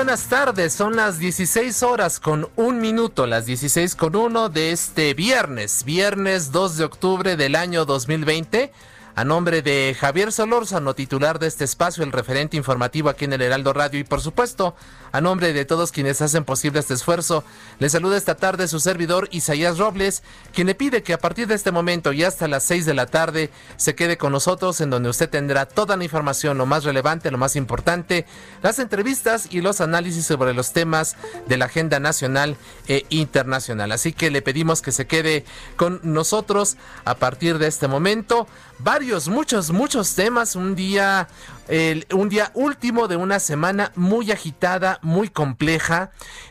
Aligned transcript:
Buenas 0.00 0.28
tardes. 0.28 0.72
Son 0.72 0.96
las 0.96 1.18
16 1.18 1.82
horas 1.82 2.20
con 2.20 2.48
un 2.56 2.80
minuto, 2.80 3.26
las 3.26 3.44
16 3.44 3.94
con 3.96 4.16
uno 4.16 4.48
de 4.48 4.72
este 4.72 5.12
viernes, 5.12 5.84
viernes 5.84 6.52
2 6.52 6.78
de 6.78 6.84
octubre 6.84 7.36
del 7.36 7.54
año 7.54 7.84
2020. 7.84 8.72
A 9.14 9.24
nombre 9.24 9.60
de 9.60 9.94
Javier 10.00 10.32
Solórzano, 10.32 10.94
titular 10.94 11.38
de 11.38 11.48
este 11.48 11.64
espacio, 11.64 12.02
el 12.02 12.12
referente 12.12 12.56
informativo 12.56 13.10
aquí 13.10 13.26
en 13.26 13.34
el 13.34 13.42
Heraldo 13.42 13.74
Radio 13.74 14.00
y 14.00 14.04
por 14.04 14.22
supuesto, 14.22 14.74
a 15.12 15.20
nombre 15.20 15.52
de 15.52 15.64
todos 15.64 15.92
quienes 15.92 16.22
hacen 16.22 16.44
posible 16.44 16.80
este 16.80 16.94
esfuerzo, 16.94 17.44
le 17.78 17.88
saluda 17.88 18.16
esta 18.16 18.36
tarde 18.36 18.68
su 18.68 18.80
servidor 18.80 19.28
Isaías 19.30 19.78
Robles, 19.78 20.22
quien 20.52 20.66
le 20.66 20.74
pide 20.74 21.02
que 21.02 21.12
a 21.12 21.18
partir 21.18 21.46
de 21.46 21.54
este 21.54 21.72
momento 21.72 22.12
y 22.12 22.24
hasta 22.24 22.48
las 22.48 22.64
6 22.64 22.86
de 22.86 22.94
la 22.94 23.06
tarde 23.06 23.50
se 23.76 23.94
quede 23.94 24.16
con 24.16 24.32
nosotros 24.32 24.80
en 24.80 24.90
donde 24.90 25.08
usted 25.08 25.28
tendrá 25.28 25.66
toda 25.66 25.96
la 25.96 26.04
información, 26.04 26.58
lo 26.58 26.66
más 26.66 26.84
relevante, 26.84 27.30
lo 27.30 27.38
más 27.38 27.56
importante, 27.56 28.26
las 28.62 28.78
entrevistas 28.78 29.48
y 29.50 29.60
los 29.60 29.80
análisis 29.80 30.26
sobre 30.26 30.54
los 30.54 30.72
temas 30.72 31.16
de 31.46 31.56
la 31.56 31.66
agenda 31.66 32.00
nacional 32.00 32.56
e 32.88 33.06
internacional. 33.10 33.92
Así 33.92 34.12
que 34.12 34.30
le 34.30 34.42
pedimos 34.42 34.82
que 34.82 34.92
se 34.92 35.06
quede 35.06 35.44
con 35.76 36.00
nosotros 36.02 36.76
a 37.04 37.14
partir 37.14 37.58
de 37.58 37.66
este 37.66 37.88
momento 37.88 38.46
varios, 38.82 39.28
muchos, 39.28 39.70
muchos 39.70 40.14
temas. 40.14 40.56
Un 40.56 40.74
día, 40.74 41.28
el, 41.70 42.06
un 42.12 42.28
día 42.28 42.50
último 42.54 43.06
de 43.06 43.16
una 43.16 43.38
semana 43.38 43.92
muy 43.94 44.32
agitada, 44.32 44.98
muy 45.02 45.28
compleja, 45.28 46.10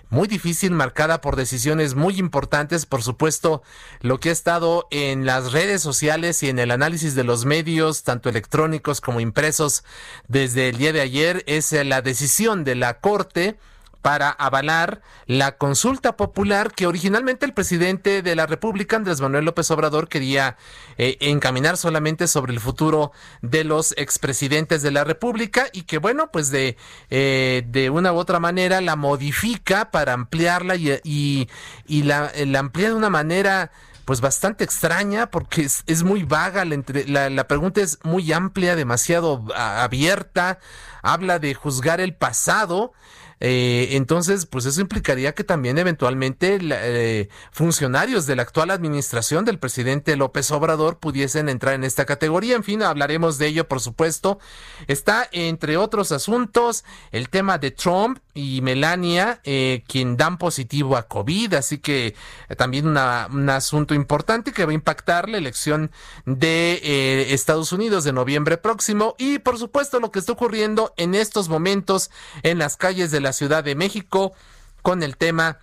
muy 0.10 0.28
difícil, 0.28 0.72
marcada 0.72 1.20
por 1.20 1.36
decisiones 1.36 1.94
muy 1.94 2.18
importantes. 2.18 2.86
Por 2.86 3.04
supuesto, 3.04 3.62
lo 4.00 4.20
que 4.20 4.30
ha 4.30 4.32
estado 4.32 4.88
en 4.92 5.26
las 5.26 5.52
redes 5.52 5.82
sociales 5.82 6.42
y 6.42 6.50
en 6.50 6.58
el 6.58 6.72
análisis 6.72 7.16
de 7.16 7.26
los 7.26 7.46
medios, 7.46 8.04
tanto 8.04 8.30
electrónicos 8.30 9.02
como 9.02 9.20
impresos, 9.20 9.84
desde 10.30 10.70
el 10.70 10.78
día 10.78 10.94
de 10.94 11.02
ayer, 11.02 11.44
es 11.48 11.72
la 11.74 12.02
decisión 12.02 12.64
de 12.64 12.76
la 12.76 13.00
Corte 13.00 13.58
para 14.02 14.30
avalar 14.30 15.02
la 15.26 15.58
consulta 15.58 16.16
popular 16.16 16.72
que 16.72 16.88
originalmente 16.88 17.46
el 17.46 17.54
presidente 17.54 18.22
de 18.22 18.36
la 18.36 18.46
República, 18.46 18.96
Andrés 18.96 19.20
Manuel 19.20 19.46
López 19.46 19.70
Obrador, 19.72 20.08
quería 20.08 20.58
eh, 20.98 21.18
encaminar 21.20 21.78
solamente 21.78 22.28
sobre 22.28 22.54
el 22.54 22.60
futuro 22.60 23.12
de 23.42 23.64
los 23.64 23.94
expresidentes 23.98 24.82
de 24.82 24.92
la 24.92 25.04
República 25.04 25.68
y 25.74 25.84
que, 25.84 25.98
bueno, 25.98 26.32
pues 26.32 26.50
de, 26.50 26.78
eh, 27.10 27.64
de 27.68 27.90
una 27.90 28.14
u 28.14 28.18
otra 28.18 28.40
manera 28.40 28.80
la 28.82 28.96
modifica 28.96 29.92
para 29.92 30.14
ampliarla 30.14 30.76
y, 30.76 31.50
y, 31.86 32.04
la, 32.04 32.32
amplía 32.58 32.90
de 32.90 32.96
una 32.96 33.10
manera 33.10 33.72
pues 34.06 34.22
bastante 34.22 34.64
extraña 34.64 35.30
porque 35.30 35.62
es, 35.62 35.84
es 35.86 36.04
muy 36.04 36.24
vaga, 36.24 36.66
la, 36.66 37.30
la, 37.30 37.48
pregunta 37.48 37.82
es 37.82 38.00
muy 38.04 38.32
amplia, 38.34 38.76
demasiado 38.76 39.46
abierta, 39.54 40.58
habla 41.04 41.38
de 41.38 41.54
juzgar 41.54 42.02
el 42.02 42.16
pasado 42.16 42.94
eh, 43.40 43.90
entonces, 43.92 44.46
pues 44.46 44.66
eso 44.66 44.82
implicaría 44.82 45.34
que 45.34 45.44
también 45.44 45.78
eventualmente 45.78 46.60
eh, 46.62 47.30
funcionarios 47.52 48.26
de 48.26 48.36
la 48.36 48.42
actual 48.42 48.70
administración 48.72 49.46
del 49.46 49.60
presidente 49.60 50.16
López 50.18 50.52
Obrador 50.52 51.00
pudiesen 51.00 51.48
entrar 51.48 51.74
en 51.74 51.84
esta 51.84 52.06
categoría. 52.06 52.56
En 52.56 52.64
fin, 52.64 52.84
hablaremos 52.84 53.38
de 53.38 53.48
ello, 53.48 53.68
por 53.68 53.80
supuesto. 53.80 54.40
Está, 54.88 55.30
entre 55.32 55.78
otros 55.78 56.12
asuntos, 56.12 56.84
el 57.12 57.30
tema 57.30 57.58
de 57.58 57.72
Trump 57.72 58.20
y 58.34 58.62
Melania, 58.62 59.42
eh, 59.44 59.84
quien 59.88 60.18
dan 60.18 60.38
positivo 60.38 60.98
a 60.98 61.08
COVID, 61.08 61.56
así 61.56 61.80
que 61.80 62.16
también 62.58 62.88
una, 62.88 63.28
un 63.32 63.50
asunto 63.50 63.94
importante 63.94 64.52
que 64.52 64.66
va 64.66 64.72
a 64.72 64.76
impactar 64.76 65.30
la 65.30 65.38
elección 65.38 65.92
de 66.26 66.80
eh, 66.84 67.34
Estados 67.34 67.72
Unidos 67.72 68.04
de 68.04 68.14
noviembre 68.14 68.58
próximo 68.58 69.16
y 69.18 69.40
por 69.40 69.58
supuesto 69.58 70.00
lo 70.00 70.12
que 70.12 70.20
está 70.20 70.32
ocurriendo 70.32 70.94
en 70.98 71.16
estos 71.16 71.50
momentos 71.50 72.12
en 72.44 72.60
las 72.60 72.78
calles 72.78 73.12
de 73.12 73.22
la 73.22 73.29
Ciudad 73.34 73.64
de 73.64 73.76
México 73.76 74.34
con 74.82 75.04
el 75.04 75.18
tema 75.18 75.60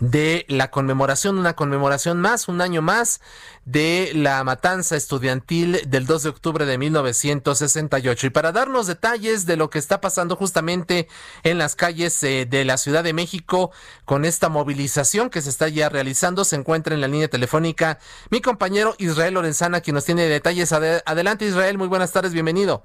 de 0.00 0.44
la 0.48 0.70
conmemoración, 0.70 1.38
una 1.38 1.54
conmemoración 1.54 2.20
más, 2.20 2.48
un 2.48 2.60
año 2.60 2.82
más 2.82 3.20
de 3.64 4.12
la 4.14 4.44
matanza 4.44 4.96
estudiantil 4.96 5.80
del 5.88 6.06
2 6.06 6.24
de 6.24 6.28
octubre 6.28 6.66
de 6.66 6.78
1968. 6.78 8.26
Y 8.26 8.30
para 8.30 8.52
darnos 8.52 8.86
detalles 8.86 9.46
de 9.46 9.56
lo 9.56 9.70
que 9.70 9.78
está 9.78 10.00
pasando 10.00 10.36
justamente 10.36 11.08
en 11.42 11.58
las 11.58 11.76
calles 11.76 12.22
eh, 12.22 12.46
de 12.46 12.64
la 12.64 12.76
Ciudad 12.76 13.04
de 13.04 13.12
México 13.12 13.70
con 14.04 14.24
esta 14.24 14.48
movilización 14.48 15.30
que 15.30 15.40
se 15.40 15.50
está 15.50 15.68
ya 15.68 15.88
realizando, 15.88 16.44
se 16.44 16.56
encuentra 16.56 16.94
en 16.94 17.00
la 17.00 17.08
línea 17.08 17.28
telefónica 17.28 17.98
mi 18.30 18.40
compañero 18.40 18.94
Israel 18.98 19.34
Lorenzana, 19.34 19.80
quien 19.80 19.94
nos 19.94 20.04
tiene 20.04 20.26
detalles. 20.26 20.72
Adelante 20.72 21.46
Israel, 21.46 21.78
muy 21.78 21.88
buenas 21.88 22.12
tardes, 22.12 22.32
bienvenido. 22.32 22.84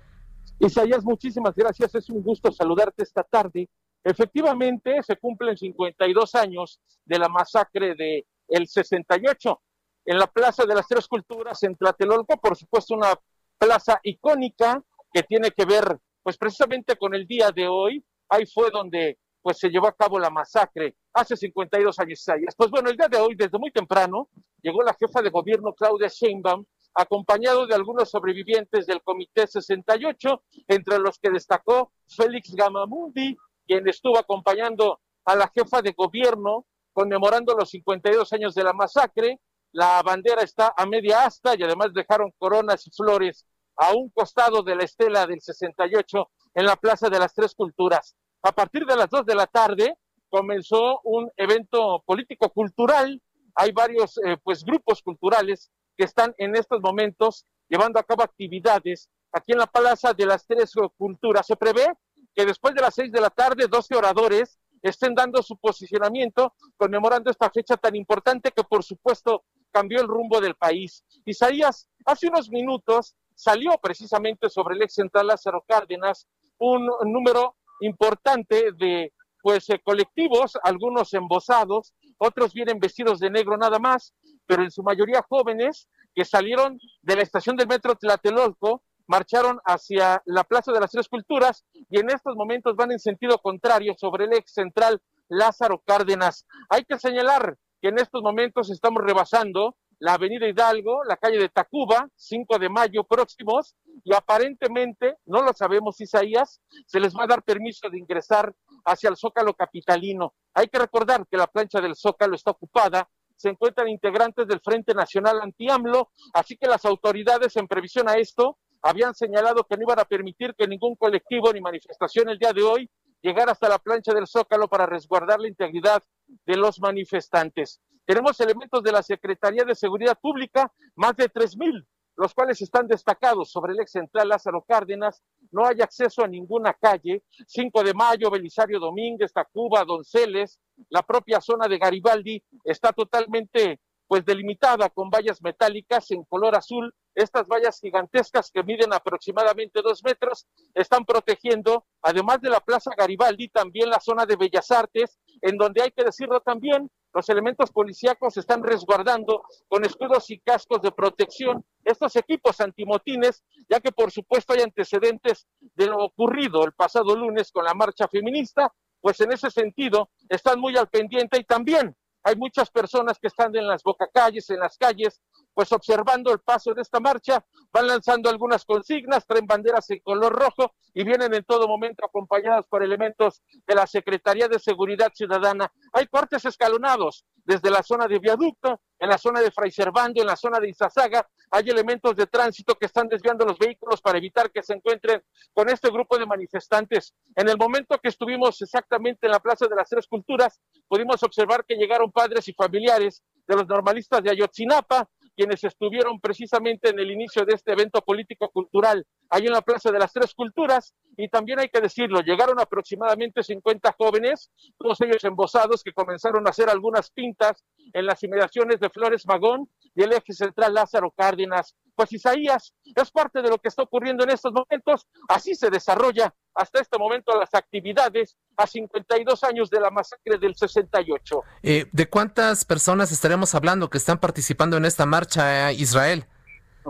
Isaías, 0.59 1.03
muchísimas 1.03 1.55
gracias, 1.55 1.95
es 1.95 2.09
un 2.09 2.21
gusto 2.21 2.51
saludarte 2.51 3.01
esta 3.03 3.23
tarde 3.23 3.67
Efectivamente, 4.03 5.01
se 5.03 5.17
cumplen 5.17 5.57
52 5.57 6.35
años 6.35 6.79
de 7.05 7.19
la 7.19 7.29
masacre 7.29 7.95
de 7.95 8.25
el 8.47 8.67
68 8.67 9.61
en 10.05 10.17
la 10.17 10.27
Plaza 10.27 10.65
de 10.65 10.75
las 10.75 10.87
Tres 10.87 11.07
Culturas 11.07 11.61
en 11.63 11.75
Tlatelolco, 11.75 12.37
por 12.37 12.57
supuesto 12.57 12.95
una 12.95 13.13
plaza 13.57 13.99
icónica 14.03 14.83
que 15.13 15.23
tiene 15.23 15.51
que 15.51 15.65
ver 15.65 15.99
pues 16.23 16.37
precisamente 16.37 16.95
con 16.97 17.13
el 17.13 17.27
día 17.27 17.51
de 17.51 17.67
hoy. 17.67 18.03
Ahí 18.29 18.45
fue 18.45 18.71
donde 18.71 19.19
pues 19.41 19.57
se 19.57 19.69
llevó 19.69 19.87
a 19.87 19.95
cabo 19.95 20.19
la 20.19 20.29
masacre 20.29 20.95
hace 21.13 21.35
52 21.35 21.99
años. 21.99 22.25
Pues 22.55 22.69
bueno, 22.69 22.89
el 22.89 22.97
día 22.97 23.07
de 23.07 23.17
hoy, 23.17 23.35
desde 23.35 23.57
muy 23.57 23.71
temprano, 23.71 24.29
llegó 24.61 24.83
la 24.83 24.93
jefa 24.93 25.21
de 25.21 25.29
gobierno 25.29 25.73
Claudia 25.73 26.07
Sheinbaum, 26.07 26.63
acompañado 26.93 27.65
de 27.65 27.75
algunos 27.75 28.09
sobrevivientes 28.09 28.85
del 28.85 29.01
Comité 29.01 29.47
68, 29.47 30.43
entre 30.67 30.99
los 30.99 31.17
que 31.19 31.31
destacó 31.31 31.91
Félix 32.07 32.53
Gamamundi, 32.53 33.35
quien 33.71 33.87
estuvo 33.87 34.17
acompañando 34.19 34.99
a 35.23 35.33
la 35.33 35.49
jefa 35.55 35.81
de 35.81 35.93
gobierno 35.93 36.65
conmemorando 36.91 37.55
los 37.55 37.69
52 37.69 38.33
años 38.33 38.53
de 38.53 38.65
la 38.65 38.73
masacre. 38.73 39.39
La 39.71 40.01
bandera 40.03 40.41
está 40.41 40.73
a 40.75 40.85
media 40.85 41.23
asta 41.23 41.53
y 41.57 41.63
además 41.63 41.93
dejaron 41.93 42.33
coronas 42.37 42.85
y 42.85 42.91
flores 42.91 43.45
a 43.77 43.93
un 43.93 44.09
costado 44.09 44.61
de 44.61 44.75
la 44.75 44.83
estela 44.83 45.25
del 45.25 45.39
68 45.39 46.29
en 46.55 46.65
la 46.65 46.75
Plaza 46.75 47.07
de 47.07 47.17
las 47.17 47.33
Tres 47.33 47.55
Culturas. 47.55 48.13
A 48.43 48.51
partir 48.51 48.85
de 48.85 48.97
las 48.97 49.09
2 49.09 49.25
de 49.25 49.35
la 49.35 49.47
tarde 49.47 49.95
comenzó 50.29 50.99
un 51.05 51.31
evento 51.37 52.03
político-cultural. 52.05 53.21
Hay 53.55 53.71
varios 53.71 54.17
eh, 54.17 54.35
pues 54.43 54.65
grupos 54.65 55.01
culturales 55.01 55.71
que 55.95 56.03
están 56.03 56.35
en 56.37 56.57
estos 56.57 56.81
momentos 56.81 57.45
llevando 57.69 58.01
a 58.01 58.03
cabo 58.03 58.23
actividades 58.23 59.09
aquí 59.31 59.53
en 59.53 59.59
la 59.59 59.67
Plaza 59.67 60.11
de 60.11 60.25
las 60.25 60.45
Tres 60.45 60.73
Culturas. 60.97 61.47
Se 61.47 61.55
prevé 61.55 61.87
que 62.35 62.45
después 62.45 62.73
de 62.73 62.81
las 62.81 62.95
seis 62.95 63.11
de 63.11 63.21
la 63.21 63.29
tarde, 63.29 63.67
12 63.67 63.95
oradores 63.95 64.59
estén 64.81 65.13
dando 65.13 65.43
su 65.43 65.57
posicionamiento 65.57 66.53
conmemorando 66.77 67.29
esta 67.29 67.49
fecha 67.49 67.77
tan 67.77 67.95
importante 67.95 68.51
que 68.51 68.63
por 68.63 68.83
supuesto 68.83 69.43
cambió 69.71 70.01
el 70.01 70.07
rumbo 70.07 70.41
del 70.41 70.55
país. 70.55 71.03
Isaías, 71.25 71.87
hace 72.05 72.27
unos 72.27 72.49
minutos 72.49 73.15
salió 73.35 73.77
precisamente 73.81 74.49
sobre 74.49 74.75
el 74.75 74.81
ex 74.81 74.95
central 74.95 75.27
Lázaro 75.27 75.63
Cárdenas 75.67 76.27
un 76.57 76.89
número 77.05 77.55
importante 77.81 78.71
de 78.73 79.13
pues 79.41 79.69
eh, 79.69 79.81
colectivos, 79.83 80.57
algunos 80.63 81.13
embosados, 81.13 81.93
otros 82.19 82.53
vienen 82.53 82.79
vestidos 82.79 83.19
de 83.19 83.31
negro 83.31 83.57
nada 83.57 83.79
más, 83.79 84.13
pero 84.45 84.61
en 84.61 84.69
su 84.69 84.83
mayoría 84.83 85.25
jóvenes 85.27 85.87
que 86.13 86.25
salieron 86.25 86.77
de 87.01 87.15
la 87.15 87.23
estación 87.23 87.55
del 87.55 87.67
metro 87.67 87.95
Tlatelolco, 87.95 88.83
marcharon 89.11 89.59
hacia 89.65 90.23
la 90.25 90.45
Plaza 90.45 90.71
de 90.71 90.79
las 90.79 90.89
Tres 90.89 91.09
Culturas 91.09 91.65
y 91.89 91.99
en 91.99 92.09
estos 92.09 92.33
momentos 92.37 92.77
van 92.77 92.93
en 92.93 92.99
sentido 92.99 93.37
contrario 93.39 93.93
sobre 93.97 94.23
el 94.23 94.33
ex 94.33 94.53
central 94.53 95.01
Lázaro 95.27 95.83
Cárdenas. 95.85 96.45
Hay 96.69 96.85
que 96.85 96.97
señalar 96.97 97.57
que 97.81 97.89
en 97.89 97.99
estos 97.99 98.21
momentos 98.21 98.71
estamos 98.71 99.03
rebasando 99.03 99.75
la 99.99 100.13
avenida 100.13 100.47
Hidalgo, 100.47 101.03
la 101.03 101.17
calle 101.17 101.37
de 101.37 101.49
Tacuba, 101.49 102.07
5 102.15 102.57
de 102.57 102.69
mayo 102.69 103.03
próximos, 103.03 103.75
y 104.03 104.15
aparentemente, 104.15 105.17
no 105.25 105.41
lo 105.41 105.51
sabemos 105.53 105.99
Isaías, 105.99 106.61
se 106.87 106.99
les 106.99 107.13
va 107.13 107.25
a 107.25 107.27
dar 107.27 107.43
permiso 107.43 107.89
de 107.89 107.99
ingresar 107.99 108.55
hacia 108.85 109.09
el 109.09 109.17
Zócalo 109.17 109.53
Capitalino. 109.53 110.33
Hay 110.53 110.67
que 110.69 110.79
recordar 110.79 111.27
que 111.29 111.37
la 111.37 111.47
plancha 111.47 111.81
del 111.81 111.95
Zócalo 111.95 112.35
está 112.35 112.51
ocupada, 112.51 113.09
se 113.35 113.49
encuentran 113.49 113.89
integrantes 113.89 114.47
del 114.47 114.61
Frente 114.61 114.93
Nacional 114.93 115.41
Anti-AMLO, 115.41 116.11
así 116.33 116.55
que 116.55 116.67
las 116.67 116.85
autoridades 116.85 117.57
en 117.57 117.67
previsión 117.67 118.07
a 118.07 118.15
esto 118.15 118.57
habían 118.81 119.13
señalado 119.13 119.63
que 119.63 119.77
no 119.77 119.83
iban 119.83 119.99
a 119.99 120.05
permitir 120.05 120.55
que 120.55 120.67
ningún 120.67 120.95
colectivo 120.95 121.51
ni 121.53 121.61
manifestación 121.61 122.29
el 122.29 122.39
día 122.39 122.53
de 122.53 122.63
hoy 122.63 122.89
llegara 123.21 123.51
hasta 123.51 123.69
la 123.69 123.79
plancha 123.79 124.13
del 124.13 124.27
Zócalo 124.27 124.67
para 124.67 124.85
resguardar 124.85 125.39
la 125.39 125.47
integridad 125.47 126.03
de 126.45 126.57
los 126.57 126.79
manifestantes. 126.79 127.79
Tenemos 128.05 128.39
elementos 128.39 128.81
de 128.83 128.91
la 128.91 129.03
Secretaría 129.03 129.63
de 129.63 129.75
Seguridad 129.75 130.17
Pública, 130.19 130.71
más 130.95 131.15
de 131.15 131.29
tres 131.29 131.55
mil, 131.55 131.87
los 132.17 132.33
cuales 132.33 132.61
están 132.61 132.87
destacados 132.87 133.51
sobre 133.51 133.73
el 133.73 133.79
ex 133.79 133.91
central 133.91 134.29
Lázaro 134.29 134.63
Cárdenas. 134.67 135.23
No 135.51 135.65
hay 135.65 135.81
acceso 135.81 136.23
a 136.23 136.27
ninguna 136.27 136.73
calle. 136.73 137.23
5 137.47 137.83
de 137.83 137.93
mayo, 137.93 138.29
Belisario 138.29 138.79
Domínguez, 138.79 139.31
Tacuba, 139.31 139.85
Donceles, 139.85 140.59
la 140.89 141.03
propia 141.03 141.39
zona 141.41 141.67
de 141.67 141.77
Garibaldi 141.77 142.43
está 142.63 142.91
totalmente 142.91 143.79
pues 144.07 144.25
delimitada 144.25 144.89
con 144.89 145.09
vallas 145.09 145.41
metálicas 145.41 146.11
en 146.11 146.23
color 146.25 146.55
azul. 146.55 146.93
Estas 147.13 147.47
vallas 147.47 147.79
gigantescas 147.79 148.51
que 148.51 148.63
miden 148.63 148.93
aproximadamente 148.93 149.81
dos 149.81 150.03
metros 150.03 150.47
están 150.73 151.05
protegiendo, 151.05 151.85
además 152.01 152.41
de 152.41 152.49
la 152.49 152.59
Plaza 152.59 152.91
Garibaldi, 152.97 153.49
también 153.49 153.89
la 153.89 153.99
zona 153.99 154.25
de 154.25 154.35
Bellas 154.37 154.71
Artes, 154.71 155.19
en 155.41 155.57
donde 155.57 155.81
hay 155.81 155.91
que 155.91 156.03
decirlo 156.03 156.39
también, 156.41 156.89
los 157.13 157.27
elementos 157.27 157.71
policíacos 157.71 158.37
están 158.37 158.63
resguardando 158.63 159.43
con 159.67 159.83
escudos 159.83 160.29
y 160.29 160.39
cascos 160.39 160.81
de 160.81 160.91
protección 160.91 161.65
estos 161.83 162.15
equipos 162.15 162.61
antimotines, 162.61 163.43
ya 163.69 163.79
que 163.79 163.91
por 163.91 164.11
supuesto 164.11 164.53
hay 164.53 164.61
antecedentes 164.61 165.47
de 165.59 165.87
lo 165.87 165.97
ocurrido 166.05 166.63
el 166.63 166.71
pasado 166.73 167.15
lunes 167.15 167.51
con 167.51 167.65
la 167.65 167.73
marcha 167.73 168.07
feminista, 168.07 168.73
pues 169.01 169.19
en 169.19 169.33
ese 169.33 169.49
sentido 169.49 170.09
están 170.29 170.59
muy 170.59 170.77
al 170.77 170.87
pendiente 170.87 171.37
y 171.39 171.43
también 171.43 171.95
hay 172.23 172.35
muchas 172.35 172.69
personas 172.69 173.17
que 173.19 173.27
están 173.27 173.55
en 173.55 173.67
las 173.67 173.81
bocacalles, 173.83 174.49
en 174.51 174.59
las 174.59 174.77
calles, 174.77 175.21
pues 175.53 175.71
observando 175.71 176.31
el 176.31 176.39
paso 176.39 176.73
de 176.73 176.81
esta 176.81 176.99
marcha, 176.99 177.43
van 177.71 177.87
lanzando 177.87 178.29
algunas 178.29 178.65
consignas, 178.65 179.25
traen 179.25 179.45
banderas 179.45 179.89
en 179.89 179.99
color 179.99 180.33
rojo 180.33 180.73
y 180.93 181.03
vienen 181.03 181.33
en 181.33 181.43
todo 181.43 181.67
momento 181.67 182.05
acompañadas 182.05 182.65
por 182.67 182.83
elementos 182.83 183.41
de 183.67 183.75
la 183.75 183.87
Secretaría 183.87 184.47
de 184.47 184.59
Seguridad 184.59 185.11
Ciudadana. 185.13 185.71
Hay 185.93 186.07
cortes 186.07 186.45
escalonados 186.45 187.25
desde 187.43 187.69
la 187.69 187.83
zona 187.83 188.07
de 188.07 188.19
viaducto, 188.19 188.81
en 188.99 189.09
la 189.09 189.17
zona 189.17 189.41
de 189.41 189.51
Fray 189.51 189.71
Servando, 189.71 190.21
en 190.21 190.27
la 190.27 190.35
zona 190.35 190.59
de 190.59 190.69
Izazaga, 190.69 191.27
hay 191.53 191.69
elementos 191.69 192.15
de 192.15 192.27
tránsito 192.27 192.75
que 192.75 192.85
están 192.85 193.09
desviando 193.09 193.45
los 193.45 193.59
vehículos 193.59 194.01
para 194.01 194.17
evitar 194.17 194.51
que 194.51 194.63
se 194.63 194.73
encuentren 194.73 195.21
con 195.53 195.69
este 195.69 195.89
grupo 195.89 196.17
de 196.17 196.25
manifestantes. 196.25 197.13
En 197.35 197.49
el 197.49 197.57
momento 197.57 197.97
que 198.01 198.07
estuvimos 198.07 198.61
exactamente 198.61 199.25
en 199.27 199.33
la 199.33 199.39
Plaza 199.41 199.67
de 199.67 199.75
las 199.75 199.89
Tres 199.89 200.07
Culturas, 200.07 200.61
pudimos 200.87 201.21
observar 201.23 201.65
que 201.65 201.75
llegaron 201.75 202.09
padres 202.09 202.47
y 202.47 202.53
familiares 202.53 203.21
de 203.45 203.55
los 203.55 203.67
normalistas 203.67 204.23
de 204.23 204.31
Ayotzinapa, 204.31 205.09
quienes 205.35 205.63
estuvieron 205.63 206.19
precisamente 206.19 206.89
en 206.89 206.99
el 206.99 207.11
inicio 207.11 207.45
de 207.45 207.55
este 207.55 207.71
evento 207.71 208.01
político-cultural, 208.01 209.05
ahí 209.29 209.45
en 209.45 209.53
la 209.53 209.61
Plaza 209.61 209.91
de 209.91 209.99
las 209.99 210.13
Tres 210.13 210.33
Culturas, 210.33 210.93
y 211.17 211.27
también 211.29 211.59
hay 211.59 211.69
que 211.69 211.81
decirlo, 211.81 212.21
llegaron 212.21 212.59
aproximadamente 212.59 213.43
50 213.43 213.95
jóvenes, 213.97 214.51
todos 214.77 214.99
ellos 215.01 215.23
embosados, 215.23 215.83
que 215.83 215.93
comenzaron 215.93 216.47
a 216.47 216.51
hacer 216.51 216.69
algunas 216.69 217.11
pintas 217.11 217.63
en 217.93 218.05
las 218.05 218.21
inmediaciones 218.23 218.79
de 218.79 218.89
Flores 218.89 219.25
Magón 219.27 219.69
y 219.95 220.03
el 220.03 220.13
eje 220.13 220.33
central 220.33 220.73
Lázaro 220.73 221.11
Cárdenas. 221.11 221.75
Pues 222.01 222.13
Isaías 222.13 222.73
es 222.83 223.11
parte 223.11 223.43
de 223.43 223.49
lo 223.49 223.59
que 223.59 223.67
está 223.67 223.83
ocurriendo 223.83 224.23
en 224.23 224.31
estos 224.31 224.51
momentos, 224.51 225.05
así 225.27 225.53
se 225.53 225.69
desarrolla 225.69 226.33
hasta 226.55 226.81
este 226.81 226.97
momento 226.97 227.31
las 227.39 227.53
actividades 227.53 228.35
a 228.57 228.65
52 228.65 229.43
años 229.43 229.69
de 229.69 229.79
la 229.79 229.91
masacre 229.91 230.39
del 230.39 230.55
68. 230.55 231.43
Eh, 231.61 231.85
¿De 231.91 232.09
cuántas 232.09 232.65
personas 232.65 233.11
estaremos 233.11 233.53
hablando 233.53 233.87
que 233.91 233.99
están 233.99 234.17
participando 234.17 234.77
en 234.77 234.85
esta 234.85 235.05
marcha 235.05 235.67
a 235.67 235.73
Israel? 235.73 236.25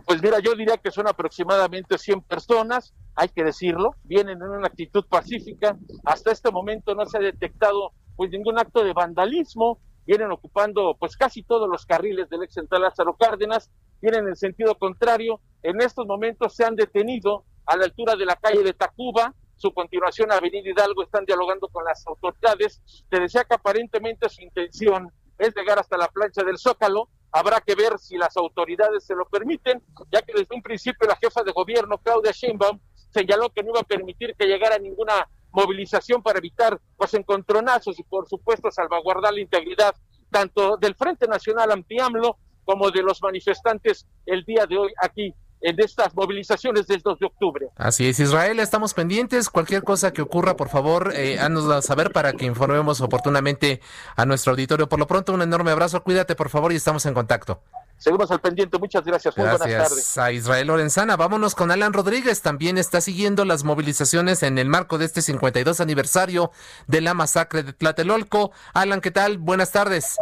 Pues 0.05 0.23
mira, 0.23 0.39
yo 0.39 0.55
diría 0.55 0.77
que 0.77 0.91
son 0.91 1.09
aproximadamente 1.09 1.97
100 1.97 2.21
personas, 2.21 2.93
hay 3.13 3.27
que 3.27 3.43
decirlo, 3.43 3.97
vienen 4.03 4.41
en 4.41 4.47
una 4.47 4.67
actitud 4.67 5.03
pacífica. 5.09 5.75
Hasta 6.05 6.31
este 6.31 6.51
momento 6.51 6.95
no 6.95 7.05
se 7.05 7.17
ha 7.17 7.21
detectado 7.21 7.91
pues 8.15 8.31
ningún 8.31 8.57
acto 8.57 8.81
de 8.81 8.93
vandalismo, 8.93 9.81
vienen 10.05 10.31
ocupando 10.31 10.95
pues 10.99 11.15
casi 11.15 11.43
todos 11.43 11.69
los 11.69 11.85
carriles 11.85 12.29
del 12.29 12.43
ex 12.43 12.53
central 12.53 12.83
Lázaro 12.83 13.15
Cárdenas, 13.15 13.71
vienen 14.01 14.27
en 14.27 14.35
sentido 14.35 14.75
contrario. 14.75 15.39
En 15.63 15.81
estos 15.81 16.05
momentos 16.05 16.55
se 16.55 16.65
han 16.65 16.75
detenido 16.75 17.45
a 17.65 17.77
la 17.77 17.85
altura 17.85 18.15
de 18.15 18.25
la 18.25 18.35
calle 18.35 18.63
de 18.63 18.73
Tacuba, 18.73 19.33
su 19.55 19.73
continuación 19.73 20.31
Avenida 20.31 20.69
Hidalgo, 20.69 21.03
están 21.03 21.23
dialogando 21.25 21.67
con 21.67 21.85
las 21.85 22.05
autoridades. 22.07 22.81
Te 23.09 23.19
decía 23.19 23.43
que 23.43 23.53
aparentemente 23.53 24.27
su 24.27 24.41
intención 24.41 25.11
es 25.37 25.53
llegar 25.55 25.77
hasta 25.77 25.97
la 25.97 26.07
plancha 26.07 26.43
del 26.43 26.57
Zócalo. 26.57 27.09
Habrá 27.31 27.61
que 27.61 27.75
ver 27.75 27.97
si 27.99 28.17
las 28.17 28.35
autoridades 28.37 29.05
se 29.05 29.15
lo 29.15 29.25
permiten, 29.25 29.81
ya 30.11 30.21
que 30.23 30.33
desde 30.33 30.55
un 30.55 30.63
principio 30.63 31.07
la 31.07 31.15
jefa 31.15 31.43
de 31.43 31.51
gobierno, 31.51 31.99
Claudia 31.99 32.31
Sheinbaum, 32.31 32.79
señaló 33.11 33.49
que 33.49 33.61
no 33.63 33.69
iba 33.69 33.81
a 33.81 33.83
permitir 33.83 34.35
que 34.35 34.47
llegara 34.47 34.79
ninguna 34.79 35.29
movilización 35.51 36.21
para 36.21 36.39
evitar 36.39 36.79
pues 36.97 37.13
encontronazos 37.13 37.99
y 37.99 38.03
por 38.03 38.27
supuesto 38.27 38.71
salvaguardar 38.71 39.33
la 39.33 39.41
integridad 39.41 39.95
tanto 40.29 40.77
del 40.77 40.95
Frente 40.95 41.27
Nacional 41.27 41.71
Anti-AMLO 41.71 42.37
como 42.63 42.89
de 42.89 43.03
los 43.03 43.21
manifestantes 43.21 44.07
el 44.25 44.43
día 44.45 44.65
de 44.65 44.77
hoy 44.77 44.93
aquí 45.01 45.33
en 45.61 45.79
estas 45.79 46.15
movilizaciones 46.15 46.87
del 46.87 47.01
2 47.01 47.19
de 47.19 47.25
octubre. 47.27 47.67
Así 47.75 48.07
es, 48.07 48.19
Israel, 48.19 48.59
estamos 48.59 48.93
pendientes. 48.93 49.49
Cualquier 49.49 49.83
cosa 49.83 50.11
que 50.11 50.21
ocurra, 50.21 50.57
por 50.57 50.69
favor, 50.69 51.13
eh, 51.15 51.37
saber 51.81 52.11
para 52.11 52.33
que 52.33 52.45
informemos 52.45 52.99
oportunamente 53.01 53.79
a 54.15 54.25
nuestro 54.25 54.51
auditorio. 54.51 54.89
Por 54.89 54.99
lo 54.99 55.07
pronto, 55.07 55.33
un 55.33 55.41
enorme 55.41 55.71
abrazo, 55.71 56.03
cuídate, 56.03 56.35
por 56.35 56.49
favor, 56.49 56.73
y 56.73 56.77
estamos 56.77 57.05
en 57.05 57.13
contacto. 57.13 57.61
Seguimos 58.01 58.31
al 58.31 58.41
pendiente, 58.41 58.79
muchas 58.79 59.03
gracias. 59.03 59.37
Muy 59.37 59.45
gracias 59.45 59.67
buenas 59.69 59.89
tardes. 59.89 60.17
a 60.17 60.31
Israel 60.31 60.65
Lorenzana. 60.65 61.15
Vámonos 61.17 61.53
con 61.53 61.69
Alan 61.69 61.93
Rodríguez, 61.93 62.41
también 62.41 62.79
está 62.79 62.99
siguiendo 62.99 63.45
las 63.45 63.63
movilizaciones 63.63 64.41
en 64.41 64.57
el 64.57 64.69
marco 64.69 64.97
de 64.97 65.05
este 65.05 65.21
52 65.21 65.79
aniversario 65.79 66.49
de 66.87 67.01
la 67.01 67.13
masacre 67.13 67.61
de 67.61 67.73
Tlatelolco. 67.73 68.53
Alan, 68.73 69.01
¿qué 69.01 69.11
tal? 69.11 69.37
Buenas 69.37 69.71
tardes. 69.71 70.17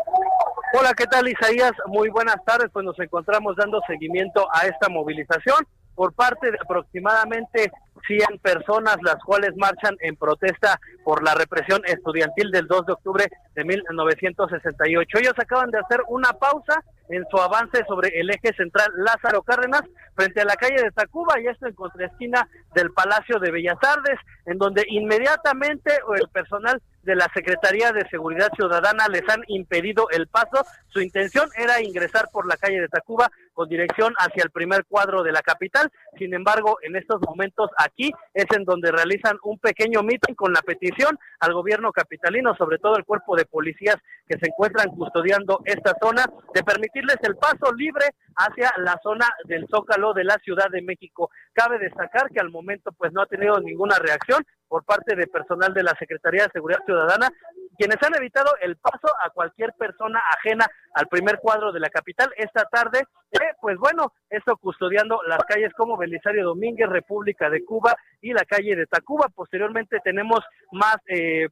Hola, 0.77 0.93
¿qué 0.93 1.05
tal 1.05 1.29
Isaías? 1.29 1.71
Muy 1.87 2.09
buenas 2.09 2.43
tardes, 2.45 2.69
pues 2.73 2.83
nos 2.83 2.99
encontramos 2.99 3.55
dando 3.55 3.79
seguimiento 3.87 4.45
a 4.53 4.67
esta 4.67 4.89
movilización 4.89 5.65
por 5.99 6.13
parte 6.13 6.49
de 6.49 6.57
aproximadamente 6.63 7.73
100 8.07 8.39
personas, 8.41 8.95
las 9.01 9.21
cuales 9.21 9.51
marchan 9.57 9.97
en 9.99 10.15
protesta 10.15 10.79
por 11.03 11.21
la 11.25 11.35
represión 11.35 11.81
estudiantil 11.83 12.51
del 12.51 12.67
2 12.67 12.85
de 12.85 12.93
octubre 12.93 13.27
de 13.53 13.65
1968. 13.65 15.17
Ellos 15.19 15.33
acaban 15.37 15.71
de 15.71 15.79
hacer 15.79 15.99
una 16.07 16.31
pausa 16.31 16.81
en 17.09 17.25
su 17.29 17.37
avance 17.37 17.83
sobre 17.85 18.17
el 18.17 18.29
eje 18.29 18.53
central 18.53 18.89
Lázaro 18.95 19.41
Cárdenas 19.41 19.81
frente 20.15 20.39
a 20.39 20.45
la 20.45 20.55
calle 20.55 20.81
de 20.81 20.91
Tacuba 20.91 21.37
y 21.37 21.47
esto 21.47 21.67
en 21.67 21.73
contraesquina 21.73 22.47
del 22.73 22.91
Palacio 22.91 23.37
de 23.39 23.51
Bellas 23.51 23.77
Artes, 23.81 24.19
en 24.45 24.57
donde 24.57 24.85
inmediatamente 24.87 25.91
el 26.17 26.29
personal 26.29 26.81
de 27.03 27.15
la 27.15 27.27
Secretaría 27.33 27.91
de 27.91 28.07
Seguridad 28.09 28.51
Ciudadana 28.55 29.07
les 29.09 29.27
han 29.27 29.41
impedido 29.47 30.09
el 30.11 30.27
paso. 30.27 30.65
Su 30.89 31.01
intención 31.01 31.49
era 31.57 31.81
ingresar 31.81 32.29
por 32.31 32.47
la 32.47 32.55
calle 32.57 32.81
de 32.81 32.87
Tacuba 32.87 33.29
con 33.59 33.67
dirección 33.67 34.13
hacia 34.17 34.43
el 34.45 34.51
primer 34.51 34.85
cuadro 34.85 35.21
de 35.21 35.33
la 35.33 35.41
capital. 35.41 35.91
Sin 36.17 36.33
embargo, 36.33 36.77
en 36.81 36.95
estos 36.95 37.19
momentos 37.27 37.69
aquí 37.77 38.09
es 38.33 38.45
en 38.55 38.63
donde 38.63 38.89
realizan 38.89 39.37
un 39.43 39.59
pequeño 39.59 40.01
mitin 40.01 40.33
con 40.33 40.53
la 40.53 40.61
petición 40.61 41.19
al 41.41 41.51
gobierno 41.51 41.91
capitalino, 41.91 42.55
sobre 42.55 42.77
todo 42.77 42.95
el 42.95 43.03
cuerpo 43.03 43.35
de 43.35 43.43
policías 43.43 43.97
que 44.29 44.39
se 44.39 44.47
encuentran 44.47 44.87
custodiando 44.91 45.59
esta 45.65 45.93
zona, 46.01 46.23
de 46.53 46.63
permitirles 46.63 47.17
el 47.23 47.35
paso 47.35 47.73
libre 47.73 48.05
hacia 48.37 48.71
la 48.77 48.97
zona 49.03 49.27
del 49.43 49.67
Zócalo 49.69 50.13
de 50.13 50.23
la 50.23 50.37
Ciudad 50.37 50.69
de 50.71 50.81
México. 50.81 51.29
Cabe 51.51 51.79
destacar 51.79 52.29
que 52.29 52.39
al 52.39 52.51
momento 52.51 52.93
pues 52.93 53.11
no 53.11 53.23
ha 53.23 53.25
tenido 53.25 53.59
ninguna 53.59 53.97
reacción 53.99 54.41
por 54.69 54.85
parte 54.85 55.17
de 55.17 55.27
personal 55.27 55.73
de 55.73 55.83
la 55.83 55.95
Secretaría 55.99 56.43
de 56.43 56.51
Seguridad 56.53 56.85
Ciudadana, 56.85 57.27
quienes 57.79 57.97
han 58.03 58.13
evitado 58.13 58.51
el 58.61 58.75
paso 58.75 59.07
a 59.23 59.29
cualquier 59.29 59.71
persona 59.71 60.21
ajena 60.37 60.67
al 60.95 61.07
primer 61.07 61.39
cuadro 61.39 61.71
de 61.71 61.79
la 61.79 61.89
capital 61.89 62.29
esta 62.35 62.65
tarde, 62.65 63.05
eh, 63.31 63.53
pues 63.61 63.77
bueno, 63.77 64.11
esto 64.29 64.57
custodiando 64.57 65.21
las 65.25 65.39
calles 65.45 65.71
como 65.77 65.95
Belisario 65.95 66.43
Domínguez, 66.43 66.89
República 66.89 67.49
de 67.49 67.63
Cuba 67.63 67.95
y 68.19 68.33
la 68.33 68.43
calle 68.43 68.75
de 68.75 68.85
Tacuba. 68.85 69.29
Posteriormente 69.33 69.99
tenemos 70.03 70.41
más 70.73 70.97
eh, 71.07 71.47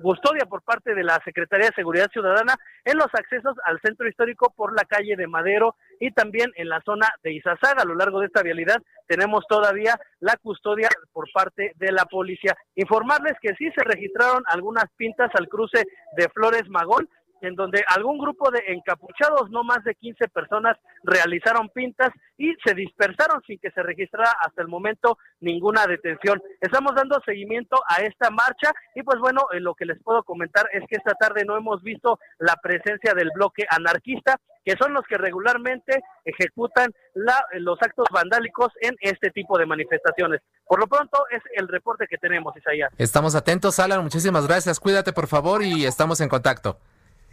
custodia 0.00 0.46
por 0.46 0.62
parte 0.62 0.94
de 0.94 1.04
la 1.04 1.20
Secretaría 1.24 1.66
de 1.66 1.74
Seguridad 1.74 2.10
Ciudadana 2.10 2.54
en 2.84 2.96
los 2.96 3.08
accesos 3.12 3.56
al 3.64 3.80
centro 3.80 4.08
histórico 4.08 4.52
por 4.56 4.74
la 4.74 4.84
calle 4.84 5.16
de 5.16 5.26
Madero 5.26 5.76
y 6.00 6.10
también 6.12 6.50
en 6.56 6.68
la 6.68 6.80
zona 6.82 7.08
de 7.22 7.32
Izazaga. 7.32 7.82
A 7.82 7.84
lo 7.86 7.94
largo 7.94 8.20
de 8.20 8.26
esta 8.26 8.42
vialidad 8.42 8.78
tenemos 9.06 9.44
todavía 9.48 9.98
la 10.20 10.36
custodia 10.36 10.88
por 11.12 11.30
parte 11.32 11.72
de 11.76 11.92
la 11.92 12.04
policía. 12.06 12.56
Informarles 12.74 13.34
que 13.40 13.54
sí 13.56 13.70
se 13.76 13.84
registraron 13.84 14.42
algunas 14.46 14.84
pintas 14.96 15.30
al 15.34 15.48
cruce 15.48 15.84
de 16.16 16.28
Flores 16.30 16.68
Magón, 16.68 17.08
en 17.42 17.54
donde 17.56 17.84
algún 17.88 18.18
grupo 18.18 18.50
de 18.50 18.62
encapuchados, 18.68 19.50
no 19.50 19.64
más 19.64 19.84
de 19.84 19.94
15 19.94 20.28
personas, 20.28 20.78
realizaron 21.02 21.68
pintas 21.68 22.10
y 22.38 22.54
se 22.64 22.74
dispersaron 22.74 23.42
sin 23.46 23.58
que 23.58 23.70
se 23.72 23.82
registrara 23.82 24.32
hasta 24.40 24.62
el 24.62 24.68
momento 24.68 25.18
ninguna 25.40 25.86
detención. 25.86 26.40
Estamos 26.60 26.94
dando 26.94 27.20
seguimiento 27.24 27.76
a 27.88 28.02
esta 28.02 28.30
marcha 28.30 28.72
y 28.94 29.02
pues 29.02 29.18
bueno, 29.20 29.42
eh, 29.52 29.60
lo 29.60 29.74
que 29.74 29.84
les 29.84 30.02
puedo 30.02 30.22
comentar 30.22 30.68
es 30.72 30.82
que 30.88 30.96
esta 30.96 31.14
tarde 31.14 31.44
no 31.44 31.56
hemos 31.56 31.82
visto 31.82 32.18
la 32.38 32.56
presencia 32.62 33.14
del 33.14 33.30
bloque 33.34 33.64
anarquista, 33.68 34.36
que 34.64 34.76
son 34.80 34.94
los 34.94 35.04
que 35.06 35.18
regularmente 35.18 36.02
ejecutan 36.24 36.92
la, 37.14 37.44
los 37.54 37.78
actos 37.82 38.06
vandálicos 38.12 38.68
en 38.80 38.94
este 39.00 39.30
tipo 39.30 39.58
de 39.58 39.66
manifestaciones. 39.66 40.40
Por 40.66 40.78
lo 40.78 40.86
pronto 40.86 41.24
es 41.30 41.42
el 41.56 41.68
reporte 41.68 42.06
que 42.08 42.18
tenemos, 42.18 42.56
Isaías. 42.56 42.92
Estamos 42.96 43.34
atentos, 43.34 43.78
Alan, 43.80 44.02
muchísimas 44.02 44.46
gracias. 44.46 44.78
Cuídate 44.78 45.12
por 45.12 45.26
favor 45.26 45.62
y 45.62 45.84
estamos 45.84 46.20
en 46.20 46.28
contacto. 46.28 46.78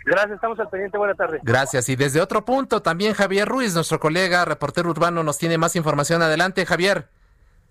Gracias, 0.05 0.35
estamos 0.35 0.59
al 0.59 0.69
pendiente. 0.69 0.97
Buenas 0.97 1.17
tardes. 1.17 1.41
Gracias. 1.43 1.89
Y 1.89 1.95
desde 1.95 2.21
otro 2.21 2.45
punto, 2.45 2.81
también 2.81 3.13
Javier 3.13 3.47
Ruiz, 3.47 3.75
nuestro 3.75 3.99
colega, 3.99 4.45
reportero 4.45 4.89
urbano, 4.89 5.23
nos 5.23 5.37
tiene 5.37 5.57
más 5.57 5.75
información. 5.75 6.21
Adelante, 6.21 6.65
Javier. 6.65 7.09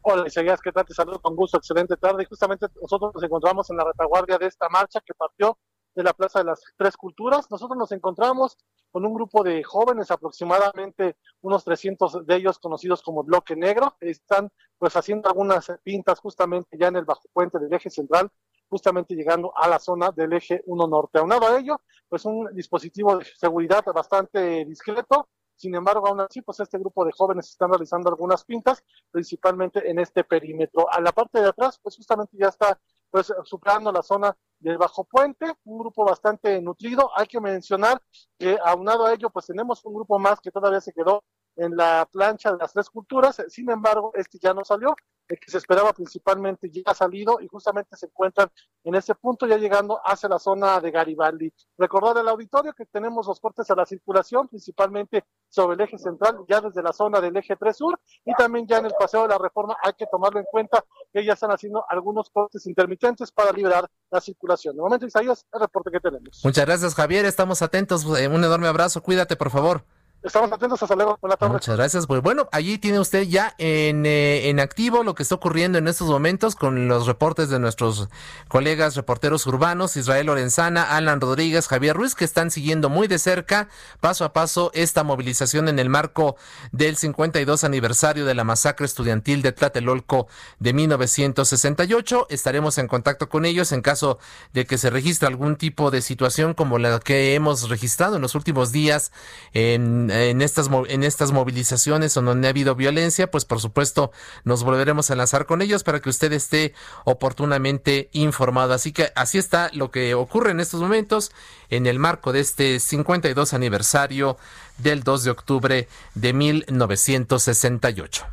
Hola, 0.02 0.26
Isaías, 0.26 0.60
¿qué 0.60 0.72
tal? 0.72 0.86
Te 0.86 0.94
saludo 0.94 1.20
con 1.20 1.34
gusto, 1.36 1.58
excelente 1.58 1.96
tarde. 1.96 2.24
Justamente 2.24 2.66
nosotros 2.80 3.12
nos 3.14 3.22
encontramos 3.22 3.68
en 3.70 3.76
la 3.76 3.84
retaguardia 3.84 4.38
de 4.38 4.46
esta 4.46 4.68
marcha 4.68 5.00
que 5.04 5.12
partió 5.14 5.58
de 5.94 6.02
la 6.02 6.12
Plaza 6.12 6.38
de 6.38 6.46
las 6.46 6.62
Tres 6.76 6.96
Culturas. 6.96 7.50
Nosotros 7.50 7.76
nos 7.76 7.92
encontramos 7.92 8.56
con 8.90 9.04
un 9.04 9.14
grupo 9.14 9.42
de 9.42 9.62
jóvenes, 9.64 10.10
aproximadamente 10.10 11.16
unos 11.40 11.64
300 11.64 12.24
de 12.26 12.36
ellos 12.36 12.58
conocidos 12.58 13.02
como 13.02 13.24
Bloque 13.24 13.56
Negro. 13.56 13.96
Están 14.00 14.50
pues 14.78 14.96
haciendo 14.96 15.28
algunas 15.28 15.70
pintas 15.82 16.20
justamente 16.20 16.76
ya 16.78 16.88
en 16.88 16.96
el 16.96 17.04
bajo 17.04 17.28
puente 17.32 17.58
del 17.58 17.72
eje 17.72 17.90
central 17.90 18.30
justamente 18.68 19.14
llegando 19.14 19.52
a 19.56 19.68
la 19.68 19.78
zona 19.78 20.10
del 20.10 20.32
eje 20.32 20.62
1 20.66 20.86
norte. 20.86 21.18
Aunado 21.18 21.46
a 21.46 21.58
ello, 21.58 21.80
pues 22.08 22.24
un 22.24 22.48
dispositivo 22.54 23.16
de 23.16 23.24
seguridad 23.24 23.84
bastante 23.94 24.64
discreto. 24.64 25.28
Sin 25.54 25.74
embargo, 25.74 26.06
aún 26.06 26.20
así, 26.20 26.40
pues 26.40 26.60
este 26.60 26.78
grupo 26.78 27.04
de 27.04 27.10
jóvenes 27.12 27.48
están 27.48 27.70
realizando 27.70 28.08
algunas 28.08 28.44
pintas, 28.44 28.84
principalmente 29.10 29.90
en 29.90 29.98
este 29.98 30.22
perímetro. 30.22 30.86
A 30.92 31.00
la 31.00 31.10
parte 31.10 31.40
de 31.40 31.48
atrás, 31.48 31.80
pues 31.82 31.96
justamente 31.96 32.36
ya 32.38 32.46
está 32.48 32.78
pues 33.10 33.32
superando 33.44 33.90
la 33.90 34.02
zona 34.02 34.36
del 34.60 34.78
Bajo 34.78 35.04
Puente, 35.04 35.46
un 35.64 35.78
grupo 35.78 36.04
bastante 36.04 36.60
nutrido. 36.60 37.10
Hay 37.16 37.26
que 37.26 37.40
mencionar 37.40 38.00
que 38.38 38.56
aunado 38.64 39.06
a 39.06 39.14
ello, 39.14 39.30
pues 39.30 39.46
tenemos 39.46 39.84
un 39.84 39.94
grupo 39.94 40.18
más 40.18 40.40
que 40.40 40.50
todavía 40.52 40.80
se 40.80 40.92
quedó 40.92 41.24
en 41.56 41.76
la 41.76 42.08
plancha 42.10 42.52
de 42.52 42.58
las 42.58 42.72
tres 42.72 42.88
culturas, 42.88 43.42
sin 43.48 43.68
embargo, 43.70 44.12
este 44.14 44.38
ya 44.38 44.54
no 44.54 44.64
salió, 44.64 44.94
el 45.28 45.38
que 45.38 45.50
se 45.50 45.58
esperaba 45.58 45.92
principalmente 45.92 46.70
ya 46.70 46.82
ha 46.86 46.94
salido 46.94 47.38
y 47.40 47.48
justamente 47.48 47.96
se 47.96 48.06
encuentran 48.06 48.48
en 48.84 48.94
ese 48.94 49.14
punto 49.14 49.46
ya 49.46 49.56
llegando 49.56 50.00
hacia 50.04 50.28
la 50.28 50.38
zona 50.38 50.80
de 50.80 50.90
Garibaldi. 50.90 51.52
Recordar 51.76 52.18
al 52.18 52.28
auditorio 52.28 52.72
que 52.72 52.86
tenemos 52.86 53.26
los 53.26 53.40
cortes 53.40 53.70
a 53.70 53.74
la 53.74 53.84
circulación, 53.84 54.48
principalmente 54.48 55.24
sobre 55.48 55.74
el 55.74 55.80
eje 55.82 55.98
central, 55.98 56.38
ya 56.48 56.60
desde 56.60 56.82
la 56.82 56.92
zona 56.92 57.20
del 57.20 57.36
eje 57.36 57.56
3 57.56 57.76
sur 57.76 58.00
y 58.24 58.32
también 58.34 58.66
ya 58.66 58.78
en 58.78 58.86
el 58.86 58.94
paseo 58.98 59.22
de 59.22 59.28
la 59.28 59.38
reforma 59.38 59.76
hay 59.82 59.92
que 59.92 60.06
tomarlo 60.06 60.40
en 60.40 60.46
cuenta 60.50 60.84
que 61.12 61.24
ya 61.24 61.34
están 61.34 61.50
haciendo 61.50 61.84
algunos 61.88 62.30
cortes 62.30 62.66
intermitentes 62.66 63.30
para 63.32 63.52
liberar 63.52 63.88
la 64.10 64.20
circulación. 64.20 64.76
De 64.76 64.82
momento, 64.82 65.06
Isaías, 65.06 65.46
el 65.52 65.60
reporte 65.60 65.90
que 65.90 66.00
tenemos. 66.00 66.40
Muchas 66.44 66.66
gracias, 66.66 66.94
Javier. 66.94 67.24
Estamos 67.24 67.62
atentos. 67.62 68.04
Eh, 68.18 68.28
un 68.28 68.44
enorme 68.44 68.68
abrazo. 68.68 69.02
Cuídate, 69.02 69.36
por 69.36 69.50
favor. 69.50 69.84
Estamos 70.28 70.52
atentos, 70.52 70.82
hasta 70.82 70.94
luego, 70.94 71.16
buenas 71.22 71.38
tardes. 71.38 71.54
Muchas 71.54 71.76
gracias. 71.78 72.06
Pues 72.06 72.20
bueno, 72.20 72.50
allí 72.52 72.76
tiene 72.76 73.00
usted 73.00 73.22
ya 73.22 73.54
en, 73.56 74.04
eh, 74.04 74.50
en 74.50 74.60
activo 74.60 75.02
lo 75.02 75.14
que 75.14 75.22
está 75.22 75.36
ocurriendo 75.36 75.78
en 75.78 75.88
estos 75.88 76.06
momentos 76.06 76.54
con 76.54 76.86
los 76.86 77.06
reportes 77.06 77.48
de 77.48 77.58
nuestros 77.58 78.10
colegas 78.46 78.94
reporteros 78.94 79.46
urbanos, 79.46 79.96
Israel 79.96 80.26
Lorenzana, 80.26 80.82
Alan 80.82 81.22
Rodríguez, 81.22 81.66
Javier 81.66 81.96
Ruiz, 81.96 82.14
que 82.14 82.26
están 82.26 82.50
siguiendo 82.50 82.90
muy 82.90 83.08
de 83.08 83.18
cerca, 83.18 83.68
paso 84.00 84.26
a 84.26 84.34
paso, 84.34 84.70
esta 84.74 85.02
movilización 85.02 85.66
en 85.66 85.78
el 85.78 85.88
marco 85.88 86.36
del 86.72 86.98
52 86.98 87.64
aniversario 87.64 88.26
de 88.26 88.34
la 88.34 88.44
masacre 88.44 88.84
estudiantil 88.84 89.40
de 89.40 89.52
Tlatelolco 89.52 90.28
de 90.58 90.74
1968. 90.74 92.26
Estaremos 92.28 92.76
en 92.76 92.86
contacto 92.86 93.30
con 93.30 93.46
ellos 93.46 93.72
en 93.72 93.80
caso 93.80 94.18
de 94.52 94.66
que 94.66 94.76
se 94.76 94.90
registre 94.90 95.26
algún 95.26 95.56
tipo 95.56 95.90
de 95.90 96.02
situación 96.02 96.52
como 96.52 96.78
la 96.78 97.00
que 97.00 97.34
hemos 97.34 97.70
registrado 97.70 98.16
en 98.16 98.22
los 98.22 98.34
últimos 98.34 98.72
días 98.72 99.10
en 99.54 100.10
en, 100.22 100.42
estas, 100.42 100.68
en 100.88 101.02
estas 101.02 101.32
movilizaciones 101.32 102.16
o 102.16 102.22
donde 102.22 102.48
ha 102.48 102.50
habido 102.50 102.74
violencia, 102.74 103.30
pues 103.30 103.44
por 103.44 103.60
supuesto 103.60 104.12
nos 104.44 104.64
volveremos 104.64 105.10
a 105.10 105.14
enlazar 105.14 105.46
con 105.46 105.62
ellos 105.62 105.84
para 105.84 106.00
que 106.00 106.10
usted 106.10 106.32
esté 106.32 106.74
oportunamente 107.04 108.08
informado. 108.12 108.74
Así 108.74 108.92
que 108.92 109.12
así 109.14 109.38
está 109.38 109.70
lo 109.72 109.90
que 109.90 110.14
ocurre 110.14 110.50
en 110.50 110.60
estos 110.60 110.80
momentos 110.80 111.32
en 111.70 111.86
el 111.86 111.98
marco 111.98 112.32
de 112.32 112.40
este 112.40 112.80
52 112.80 113.54
aniversario 113.54 114.36
del 114.78 115.02
2 115.02 115.24
de 115.24 115.30
octubre 115.30 115.88
de 116.14 116.32
1968. 116.32 118.26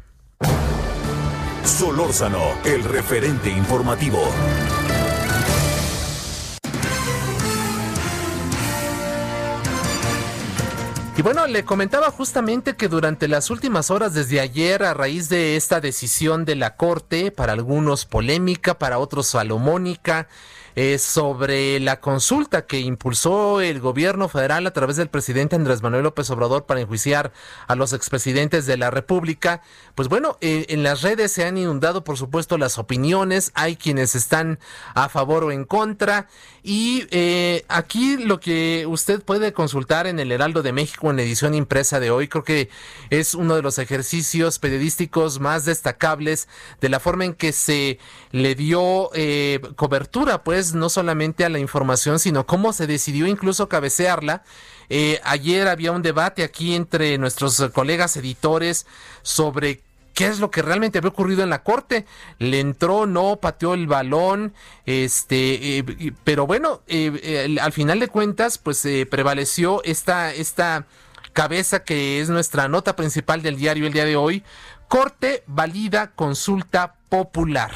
Solórzano, 1.63 2.43
el 2.63 2.83
referente 2.83 3.49
informativo. 3.49 4.19
Y 11.17 11.21
bueno, 11.21 11.47
le 11.47 11.63
comentaba 11.63 12.11
justamente 12.11 12.75
que 12.75 12.89
durante 12.89 13.29
las 13.29 13.49
últimas 13.49 13.89
horas 13.89 14.13
desde 14.13 14.41
ayer, 14.41 14.83
a 14.83 14.93
raíz 14.93 15.29
de 15.29 15.55
esta 15.55 15.79
decisión 15.79 16.43
de 16.43 16.55
la 16.55 16.75
Corte, 16.75 17.31
para 17.31 17.53
algunos 17.53 18.05
polémica, 18.05 18.77
para 18.77 18.99
otros 18.99 19.27
salomónica, 19.27 20.27
eh, 20.77 20.97
sobre 20.97 21.79
la 21.79 22.01
consulta 22.01 22.65
que 22.65 22.81
impulsó 22.81 23.61
el 23.61 23.79
gobierno 23.79 24.27
federal 24.27 24.67
a 24.67 24.73
través 24.73 24.97
del 24.97 25.07
presidente 25.07 25.55
Andrés 25.55 25.81
Manuel 25.81 26.03
López 26.03 26.29
Obrador 26.31 26.65
para 26.65 26.81
enjuiciar 26.81 27.31
a 27.67 27.75
los 27.75 27.93
expresidentes 27.93 28.65
de 28.65 28.75
la 28.75 28.91
República. 28.91 29.61
Pues 29.95 30.09
bueno, 30.09 30.37
eh, 30.41 30.65
en 30.67 30.83
las 30.83 31.01
redes 31.01 31.31
se 31.31 31.45
han 31.45 31.57
inundado, 31.57 32.03
por 32.03 32.17
supuesto, 32.17 32.57
las 32.57 32.77
opiniones. 32.77 33.53
Hay 33.55 33.77
quienes 33.77 34.15
están 34.15 34.59
a 34.95 35.07
favor 35.07 35.45
o 35.45 35.51
en 35.53 35.63
contra. 35.63 36.27
Y 36.67 37.05
eh, 37.11 37.63
aquí 37.67 38.17
lo 38.17 38.39
que 38.39 38.87
usted 38.87 39.21
puede 39.21 39.53
consultar 39.53 40.07
en 40.07 40.19
el 40.19 40.31
Heraldo 40.31 40.63
de 40.63 40.73
México 40.73 41.11
en 41.11 41.17
la 41.17 41.21
edición 41.21 41.53
impresa 41.53 41.99
de 41.99 42.09
hoy, 42.09 42.27
creo 42.27 42.43
que 42.43 42.69
es 43.11 43.35
uno 43.35 43.55
de 43.55 43.61
los 43.61 43.77
ejercicios 43.77 44.57
periodísticos 44.57 45.39
más 45.39 45.65
destacables 45.65 46.47
de 46.81 46.89
la 46.89 46.99
forma 46.99 47.25
en 47.25 47.35
que 47.35 47.51
se 47.51 47.99
le 48.31 48.55
dio 48.55 49.11
cobertura, 49.75 50.43
pues, 50.43 50.73
no 50.73 50.89
solamente 50.89 51.45
a 51.45 51.49
la 51.49 51.59
información, 51.59 52.17
sino 52.17 52.47
cómo 52.47 52.73
se 52.73 52.87
decidió 52.87 53.27
incluso 53.27 53.69
cabecearla. 53.69 54.41
Eh, 54.89 55.19
ayer 55.23 55.67
había 55.67 55.91
un 55.91 56.01
debate 56.01 56.43
aquí 56.43 56.75
entre 56.75 57.17
nuestros 57.17 57.61
colegas 57.73 58.17
editores 58.17 58.85
sobre 59.21 59.81
qué 60.15 60.25
es 60.25 60.39
lo 60.39 60.49
que 60.49 60.63
realmente 60.63 60.97
había 60.97 61.11
ocurrido 61.11 61.43
en 61.43 61.51
la 61.51 61.61
corte. 61.61 62.07
Le 62.39 62.59
entró, 62.59 63.05
no, 63.05 63.35
pateó 63.35 63.75
el 63.75 63.85
balón, 63.85 64.55
este, 64.87 65.77
eh, 65.77 66.13
pero 66.23 66.47
bueno, 66.47 66.81
eh, 66.87 67.57
al 67.61 67.71
final 67.73 67.99
de 67.99 68.07
cuentas, 68.07 68.57
pues 68.57 68.87
prevaleció 69.11 69.83
esta, 69.83 70.33
esta 70.33 70.87
cabeza 71.33 71.83
que 71.83 72.21
es 72.21 72.29
nuestra 72.29 72.67
nota 72.67 72.95
principal 72.95 73.43
del 73.43 73.57
diario 73.57 73.85
el 73.85 73.93
día 73.93 74.05
de 74.05 74.15
hoy. 74.15 74.43
Corte 74.87 75.43
valida 75.45 76.11
consulta 76.15 76.95
popular. 77.09 77.71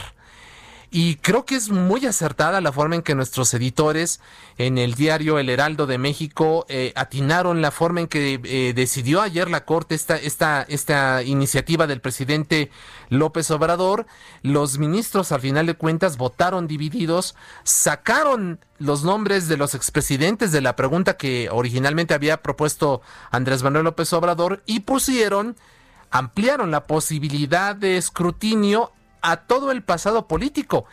Y 0.92 1.18
creo 1.18 1.46
que 1.46 1.56
es 1.56 1.70
muy 1.70 2.06
acertada 2.08 2.62
la 2.62 2.72
forma 2.72 2.96
en 2.96 3.04
que 3.04 3.14
nuestros 3.14 3.54
editores 3.54 4.20
en 4.58 4.80
el 4.80 4.96
diario 4.96 5.38
El 5.38 5.50
Heraldo 5.50 5.86
de 5.86 6.00
México 6.00 6.66
eh, 6.68 6.94
atinaron 6.96 7.62
la 7.62 7.70
forma 7.70 8.00
en 8.02 8.08
que 8.08 8.40
eh, 8.44 8.74
decidió 8.74 9.22
ayer 9.22 9.52
la 9.52 9.66
Corte 9.66 9.94
esta, 9.94 10.18
esta, 10.18 10.64
esta 10.64 11.22
iniciativa 11.22 11.86
del 11.86 12.02
presidente 12.02 12.72
López 13.10 13.52
Obrador. 13.52 14.08
Los 14.42 14.80
ministros, 14.80 15.32
al 15.32 15.42
final 15.42 15.68
de 15.68 15.76
cuentas, 15.76 16.18
votaron 16.18 16.68
divididos, 16.68 17.36
sacaron 17.64 18.60
los 18.80 19.04
nombres 19.04 19.48
de 19.48 19.58
los 19.58 19.76
expresidentes 19.76 20.52
de 20.52 20.62
la 20.62 20.76
pregunta 20.76 21.18
que 21.18 21.50
originalmente 21.52 22.16
había 22.16 22.42
propuesto 22.42 23.02
Andrés 23.30 23.62
Manuel 23.62 23.84
López 23.84 24.12
Obrador 24.14 24.64
y 24.66 24.80
pusieron 24.80 25.56
ampliaron 26.12 26.72
la 26.72 26.88
posibilidad 26.88 27.76
de 27.76 27.98
escrutinio 27.98 28.92
a 29.22 29.38
todo 29.38 29.72
el 29.72 29.84
pasado 29.84 30.28
político. 30.28 30.86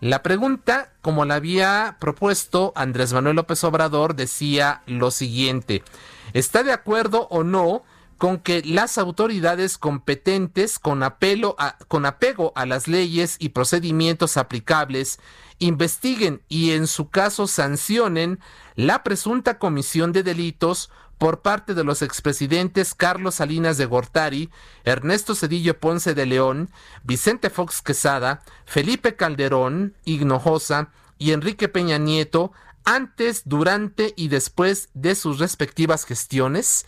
La 0.00 0.22
pregunta, 0.22 0.92
como 1.00 1.24
la 1.24 1.36
había 1.36 1.96
propuesto 2.00 2.72
Andrés 2.74 3.12
Manuel 3.12 3.36
López 3.36 3.62
Obrador, 3.62 4.16
decía 4.16 4.82
lo 4.86 5.12
siguiente. 5.12 5.84
¿Está 6.32 6.64
de 6.64 6.72
acuerdo 6.72 7.28
o 7.30 7.44
no 7.44 7.84
con 8.22 8.38
que 8.38 8.62
las 8.64 8.98
autoridades 8.98 9.78
competentes 9.78 10.78
con, 10.78 11.02
apelo 11.02 11.56
con 11.88 12.06
apego 12.06 12.52
a 12.54 12.66
las 12.66 12.86
leyes 12.86 13.36
y 13.40 13.48
procedimientos 13.48 14.36
aplicables 14.36 15.18
investiguen 15.58 16.40
y 16.48 16.70
en 16.70 16.86
su 16.86 17.08
caso 17.10 17.48
sancionen 17.48 18.38
la 18.76 19.02
presunta 19.02 19.58
comisión 19.58 20.12
de 20.12 20.22
delitos 20.22 20.90
por 21.22 21.40
parte 21.40 21.74
de 21.74 21.84
los 21.84 22.02
expresidentes 22.02 22.96
Carlos 22.96 23.36
Salinas 23.36 23.78
de 23.78 23.86
Gortari, 23.86 24.50
Ernesto 24.82 25.36
Cedillo 25.36 25.78
Ponce 25.78 26.14
de 26.14 26.26
León, 26.26 26.68
Vicente 27.04 27.48
Fox 27.48 27.80
Quesada, 27.80 28.42
Felipe 28.64 29.14
Calderón 29.14 29.94
Hinojosa 30.04 30.90
y 31.18 31.30
Enrique 31.30 31.68
Peña 31.68 31.96
Nieto 31.98 32.50
antes, 32.84 33.42
durante 33.44 34.14
y 34.16 34.26
después 34.26 34.88
de 34.94 35.14
sus 35.14 35.38
respectivas 35.38 36.06
gestiones? 36.06 36.86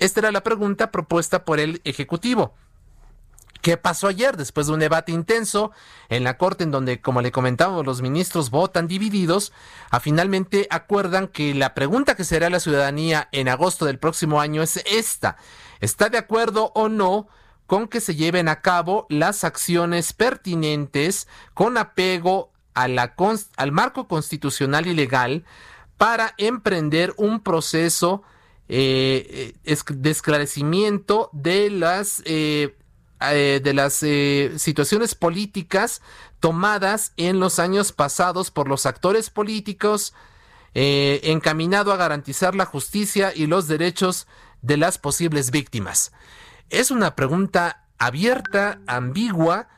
Esta 0.00 0.18
era 0.18 0.32
la 0.32 0.42
pregunta 0.42 0.90
propuesta 0.90 1.44
por 1.44 1.60
el 1.60 1.80
Ejecutivo. 1.84 2.56
¿Qué 3.68 3.76
pasó 3.76 4.06
ayer 4.06 4.38
después 4.38 4.66
de 4.66 4.72
un 4.72 4.80
debate 4.80 5.12
intenso 5.12 5.72
en 6.08 6.24
la 6.24 6.38
Corte 6.38 6.64
en 6.64 6.70
donde, 6.70 7.02
como 7.02 7.20
le 7.20 7.30
comentaba, 7.30 7.82
los 7.82 8.00
ministros 8.00 8.48
votan 8.48 8.88
divididos? 8.88 9.52
A 9.90 10.00
finalmente 10.00 10.66
acuerdan 10.70 11.28
que 11.28 11.52
la 11.52 11.74
pregunta 11.74 12.16
que 12.16 12.24
será 12.24 12.46
a 12.46 12.50
la 12.50 12.60
ciudadanía 12.60 13.28
en 13.30 13.46
agosto 13.46 13.84
del 13.84 13.98
próximo 13.98 14.40
año 14.40 14.62
es 14.62 14.78
esta. 14.86 15.36
¿Está 15.80 16.08
de 16.08 16.16
acuerdo 16.16 16.72
o 16.74 16.88
no 16.88 17.28
con 17.66 17.88
que 17.88 18.00
se 18.00 18.14
lleven 18.14 18.48
a 18.48 18.62
cabo 18.62 19.06
las 19.10 19.44
acciones 19.44 20.14
pertinentes 20.14 21.28
con 21.52 21.76
apego 21.76 22.50
al 22.72 23.72
marco 23.72 24.08
constitucional 24.08 24.86
y 24.86 24.94
legal 24.94 25.44
para 25.98 26.32
emprender 26.38 27.12
un 27.18 27.40
proceso 27.40 28.22
eh, 28.70 29.52
de 29.90 30.10
esclarecimiento 30.10 31.28
de 31.34 31.68
las, 31.68 32.22
eh, 32.24 32.77
eh, 33.20 33.60
de 33.62 33.74
las 33.74 34.04
situaciones 34.60 35.14
políticas 35.14 36.02
tomadas 36.40 37.12
en 37.16 37.40
los 37.40 37.58
años 37.58 37.92
pasados 37.92 38.50
por 38.50 38.68
los 38.68 38.86
actores 38.86 39.30
políticos, 39.30 40.14
encaminado 40.74 41.92
a 41.92 41.96
garantizar 41.96 42.54
la 42.54 42.64
justicia 42.64 43.32
y 43.34 43.46
los 43.46 43.66
derechos 43.66 44.28
de 44.62 44.76
las 44.76 44.98
posibles 44.98 45.50
víctimas. 45.50 46.12
Es 46.70 46.92
una 46.92 47.16
pregunta 47.16 47.88
abierta, 47.98 48.80
ambigua, 48.86 49.68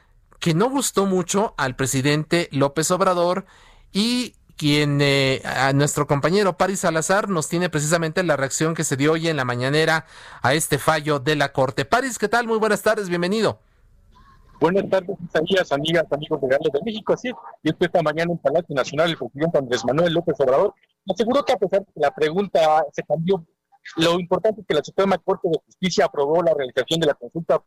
que 0.40 0.54
no 0.54 0.68
gustó 0.68 1.06
mucho 1.06 1.54
al 1.56 1.76
presidente 1.76 2.48
López 2.50 2.90
Obrador 2.90 3.46
y 3.92 4.34
quien 4.60 5.00
eh, 5.00 5.40
a 5.42 5.72
nuestro 5.72 6.06
compañero 6.06 6.58
Paris 6.58 6.80
Salazar 6.80 7.30
nos 7.30 7.48
tiene 7.48 7.70
precisamente 7.70 8.22
la 8.22 8.36
reacción 8.36 8.74
que 8.74 8.84
se 8.84 8.98
dio 8.98 9.12
hoy 9.12 9.26
en 9.26 9.38
la 9.38 9.46
mañanera 9.46 10.04
a 10.42 10.52
este 10.52 10.76
fallo 10.76 11.18
de 11.18 11.34
la 11.34 11.50
Corte. 11.54 11.86
Paris, 11.86 12.18
¿qué 12.18 12.28
tal? 12.28 12.46
Muy 12.46 12.58
buenas 12.58 12.82
tardes, 12.82 13.08
bienvenido. 13.08 13.58
Buenas 14.60 14.86
tardes, 14.90 15.16
amigas, 15.72 16.12
amigos 16.12 16.42
de 16.42 16.48
Gales 16.48 16.72
de 16.74 16.80
México. 16.84 17.14
Así 17.14 17.28
es, 17.28 17.34
y 17.62 17.70
esta 17.70 18.02
mañana 18.02 18.32
en 18.32 18.36
Palacio 18.36 18.74
Nacional 18.74 19.08
el 19.08 19.16
presidente 19.16 19.56
Andrés 19.56 19.82
Manuel 19.86 20.12
López 20.12 20.38
Obrador 20.40 20.74
aseguró 21.10 21.42
que 21.42 21.54
a 21.54 21.56
pesar 21.56 21.80
de 21.80 21.86
que 21.86 22.00
la 22.00 22.14
pregunta 22.14 22.84
se 22.92 23.02
cambió, 23.04 23.42
lo 23.96 24.20
importante 24.20 24.60
es 24.60 24.66
que 24.66 24.74
la 24.74 24.84
Suprema 24.84 25.16
Corte 25.16 25.48
de 25.48 25.58
Justicia 25.64 26.04
aprobó 26.04 26.42
la 26.42 26.52
realización 26.52 27.00
de 27.00 27.06
la 27.06 27.14
consulta 27.14 27.62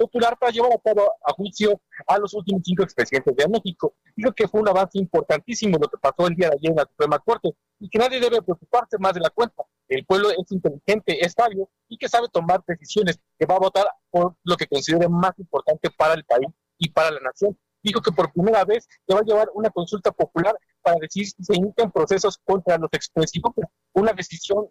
popular 0.00 0.38
para 0.38 0.50
llevar 0.50 0.72
a 0.72 0.78
cabo 0.78 1.12
a 1.22 1.32
juicio 1.34 1.78
a 2.06 2.18
los 2.18 2.32
últimos 2.32 2.62
cinco 2.64 2.82
expresidentes 2.82 3.36
de 3.36 3.46
México. 3.48 3.94
Creo 4.16 4.32
que 4.32 4.48
fue 4.48 4.62
un 4.62 4.68
avance 4.68 4.98
importantísimo 4.98 5.76
lo 5.78 5.88
que 5.88 5.98
pasó 5.98 6.26
el 6.26 6.34
día 6.34 6.48
de 6.48 6.56
ayer 6.56 6.70
en 6.70 6.76
la 6.76 6.86
Suprema 6.86 7.18
Corte 7.18 7.54
y 7.78 7.90
que 7.90 7.98
nadie 7.98 8.18
debe 8.18 8.40
preocuparse 8.40 8.96
más 8.98 9.12
de 9.12 9.20
la 9.20 9.28
cuenta. 9.28 9.62
El 9.88 10.06
pueblo 10.06 10.30
es 10.30 10.50
inteligente, 10.50 11.22
es 11.22 11.34
sabio 11.34 11.68
y 11.88 11.98
que 11.98 12.08
sabe 12.08 12.28
tomar 12.32 12.62
decisiones, 12.66 13.20
que 13.38 13.44
va 13.44 13.56
a 13.56 13.58
votar 13.58 13.86
por 14.10 14.36
lo 14.42 14.56
que 14.56 14.66
considere 14.66 15.06
más 15.08 15.38
importante 15.38 15.90
para 15.90 16.14
el 16.14 16.24
país 16.24 16.48
y 16.78 16.88
para 16.90 17.10
la 17.10 17.20
nación. 17.20 17.58
Dijo 17.82 18.00
que 18.00 18.12
por 18.12 18.32
primera 18.32 18.64
vez 18.64 18.88
se 19.06 19.14
va 19.14 19.20
a 19.20 19.24
llevar 19.24 19.50
una 19.54 19.68
consulta 19.68 20.12
popular 20.12 20.56
para 20.80 20.96
decir 21.00 21.26
si 21.26 21.44
se 21.44 21.56
inician 21.56 21.90
procesos 21.92 22.38
contra 22.44 22.78
los 22.78 22.88
expresidentes. 22.92 23.66
Una 23.92 24.12
decisión 24.12 24.68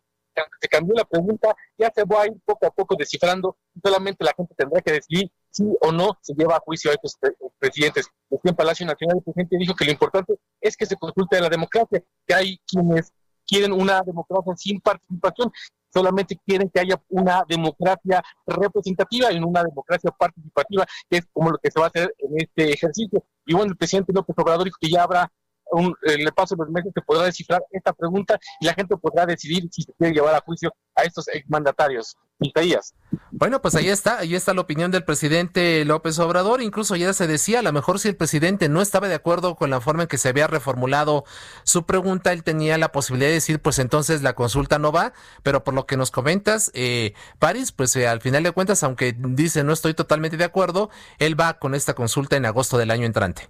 se 0.62 0.68
cambió 0.68 0.96
la 0.96 1.06
pregunta, 1.06 1.56
ya 1.78 1.92
se 1.94 2.04
va 2.04 2.24
a 2.24 2.28
ir 2.28 2.34
poco 2.46 2.66
a 2.66 2.72
poco 2.72 2.96
descifrando, 2.96 3.58
solamente 3.84 4.24
la 4.24 4.34
gente 4.36 4.54
tendrá 4.56 4.82
que 4.82 4.94
decidir 4.94 5.32
si 5.52 5.64
o 5.82 5.92
no 5.92 6.18
se 6.22 6.34
lleva 6.34 6.56
a 6.56 6.60
juicio 6.60 6.92
a 6.92 6.94
estos 6.94 7.16
presidentes. 7.58 8.08
Desde 8.30 8.50
en 8.50 8.56
Palacio 8.56 8.86
Nacional 8.86 9.18
el 9.18 9.24
presidente 9.24 9.58
dijo 9.58 9.76
que 9.76 9.86
lo 9.86 9.92
importante 9.92 10.36
es 10.62 10.78
que 10.78 10.86
se 10.86 10.96
consulte 10.96 11.42
la 11.42 11.50
democracia, 11.50 12.04
que 12.28 12.34
hay 12.34 12.60
quienes 12.66 13.12
quieren 13.46 13.72
una 13.72 14.02
democracia 14.02 14.54
sin 14.56 14.80
participación, 14.80 15.52
solamente 15.92 16.40
quieren 16.46 16.70
que 16.70 16.80
haya 16.80 17.02
una 17.10 17.44
democracia 17.48 18.22
representativa 18.46 19.32
y 19.32 19.40
una 19.40 19.64
democracia 19.64 20.12
participativa, 20.12 20.86
que 21.10 21.18
es 21.18 21.28
como 21.34 21.52
lo 21.52 21.58
que 21.58 21.72
se 21.72 21.80
va 21.80 21.88
a 21.88 21.90
hacer 21.90 22.14
en 22.20 22.34
este 22.38 22.74
ejercicio. 22.74 23.24
Y 23.46 23.54
bueno, 23.54 23.72
el 23.72 23.78
presidente 23.78 24.14
López 24.14 24.36
Obrador 24.38 24.66
dijo 24.66 24.78
que 24.80 24.90
ya 24.90 25.04
habrá 25.04 25.32
un, 25.72 25.96
el 26.04 26.32
paso 26.34 26.56
los 26.56 26.70
meses 26.70 26.92
se 26.94 27.02
podrá 27.02 27.26
descifrar 27.26 27.64
esta 27.72 27.94
pregunta 27.94 28.40
y 28.60 28.66
la 28.66 28.74
gente 28.74 28.96
podrá 28.98 29.26
decidir 29.26 29.68
si 29.72 29.84
se 29.84 29.94
quiere 29.94 30.14
llevar 30.14 30.36
a 30.36 30.42
juicio 30.42 30.74
a 30.96 31.04
estos 31.04 31.28
exmandatarios. 31.30 32.18
Isaías. 32.40 32.94
Bueno, 33.32 33.62
pues 33.62 33.76
ahí 33.76 33.90
está, 33.90 34.20
ahí 34.20 34.34
está 34.34 34.54
la 34.54 34.62
opinión 34.62 34.92
del 34.92 35.04
presidente 35.04 35.84
López 35.86 36.18
Obrador. 36.20 36.62
Incluso 36.62 36.96
ya 36.96 37.14
se 37.14 37.28
decía, 37.28 37.60
a 37.60 37.62
lo 37.62 37.74
mejor 37.74 38.00
si 38.00 38.08
el 38.08 38.16
presidente 38.16 38.70
no 38.70 38.82
estaba 38.82 39.08
de 39.08 39.16
acuerdo 39.16 39.56
con 39.56 39.70
la 39.70 39.82
forma 39.82 40.04
en 40.04 40.08
que 40.08 40.18
se 40.18 40.30
había 40.30 40.48
reformulado 40.48 41.26
su 41.64 41.86
pregunta, 41.86 42.32
él 42.32 42.44
tenía 42.44 42.78
la 42.78 42.92
posibilidad 42.92 43.30
de 43.30 43.36
decir, 43.36 43.62
pues 43.62 43.80
entonces 43.80 44.22
la 44.22 44.34
consulta 44.34 44.80
no 44.80 44.92
va. 44.92 45.14
Pero 45.44 45.64
por 45.64 45.74
lo 45.74 45.86
que 45.86 45.98
nos 45.98 46.12
comentas, 46.12 46.72
eh, 46.74 47.14
París, 47.40 47.72
pues 47.72 47.96
eh, 47.96 48.08
al 48.08 48.22
final 48.22 48.44
de 48.44 48.52
cuentas, 48.52 48.84
aunque 48.84 49.16
dice 49.18 49.64
no 49.64 49.74
estoy 49.74 49.94
totalmente 49.94 50.38
de 50.38 50.46
acuerdo, 50.46 50.90
él 51.18 51.40
va 51.40 51.60
con 51.60 51.76
esta 51.76 51.94
consulta 51.94 52.38
en 52.38 52.46
agosto 52.46 52.78
del 52.78 52.92
año 52.92 53.06
entrante. 53.06 53.50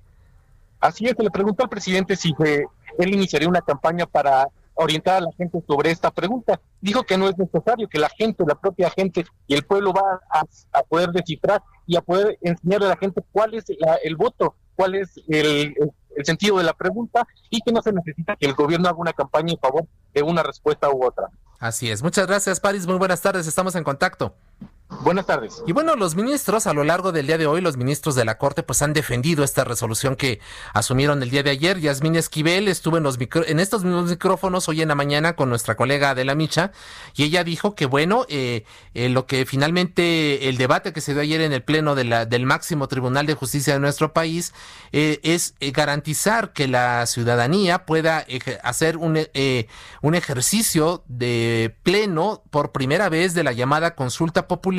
Así 0.79 1.05
es, 1.05 1.15
le 1.17 1.29
preguntó 1.29 1.63
al 1.63 1.69
presidente 1.69 2.15
si 2.15 2.33
él 2.97 3.13
iniciaría 3.13 3.49
una 3.49 3.61
campaña 3.61 4.05
para 4.05 4.47
orientar 4.75 5.17
a 5.17 5.21
la 5.21 5.31
gente 5.37 5.61
sobre 5.67 5.91
esta 5.91 6.09
pregunta. 6.09 6.59
Dijo 6.79 7.03
que 7.03 7.17
no 7.17 7.27
es 7.27 7.37
necesario, 7.37 7.89
que 7.89 7.99
la 7.99 8.09
gente, 8.09 8.45
la 8.47 8.55
propia 8.55 8.89
gente 8.89 9.25
y 9.47 9.53
el 9.53 9.65
pueblo 9.65 9.93
va 9.93 10.21
a, 10.31 10.83
poder 10.83 11.09
descifrar 11.09 11.61
y 11.85 11.97
a 11.97 12.01
poder 12.01 12.37
enseñarle 12.41 12.87
a 12.87 12.89
la 12.89 12.97
gente 12.97 13.21
cuál 13.31 13.53
es 13.53 13.65
el 14.03 14.15
voto, 14.15 14.55
cuál 14.75 14.95
es 14.95 15.17
el, 15.27 15.75
el, 16.15 16.25
sentido 16.25 16.57
de 16.57 16.63
la 16.63 16.73
pregunta 16.73 17.27
y 17.49 17.59
que 17.61 17.73
no 17.73 17.81
se 17.81 17.91
necesita 17.91 18.35
que 18.37 18.45
el 18.45 18.53
gobierno 18.53 18.87
haga 18.87 18.97
una 18.97 19.13
campaña 19.13 19.51
en 19.51 19.59
favor 19.59 19.85
de 20.13 20.23
una 20.23 20.43
respuesta 20.43 20.89
u 20.89 21.05
otra. 21.05 21.27
Así 21.59 21.91
es. 21.91 22.01
Muchas 22.01 22.25
gracias, 22.25 22.61
Paris. 22.61 22.87
Muy 22.87 22.97
buenas 22.97 23.21
tardes. 23.21 23.47
Estamos 23.47 23.75
en 23.75 23.83
contacto. 23.83 24.33
Buenas 24.89 25.27
tardes. 25.27 25.63
Y 25.67 25.71
bueno, 25.71 25.95
los 25.95 26.15
ministros 26.15 26.65
a 26.65 26.73
lo 26.73 26.83
largo 26.83 27.11
del 27.11 27.27
día 27.27 27.37
de 27.37 27.45
hoy, 27.45 27.61
los 27.61 27.77
ministros 27.77 28.15
de 28.15 28.25
la 28.25 28.39
Corte, 28.39 28.63
pues 28.63 28.81
han 28.81 28.91
defendido 28.91 29.43
esta 29.43 29.63
resolución 29.63 30.15
que 30.15 30.39
asumieron 30.73 31.21
el 31.21 31.29
día 31.29 31.43
de 31.43 31.51
ayer. 31.51 31.79
Yasmín 31.79 32.15
Esquivel 32.15 32.67
estuvo 32.67 32.97
en, 32.97 33.03
los 33.03 33.19
en 33.19 33.59
estos 33.59 33.83
mismos 33.83 34.09
micrófonos 34.09 34.67
hoy 34.67 34.81
en 34.81 34.87
la 34.87 34.95
mañana 34.95 35.35
con 35.35 35.47
nuestra 35.47 35.75
colega 35.75 36.09
Adela 36.09 36.33
Micha 36.33 36.71
y 37.15 37.23
ella 37.23 37.43
dijo 37.43 37.75
que 37.75 37.85
bueno, 37.85 38.25
eh, 38.29 38.65
eh, 38.95 39.09
lo 39.09 39.27
que 39.27 39.45
finalmente 39.45 40.49
el 40.49 40.57
debate 40.57 40.91
que 40.91 41.01
se 41.01 41.13
dio 41.13 41.21
ayer 41.21 41.41
en 41.41 41.53
el 41.53 41.61
pleno 41.61 41.93
de 41.93 42.05
la, 42.05 42.25
del 42.25 42.47
máximo 42.47 42.87
Tribunal 42.87 43.27
de 43.27 43.35
Justicia 43.35 43.73
de 43.73 43.79
nuestro 43.79 44.11
país 44.11 44.53
eh, 44.91 45.19
es 45.21 45.53
garantizar 45.59 46.51
que 46.51 46.67
la 46.67 47.05
ciudadanía 47.05 47.85
pueda 47.85 48.25
hacer 48.63 48.97
un, 48.97 49.19
un 50.01 50.15
ejercicio 50.15 51.03
de 51.07 51.75
pleno 51.83 52.41
por 52.49 52.71
primera 52.71 53.07
vez 53.07 53.35
de 53.35 53.43
la 53.43 53.53
llamada 53.53 53.93
consulta 53.93 54.47
popular 54.47 54.78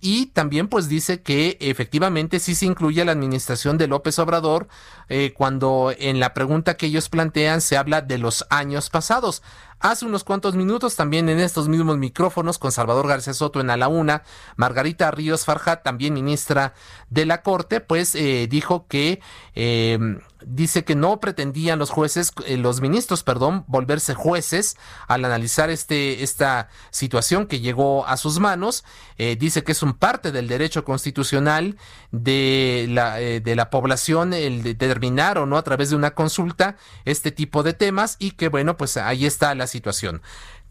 y 0.00 0.26
también 0.26 0.68
pues 0.68 0.88
dice 0.88 1.20
que 1.20 1.58
efectivamente 1.60 2.40
sí 2.40 2.54
se 2.54 2.66
incluye 2.66 3.04
la 3.04 3.12
administración 3.12 3.76
de 3.76 3.86
López 3.86 4.18
Obrador 4.18 4.68
eh, 5.08 5.34
cuando 5.36 5.92
en 5.98 6.20
la 6.20 6.32
pregunta 6.32 6.76
que 6.76 6.86
ellos 6.86 7.08
plantean 7.08 7.60
se 7.60 7.76
habla 7.76 8.00
de 8.00 8.16
los 8.16 8.46
años 8.48 8.88
pasados. 8.88 9.42
Hace 9.82 10.04
unos 10.04 10.24
cuantos 10.24 10.56
minutos 10.56 10.94
también 10.94 11.30
en 11.30 11.40
estos 11.40 11.66
mismos 11.66 11.96
micrófonos 11.96 12.58
con 12.58 12.70
Salvador 12.70 13.08
García 13.08 13.32
Soto 13.32 13.62
en 13.62 13.70
A 13.70 13.78
la 13.78 13.88
Una, 13.88 14.24
Margarita 14.56 15.10
Ríos 15.10 15.46
Farjat, 15.46 15.82
también 15.82 16.12
ministra 16.12 16.74
de 17.08 17.24
la 17.24 17.40
Corte, 17.40 17.80
pues 17.80 18.14
eh, 18.14 18.46
dijo 18.46 18.86
que 18.88 19.22
eh, 19.54 19.98
dice 20.44 20.84
que 20.84 20.94
no 20.94 21.18
pretendían 21.18 21.78
los 21.78 21.88
jueces, 21.88 22.32
eh, 22.44 22.58
los 22.58 22.82
ministros, 22.82 23.22
perdón, 23.22 23.64
volverse 23.68 24.14
jueces 24.14 24.76
al 25.08 25.24
analizar 25.24 25.70
este, 25.70 26.22
esta 26.22 26.68
situación 26.90 27.46
que 27.46 27.60
llegó 27.60 28.06
a 28.06 28.18
sus 28.18 28.38
manos. 28.38 28.84
dice 29.16 29.64
que 29.64 29.72
es 29.72 29.82
un 29.82 29.94
parte 29.94 30.30
del 30.30 30.48
derecho 30.48 30.84
constitucional 30.84 31.76
de 32.10 32.86
la, 32.90 33.16
de 33.16 33.56
la 33.56 33.70
población 33.70 34.32
el 34.32 34.62
determinar 34.62 35.38
o 35.38 35.46
no 35.46 35.56
a 35.58 35.62
través 35.62 35.90
de 35.90 35.96
una 35.96 36.12
consulta 36.12 36.76
este 37.04 37.30
tipo 37.30 37.62
de 37.62 37.74
temas 37.74 38.16
y 38.18 38.32
que 38.32 38.48
bueno, 38.48 38.76
pues 38.76 38.96
ahí 38.96 39.26
está 39.26 39.54
la 39.54 39.66
situación. 39.70 40.20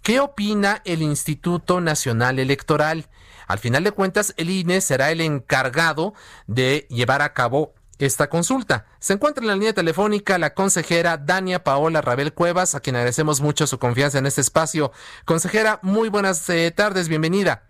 ¿Qué 0.04 0.20
opina 0.20 0.82
el 0.86 1.02
Instituto 1.02 1.82
Nacional 1.82 2.38
Electoral? 2.38 3.10
Al 3.48 3.60
final 3.60 3.84
de 3.84 3.92
cuentas, 3.92 4.34
el 4.38 4.50
INE 4.52 4.82
será 4.82 5.12
el 5.12 5.22
encargado 5.22 6.14
de 6.46 6.86
llevar 6.90 7.24
a 7.24 7.34
cabo 7.34 7.74
esta 7.98 8.30
consulta. 8.30 8.86
Se 9.00 9.14
encuentra 9.14 9.42
en 9.44 9.48
la 9.48 9.56
línea 9.56 9.74
telefónica 9.74 10.38
la 10.38 10.54
consejera 10.54 11.18
Dania 11.18 11.64
Paola 11.64 12.02
Rabel 12.02 12.34
Cuevas, 12.34 12.76
a 12.76 12.80
quien 12.80 12.96
agradecemos 12.96 13.42
mucho 13.42 13.68
su 13.68 13.78
confianza 13.78 14.20
en 14.20 14.26
este 14.26 14.42
espacio. 14.42 14.92
Consejera, 15.26 15.80
muy 15.82 16.10
buenas 16.10 16.50
eh, 16.50 16.72
tardes, 16.72 17.10
bienvenida. 17.10 17.69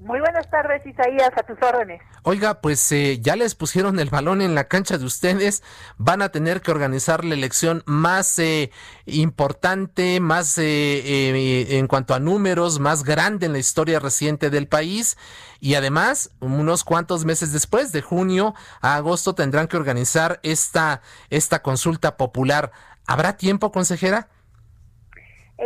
Muy 0.00 0.20
buenas 0.20 0.50
tardes, 0.50 0.84
Isaías, 0.84 1.30
a 1.36 1.42
tus 1.44 1.56
órdenes. 1.62 2.02
Oiga, 2.24 2.60
pues 2.60 2.90
eh, 2.92 3.20
ya 3.20 3.36
les 3.36 3.54
pusieron 3.54 3.98
el 4.00 4.10
balón 4.10 4.42
en 4.42 4.54
la 4.54 4.64
cancha 4.64 4.98
de 4.98 5.04
ustedes, 5.04 5.62
van 5.98 6.20
a 6.20 6.30
tener 6.30 6.60
que 6.60 6.72
organizar 6.72 7.24
la 7.24 7.34
elección 7.34 7.82
más 7.86 8.38
eh, 8.38 8.70
importante, 9.06 10.20
más 10.20 10.58
eh, 10.58 11.78
en 11.78 11.86
cuanto 11.86 12.12
a 12.12 12.18
números, 12.18 12.80
más 12.80 13.04
grande 13.04 13.46
en 13.46 13.52
la 13.52 13.58
historia 13.58 14.00
reciente 14.00 14.50
del 14.50 14.66
país 14.66 15.16
y 15.60 15.76
además, 15.76 16.30
unos 16.40 16.84
cuantos 16.84 17.24
meses 17.24 17.52
después, 17.52 17.92
de 17.92 18.02
junio 18.02 18.54
a 18.82 18.96
agosto, 18.96 19.34
tendrán 19.34 19.68
que 19.68 19.78
organizar 19.78 20.40
esta, 20.42 21.00
esta 21.30 21.62
consulta 21.62 22.18
popular. 22.18 22.72
¿Habrá 23.06 23.36
tiempo, 23.36 23.72
consejera? 23.72 24.28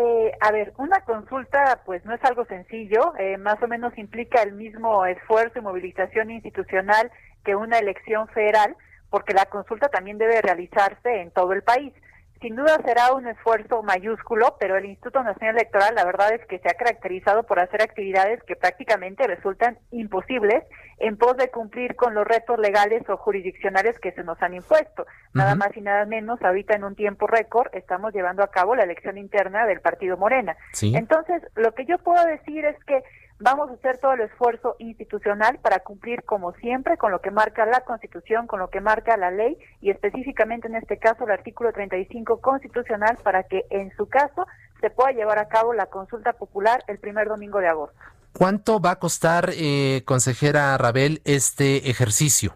Eh, 0.01 0.31
a 0.41 0.53
ver, 0.53 0.75
una 0.77 1.01
consulta 1.01 1.81
pues 1.85 2.05
no 2.05 2.15
es 2.15 2.25
algo 2.25 2.45
sencillo, 2.45 3.15
eh, 3.19 3.37
más 3.37 3.61
o 3.61 3.67
menos 3.67 3.99
implica 3.99 4.41
el 4.43 4.53
mismo 4.53 5.05
esfuerzo 5.05 5.59
y 5.59 5.63
movilización 5.63 6.31
institucional 6.31 7.11
que 7.45 7.57
una 7.57 7.79
elección 7.79 8.29
federal, 8.29 8.77
porque 9.11 9.35
la 9.35 9.47
consulta 9.47 9.89
también 9.89 10.17
debe 10.17 10.41
realizarse 10.41 11.21
en 11.21 11.33
todo 11.33 11.53
el 11.53 11.63
país. 11.63 11.93
Sin 12.40 12.55
duda 12.55 12.79
será 12.85 13.12
un 13.12 13.27
esfuerzo 13.27 13.83
mayúsculo, 13.83 14.57
pero 14.61 14.77
el 14.77 14.85
Instituto 14.85 15.22
Nacional 15.24 15.57
Electoral 15.57 15.94
la 15.96 16.05
verdad 16.05 16.33
es 16.35 16.46
que 16.46 16.61
se 16.61 16.68
ha 16.68 16.74
caracterizado 16.74 17.42
por 17.42 17.59
hacer 17.59 17.83
actividades 17.83 18.42
que 18.44 18.55
prácticamente 18.55 19.27
resultan 19.27 19.79
imposibles 19.90 20.62
en 20.98 21.16
pos 21.16 21.37
de 21.37 21.51
cumplir 21.51 21.96
con 21.96 22.14
los 22.14 22.27
retos 22.27 22.59
legales 22.59 23.09
o 23.09 23.16
jurisdiccionales 23.16 23.98
que 23.98 24.12
se 24.12 24.22
nos 24.22 24.40
han 24.40 24.55
impuesto. 24.55 25.07
Nada 25.35 25.55
más 25.57 25.77
y 25.77 25.81
nada 25.81 26.05
menos, 26.07 26.40
ahorita 26.42 26.74
en 26.74 26.85
un 26.85 26.94
tiempo 26.94 27.27
récord 27.27 27.74
estamos 27.74 28.12
llevando 28.12 28.42
a 28.42 28.51
cabo 28.51 28.74
la 28.77 28.85
elección 28.85 29.18
interna 29.18 29.66
del 29.66 29.81
Partido 29.81 30.16
Morena. 30.16 30.57
Entonces, 30.81 31.42
lo 31.57 31.74
que 31.74 31.87
yo 31.87 31.98
puedo 31.98 32.24
decir 32.24 32.64
es 32.64 32.77
que 32.85 33.03
Vamos 33.40 33.70
a 33.70 33.74
hacer 33.74 33.98
todo 33.98 34.14
el 34.14 34.22
esfuerzo 34.22 34.74
institucional 34.81 35.61
para 35.62 35.79
cumplir, 35.81 36.24
como 36.24 36.53
siempre, 36.55 36.96
con 36.96 37.12
lo 37.12 37.20
que 37.20 37.31
marca 37.31 37.64
la 37.66 37.83
Constitución, 37.83 38.48
con 38.48 38.59
lo 38.59 38.68
que 38.68 38.81
marca 38.81 39.16
la 39.16 39.31
ley 39.31 39.57
y 39.81 39.90
específicamente 39.90 40.66
en 40.66 40.74
este 40.74 40.98
caso 40.98 41.24
el 41.24 41.31
artículo 41.31 41.72
35 41.72 42.40
constitucional 42.40 43.16
para 43.22 43.44
que 43.44 43.64
en 43.70 43.94
su 43.96 44.09
caso 44.09 44.46
se 44.81 44.90
pueda 44.90 45.12
llevar 45.12 45.38
a 45.38 45.46
cabo 45.46 45.72
la 45.72 45.87
consulta 45.87 46.33
popular 46.33 46.83
el 46.88 46.98
primer 46.98 47.29
domingo 47.29 47.61
de 47.61 47.68
agosto. 47.68 47.98
¿Cuánto 48.33 48.81
va 48.81 48.92
a 48.92 48.98
costar, 48.98 49.51
eh, 49.55 50.03
consejera 50.05 50.77
Rabel, 50.77 51.22
este 51.24 51.90
ejercicio? 51.90 52.55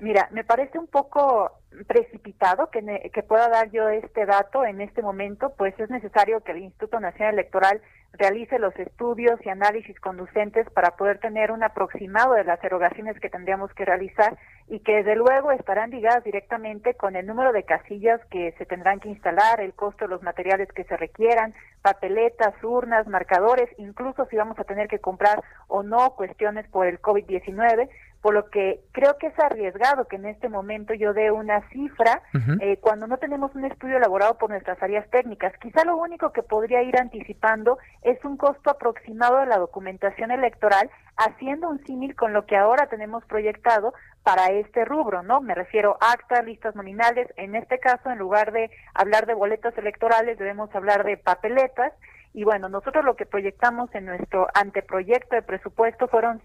Mira, 0.00 0.28
me 0.30 0.44
parece 0.44 0.78
un 0.78 0.86
poco 0.86 1.50
precipitado 1.86 2.70
que, 2.70 3.10
que 3.12 3.22
pueda 3.22 3.48
dar 3.48 3.70
yo 3.70 3.88
este 3.90 4.24
dato 4.26 4.64
en 4.64 4.80
este 4.80 5.02
momento, 5.02 5.52
pues 5.56 5.78
es 5.78 5.90
necesario 5.90 6.40
que 6.40 6.52
el 6.52 6.58
Instituto 6.58 6.98
Nacional 7.00 7.34
Electoral 7.34 7.80
realice 8.12 8.58
los 8.58 8.74
estudios 8.76 9.38
y 9.44 9.50
análisis 9.50 9.98
conducentes 10.00 10.68
para 10.70 10.96
poder 10.96 11.20
tener 11.20 11.52
un 11.52 11.62
aproximado 11.62 12.34
de 12.34 12.44
las 12.44 12.62
erogaciones 12.64 13.18
que 13.20 13.30
tendríamos 13.30 13.72
que 13.74 13.84
realizar 13.84 14.36
y 14.68 14.80
que 14.80 14.96
desde 14.96 15.16
luego 15.16 15.52
estarán 15.52 15.90
ligadas 15.90 16.24
directamente 16.24 16.94
con 16.94 17.14
el 17.14 17.26
número 17.26 17.52
de 17.52 17.64
casillas 17.64 18.20
que 18.30 18.52
se 18.58 18.66
tendrán 18.66 19.00
que 19.00 19.08
instalar, 19.08 19.60
el 19.60 19.74
costo 19.74 20.04
de 20.06 20.10
los 20.10 20.22
materiales 20.22 20.68
que 20.72 20.84
se 20.84 20.96
requieran, 20.96 21.54
papeletas, 21.82 22.54
urnas, 22.62 23.06
marcadores, 23.06 23.68
incluso 23.78 24.26
si 24.26 24.36
vamos 24.36 24.58
a 24.58 24.64
tener 24.64 24.88
que 24.88 24.98
comprar 24.98 25.42
o 25.68 25.82
no 25.82 26.14
cuestiones 26.14 26.68
por 26.68 26.86
el 26.86 27.00
COVID-19 27.00 27.88
por 28.20 28.34
lo 28.34 28.50
que 28.50 28.80
creo 28.92 29.16
que 29.18 29.28
es 29.28 29.38
arriesgado 29.38 30.06
que 30.06 30.16
en 30.16 30.26
este 30.26 30.48
momento 30.48 30.92
yo 30.94 31.14
dé 31.14 31.30
una 31.30 31.66
cifra 31.70 32.22
eh, 32.60 32.76
cuando 32.80 33.06
no 33.06 33.16
tenemos 33.16 33.54
un 33.54 33.64
estudio 33.64 33.96
elaborado 33.96 34.36
por 34.36 34.50
nuestras 34.50 34.82
áreas 34.82 35.08
técnicas. 35.10 35.52
Quizá 35.58 35.84
lo 35.84 35.96
único 35.96 36.32
que 36.32 36.42
podría 36.42 36.82
ir 36.82 36.98
anticipando 36.98 37.78
es 38.02 38.22
un 38.24 38.36
costo 38.36 38.70
aproximado 38.70 39.38
de 39.38 39.46
la 39.46 39.58
documentación 39.58 40.30
electoral, 40.30 40.90
haciendo 41.16 41.68
un 41.68 41.82
símil 41.86 42.14
con 42.14 42.32
lo 42.32 42.44
que 42.44 42.56
ahora 42.56 42.88
tenemos 42.88 43.24
proyectado 43.24 43.94
para 44.22 44.48
este 44.50 44.84
rubro, 44.84 45.22
¿no? 45.22 45.40
Me 45.40 45.54
refiero 45.54 45.96
a 46.00 46.12
actas, 46.12 46.44
listas 46.44 46.76
nominales. 46.76 47.28
En 47.36 47.54
este 47.54 47.78
caso, 47.78 48.10
en 48.10 48.18
lugar 48.18 48.52
de 48.52 48.70
hablar 48.94 49.26
de 49.26 49.34
boletas 49.34 49.76
electorales, 49.78 50.38
debemos 50.38 50.74
hablar 50.74 51.04
de 51.04 51.16
papeletas 51.16 51.92
y 52.32 52.44
bueno, 52.44 52.68
nosotros 52.68 53.04
lo 53.04 53.16
que 53.16 53.26
proyectamos 53.26 53.92
en 53.92 54.06
nuestro 54.06 54.46
anteproyecto 54.54 55.34
de 55.34 55.42
presupuesto 55.42 56.06
fueron 56.06 56.40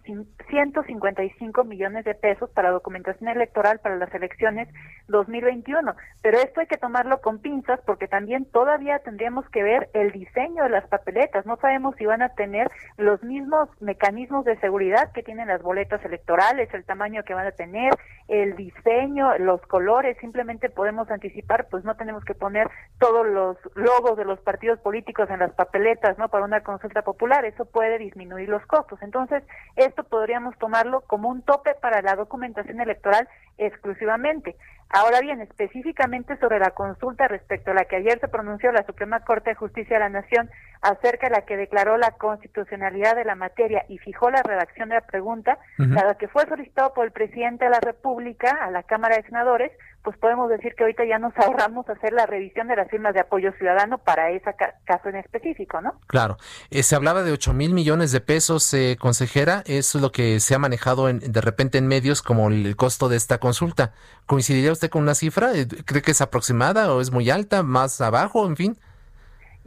155 0.50 1.64
millones 1.64 2.06
de 2.06 2.16
pesos 2.16 2.50
para 2.50 2.72
documentación 2.72 3.30
electoral 3.30 3.80
para 3.80 3.96
las 3.96 4.12
elecciones 4.16 4.68
2021. 5.10 5.96
Pero 6.24 6.40
esto 6.40 6.62
hay 6.62 6.66
que 6.66 6.78
tomarlo 6.78 7.22
con 7.22 7.40
pinzas 7.40 7.80
porque 7.86 8.08
también 8.08 8.46
todavía 8.46 8.98
tendríamos 9.00 9.48
que 9.50 9.62
ver 9.62 9.90
el 9.94 10.12
diseño 10.12 10.64
de 10.64 10.70
las 10.70 10.88
papeletas. 10.88 11.46
No 11.46 11.58
sabemos 11.58 11.96
si 11.98 12.08
van 12.08 12.24
a 12.24 12.30
tener 12.30 12.72
los 12.98 13.22
mismos 13.22 13.70
mecanismos 13.80 14.44
de 14.44 14.60
seguridad 14.62 15.12
que 15.12 15.22
tienen 15.22 15.50
las 15.50 15.62
boletas 15.62 16.04
electorales, 16.04 16.74
el 16.74 16.84
tamaño 16.84 17.22
que 17.24 17.36
van 17.36 17.46
a 17.46 17.52
tener, 17.52 17.94
el 18.28 18.56
diseño, 18.56 19.38
los 19.38 19.62
colores. 19.68 20.18
Simplemente 20.20 20.72
podemos 20.72 21.12
anticipar, 21.12 21.68
pues 21.70 21.84
no 21.84 21.96
tenemos 21.96 22.26
que 22.26 22.34
poner 22.34 22.72
todos 22.98 23.28
los 23.28 23.58
logos 23.76 24.18
de 24.18 24.26
los 24.26 24.40
partidos 24.40 24.80
políticos 24.80 25.30
en 25.30 25.40
las 25.40 25.52
papeletas 25.52 25.75
¿no? 26.18 26.30
Para 26.30 26.46
una 26.46 26.62
consulta 26.62 27.02
popular, 27.02 27.46
eso 27.46 27.66
puede 27.66 27.98
disminuir 27.98 28.50
los 28.50 28.66
costos. 28.66 29.02
Entonces, 29.02 29.44
esto 29.76 30.04
podríamos 30.04 30.58
tomarlo 30.58 31.02
como 31.02 31.30
un 31.30 31.42
tope 31.42 31.76
para 31.76 32.02
la 32.02 32.16
documentación 32.16 32.80
electoral 32.82 33.28
exclusivamente. 33.58 34.56
Ahora 34.98 35.20
bien, 35.20 35.42
específicamente 35.42 36.38
sobre 36.38 36.58
la 36.58 36.72
consulta 36.72 37.28
respecto 37.28 37.72
a 37.72 37.74
la 37.74 37.84
que 37.84 37.98
ayer 37.98 38.18
se 38.22 38.30
pronunció 38.30 38.72
la 38.72 38.86
Suprema 38.86 39.20
Corte 39.26 39.50
de 39.50 39.56
Justicia 39.58 39.98
de 39.98 40.00
la 40.00 40.08
Nación 40.08 40.50
acerca 40.82 41.28
de 41.28 41.36
la 41.36 41.42
que 41.42 41.58
declaró 41.58 41.98
la 41.98 42.12
constitucionalidad 42.12 43.18
de 43.18 43.26
la 43.26 43.36
materia 43.36 43.84
y 43.90 43.98
fijó 43.98 44.30
la 44.30 44.42
redacción 44.42 44.88
de 44.88 44.96
la 44.96 45.02
pregunta, 45.02 45.60
dado 45.78 46.18
que 46.18 46.30
fue 46.30 46.46
solicitado 46.48 46.94
por 46.94 47.04
el 47.04 47.12
presidente 47.12 47.66
de 47.66 47.72
la 47.72 47.82
República 47.82 48.58
a 48.62 48.72
la 48.72 48.84
Cámara 48.84 49.18
de 49.18 49.24
Senadores, 49.24 49.74
pues 50.06 50.18
podemos 50.18 50.50
decir 50.50 50.76
que 50.76 50.84
ahorita 50.84 51.04
ya 51.04 51.20
nos 51.20 51.34
ahorramos 51.38 51.90
hacer 51.90 52.14
la 52.14 52.26
revisión 52.26 52.68
de 52.68 52.78
las 52.78 52.90
firmas 52.90 53.14
de 53.14 53.20
apoyo 53.20 53.52
ciudadano 53.58 53.98
para 53.98 54.30
ese 54.30 54.56
caso 54.86 55.10
en 55.10 55.18
específico, 55.18 55.82
¿no? 55.82 56.00
Claro. 56.08 56.38
Eh, 56.70 56.84
se 56.84 56.96
hablaba 56.96 57.24
de 57.24 57.32
8 57.32 57.54
mil 57.54 57.74
millones 57.74 58.12
de 58.12 58.22
pesos, 58.22 58.72
eh, 58.74 58.96
consejera. 59.00 59.64
Eso 59.66 59.98
es 59.98 60.02
lo 60.02 60.12
que 60.12 60.40
se 60.40 60.56
ha 60.56 60.60
manejado 60.60 61.10
en, 61.10 61.20
de 61.20 61.42
repente 61.42 61.80
en 61.80 61.88
medios 61.88 62.22
como 62.22 62.48
el 62.50 62.76
costo 62.76 63.10
de 63.10 63.18
esta 63.18 63.40
consulta. 63.40 63.94
¿Coincidiría 64.28 64.72
usted 64.72 64.85
con 64.90 65.04
una 65.04 65.16
cifra? 65.16 65.54
Eh, 65.54 65.68
¿Cree 65.86 66.02
que 66.02 66.12
es 66.12 66.22
aproximada 66.22 66.94
o 66.94 67.02
es 67.02 67.12
muy 67.12 67.30
alta, 67.30 67.64
más 67.64 68.02
abajo, 68.02 68.46
en 68.48 68.56
fin? 68.56 68.78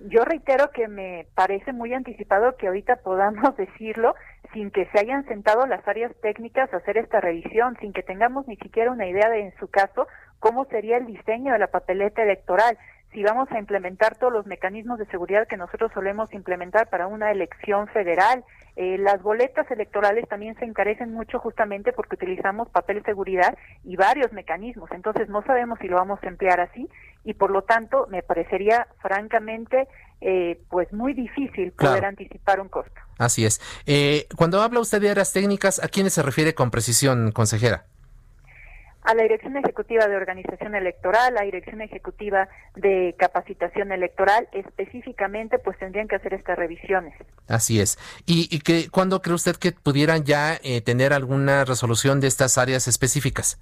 Yo 0.07 0.24
reitero 0.24 0.70
que 0.70 0.87
me 0.87 1.26
parece 1.35 1.72
muy 1.72 1.92
anticipado 1.92 2.57
que 2.57 2.68
ahorita 2.68 2.96
podamos 2.96 3.57
decirlo 3.57 4.14
sin 4.52 4.70
que 4.70 4.87
se 4.87 4.98
hayan 4.98 5.26
sentado 5.26 5.66
las 5.66 5.87
áreas 5.87 6.12
técnicas 6.22 6.72
a 6.72 6.78
hacer 6.78 6.96
esta 6.96 7.20
revisión, 7.20 7.76
sin 7.81 7.92
que 7.92 8.02
tengamos 8.02 8.46
ni 8.46 8.57
siquiera 8.57 8.92
una 8.92 9.07
idea 9.07 9.28
de, 9.28 9.40
en 9.40 9.54
su 9.59 9.68
caso, 9.68 10.07
cómo 10.38 10.64
sería 10.66 10.96
el 10.96 11.07
diseño 11.07 11.52
de 11.52 11.59
la 11.59 11.66
papeleta 11.66 12.22
electoral, 12.22 12.78
si 13.12 13.23
vamos 13.23 13.51
a 13.51 13.59
implementar 13.59 14.16
todos 14.16 14.33
los 14.33 14.47
mecanismos 14.47 14.99
de 14.99 15.07
seguridad 15.07 15.49
que 15.49 15.57
nosotros 15.57 15.90
solemos 15.94 16.33
implementar 16.33 16.88
para 16.88 17.07
una 17.07 17.31
elección 17.31 17.88
federal. 17.88 18.44
Eh, 18.77 18.97
las 18.99 19.23
boletas 19.23 19.68
electorales 19.71 20.29
también 20.29 20.57
se 20.57 20.64
encarecen 20.64 21.12
mucho 21.12 21.40
justamente 21.40 21.92
porque 21.92 22.14
utilizamos 22.14 22.68
papel 22.68 22.99
de 22.99 23.05
seguridad 23.05 23.57
y 23.83 23.97
varios 23.97 24.33
mecanismos. 24.33 24.90
Entonces 24.92 25.29
no 25.29 25.42
sabemos 25.42 25.79
si 25.81 25.88
lo 25.88 25.97
vamos 25.97 26.21
a 26.23 26.29
emplear 26.29 26.61
así 26.61 26.88
y 27.25 27.35
por 27.35 27.51
lo 27.51 27.62
tanto 27.62 28.07
me 28.09 28.23
parecería 28.23 28.87
francamente 29.01 29.88
eh, 30.21 30.61
pues 30.68 30.92
muy 30.92 31.14
difícil 31.14 31.73
poder 31.73 32.05
anticipar 32.05 32.61
un 32.61 32.68
costo. 32.68 33.01
Así 33.18 33.44
es. 33.44 33.61
Eh, 33.87 34.27
cuando 34.37 34.61
habla 34.62 34.81
usted 34.81 35.01
de 35.01 35.11
áreas 35.11 35.33
técnicas, 35.33 35.83
¿a 35.83 35.88
quiénes 35.88 36.12
se 36.12 36.23
refiere 36.23 36.55
con 36.55 36.71
precisión, 36.71 37.33
consejera? 37.33 37.87
A 39.09 39.14
la 39.14 39.23
Dirección 39.23 39.57
Ejecutiva 39.57 40.07
de 40.07 40.16
Organización 40.16 40.75
Electoral, 40.75 41.29
a 41.29 41.40
la 41.40 41.42
Dirección 41.42 41.81
Ejecutiva 41.81 42.47
de 42.77 43.14
Capacitación 43.18 43.90
Electoral, 43.90 44.49
específicamente, 44.53 45.59
pues 45.59 45.79
tendrían 45.79 46.09
que 46.09 46.16
hacer 46.16 46.35
estas 46.35 46.59
revisiones. 46.59 47.14
Así 47.47 47.81
es. 47.81 47.99
¿Y, 48.27 48.55
y 48.55 48.61
que, 48.61 48.90
cuándo 48.90 49.23
cree 49.23 49.35
usted 49.35 49.57
que 49.57 49.73
pudieran 49.73 50.25
ya 50.25 50.59
eh, 50.62 50.83
tener 50.83 51.14
alguna 51.14 51.64
resolución 51.64 52.21
de 52.21 52.27
estas 52.27 52.59
áreas 52.59 52.87
específicas? 52.87 53.59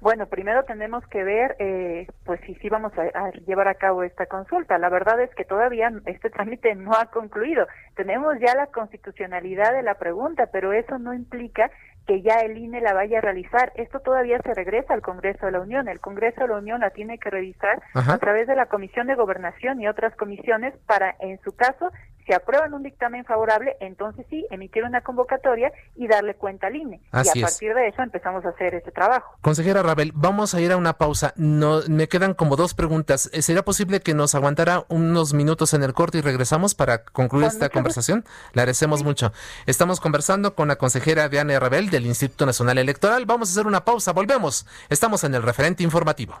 Bueno, 0.00 0.26
primero 0.28 0.64
tenemos 0.64 1.06
que 1.08 1.22
ver, 1.22 1.56
eh, 1.58 2.06
pues 2.24 2.40
si 2.46 2.54
sí 2.54 2.70
vamos 2.70 2.90
a, 2.96 3.30
llevar 3.46 3.68
a 3.68 3.74
cabo 3.74 4.02
esta 4.02 4.24
consulta. 4.24 4.78
La 4.78 4.88
verdad 4.88 5.20
es 5.20 5.28
que 5.34 5.44
todavía 5.44 5.92
este 6.06 6.30
trámite 6.30 6.74
no 6.74 6.92
ha 6.94 7.10
concluido. 7.10 7.66
Tenemos 7.96 8.34
ya 8.40 8.54
la 8.54 8.68
constitucionalidad 8.68 9.74
de 9.74 9.82
la 9.82 9.96
pregunta, 9.96 10.48
pero 10.50 10.72
eso 10.72 10.98
no 10.98 11.12
implica 11.12 11.70
que 12.10 12.22
ya 12.22 12.40
el 12.40 12.58
INE 12.58 12.80
la 12.80 12.92
vaya 12.92 13.18
a 13.18 13.20
realizar. 13.20 13.70
Esto 13.76 14.00
todavía 14.00 14.40
se 14.42 14.52
regresa 14.52 14.94
al 14.94 15.00
Congreso 15.00 15.46
de 15.46 15.52
la 15.52 15.60
Unión. 15.60 15.86
El 15.86 16.00
Congreso 16.00 16.40
de 16.40 16.48
la 16.48 16.56
Unión 16.56 16.80
la 16.80 16.90
tiene 16.90 17.18
que 17.18 17.30
revisar 17.30 17.80
a 17.94 18.18
través 18.18 18.48
de 18.48 18.56
la 18.56 18.66
Comisión 18.66 19.06
de 19.06 19.14
Gobernación 19.14 19.80
y 19.80 19.86
otras 19.86 20.16
comisiones 20.16 20.74
para, 20.88 21.14
en 21.20 21.40
su 21.42 21.52
caso, 21.54 21.92
Si 22.30 22.34
aprueban 22.34 22.72
un 22.74 22.84
dictamen 22.84 23.24
favorable, 23.24 23.76
entonces 23.80 24.24
sí, 24.30 24.46
emitir 24.52 24.84
una 24.84 25.00
convocatoria 25.00 25.72
y 25.96 26.06
darle 26.06 26.36
cuenta 26.36 26.68
al 26.68 26.76
INE. 26.76 27.00
y 27.12 27.16
a 27.16 27.42
partir 27.42 27.74
de 27.74 27.88
eso 27.88 28.02
empezamos 28.02 28.44
a 28.44 28.50
hacer 28.50 28.72
ese 28.72 28.92
trabajo. 28.92 29.34
Consejera 29.40 29.82
Rabel, 29.82 30.12
vamos 30.14 30.54
a 30.54 30.60
ir 30.60 30.70
a 30.70 30.76
una 30.76 30.92
pausa. 30.92 31.32
No, 31.34 31.80
me 31.88 32.06
quedan 32.06 32.34
como 32.34 32.54
dos 32.54 32.74
preguntas. 32.74 33.28
Eh, 33.32 33.42
¿Sería 33.42 33.64
posible 33.64 33.98
que 33.98 34.14
nos 34.14 34.36
aguantara 34.36 34.84
unos 34.88 35.34
minutos 35.34 35.74
en 35.74 35.82
el 35.82 35.92
corte 35.92 36.18
y 36.18 36.20
regresamos 36.20 36.76
para 36.76 37.02
concluir 37.02 37.48
esta 37.48 37.68
conversación? 37.68 38.24
Le 38.52 38.62
agradecemos 38.62 39.02
mucho. 39.02 39.32
Estamos 39.66 39.98
conversando 39.98 40.54
con 40.54 40.68
la 40.68 40.76
consejera 40.76 41.28
Diana 41.28 41.58
Rabel 41.58 41.90
del 41.90 42.06
Instituto 42.06 42.46
Nacional 42.46 42.78
Electoral. 42.78 43.26
Vamos 43.26 43.48
a 43.48 43.52
hacer 43.54 43.66
una 43.66 43.84
pausa, 43.84 44.12
volvemos. 44.12 44.68
Estamos 44.88 45.24
en 45.24 45.34
el 45.34 45.42
referente 45.42 45.82
informativo. 45.82 46.40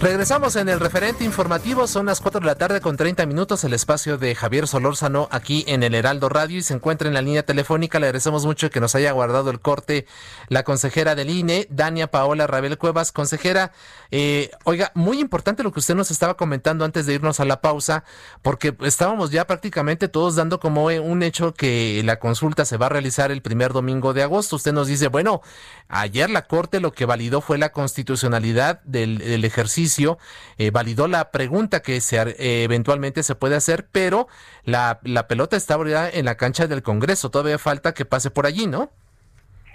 Regresamos 0.00 0.56
en 0.56 0.70
el 0.70 0.80
referente 0.80 1.24
informativo, 1.24 1.86
son 1.86 2.06
las 2.06 2.22
4 2.22 2.40
de 2.40 2.46
la 2.46 2.54
tarde 2.54 2.80
con 2.80 2.96
30 2.96 3.26
minutos, 3.26 3.64
el 3.64 3.74
espacio 3.74 4.16
de 4.16 4.34
Javier 4.34 4.66
Solórzano 4.66 5.28
aquí 5.30 5.62
en 5.68 5.82
el 5.82 5.94
Heraldo 5.94 6.30
Radio 6.30 6.56
y 6.56 6.62
se 6.62 6.72
encuentra 6.72 7.06
en 7.06 7.12
la 7.12 7.20
línea 7.20 7.42
telefónica. 7.42 8.00
Le 8.00 8.06
agradecemos 8.06 8.46
mucho 8.46 8.70
que 8.70 8.80
nos 8.80 8.94
haya 8.94 9.12
guardado 9.12 9.50
el 9.50 9.60
corte 9.60 10.06
la 10.48 10.62
consejera 10.62 11.14
del 11.14 11.28
INE, 11.28 11.66
Dania 11.68 12.10
Paola 12.10 12.46
Rabel 12.46 12.78
Cuevas. 12.78 13.12
Consejera, 13.12 13.72
eh, 14.10 14.50
oiga, 14.64 14.90
muy 14.94 15.20
importante 15.20 15.62
lo 15.62 15.70
que 15.70 15.80
usted 15.80 15.94
nos 15.94 16.10
estaba 16.10 16.34
comentando 16.34 16.86
antes 16.86 17.04
de 17.04 17.12
irnos 17.12 17.38
a 17.38 17.44
la 17.44 17.60
pausa, 17.60 18.04
porque 18.40 18.74
estábamos 18.80 19.30
ya 19.30 19.46
prácticamente 19.46 20.08
todos 20.08 20.34
dando 20.34 20.60
como 20.60 20.86
un 20.86 21.22
hecho 21.22 21.52
que 21.52 22.00
la 22.06 22.18
consulta 22.18 22.64
se 22.64 22.78
va 22.78 22.86
a 22.86 22.88
realizar 22.88 23.30
el 23.30 23.42
primer 23.42 23.74
domingo 23.74 24.14
de 24.14 24.22
agosto. 24.22 24.56
Usted 24.56 24.72
nos 24.72 24.88
dice, 24.88 25.08
bueno, 25.08 25.42
ayer 25.88 26.30
la 26.30 26.46
Corte 26.46 26.80
lo 26.80 26.94
que 26.94 27.04
validó 27.04 27.42
fue 27.42 27.58
la 27.58 27.72
constitucionalidad 27.72 28.80
del 28.84 29.44
ejercicio 29.44 29.89
eh, 30.58 30.70
validó 30.70 31.08
la 31.08 31.30
pregunta 31.30 31.80
que 31.80 32.00
se, 32.00 32.16
eh, 32.20 32.64
eventualmente 32.64 33.22
se 33.22 33.34
puede 33.34 33.56
hacer, 33.56 33.86
pero 33.90 34.28
la, 34.64 35.00
la 35.02 35.26
pelota 35.26 35.56
está 35.56 35.74
ahora 35.74 36.08
en 36.08 36.24
la 36.24 36.36
cancha 36.36 36.66
del 36.66 36.82
Congreso. 36.82 37.30
Todavía 37.30 37.58
falta 37.58 37.94
que 37.94 38.04
pase 38.04 38.30
por 38.30 38.46
allí, 38.46 38.66
¿no? 38.66 38.90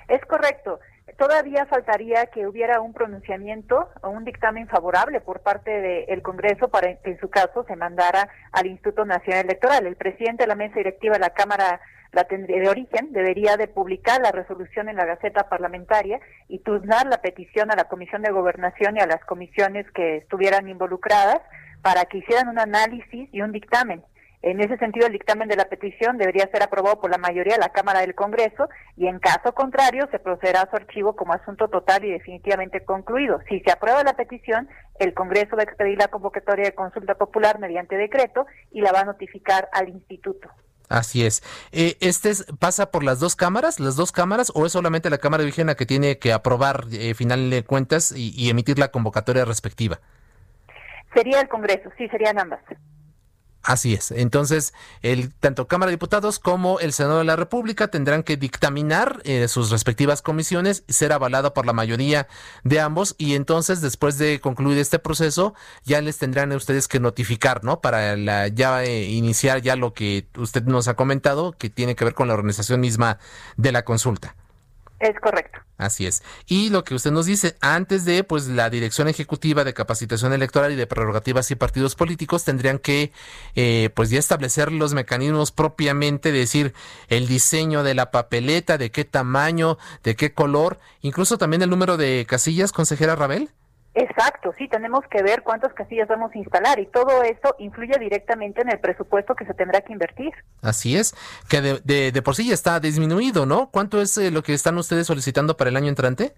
Es 0.08 0.24
correcto. 0.26 0.80
Todavía 1.18 1.66
faltaría 1.68 2.26
que 2.26 2.46
hubiera 2.46 2.82
un 2.82 2.92
pronunciamiento 2.92 3.90
o 4.02 4.10
un 4.10 4.26
dictamen 4.26 4.68
favorable 4.68 5.22
por 5.22 5.40
parte 5.40 5.72
del 5.72 6.22
Congreso 6.22 6.68
para 6.68 6.94
que 6.96 7.12
en 7.12 7.20
su 7.20 7.30
caso 7.30 7.64
se 7.68 7.76
mandara 7.78 8.28
al 8.52 8.66
Instituto 8.66 9.06
Nacional 9.06 9.46
Electoral. 9.46 9.88
El 9.88 9.96
presidente 9.96 10.44
de 10.44 10.48
la 10.48 10.56
mesa 10.56 10.76
directiva 10.76 11.14
de 11.14 11.20
la 11.20 11.30
Cámara 11.30 11.80
la 12.16 12.24
de 12.24 12.70
origen 12.70 13.12
debería 13.12 13.58
de 13.58 13.68
publicar 13.68 14.22
la 14.22 14.32
resolución 14.32 14.88
en 14.88 14.96
la 14.96 15.04
Gaceta 15.04 15.50
Parlamentaria 15.50 16.22
y 16.48 16.60
turnar 16.60 17.06
la 17.08 17.18
petición 17.18 17.72
a 17.72 17.76
la 17.76 17.90
Comisión 17.90 18.22
de 18.22 18.32
Gobernación 18.32 18.96
y 18.96 19.02
a 19.02 19.06
las 19.06 19.24
comisiones 19.26 19.86
que 19.92 20.18
estuvieran 20.18 20.70
involucradas 20.70 21.42
para 21.82 22.06
que 22.06 22.20
hicieran 22.20 22.48
un 22.48 22.58
análisis 22.58 23.28
y 23.34 23.42
un 23.42 23.52
dictamen. 23.52 24.02
En 24.42 24.62
ese 24.62 24.78
sentido, 24.78 25.08
el 25.08 25.12
dictamen 25.12 25.50
de 25.50 25.58
la 25.58 25.66
petición 25.66 26.18
debería 26.18 26.48
ser 26.48 26.64
aprobado 26.64 27.02
por 27.02 27.12
la 27.12 27.18
mayoría 27.18 27.56
de 27.56 27.60
la 27.60 27.74
Cámara 27.74 28.00
del 28.00 28.16
Congreso 28.16 28.70
y 28.96 29.08
en 29.08 29.20
caso 29.20 29.54
contrario 29.54 30.08
se 30.10 30.20
procederá 30.20 30.62
a 30.62 30.70
su 30.70 30.78
archivo 30.78 31.18
como 31.18 31.34
asunto 31.34 31.68
total 31.68 32.06
y 32.06 32.12
definitivamente 32.12 32.86
concluido. 32.86 33.42
Si 33.50 33.60
se 33.60 33.74
aprueba 33.74 34.04
la 34.04 34.14
petición, 34.14 34.70
el 35.00 35.14
Congreso 35.14 35.58
va 35.58 35.64
a 35.64 35.66
expedir 35.66 35.98
la 35.98 36.08
convocatoria 36.08 36.64
de 36.64 36.76
consulta 36.76 37.16
popular 37.16 37.60
mediante 37.60 37.98
decreto 37.98 38.46
y 38.72 38.80
la 38.80 38.94
va 38.94 39.02
a 39.02 39.06
notificar 39.06 39.68
al 39.74 39.90
Instituto. 39.90 40.50
Así 40.90 41.26
es. 41.26 41.44
Eh, 41.72 41.98
¿Este 42.00 42.32
pasa 42.60 42.92
por 42.92 43.04
las 43.04 43.20
dos 43.20 43.36
cámaras, 43.36 43.80
las 43.80 43.96
dos 43.96 44.12
cámaras, 44.12 44.52
o 44.56 44.66
es 44.66 44.72
solamente 44.72 45.10
la 45.10 45.18
Cámara 45.18 45.44
de 45.44 45.50
Higiene 45.50 45.76
que 45.76 45.86
tiene 45.86 46.20
que 46.20 46.34
aprobar 46.34 46.86
eh, 46.92 47.14
final 47.14 47.50
de 47.50 47.64
cuentas 47.64 48.14
y 48.16 48.50
emitir 48.50 48.78
la 48.80 48.90
convocatoria 48.90 49.46
respectiva? 49.46 50.00
Sería 51.14 51.40
el 51.40 51.48
Congreso, 51.48 51.90
sí, 51.98 52.08
serían 52.10 52.40
ambas. 52.40 52.60
Así 53.66 53.96
es. 53.96 54.12
Entonces, 54.12 54.76
el, 55.02 55.34
tanto 55.34 55.68
Cámara 55.68 55.90
de 55.90 55.96
Diputados 55.96 56.38
como 56.38 56.80
el 56.80 56.94
Senado 56.94 57.18
de 57.18 57.24
la 57.24 57.36
República 57.36 57.88
tendrán 57.88 58.22
que 58.22 58.38
dictaminar 58.38 59.22
eh, 59.24 59.48
sus 59.48 59.72
respectivas 59.72 60.22
comisiones, 60.22 60.84
ser 60.88 61.12
avalado 61.12 61.56
por 61.56 61.66
la 61.66 61.74
mayoría 61.74 62.28
de 62.64 62.80
ambos 62.80 63.16
y 63.18 63.34
entonces, 63.34 63.82
después 63.82 64.20
de 64.20 64.40
concluir 64.40 64.78
este 64.78 65.00
proceso, 65.00 65.56
ya 65.84 66.00
les 66.02 66.20
tendrán 66.20 66.52
a 66.52 66.58
ustedes 66.58 66.88
que 66.88 67.00
notificar, 67.00 67.64
¿no? 67.64 67.82
Para 67.82 68.16
la, 68.16 68.50
ya 68.50 68.84
eh, 68.84 69.06
iniciar 69.06 69.64
ya 69.64 69.76
lo 69.76 69.96
que 69.96 70.28
usted 70.38 70.64
nos 70.66 70.88
ha 70.88 70.94
comentado, 70.94 71.54
que 71.54 71.72
tiene 71.72 71.96
que 71.96 72.06
ver 72.06 72.14
con 72.14 72.28
la 72.28 72.36
organización 72.36 72.82
misma 72.82 73.18
de 73.58 73.72
la 73.72 73.84
consulta. 73.84 74.36
Es 75.00 75.20
correcto. 75.20 75.60
Así 75.78 76.06
es. 76.06 76.24
Y 76.48 76.70
lo 76.70 76.86
que 76.86 76.96
usted 76.96 77.12
nos 77.12 77.26
dice, 77.26 77.58
antes 77.60 78.06
de, 78.06 78.24
pues, 78.24 78.48
la 78.48 78.70
Dirección 78.70 79.10
Ejecutiva 79.10 79.66
de 79.66 79.74
Capacitación 79.74 80.32
Electoral 80.32 80.72
y 80.72 80.76
de 80.76 80.88
Prerrogativas 80.88 81.52
y 81.52 81.56
Partidos 81.56 81.96
Políticos 81.96 82.46
tendrían 82.46 82.80
que, 82.80 83.12
eh, 83.56 83.90
pues, 83.94 84.10
ya 84.10 84.20
establecer 84.20 84.72
los 84.72 84.94
mecanismos 84.94 85.52
propiamente, 85.52 86.32
decir, 86.32 86.74
el 87.10 87.28
diseño 87.28 87.84
de 87.84 87.94
la 87.94 88.10
papeleta, 88.12 88.78
de 88.78 88.90
qué 88.92 89.04
tamaño, 89.04 89.78
de 90.04 90.16
qué 90.16 90.34
color, 90.34 90.80
incluso 91.02 91.38
también 91.38 91.62
el 91.62 91.70
número 91.70 91.98
de 91.98 92.26
casillas, 92.28 92.72
consejera 92.72 93.16
Rabel. 93.16 93.50
Exacto, 93.98 94.54
sí, 94.58 94.68
tenemos 94.68 95.06
que 95.10 95.24
ver 95.24 95.42
cuántas 95.42 95.74
casillas 95.74 96.10
vamos 96.10 96.30
a 96.36 96.38
instalar 96.38 96.80
y 96.80 96.86
todo 96.86 97.24
eso 97.24 97.56
influye 97.60 97.98
directamente 97.98 98.62
en 98.62 98.70
el 98.70 98.80
presupuesto 98.80 99.36
que 99.36 99.46
se 99.46 99.54
tendrá 99.54 99.80
que 99.80 99.94
invertir. 99.94 100.34
Así 100.62 100.98
es, 100.98 101.16
que 101.48 101.62
de, 101.62 102.12
de, 102.12 102.22
por 102.22 102.36
sí 102.36 102.46
ya 102.46 102.54
está 102.54 102.82
disminuido, 102.82 103.46
¿no? 103.46 103.70
¿Cuánto 103.72 104.02
es 104.02 104.18
eh, 104.18 104.32
lo 104.32 104.44
que 104.44 104.54
están 104.54 104.78
ustedes 104.78 105.08
solicitando 105.08 105.56
para 105.56 105.70
el 105.70 105.78
año 105.78 105.88
entrante? 105.88 106.34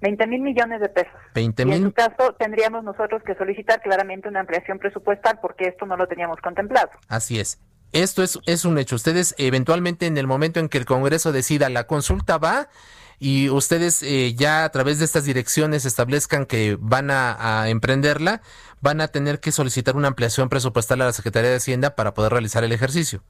20 0.00 0.26
mil 0.28 0.42
millones 0.42 0.80
de 0.80 0.88
pesos. 0.88 1.12
20 1.34 1.64
mil. 1.64 1.74
en 1.74 1.82
su 1.82 1.92
caso, 1.92 2.36
tendríamos 2.38 2.84
nosotros 2.84 3.20
que 3.24 3.34
solicitar 3.34 3.82
claramente 3.82 4.28
una 4.28 4.38
ampliación 4.38 4.78
presupuestal 4.78 5.40
porque 5.42 5.66
esto 5.66 5.86
no 5.86 5.96
lo 5.96 6.06
teníamos 6.06 6.40
contemplado. 6.40 6.90
Así 7.08 7.40
es. 7.40 7.58
Esto 7.92 8.22
es, 8.22 8.38
es 8.46 8.64
un 8.64 8.78
hecho. 8.78 8.94
Ustedes 8.94 9.34
eventualmente 9.38 10.06
en 10.06 10.16
el 10.16 10.28
momento 10.28 10.60
en 10.60 10.68
que 10.68 10.78
el 10.78 10.84
Congreso 10.84 11.32
decida 11.32 11.68
la 11.68 11.88
consulta 11.88 12.38
va 12.38 12.68
y 13.20 13.50
ustedes 13.50 14.02
eh, 14.02 14.34
ya 14.34 14.64
a 14.64 14.70
través 14.70 14.98
de 14.98 15.04
estas 15.04 15.24
direcciones 15.24 15.84
establezcan 15.84 16.46
que 16.46 16.78
van 16.80 17.10
a, 17.10 17.68
emprenderla, 17.68 18.40
van 18.80 19.02
a 19.02 19.08
tener 19.08 19.40
que 19.40 19.52
solicitar 19.52 19.94
una 19.94 20.08
ampliación 20.08 20.48
presupuestal 20.48 21.02
a 21.02 21.04
la 21.04 21.12
Secretaría 21.12 21.50
de 21.50 21.56
Hacienda 21.56 21.94
para 21.94 22.14
poder 22.14 22.32
realizar 22.32 22.64
el 22.64 22.72
ejercicio. 22.72 23.22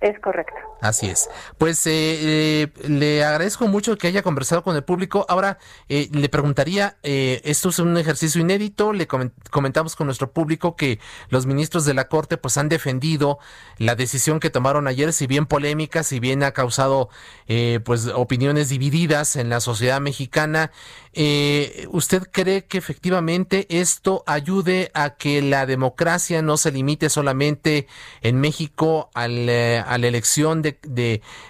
Es 0.00 0.18
correcto. 0.20 0.54
Así 0.80 1.08
es. 1.08 1.28
Pues 1.58 1.84
eh, 1.88 1.90
eh, 1.92 2.68
le 2.88 3.24
agradezco 3.24 3.66
mucho 3.66 3.98
que 3.98 4.06
haya 4.06 4.22
conversado 4.22 4.62
con 4.62 4.76
el 4.76 4.84
público. 4.84 5.26
Ahora 5.28 5.58
eh, 5.88 6.08
le 6.12 6.28
preguntaría, 6.28 6.96
esto 7.02 7.70
es 7.70 7.80
un 7.80 7.96
ejercicio 7.96 8.40
inédito, 8.40 8.92
le 8.92 9.08
comentamos 9.08 9.96
con 9.96 10.06
nuestro 10.06 10.30
público 10.30 10.76
que 10.76 11.00
los 11.30 11.46
ministros 11.46 11.84
de 11.84 11.94
la 11.94 12.06
Corte 12.06 12.36
pues 12.36 12.56
han 12.58 12.68
defendido 12.68 13.40
la 13.78 13.96
decisión 13.96 14.38
que 14.38 14.50
tomaron 14.50 14.86
ayer, 14.86 15.12
si 15.12 15.26
bien 15.26 15.46
polémica, 15.46 16.04
si 16.04 16.20
bien 16.20 16.44
ha 16.44 16.52
causado 16.52 17.08
pues 17.84 18.06
opiniones 18.06 18.68
divididas 18.68 19.34
en 19.34 19.48
la 19.48 19.60
sociedad 19.60 20.00
mexicana. 20.00 20.70
¿Usted 21.90 22.22
cree 22.30 22.64
que 22.64 22.78
efectivamente 22.78 23.66
esto 23.70 24.22
ayude 24.26 24.90
a 24.94 25.16
que 25.16 25.42
la 25.42 25.66
democracia 25.66 26.42
no 26.42 26.56
se 26.56 26.70
limite 26.70 27.10
solamente 27.10 27.86
en 28.22 28.40
México 28.40 29.10
al 29.14 29.48
a 29.48 29.98
la 29.98 30.06
elección 30.06 30.62
de, 30.62 30.78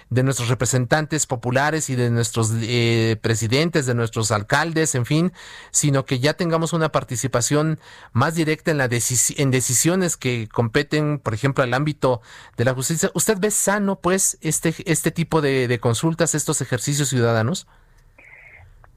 de, 0.09 0.23
nuestros 0.23 0.49
representantes 0.49 1.25
populares 1.25 1.89
y 1.89 1.95
de 1.95 2.09
nuestros 2.09 2.51
eh, 2.61 3.17
presidentes, 3.21 3.85
de 3.85 3.95
nuestros 3.95 4.31
alcaldes, 4.31 4.95
en 4.95 5.05
fin, 5.05 5.33
sino 5.71 6.05
que 6.05 6.19
ya 6.19 6.33
tengamos 6.33 6.73
una 6.73 6.91
participación 6.91 7.79
más 8.11 8.35
directa 8.35 8.71
en, 8.71 8.77
la 8.77 8.89
en 8.89 9.51
decisiones 9.51 10.17
que 10.17 10.47
competen, 10.51 11.19
por 11.19 11.33
ejemplo, 11.33 11.63
al 11.63 11.73
ámbito 11.73 12.21
de 12.57 12.65
la 12.65 12.73
justicia. 12.73 13.11
¿Usted 13.13 13.37
ve 13.39 13.51
sano, 13.51 13.99
pues, 13.99 14.37
este, 14.41 14.73
este 14.85 15.11
tipo 15.11 15.41
de, 15.41 15.67
de 15.67 15.79
consultas, 15.79 16.35
estos 16.35 16.61
ejercicios 16.61 17.09
ciudadanos? 17.09 17.67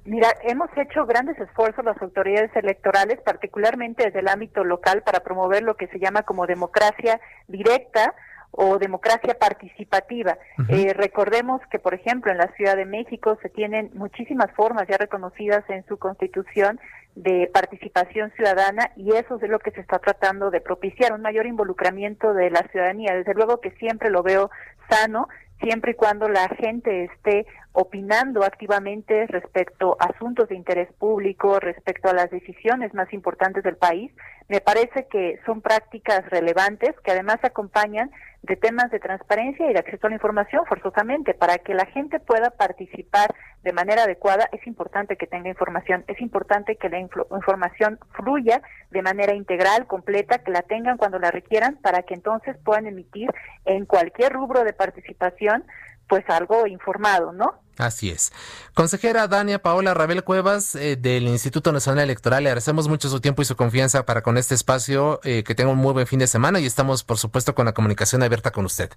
Mira, 0.04 0.28
hemos 0.42 0.68
hecho 0.76 1.06
grandes 1.06 1.38
esfuerzos 1.38 1.84
las 1.84 2.00
autoridades 2.02 2.50
electorales, 2.56 3.20
particularmente 3.20 4.04
desde 4.04 4.18
el 4.18 4.28
ámbito 4.28 4.64
local, 4.64 5.02
para 5.04 5.20
promover 5.20 5.62
lo 5.62 5.76
que 5.76 5.86
se 5.88 6.00
llama 6.00 6.22
como 6.22 6.46
democracia 6.46 7.20
directa 7.46 8.14
o 8.50 8.78
democracia 8.78 9.34
participativa. 9.38 10.36
Eh, 10.68 10.92
recordemos 10.92 11.62
que, 11.70 11.78
por 11.78 11.94
ejemplo, 11.94 12.30
en 12.30 12.38
la 12.38 12.48
Ciudad 12.54 12.76
de 12.76 12.84
México 12.84 13.38
se 13.40 13.48
tienen 13.48 13.90
muchísimas 13.94 14.50
formas 14.52 14.86
ya 14.88 14.98
reconocidas 14.98 15.64
en 15.70 15.86
su 15.86 15.98
constitución 15.98 16.78
de 17.14 17.50
participación 17.52 18.30
ciudadana 18.32 18.90
y 18.96 19.14
eso 19.14 19.38
es 19.40 19.48
lo 19.48 19.58
que 19.58 19.70
se 19.70 19.80
está 19.80 19.98
tratando 19.98 20.50
de 20.50 20.60
propiciar, 20.60 21.12
un 21.12 21.22
mayor 21.22 21.46
involucramiento 21.46 22.34
de 22.34 22.50
la 22.50 22.62
ciudadanía. 22.70 23.14
Desde 23.14 23.34
luego 23.34 23.60
que 23.60 23.70
siempre 23.72 24.10
lo 24.10 24.22
veo 24.22 24.50
sano, 24.90 25.28
siempre 25.62 25.92
y 25.92 25.94
cuando 25.94 26.28
la 26.28 26.48
gente 26.48 27.04
esté 27.04 27.46
opinando 27.72 28.44
activamente 28.44 29.26
respecto 29.28 29.96
a 29.98 30.06
asuntos 30.06 30.48
de 30.48 30.56
interés 30.56 30.92
público, 30.98 31.58
respecto 31.58 32.10
a 32.10 32.14
las 32.14 32.30
decisiones 32.30 32.92
más 32.92 33.12
importantes 33.12 33.62
del 33.64 33.76
país, 33.76 34.12
me 34.48 34.60
parece 34.60 35.06
que 35.10 35.40
son 35.46 35.62
prácticas 35.62 36.28
relevantes 36.28 36.94
que 37.02 37.12
además 37.12 37.38
acompañan 37.42 38.10
de 38.42 38.56
temas 38.56 38.90
de 38.90 38.98
transparencia 38.98 39.70
y 39.70 39.72
de 39.72 39.78
acceso 39.78 40.06
a 40.06 40.10
la 40.10 40.16
información 40.16 40.64
forzosamente. 40.66 41.34
Para 41.34 41.58
que 41.58 41.74
la 41.74 41.86
gente 41.86 42.18
pueda 42.18 42.50
participar 42.50 43.32
de 43.62 43.72
manera 43.72 44.02
adecuada 44.02 44.48
es 44.52 44.66
importante 44.66 45.16
que 45.16 45.26
tenga 45.26 45.48
información, 45.48 46.04
es 46.08 46.20
importante 46.20 46.76
que 46.76 46.88
la 46.88 46.98
información 46.98 47.98
fluya 48.12 48.60
de 48.90 49.02
manera 49.02 49.34
integral, 49.34 49.86
completa, 49.86 50.38
que 50.38 50.50
la 50.50 50.62
tengan 50.62 50.96
cuando 50.96 51.18
la 51.18 51.30
requieran 51.30 51.76
para 51.76 52.02
que 52.02 52.14
entonces 52.14 52.56
puedan 52.64 52.86
emitir 52.86 53.30
en 53.64 53.86
cualquier 53.86 54.32
rubro 54.32 54.64
de 54.64 54.72
participación 54.72 55.64
pues 56.08 56.28
algo 56.28 56.66
informado, 56.66 57.32
¿no? 57.32 57.61
Así 57.78 58.10
es. 58.10 58.32
Consejera 58.74 59.28
Dania 59.28 59.60
Paola 59.60 59.94
Rabel 59.94 60.24
Cuevas 60.24 60.74
eh, 60.74 60.96
del 60.96 61.24
Instituto 61.24 61.72
Nacional 61.72 62.04
Electoral, 62.04 62.44
le 62.44 62.50
agradecemos 62.50 62.88
mucho 62.88 63.08
su 63.08 63.20
tiempo 63.20 63.42
y 63.42 63.44
su 63.44 63.56
confianza 63.56 64.04
para 64.04 64.22
con 64.22 64.36
este 64.36 64.54
espacio. 64.54 65.20
Eh, 65.24 65.42
que 65.42 65.54
tenga 65.54 65.70
un 65.70 65.78
muy 65.78 65.92
buen 65.92 66.06
fin 66.06 66.18
de 66.18 66.26
semana 66.26 66.60
y 66.60 66.66
estamos, 66.66 67.04
por 67.04 67.18
supuesto, 67.18 67.54
con 67.54 67.66
la 67.66 67.72
comunicación 67.72 68.22
abierta 68.22 68.50
con 68.50 68.64
usted. 68.64 68.90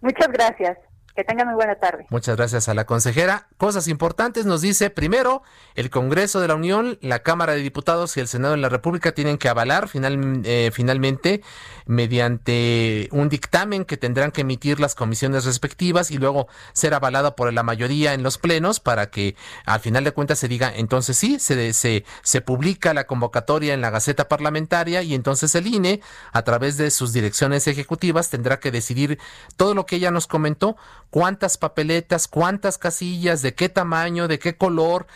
Muchas 0.00 0.28
gracias. 0.28 0.78
Que 1.18 1.24
tengan 1.24 1.48
muy 1.48 1.56
buena 1.56 1.74
tarde. 1.74 2.06
Muchas 2.10 2.36
gracias 2.36 2.68
a 2.68 2.74
la 2.74 2.86
consejera. 2.86 3.48
Cosas 3.56 3.88
importantes 3.88 4.46
nos 4.46 4.60
dice, 4.60 4.88
primero, 4.88 5.42
el 5.74 5.90
Congreso 5.90 6.38
de 6.38 6.46
la 6.46 6.54
Unión, 6.54 6.96
la 7.00 7.24
Cámara 7.24 7.54
de 7.54 7.58
Diputados 7.58 8.16
y 8.16 8.20
el 8.20 8.28
Senado 8.28 8.54
de 8.54 8.60
la 8.60 8.68
República 8.68 9.10
tienen 9.10 9.36
que 9.36 9.48
avalar 9.48 9.88
final, 9.88 10.42
eh, 10.44 10.70
finalmente 10.72 11.42
mediante 11.86 13.08
un 13.10 13.28
dictamen 13.30 13.84
que 13.84 13.96
tendrán 13.96 14.30
que 14.30 14.42
emitir 14.42 14.78
las 14.78 14.94
comisiones 14.94 15.44
respectivas 15.44 16.12
y 16.12 16.18
luego 16.18 16.46
ser 16.72 16.94
avalado 16.94 17.34
por 17.34 17.52
la 17.52 17.64
mayoría 17.64 18.14
en 18.14 18.22
los 18.22 18.38
plenos 18.38 18.78
para 18.78 19.10
que 19.10 19.34
al 19.64 19.80
final 19.80 20.04
de 20.04 20.12
cuentas 20.12 20.38
se 20.38 20.46
diga, 20.46 20.70
entonces 20.76 21.16
sí, 21.16 21.40
se, 21.40 21.72
se, 21.72 22.04
se 22.22 22.40
publica 22.42 22.94
la 22.94 23.08
convocatoria 23.08 23.74
en 23.74 23.80
la 23.80 23.90
Gaceta 23.90 24.28
Parlamentaria 24.28 25.02
y 25.02 25.14
entonces 25.14 25.54
el 25.54 25.66
INE, 25.66 26.00
a 26.32 26.42
través 26.42 26.76
de 26.76 26.90
sus 26.90 27.12
direcciones 27.12 27.66
ejecutivas, 27.66 28.30
tendrá 28.30 28.60
que 28.60 28.70
decidir 28.70 29.18
todo 29.56 29.74
lo 29.74 29.86
que 29.86 29.96
ella 29.96 30.10
nos 30.10 30.26
comentó 30.26 30.76
cuántas 31.10 31.58
papeletas, 31.58 32.28
cuántas 32.28 32.78
casillas, 32.78 33.42
de 33.42 33.54
qué 33.54 33.68
tamaño, 33.68 34.28
de 34.28 34.38
qué 34.38 34.56
color, 34.56 35.06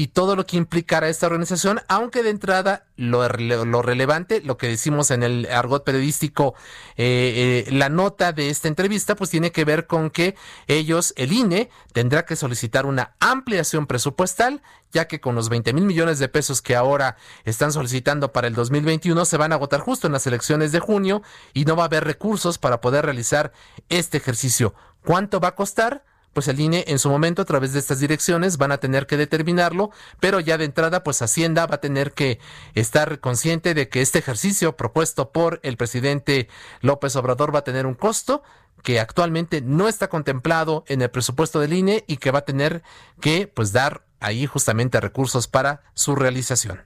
y 0.00 0.06
todo 0.06 0.36
lo 0.36 0.46
que 0.46 0.56
implicará 0.56 1.08
esta 1.08 1.26
organización, 1.26 1.80
aunque 1.88 2.22
de 2.22 2.30
entrada 2.30 2.86
lo, 2.94 3.28
lo 3.28 3.82
relevante, 3.82 4.40
lo 4.40 4.56
que 4.56 4.68
decimos 4.68 5.10
en 5.10 5.24
el 5.24 5.48
argot 5.50 5.82
periodístico, 5.82 6.54
eh, 6.96 7.64
eh, 7.66 7.72
la 7.72 7.88
nota 7.88 8.32
de 8.32 8.48
esta 8.48 8.68
entrevista, 8.68 9.16
pues 9.16 9.28
tiene 9.28 9.50
que 9.50 9.64
ver 9.64 9.88
con 9.88 10.10
que 10.10 10.36
ellos, 10.68 11.12
el 11.16 11.32
INE, 11.32 11.68
tendrá 11.92 12.24
que 12.24 12.36
solicitar 12.36 12.86
una 12.86 13.16
ampliación 13.18 13.88
presupuestal, 13.88 14.62
ya 14.92 15.08
que 15.08 15.20
con 15.20 15.34
los 15.34 15.48
20 15.48 15.72
mil 15.72 15.84
millones 15.84 16.20
de 16.20 16.28
pesos 16.28 16.62
que 16.62 16.76
ahora 16.76 17.16
están 17.44 17.72
solicitando 17.72 18.32
para 18.32 18.46
el 18.46 18.54
2021 18.54 19.24
se 19.24 19.36
van 19.36 19.50
a 19.50 19.56
agotar 19.56 19.80
justo 19.80 20.06
en 20.06 20.12
las 20.12 20.28
elecciones 20.28 20.70
de 20.70 20.78
junio 20.78 21.22
y 21.54 21.64
no 21.64 21.74
va 21.74 21.82
a 21.82 21.86
haber 21.86 22.04
recursos 22.04 22.58
para 22.58 22.80
poder 22.80 23.04
realizar 23.04 23.52
este 23.88 24.18
ejercicio. 24.18 24.74
¿Cuánto 25.08 25.40
va 25.40 25.48
a 25.48 25.54
costar? 25.54 26.04
Pues 26.34 26.48
el 26.48 26.60
INE 26.60 26.84
en 26.86 26.98
su 26.98 27.08
momento 27.08 27.40
a 27.40 27.46
través 27.46 27.72
de 27.72 27.78
estas 27.78 27.98
direcciones 27.98 28.58
van 28.58 28.72
a 28.72 28.76
tener 28.76 29.06
que 29.06 29.16
determinarlo, 29.16 29.90
pero 30.20 30.38
ya 30.38 30.58
de 30.58 30.66
entrada 30.66 31.02
pues 31.02 31.22
Hacienda 31.22 31.64
va 31.64 31.76
a 31.76 31.80
tener 31.80 32.12
que 32.12 32.38
estar 32.74 33.18
consciente 33.18 33.72
de 33.72 33.88
que 33.88 34.02
este 34.02 34.18
ejercicio 34.18 34.76
propuesto 34.76 35.32
por 35.32 35.60
el 35.62 35.78
presidente 35.78 36.50
López 36.82 37.16
Obrador 37.16 37.54
va 37.54 37.60
a 37.60 37.64
tener 37.64 37.86
un 37.86 37.94
costo 37.94 38.42
que 38.82 39.00
actualmente 39.00 39.62
no 39.62 39.88
está 39.88 40.10
contemplado 40.10 40.84
en 40.88 41.00
el 41.00 41.08
presupuesto 41.08 41.58
del 41.58 41.72
INE 41.72 42.04
y 42.06 42.18
que 42.18 42.30
va 42.30 42.40
a 42.40 42.44
tener 42.44 42.82
que 43.18 43.46
pues 43.46 43.72
dar 43.72 44.04
ahí 44.20 44.44
justamente 44.44 45.00
recursos 45.00 45.48
para 45.48 45.84
su 45.94 46.16
realización. 46.16 46.82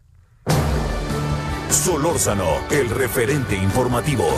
Solórzano, 1.71 2.61
el 2.71 2.89
referente 2.89 3.57
informativo. 3.57 4.29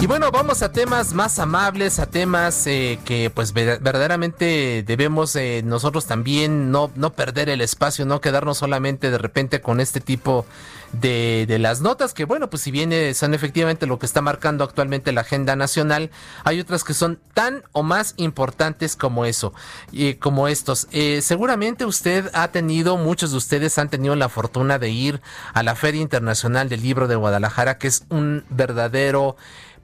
Y 0.00 0.06
bueno, 0.06 0.30
vamos 0.30 0.62
a 0.62 0.70
temas 0.70 1.12
más 1.12 1.40
amables, 1.40 1.98
a 1.98 2.06
temas 2.06 2.68
eh, 2.68 3.00
que 3.04 3.30
pues 3.30 3.52
verdaderamente 3.52 4.84
debemos 4.86 5.34
eh, 5.34 5.62
nosotros 5.64 6.06
también 6.06 6.70
no, 6.70 6.92
no 6.94 7.14
perder 7.14 7.48
el 7.48 7.60
espacio, 7.60 8.06
no 8.06 8.20
quedarnos 8.20 8.58
solamente 8.58 9.10
de 9.10 9.18
repente 9.18 9.60
con 9.60 9.80
este 9.80 10.00
tipo 10.00 10.46
de, 10.92 11.46
de 11.48 11.58
las 11.58 11.80
notas, 11.80 12.14
que 12.14 12.24
bueno, 12.24 12.48
pues 12.48 12.62
si 12.62 12.70
bien 12.70 12.92
eh, 12.92 13.12
son 13.12 13.34
efectivamente 13.34 13.86
lo 13.86 13.98
que 13.98 14.06
está 14.06 14.22
marcando 14.22 14.62
actualmente 14.62 15.10
la 15.10 15.22
agenda 15.22 15.56
nacional, 15.56 16.12
hay 16.44 16.60
otras 16.60 16.84
que 16.84 16.94
son 16.94 17.18
tan 17.34 17.64
o 17.72 17.82
más 17.82 18.14
importantes 18.18 18.94
como 18.94 19.24
eso, 19.24 19.52
y 19.90 20.14
como 20.14 20.46
estos. 20.46 20.86
seguramente 21.20 21.84
usted 21.84 22.30
ha 22.34 22.48
tenido, 22.52 22.98
muchos 22.98 23.32
de 23.32 23.36
ustedes 23.36 23.76
han 23.78 23.90
tenido 23.90 24.14
la 24.14 24.28
fortuna 24.28 24.78
de 24.78 24.90
ir 24.90 25.20
a 25.54 25.64
la 25.64 25.74
Feria 25.74 26.00
Internacional 26.00 26.68
del 26.68 26.82
Libro 26.82 27.08
de 27.08 27.16
Guadalajara, 27.16 27.78
que 27.78 27.88
es 27.88 28.04
un 28.10 28.44
verdadero 28.48 29.36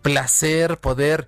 placer 0.04 0.78
poder 0.78 1.26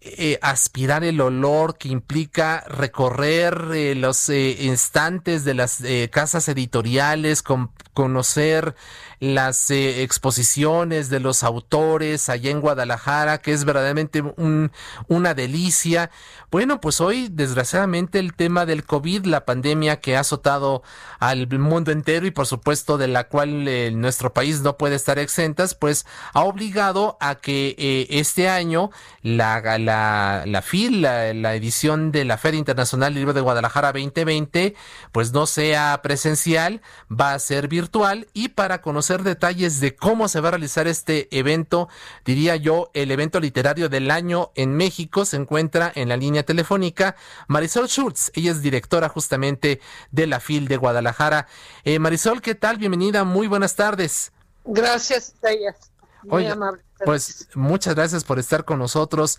eh, 0.00 0.38
aspirar 0.40 1.04
el 1.04 1.20
olor 1.20 1.76
que 1.78 1.88
implica 1.88 2.64
recorrer 2.68 3.70
eh, 3.74 3.94
los 3.94 4.28
eh, 4.28 4.56
instantes 4.60 5.44
de 5.44 5.54
las 5.54 5.82
casas 6.10 6.48
editoriales, 6.48 7.42
con, 7.42 7.70
conocer 7.92 8.74
las 9.18 9.70
exposiciones 9.70 11.10
de 11.10 11.20
los 11.20 11.42
autores 11.42 12.28
allá 12.28 12.50
en 12.50 12.60
Guadalajara, 12.60 13.38
que 13.38 13.52
es 13.52 13.64
verdaderamente 13.64 14.22
un, 14.22 14.72
una 15.08 15.34
delicia. 15.34 16.10
Bueno, 16.50 16.80
pues 16.80 17.00
hoy 17.00 17.28
desgraciadamente 17.30 18.18
el 18.18 18.34
tema 18.34 18.66
del 18.66 18.84
COVID, 18.84 19.26
la 19.26 19.44
pandemia 19.44 20.00
que 20.00 20.16
ha 20.16 20.20
azotado 20.20 20.82
al 21.18 21.46
mundo 21.58 21.90
entero 21.92 22.26
y 22.26 22.30
por 22.30 22.46
supuesto 22.46 22.98
de 22.98 23.08
la 23.08 23.28
cual 23.28 24.00
nuestro 24.00 24.32
país 24.32 24.60
no 24.60 24.76
puede 24.76 24.94
estar 24.94 25.18
exentas, 25.18 25.74
pues 25.74 26.06
ha 26.32 26.42
obligado 26.42 27.16
a 27.20 27.36
que 27.36 28.06
este 28.10 28.48
año 28.48 28.90
la, 29.22 29.60
la 29.78 30.36
la, 30.44 30.62
FIL, 30.62 31.02
la, 31.02 31.54
edición 31.54 32.12
de 32.12 32.24
la 32.24 32.38
Feria 32.38 32.58
Internacional 32.58 33.12
del 33.12 33.22
Libro 33.22 33.32
de 33.34 33.40
Guadalajara 33.40 33.92
2020, 33.92 34.74
pues 35.12 35.32
no 35.32 35.46
sea 35.46 36.00
presencial, 36.02 36.82
va 37.10 37.34
a 37.34 37.38
ser 37.38 37.68
virtual 37.68 38.28
y 38.32 38.48
para 38.48 38.80
conocer 38.80 39.05
detalles 39.06 39.80
de 39.80 39.94
cómo 39.94 40.28
se 40.28 40.40
va 40.40 40.48
a 40.48 40.50
realizar 40.52 40.86
este 40.86 41.28
evento, 41.36 41.88
diría 42.24 42.56
yo, 42.56 42.90
el 42.94 43.10
evento 43.10 43.40
literario 43.40 43.88
del 43.88 44.10
año 44.10 44.50
en 44.54 44.76
México, 44.76 45.24
se 45.24 45.36
encuentra 45.36 45.92
en 45.94 46.08
la 46.08 46.16
línea 46.16 46.42
telefónica 46.44 47.16
Marisol 47.48 47.88
Schultz, 47.88 48.30
ella 48.34 48.50
es 48.50 48.62
directora 48.62 49.08
justamente 49.08 49.80
de 50.10 50.26
la 50.26 50.40
FIL 50.40 50.68
de 50.68 50.76
Guadalajara. 50.76 51.46
Eh, 51.84 51.98
Marisol, 51.98 52.42
¿qué 52.42 52.54
tal? 52.54 52.78
Bienvenida, 52.78 53.24
muy 53.24 53.46
buenas 53.46 53.76
tardes. 53.76 54.32
Gracias, 54.64 55.34
Tayas. 55.40 55.92
Muy 56.24 56.46
amable. 56.46 56.82
Pues 57.04 57.48
muchas 57.54 57.94
gracias 57.94 58.24
por 58.24 58.38
estar 58.38 58.64
con 58.64 58.78
nosotros. 58.78 59.38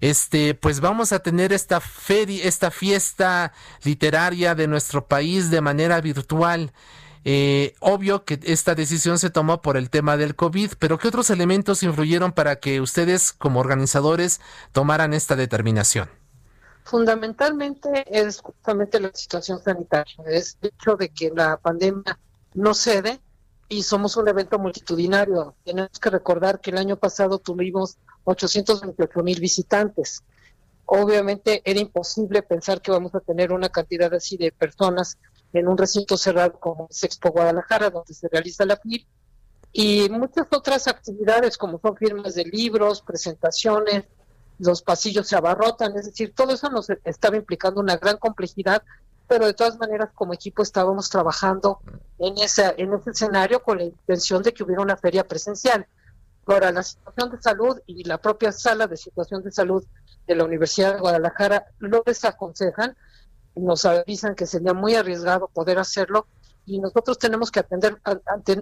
Este, 0.00 0.54
pues 0.54 0.80
vamos 0.80 1.12
a 1.12 1.20
tener 1.20 1.52
esta 1.52 1.80
feria, 1.80 2.44
esta 2.44 2.70
fiesta 2.70 3.52
literaria 3.82 4.54
de 4.54 4.68
nuestro 4.68 5.06
país 5.06 5.50
de 5.50 5.60
manera 5.60 6.00
virtual. 6.00 6.72
Eh, 7.24 7.74
obvio 7.80 8.24
que 8.24 8.38
esta 8.44 8.74
decisión 8.74 9.18
se 9.18 9.30
tomó 9.30 9.60
por 9.60 9.76
el 9.76 9.90
tema 9.90 10.16
del 10.16 10.36
COVID, 10.36 10.72
pero 10.78 10.98
¿qué 10.98 11.08
otros 11.08 11.30
elementos 11.30 11.82
influyeron 11.82 12.32
para 12.32 12.56
que 12.56 12.80
ustedes 12.80 13.32
como 13.32 13.60
organizadores 13.60 14.40
tomaran 14.72 15.12
esta 15.12 15.36
determinación? 15.36 16.08
Fundamentalmente 16.84 18.04
es 18.08 18.40
justamente 18.40 18.98
la 18.98 19.10
situación 19.12 19.62
sanitaria, 19.62 20.14
es 20.26 20.56
el 20.62 20.68
hecho 20.68 20.96
de 20.96 21.10
que 21.10 21.30
la 21.34 21.58
pandemia 21.58 22.18
no 22.54 22.72
cede 22.72 23.20
y 23.68 23.82
somos 23.82 24.16
un 24.16 24.28
evento 24.28 24.58
multitudinario. 24.58 25.54
Tenemos 25.64 25.98
que 26.00 26.10
recordar 26.10 26.60
que 26.60 26.70
el 26.70 26.78
año 26.78 26.96
pasado 26.96 27.38
tuvimos 27.38 27.98
828 28.24 29.22
mil 29.22 29.40
visitantes. 29.40 30.22
Obviamente 30.86 31.60
era 31.64 31.78
imposible 31.78 32.42
pensar 32.42 32.80
que 32.80 32.90
vamos 32.90 33.14
a 33.14 33.20
tener 33.20 33.52
una 33.52 33.68
cantidad 33.68 34.12
así 34.14 34.38
de 34.38 34.52
personas 34.52 35.18
en 35.52 35.68
un 35.68 35.78
recinto 35.78 36.16
cerrado 36.16 36.58
como 36.58 36.88
es 36.90 37.02
Expo 37.04 37.30
Guadalajara, 37.30 37.90
donde 37.90 38.14
se 38.14 38.28
realiza 38.28 38.64
la 38.64 38.76
FIL, 38.76 39.06
y 39.72 40.08
muchas 40.10 40.46
otras 40.50 40.88
actividades 40.88 41.58
como 41.58 41.78
son 41.78 41.96
firmas 41.96 42.34
de 42.34 42.44
libros, 42.44 43.02
presentaciones, 43.02 44.04
los 44.58 44.82
pasillos 44.82 45.28
se 45.28 45.36
abarrotan, 45.36 45.96
es 45.96 46.06
decir, 46.06 46.34
todo 46.34 46.54
eso 46.54 46.68
nos 46.70 46.90
estaba 47.04 47.36
implicando 47.36 47.80
una 47.80 47.96
gran 47.96 48.16
complejidad, 48.16 48.82
pero 49.28 49.46
de 49.46 49.54
todas 49.54 49.78
maneras 49.78 50.10
como 50.14 50.34
equipo 50.34 50.62
estábamos 50.62 51.10
trabajando 51.10 51.80
en 52.18 52.38
ese, 52.38 52.74
en 52.78 52.94
ese 52.94 53.10
escenario 53.10 53.62
con 53.62 53.78
la 53.78 53.84
intención 53.84 54.42
de 54.42 54.52
que 54.52 54.64
hubiera 54.64 54.82
una 54.82 54.96
feria 54.96 55.26
presencial. 55.26 55.86
Ahora, 56.46 56.72
la 56.72 56.82
situación 56.82 57.30
de 57.30 57.42
salud 57.42 57.78
y 57.86 58.04
la 58.04 58.18
propia 58.18 58.52
sala 58.52 58.86
de 58.86 58.96
situación 58.96 59.42
de 59.42 59.52
salud 59.52 59.84
de 60.26 60.34
la 60.34 60.44
Universidad 60.44 60.94
de 60.94 61.00
Guadalajara 61.00 61.66
lo 61.78 62.02
desaconsejan, 62.04 62.96
nos 63.58 63.84
avisan 63.84 64.34
que 64.34 64.46
sería 64.46 64.74
muy 64.74 64.94
arriesgado 64.94 65.48
poder 65.48 65.78
hacerlo 65.78 66.26
y 66.66 66.78
nosotros 66.78 67.18
tenemos 67.18 67.50
que 67.50 67.60
atender 67.60 67.98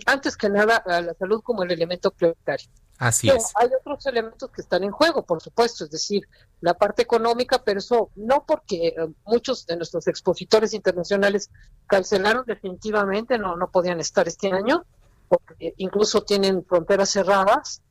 antes 0.06 0.36
que 0.36 0.48
nada 0.48 0.76
a 0.76 1.00
la 1.00 1.14
salud 1.14 1.42
como 1.42 1.64
el 1.64 1.72
elemento 1.72 2.10
prioritario. 2.12 2.68
Así 2.98 3.28
es. 3.28 3.52
Hay 3.56 3.68
otros 3.78 4.06
elementos 4.06 4.50
que 4.50 4.62
están 4.62 4.82
en 4.84 4.90
juego, 4.90 5.22
por 5.22 5.42
supuesto, 5.42 5.84
es 5.84 5.90
decir, 5.90 6.26
la 6.60 6.74
parte 6.74 7.02
económica, 7.02 7.62
pero 7.62 7.80
eso 7.80 8.10
no 8.14 8.44
porque 8.46 8.88
eh, 8.88 8.94
muchos 9.26 9.66
de 9.66 9.76
nuestros 9.76 10.06
expositores 10.06 10.72
internacionales 10.72 11.50
cancelaron 11.86 12.44
definitivamente, 12.46 13.38
no, 13.38 13.56
no 13.56 13.70
podían 13.70 14.00
estar 14.00 14.26
este 14.28 14.50
año, 14.50 14.84
porque 15.28 15.74
incluso 15.76 16.22
tienen 16.22 16.64
fronteras 16.64 17.10
cerradas, 17.10 17.82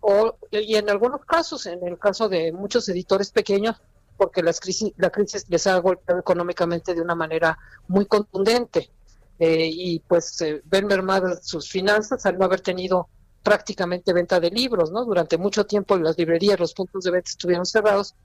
o, 0.00 0.36
y 0.50 0.76
en 0.76 0.90
algunos 0.90 1.24
casos, 1.24 1.66
en 1.66 1.86
el 1.86 1.98
caso 1.98 2.28
de 2.28 2.52
muchos 2.52 2.88
editores 2.88 3.30
pequeños, 3.30 3.76
porque 4.18 4.42
las 4.42 4.60
crisis, 4.60 4.92
la 4.98 5.10
crisis 5.10 5.46
les 5.48 5.66
ha 5.66 5.78
golpeado 5.78 6.20
económicamente 6.20 6.94
de 6.94 7.00
una 7.00 7.14
manera 7.14 7.58
muy 7.86 8.04
contundente. 8.04 8.90
Eh, 9.38 9.70
y 9.72 10.00
pues 10.00 10.40
eh, 10.42 10.60
ven 10.64 10.86
mermadas 10.86 11.46
sus 11.46 11.70
finanzas 11.70 12.26
al 12.26 12.36
no 12.36 12.44
haber 12.44 12.60
tenido 12.60 13.08
prácticamente 13.42 14.12
venta 14.12 14.40
de 14.40 14.50
libros, 14.50 14.90
¿no? 14.90 15.04
Durante 15.04 15.38
mucho 15.38 15.64
tiempo 15.64 15.96
las 15.96 16.18
librerías, 16.18 16.58
los 16.58 16.74
puntos 16.74 17.04
de 17.04 17.12
venta 17.12 17.30
estuvieron 17.30 17.64
cerrados 17.64 18.16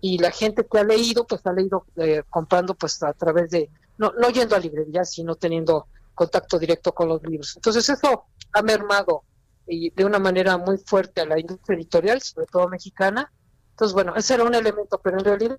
y 0.00 0.18
la 0.18 0.30
gente 0.30 0.66
que 0.70 0.78
ha 0.78 0.84
leído, 0.84 1.26
pues 1.26 1.44
ha 1.46 1.52
leído 1.52 1.86
eh, 1.96 2.22
comprando 2.28 2.74
pues 2.74 3.02
a 3.02 3.12
través 3.14 3.50
de, 3.50 3.70
no, 3.96 4.12
no 4.12 4.28
yendo 4.28 4.54
a 4.54 4.58
librerías, 4.58 5.10
sino 5.10 5.36
teniendo 5.36 5.86
contacto 6.14 6.58
directo 6.58 6.92
con 6.92 7.08
los 7.08 7.22
libros. 7.22 7.56
Entonces 7.56 7.88
eso 7.88 8.26
ha 8.52 8.62
mermado 8.62 9.24
y 9.68 9.90
de 9.90 10.04
una 10.04 10.18
manera 10.18 10.56
muy 10.56 10.78
fuerte 10.78 11.20
a 11.20 11.26
la 11.26 11.38
industria 11.38 11.76
editorial, 11.76 12.20
sobre 12.22 12.46
todo 12.46 12.68
mexicana. 12.68 13.30
Entonces, 13.78 13.94
bueno, 13.94 14.12
ese 14.16 14.34
era 14.34 14.42
un 14.42 14.56
elemento, 14.56 14.98
pero 14.98 15.20
en 15.20 15.24
realidad 15.24 15.56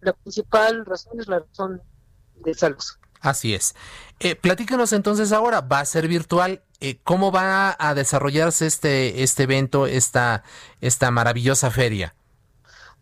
la 0.00 0.14
principal 0.14 0.86
razón 0.86 1.20
es 1.20 1.28
la 1.28 1.40
razón 1.40 1.82
de 2.36 2.54
salud. 2.54 2.82
Así 3.20 3.54
es. 3.54 3.74
Eh, 4.20 4.36
platícanos 4.36 4.94
entonces 4.94 5.32
ahora, 5.32 5.60
va 5.60 5.80
a 5.80 5.84
ser 5.84 6.08
virtual. 6.08 6.62
Eh, 6.80 6.98
¿Cómo 7.04 7.30
va 7.30 7.76
a 7.78 7.94
desarrollarse 7.94 8.66
este, 8.66 9.22
este 9.22 9.42
evento, 9.42 9.86
esta, 9.86 10.44
esta 10.80 11.10
maravillosa 11.10 11.70
feria? 11.70 12.14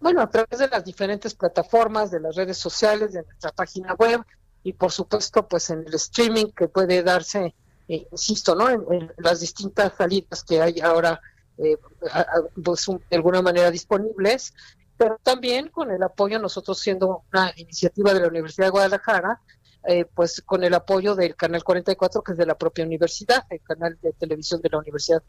Bueno, 0.00 0.20
a 0.20 0.28
través 0.28 0.58
de 0.58 0.66
las 0.66 0.84
diferentes 0.84 1.36
plataformas, 1.36 2.10
de 2.10 2.18
las 2.18 2.34
redes 2.34 2.58
sociales, 2.58 3.12
de 3.12 3.22
nuestra 3.22 3.52
página 3.52 3.94
web 3.94 4.20
y 4.64 4.72
por 4.72 4.90
supuesto 4.90 5.46
pues 5.46 5.70
en 5.70 5.84
el 5.86 5.94
streaming 5.94 6.46
que 6.46 6.66
puede 6.66 7.04
darse, 7.04 7.54
eh, 7.86 8.08
insisto, 8.10 8.56
¿no? 8.56 8.68
En, 8.68 9.12
las 9.18 9.38
distintas 9.38 9.92
salidas 9.96 10.42
que 10.42 10.60
hay 10.60 10.80
ahora 10.80 11.20
eh, 11.58 11.76
pues, 12.62 12.86
de 12.86 13.16
alguna 13.16 13.42
manera 13.42 13.70
disponibles, 13.70 14.54
pero 14.96 15.18
también 15.22 15.68
con 15.68 15.90
el 15.90 16.02
apoyo, 16.02 16.38
nosotros 16.38 16.78
siendo 16.78 17.24
una 17.32 17.52
iniciativa 17.56 18.14
de 18.14 18.20
la 18.20 18.28
Universidad 18.28 18.66
de 18.66 18.70
Guadalajara, 18.70 19.40
eh, 19.88 20.04
pues 20.14 20.42
con 20.44 20.64
el 20.64 20.74
apoyo 20.74 21.14
del 21.14 21.36
Canal 21.36 21.62
44, 21.62 22.22
que 22.22 22.32
es 22.32 22.38
de 22.38 22.46
la 22.46 22.56
propia 22.56 22.84
universidad, 22.84 23.44
el 23.50 23.60
canal 23.60 23.98
de 24.02 24.12
televisión 24.12 24.60
de 24.60 24.70
la 24.70 24.78
Universidad 24.78 25.22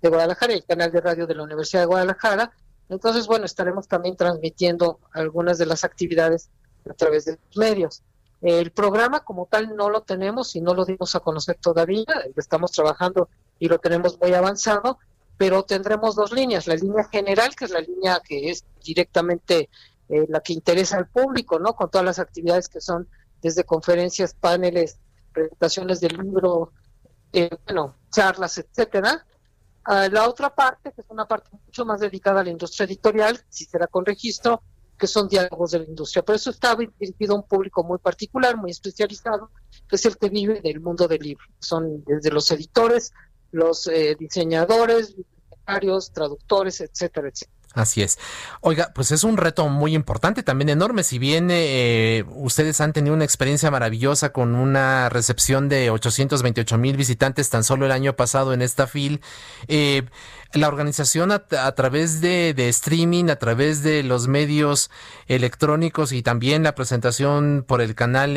de 0.00 0.08
Guadalajara 0.08 0.52
y 0.52 0.56
el 0.56 0.64
canal 0.64 0.92
de 0.92 1.00
radio 1.00 1.26
de 1.26 1.34
la 1.34 1.42
Universidad 1.42 1.82
de 1.82 1.86
Guadalajara. 1.86 2.52
Entonces, 2.88 3.26
bueno, 3.26 3.46
estaremos 3.46 3.88
también 3.88 4.16
transmitiendo 4.16 5.00
algunas 5.12 5.58
de 5.58 5.66
las 5.66 5.84
actividades 5.84 6.50
a 6.88 6.94
través 6.94 7.24
de 7.24 7.32
los 7.32 7.56
medios. 7.56 8.02
El 8.42 8.72
programa 8.72 9.20
como 9.20 9.46
tal 9.46 9.74
no 9.74 9.88
lo 9.88 10.02
tenemos 10.02 10.54
y 10.54 10.60
no 10.60 10.74
lo 10.74 10.84
dimos 10.84 11.14
a 11.14 11.20
conocer 11.20 11.56
todavía, 11.60 12.04
estamos 12.36 12.72
trabajando 12.72 13.30
y 13.58 13.68
lo 13.68 13.78
tenemos 13.78 14.20
muy 14.20 14.34
avanzado, 14.34 14.98
pero 15.36 15.64
tendremos 15.64 16.14
dos 16.14 16.32
líneas, 16.32 16.66
la 16.66 16.76
línea 16.76 17.04
general, 17.04 17.54
que 17.56 17.64
es 17.64 17.70
la 17.70 17.80
línea 17.80 18.20
que 18.24 18.50
es 18.50 18.64
directamente 18.84 19.68
eh, 20.08 20.26
la 20.28 20.40
que 20.40 20.52
interesa 20.52 20.96
al 20.96 21.08
público, 21.08 21.58
¿no? 21.58 21.74
Con 21.74 21.90
todas 21.90 22.04
las 22.04 22.18
actividades 22.18 22.68
que 22.68 22.80
son 22.80 23.08
desde 23.42 23.64
conferencias, 23.64 24.34
paneles, 24.34 24.98
presentaciones 25.32 26.00
del 26.00 26.16
libro, 26.16 26.72
eh, 27.32 27.50
bueno, 27.66 27.96
charlas, 28.10 28.58
etcétera. 28.58 29.26
la 29.86 30.28
otra 30.28 30.54
parte, 30.54 30.92
que 30.92 31.00
es 31.00 31.06
una 31.10 31.26
parte 31.26 31.50
mucho 31.66 31.84
más 31.84 32.00
dedicada 32.00 32.40
a 32.40 32.44
la 32.44 32.50
industria 32.50 32.86
editorial, 32.86 33.38
si 33.48 33.64
será 33.64 33.86
con 33.86 34.06
registro, 34.06 34.62
que 34.98 35.06
son 35.06 35.28
diálogos 35.28 35.72
de 35.72 35.80
la 35.80 35.84
industria. 35.86 36.22
Por 36.22 36.36
eso 36.36 36.50
está 36.50 36.76
dirigido 36.76 37.34
a 37.34 37.36
un 37.36 37.42
público 37.46 37.82
muy 37.82 37.98
particular, 37.98 38.56
muy 38.56 38.70
especializado, 38.70 39.50
que 39.88 39.96
es 39.96 40.06
el 40.06 40.16
que 40.16 40.28
vive 40.28 40.60
del 40.60 40.80
mundo 40.80 41.08
del 41.08 41.20
libro. 41.20 41.44
Son 41.58 42.04
desde 42.04 42.30
los 42.30 42.50
editores, 42.50 43.12
los 43.54 43.86
eh, 43.86 44.16
diseñadores, 44.18 45.14
bibliotecarios, 45.14 46.12
traductores, 46.12 46.80
etcétera, 46.80 47.28
etcétera. 47.28 47.53
Así 47.74 48.02
es. 48.02 48.18
Oiga, 48.60 48.92
pues 48.94 49.10
es 49.10 49.24
un 49.24 49.36
reto 49.36 49.68
muy 49.68 49.94
importante, 49.96 50.44
también 50.44 50.68
enorme. 50.68 51.02
Si 51.02 51.18
bien 51.18 51.48
eh, 51.50 52.24
ustedes 52.28 52.80
han 52.80 52.92
tenido 52.92 53.14
una 53.14 53.24
experiencia 53.24 53.70
maravillosa 53.70 54.32
con 54.32 54.54
una 54.54 55.08
recepción 55.08 55.68
de 55.68 55.90
828 55.90 56.78
mil 56.78 56.96
visitantes 56.96 57.50
tan 57.50 57.64
solo 57.64 57.86
el 57.86 57.92
año 57.92 58.14
pasado 58.14 58.52
en 58.52 58.62
esta 58.62 58.86
FIL, 58.86 59.20
eh, 59.66 60.04
la 60.54 60.68
organización 60.68 61.32
a, 61.32 61.40
través 61.74 62.20
de, 62.20 62.54
streaming, 62.68 63.28
a 63.28 63.36
través 63.36 63.82
de 63.82 64.02
los 64.02 64.28
medios 64.28 64.90
electrónicos 65.26 66.12
y 66.12 66.22
también 66.22 66.62
la 66.62 66.74
presentación 66.74 67.64
por 67.66 67.80
el 67.80 67.94
canal 67.94 68.34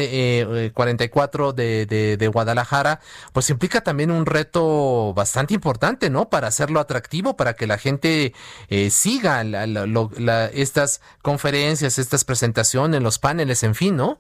44 0.74 1.50
eh, 1.58 1.86
de, 1.86 2.18
de, 2.18 2.28
Guadalajara, 2.28 3.00
pues 3.34 3.50
implica 3.50 3.82
también 3.82 4.12
un 4.12 4.26
reto 4.26 5.14
bastante 5.14 5.54
importante, 5.54 6.10
¿no? 6.10 6.30
Para 6.30 6.48
hacerlo 6.48 6.80
atractivo, 6.80 7.38
para 7.38 7.54
que 7.54 7.68
la 7.68 7.78
gente 7.78 8.34
eh, 8.70 8.90
siga 9.28 10.46
estas 10.54 11.02
conferencias, 11.22 11.98
estas 11.98 12.24
presentaciones, 12.24 13.02
los 13.02 13.20
paneles, 13.20 13.64
en 13.64 13.76
fin, 13.76 13.96
¿no? 13.96 14.18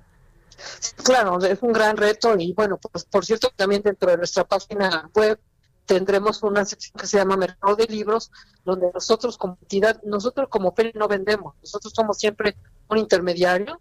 Claro, 1.04 1.40
es 1.40 1.60
un 1.62 1.72
gran 1.72 1.98
reto 1.98 2.36
y 2.38 2.54
bueno, 2.54 2.78
pues 2.78 3.06
por 3.06 3.26
cierto 3.26 3.52
también 3.56 3.82
dentro 3.84 4.10
de 4.10 4.18
nuestra 4.18 4.44
página 4.44 5.10
web 5.14 5.40
tendremos 5.86 6.44
una 6.44 6.66
sección 6.66 6.94
que 7.00 7.08
se 7.08 7.18
llama 7.18 7.38
Mercado 7.38 7.76
de 7.76 7.86
Libros, 7.86 8.32
donde 8.66 8.90
nosotros 8.94 9.38
como 9.38 9.58
entidad, 9.62 10.02
nosotros 10.04 10.48
como 10.50 10.74
feria 10.74 10.94
no 10.96 11.08
vendemos, 11.08 11.56
nosotros 11.62 11.94
somos 11.96 12.18
siempre 12.18 12.58
un 12.90 12.98
intermediario 12.98 13.80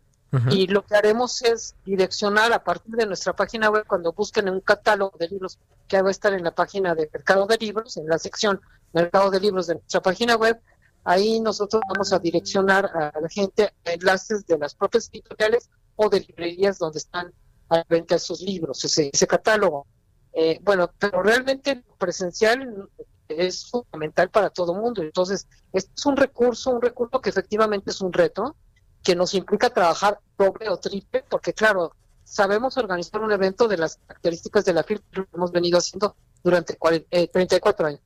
y 0.51 0.67
lo 0.67 0.85
que 0.85 0.95
haremos 0.95 1.41
es 1.43 1.75
direccionar 1.87 2.53
a 2.53 2.63
partir 2.63 2.95
de 2.95 3.07
nuestra 3.07 3.35
página 3.35 3.71
web, 3.71 3.85
cuando 3.87 4.13
busquen 4.13 4.51
un 4.51 4.61
catálogo 4.61 5.17
de 5.19 5.29
libros 5.29 5.59
que 5.89 6.03
va 6.03 6.09
a 6.09 6.11
estar 6.11 6.35
en 6.35 6.45
la 6.45 6.51
página 6.51 6.95
de 6.95 7.09
Mercado 7.11 7.47
de 7.47 7.57
Libros, 7.57 7.97
en 7.97 8.07
la 8.07 8.19
sección 8.19 8.61
Mercado 8.93 9.31
de 9.31 9.41
Libros 9.41 9.67
de 9.67 9.75
nuestra 9.77 10.03
página 10.03 10.37
web, 10.37 10.61
ahí 11.07 11.41
nosotros 11.41 11.81
vamos 11.89 12.13
a 12.13 12.19
direccionar 12.19 12.85
a 12.87 13.21
la 13.21 13.29
gente 13.29 13.73
a 13.85 13.93
enlaces 13.93 14.45
de 14.47 14.59
las 14.59 14.75
propias 14.75 15.09
editoriales 15.13 15.71
o 15.95 16.11
de 16.11 16.21
librerías 16.21 16.79
donde 16.79 16.99
están 16.99 17.33
a 17.69 17.77
la 17.77 17.87
venta 17.89 18.17
esos 18.17 18.41
libros, 18.41 18.85
ese, 18.85 19.11
ese 19.13 19.27
catálogo. 19.27 19.87
Eh, 20.33 20.59
bueno, 20.63 20.91
pero 20.99 21.23
realmente 21.23 21.83
presencial 21.97 22.89
es 23.29 23.71
fundamental 23.71 24.31
para 24.31 24.51
todo 24.51 24.75
mundo. 24.75 25.01
Entonces, 25.03 25.49
este 25.73 25.93
es 25.97 26.07
un 26.07 26.17
recurso, 26.17 26.71
un 26.71 26.83
recurso 26.83 27.21
que 27.21 27.31
efectivamente 27.31 27.91
es 27.91 28.01
un 28.01 28.13
reto, 28.13 28.57
que 29.03 29.15
nos 29.15 29.33
implica 29.35 29.71
trabajar 29.71 30.19
doble 30.37 30.69
o 30.69 30.77
triple, 30.77 31.25
porque 31.31 31.53
claro, 31.53 31.93
sabemos 32.25 32.77
organizar 32.77 33.23
un 33.23 33.31
evento 33.31 33.69
de 33.69 33.79
las 33.79 33.97
características 34.07 34.65
de 34.65 34.73
la 34.73 34.83
FIL, 34.83 35.01
que 35.13 35.25
hemos 35.33 35.53
venido 35.53 35.79
haciendo 35.79 36.17
durante 36.43 36.77
34 36.77 37.87
eh, 37.87 37.91
años, 37.91 38.01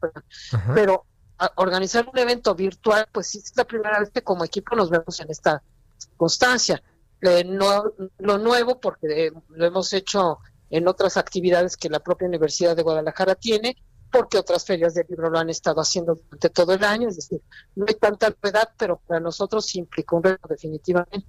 pero 0.74 1.04
organizar 1.56 2.08
un 2.08 2.18
evento 2.18 2.54
virtual, 2.54 3.06
pues 3.12 3.34
es 3.34 3.52
la 3.56 3.64
primera 3.64 4.00
vez 4.00 4.10
que 4.10 4.22
como 4.22 4.44
equipo 4.44 4.76
nos 4.76 4.90
vemos 4.90 5.18
en 5.20 5.30
esta 5.30 5.62
circunstancia. 5.96 6.82
Eh, 7.22 7.44
no, 7.44 7.92
lo 8.18 8.38
nuevo, 8.38 8.80
porque 8.80 9.32
lo 9.48 9.66
hemos 9.66 9.92
hecho 9.92 10.38
en 10.70 10.88
otras 10.88 11.16
actividades 11.16 11.76
que 11.76 11.88
la 11.88 12.00
propia 12.00 12.28
Universidad 12.28 12.76
de 12.76 12.82
Guadalajara 12.82 13.34
tiene, 13.34 13.76
porque 14.10 14.38
otras 14.38 14.64
ferias 14.64 14.94
de 14.94 15.04
libro 15.08 15.30
lo 15.30 15.38
han 15.38 15.50
estado 15.50 15.80
haciendo 15.80 16.14
durante 16.14 16.50
todo 16.50 16.74
el 16.74 16.84
año, 16.84 17.08
es 17.08 17.16
decir, 17.16 17.40
no 17.76 17.84
hay 17.88 17.94
tanta 17.94 18.30
novedad, 18.30 18.70
pero 18.76 18.98
para 19.06 19.20
nosotros 19.20 19.66
sí 19.66 19.78
implicó 19.78 20.16
un 20.16 20.24
reto 20.24 20.48
definitivamente. 20.48 21.26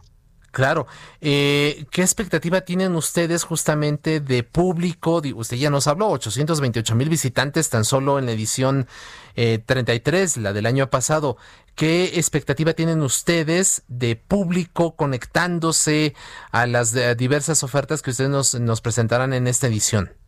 Claro. 0.51 0.85
Eh, 1.21 1.85
¿Qué 1.91 2.01
expectativa 2.01 2.61
tienen 2.61 2.95
ustedes 2.95 3.43
justamente 3.43 4.19
de 4.19 4.43
público? 4.43 5.21
Usted 5.35 5.57
ya 5.57 5.69
nos 5.69 5.87
habló, 5.87 6.09
828 6.09 6.93
mil 6.95 7.09
visitantes 7.09 7.69
tan 7.69 7.85
solo 7.85 8.19
en 8.19 8.25
la 8.25 8.33
edición 8.33 8.87
eh, 9.35 9.59
33, 9.65 10.37
la 10.37 10.51
del 10.51 10.65
año 10.65 10.89
pasado. 10.89 11.37
¿Qué 11.75 12.19
expectativa 12.19 12.73
tienen 12.73 13.01
ustedes 13.01 13.83
de 13.87 14.17
público 14.17 14.95
conectándose 14.97 16.15
a 16.51 16.67
las 16.67 16.93
diversas 17.17 17.63
ofertas 17.63 18.01
que 18.01 18.11
ustedes 18.11 18.29
nos, 18.29 18.55
nos 18.55 18.81
presentarán 18.81 19.31
en 19.31 19.47
esta 19.47 19.67
edición? 19.67 20.20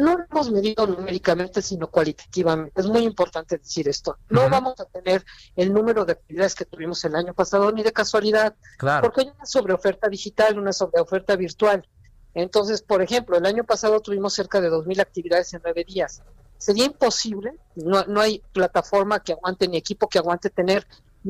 No 0.00 0.16
lo 0.16 0.24
hemos 0.30 0.50
medido 0.50 0.86
numéricamente, 0.86 1.62
sino 1.62 1.88
cualitativamente. 1.88 2.80
Es 2.80 2.86
muy 2.86 3.02
importante 3.02 3.58
decir 3.58 3.88
esto. 3.88 4.18
No 4.28 4.48
vamos 4.50 4.80
a 4.80 4.84
tener 4.86 5.24
el 5.56 5.72
número 5.72 6.04
de 6.04 6.12
actividades 6.12 6.54
que 6.54 6.64
tuvimos 6.64 7.04
el 7.04 7.14
año 7.14 7.34
pasado 7.34 7.70
ni 7.72 7.82
de 7.82 7.92
casualidad, 7.92 8.54
porque 9.00 9.20
hay 9.22 9.32
una 9.34 9.46
sobreoferta 9.46 10.08
digital, 10.08 10.58
una 10.58 10.72
sobreoferta 10.72 11.36
virtual. 11.36 11.86
Entonces, 12.34 12.82
por 12.82 13.02
ejemplo, 13.02 13.36
el 13.36 13.46
año 13.46 13.64
pasado 13.64 14.00
tuvimos 14.00 14.34
cerca 14.34 14.60
de 14.60 14.70
2.000 14.70 15.00
actividades 15.00 15.52
en 15.54 15.60
nueve 15.64 15.84
días. 15.84 16.22
Sería 16.58 16.84
imposible, 16.84 17.54
no, 17.74 18.04
no 18.04 18.20
hay 18.20 18.42
plataforma 18.52 19.20
que 19.20 19.32
aguante 19.32 19.66
ni 19.66 19.76
equipo 19.76 20.08
que 20.08 20.18
aguante 20.18 20.50
tener 20.50 20.86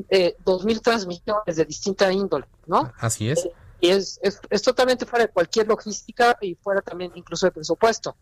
eh, 0.09 0.37
2.000 0.45 0.83
transmisiones 0.83 1.57
de 1.57 1.65
distinta 1.65 2.13
índole, 2.13 2.47
¿no? 2.67 2.93
Así 2.99 3.31
es. 3.31 3.45
Eh, 3.45 3.53
y 3.81 3.89
es, 3.89 4.21
es, 4.23 4.41
es, 4.51 4.63
totalmente 4.63 5.07
fuera 5.07 5.27
de 5.27 5.33
cualquier 5.33 5.67
logística 5.67 6.37
y 6.41 6.55
fuera 6.55 6.83
también 6.83 7.13
incluso 7.15 7.47
de 7.47 7.53
presupuesto. 7.53 8.15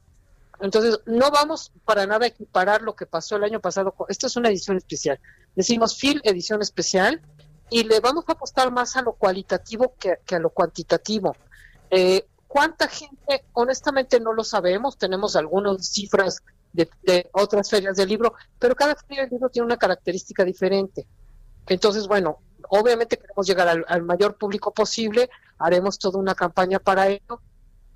Entonces, 0.61 1.01
no 1.07 1.31
vamos 1.31 1.73
para 1.85 2.07
nada 2.07 2.25
a 2.25 2.29
equiparar 2.29 2.83
lo 2.83 2.97
que 2.97 3.07
pasó 3.07 3.37
el 3.37 3.45
año 3.45 3.61
pasado. 3.61 3.95
Esto 4.09 4.27
es 4.27 4.37
una 4.37 4.49
edición 4.49 4.77
especial. 4.77 5.21
Decimos 5.55 5.97
FIL 5.97 6.21
edición 6.25 6.63
especial 6.63 7.23
y 7.71 7.85
le 7.85 8.01
vamos 8.01 8.25
a 8.29 8.33
apostar 8.33 8.73
más 8.73 8.97
a 8.97 9.03
lo 9.03 9.13
cualitativo 9.13 9.95
que, 9.99 10.19
a 10.35 10.39
lo 10.39 10.51
cuantitativo. 10.51 11.37
Eh, 11.91 12.27
¿Cuánta 12.49 12.89
gente? 12.89 13.45
Honestamente 13.53 14.19
no 14.21 14.33
lo 14.33 14.43
sabemos. 14.43 14.97
Tenemos 14.99 15.37
algunas 15.37 15.87
cifras 15.87 16.43
de, 16.73 16.89
otras 17.33 17.71
ferias 17.71 17.97
del 17.97 18.09
libro, 18.09 18.35
pero 18.59 18.75
cada 18.75 18.97
feria 18.97 19.23
del 19.23 19.31
libro 19.31 19.51
tiene 19.51 19.67
una 19.67 19.77
característica 19.77 20.45
diferente. 20.45 21.07
Entonces, 21.67 22.09
bueno, 22.09 22.39
obviamente 22.71 23.17
queremos 23.17 23.47
llegar 23.47 23.69
al, 23.69 23.85
al 23.87 24.03
mayor 24.03 24.37
público 24.37 24.73
posible. 24.73 25.31
Haremos 25.59 25.99
toda 25.99 26.19
una 26.19 26.35
campaña 26.35 26.79
para 26.79 27.09
ello 27.09 27.41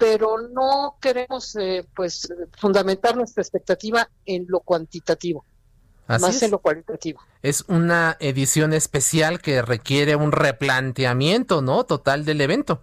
pero 0.03 0.36
no 0.48 0.96
queremos 1.00 1.55
eh, 1.55 1.86
pues 1.94 2.26
fundamentar 2.59 3.16
nuestra 3.16 3.40
expectativa 3.40 4.11
en 4.26 4.46
lo 4.48 4.59
cuantitativo, 4.59 5.44
más 6.09 6.42
en 6.42 6.50
lo 6.50 6.59
cualitativo. 6.59 7.20
Es 7.40 7.64
una 7.68 8.16
edición 8.18 8.72
especial 8.72 9.40
que 9.40 9.62
requiere 9.62 10.16
un 10.16 10.32
replanteamiento, 10.32 11.62
¿no? 11.62 11.84
Total 11.84 12.24
del 12.24 12.40
evento. 12.40 12.82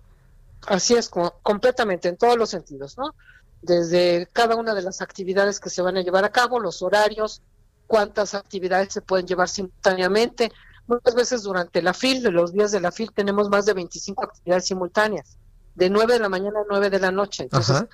Así 0.66 0.94
es, 0.94 1.10
completamente, 1.44 2.08
en 2.08 2.16
todos 2.16 2.38
los 2.38 2.52
sentidos, 2.52 2.98
¿no? 2.98 3.14
Desde 3.62 4.30
cada 4.32 4.56
una 4.56 4.74
de 4.74 4.82
las 4.82 5.02
actividades 5.02 5.60
que 5.60 5.70
se 5.70 5.82
van 5.82 5.98
a 5.98 6.02
llevar 6.02 6.24
a 6.24 6.32
cabo, 6.32 6.62
los 6.62 6.82
horarios, 6.82 7.42
cuántas 7.86 8.34
actividades 8.34 8.94
se 8.94 9.02
pueden 9.02 9.28
llevar 9.28 9.50
simultáneamente. 9.50 10.54
Muchas 10.88 11.16
veces 11.16 11.44
durante 11.44 11.82
la 11.82 11.94
FIL, 11.94 12.24
de 12.24 12.32
los 12.32 12.54
días 12.54 12.72
de 12.72 12.80
la 12.80 12.94
FIL, 12.94 13.12
tenemos 13.12 13.50
más 13.50 13.66
de 13.66 13.74
25 13.74 14.24
actividades 14.24 14.68
simultáneas 14.68 15.39
de 15.80 15.90
9 15.90 16.14
de 16.14 16.20
la 16.20 16.30
mañana 16.30 16.60
a 16.60 16.66
9 16.70 16.90
de 16.90 17.00
la 17.00 17.12
noche. 17.12 17.44
Entonces, 17.44 17.86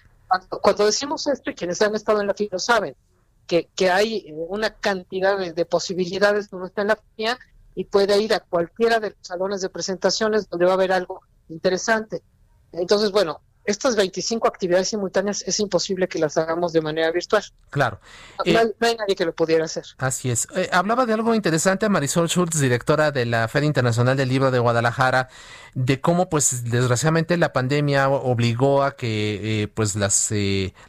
cuando, 0.62 0.86
decimos 0.86 1.28
esto, 1.28 1.52
y 1.52 1.56
quienes 1.56 1.82
han 1.84 1.94
estado 1.94 2.20
en 2.20 2.28
la 2.28 2.34
FIA 2.34 2.50
lo 2.52 2.60
saben, 2.60 2.96
que, 3.46 3.70
que 3.76 3.92
hay 3.92 4.26
eh, 4.28 4.34
una 4.36 4.72
cantidad 4.72 5.38
de, 5.38 5.66
posibilidades 5.66 6.50
uno 6.52 6.66
está 6.66 6.82
en 6.82 6.88
la 6.90 6.98
FIA 7.16 7.38
y 7.76 7.86
puede 7.86 8.20
ir 8.20 8.34
a 8.34 8.40
cualquiera 8.40 9.00
de 9.00 9.12
los 9.12 9.20
salones 9.22 9.62
de 9.62 9.70
presentaciones 9.70 10.50
donde 10.50 10.66
va 10.66 10.72
a 10.72 10.74
haber 10.74 10.92
algo 10.92 11.22
interesante. 11.48 12.24
Entonces, 12.72 13.12
bueno, 13.12 13.42
estas 13.66 13.96
25 13.96 14.48
actividades 14.48 14.90
simultáneas 14.90 15.44
es 15.48 15.60
imposible 15.60 16.08
que 16.08 16.20
las 16.20 16.38
hagamos 16.38 16.74
de 16.74 16.82
manera 16.82 17.12
virtual. 17.12 17.44
Claro. 17.70 18.00
No, 18.46 18.60
hay, 18.60 18.68
eh, 18.68 18.98
nadie 18.98 19.16
que 19.16 19.26
lo 19.26 19.34
pudiera 19.34 19.66
hacer. 19.66 19.86
Así 19.98 20.30
es. 20.30 20.48
Eh, 20.56 20.70
hablaba 20.72 21.06
de 21.06 21.14
algo 21.14 21.34
interesante 21.34 21.90
Marisol 21.90 22.30
Schultz, 22.30 22.60
directora 22.60 23.12
de 23.12 23.26
la 23.26 23.48
Feria 23.48 23.68
Internacional 23.68 24.18
del 24.18 24.30
Libro 24.30 24.52
de 24.52 24.60
Guadalajara, 24.60 25.30
de 25.74 26.00
cómo, 26.00 26.30
pues, 26.30 26.64
desgraciadamente 26.70 27.38
la 27.38 27.54
pandemia 27.54 28.10
obligó 28.10 28.84
a 28.84 28.96
que, 28.96 29.64
eh, 29.64 29.68
pues, 29.68 29.96
las, 29.96 30.32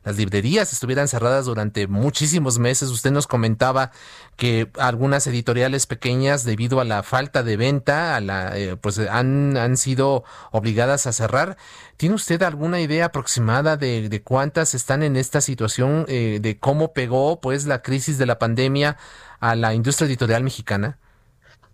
las 0.05 0.17
librerías 0.17 0.73
estuvieran 0.73 1.09
cerradas 1.09 1.47
durante 1.47 1.87
muchísimos 1.87 2.59
meses. 2.59 2.91
Usted 2.91 3.11
nos 3.11 3.27
comentaba 3.27 3.91
que 4.37 4.71
algunas 4.79 5.27
editoriales 5.27 5.87
pequeñas, 5.87 6.45
debido 6.45 6.81
a 6.81 6.85
la 6.85 7.03
falta 7.03 7.43
de 7.43 7.57
venta, 7.57 8.17
a 8.17 8.21
la, 8.21 8.55
pues, 8.81 8.99
han, 8.99 9.57
han 9.57 9.77
sido 9.77 10.25
obligadas 10.53 11.07
a 11.07 11.13
cerrar. 11.13 11.57
¿Tiene 11.97 12.15
usted 12.15 12.43
alguna 12.43 12.81
idea 12.81 13.07
aproximada 13.07 13.77
de, 13.77 14.23
cuántas 14.23 14.75
están 14.75 15.03
en 15.03 15.17
esta 15.17 15.41
situación, 15.41 16.05
eh, 16.09 16.39
de 16.43 16.59
cómo 16.59 16.93
pegó 16.93 17.41
pues 17.41 17.67
la 17.67 17.83
crisis 17.83 18.19
de 18.19 18.27
la 18.27 18.39
pandemia 18.39 18.99
a 19.41 19.57
la 19.57 19.73
industria 19.73 20.07
editorial 20.07 20.43
mexicana? 20.43 20.99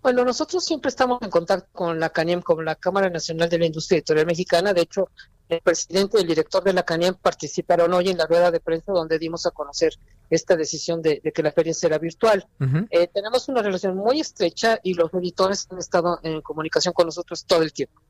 Bueno, 0.01 0.25
nosotros 0.25 0.65
siempre 0.65 0.89
estamos 0.89 1.21
en 1.21 1.29
contacto 1.29 1.69
con 1.71 1.99
la 1.99 2.09
CANIEM, 2.09 2.41
con 2.41 2.63
la 2.65 2.75
Cámara 2.75 3.09
Nacional 3.09 3.49
de 3.49 3.57
la 3.57 3.65
Industria 3.65 3.97
Editorial 3.97 4.25
Mexicana. 4.25 4.73
De 4.73 4.81
hecho, 4.81 5.09
el 5.49 5.61
presidente 5.61 6.17
y 6.17 6.21
el 6.21 6.27
director 6.27 6.63
de 6.63 6.73
la 6.73 6.83
CANIEM 6.83 7.15
participaron 7.15 7.93
hoy 7.93 8.09
en 8.09 8.17
la 8.17 8.25
rueda 8.25 8.51
de 8.51 8.59
prensa 8.59 8.91
donde 8.91 9.19
dimos 9.19 9.45
a 9.45 9.51
conocer 9.51 9.93
esta 10.29 10.55
decisión 10.55 11.01
de, 11.01 11.19
que 11.19 11.43
la 11.43 11.51
feria 11.51 11.73
será 11.73 11.97
virtual. 11.97 12.47
Eh, 12.89 13.07
tenemos 13.13 13.47
una 13.49 13.61
relación 13.61 13.95
muy 13.95 14.19
estrecha 14.19 14.79
y 14.81 14.93
los 14.93 15.13
editores 15.13 15.67
han 15.69 15.77
estado 15.77 16.19
en 16.23 16.41
comunicación 16.41 16.93
con 16.93 17.05
nosotros 17.05 17.45
todo 17.45 17.61
el 17.61 17.73
tiempo. 17.73 18.01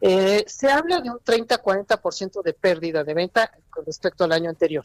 Eh, 0.00 0.44
se 0.46 0.70
habla 0.70 1.00
de 1.00 1.10
un 1.10 1.18
30-40% 1.18 2.42
de 2.42 2.52
pérdida 2.54 3.04
de 3.04 3.14
venta 3.14 3.52
con 3.70 3.84
respecto 3.84 4.24
al 4.24 4.32
año 4.32 4.48
anterior. 4.48 4.84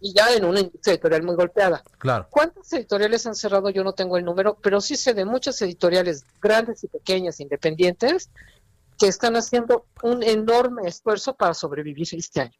y 0.00 0.12
ya 0.12 0.34
en 0.34 0.44
una 0.44 0.60
industria 0.60 0.94
editorial 0.94 1.22
muy 1.22 1.36
golpeada. 1.36 1.82
Claro. 1.98 2.26
¿Cuántas 2.28 2.70
editoriales 2.72 3.24
han 3.26 3.34
cerrado? 3.34 3.70
Yo 3.70 3.84
no 3.84 3.92
tengo 3.92 4.18
el 4.18 4.24
número, 4.24 4.58
pero 4.60 4.80
sí 4.80 4.96
sé 4.96 5.14
de 5.14 5.24
muchas 5.24 5.62
editoriales 5.62 6.24
grandes 6.42 6.84
y 6.84 6.88
pequeñas, 6.88 7.40
independientes, 7.40 8.30
que 8.98 9.06
están 9.06 9.36
haciendo 9.36 9.86
un 10.02 10.22
enorme 10.22 10.88
esfuerzo 10.88 11.34
para 11.36 11.54
sobrevivir 11.54 12.06
este 12.12 12.40
año. 12.40 12.58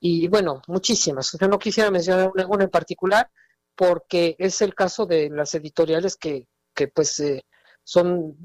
Y 0.00 0.28
bueno, 0.28 0.62
muchísimas. 0.66 1.36
Yo 1.38 1.48
no 1.48 1.58
quisiera 1.58 1.90
mencionar 1.90 2.30
una, 2.34 2.64
en 2.64 2.70
particular 2.70 3.30
porque 3.74 4.36
es 4.38 4.60
el 4.62 4.74
caso 4.74 5.06
de 5.06 5.30
las 5.30 5.54
editoriales 5.54 6.16
que, 6.16 6.46
que 6.74 6.88
pues 6.88 7.18
eh, 7.20 7.44
son, 7.82 8.36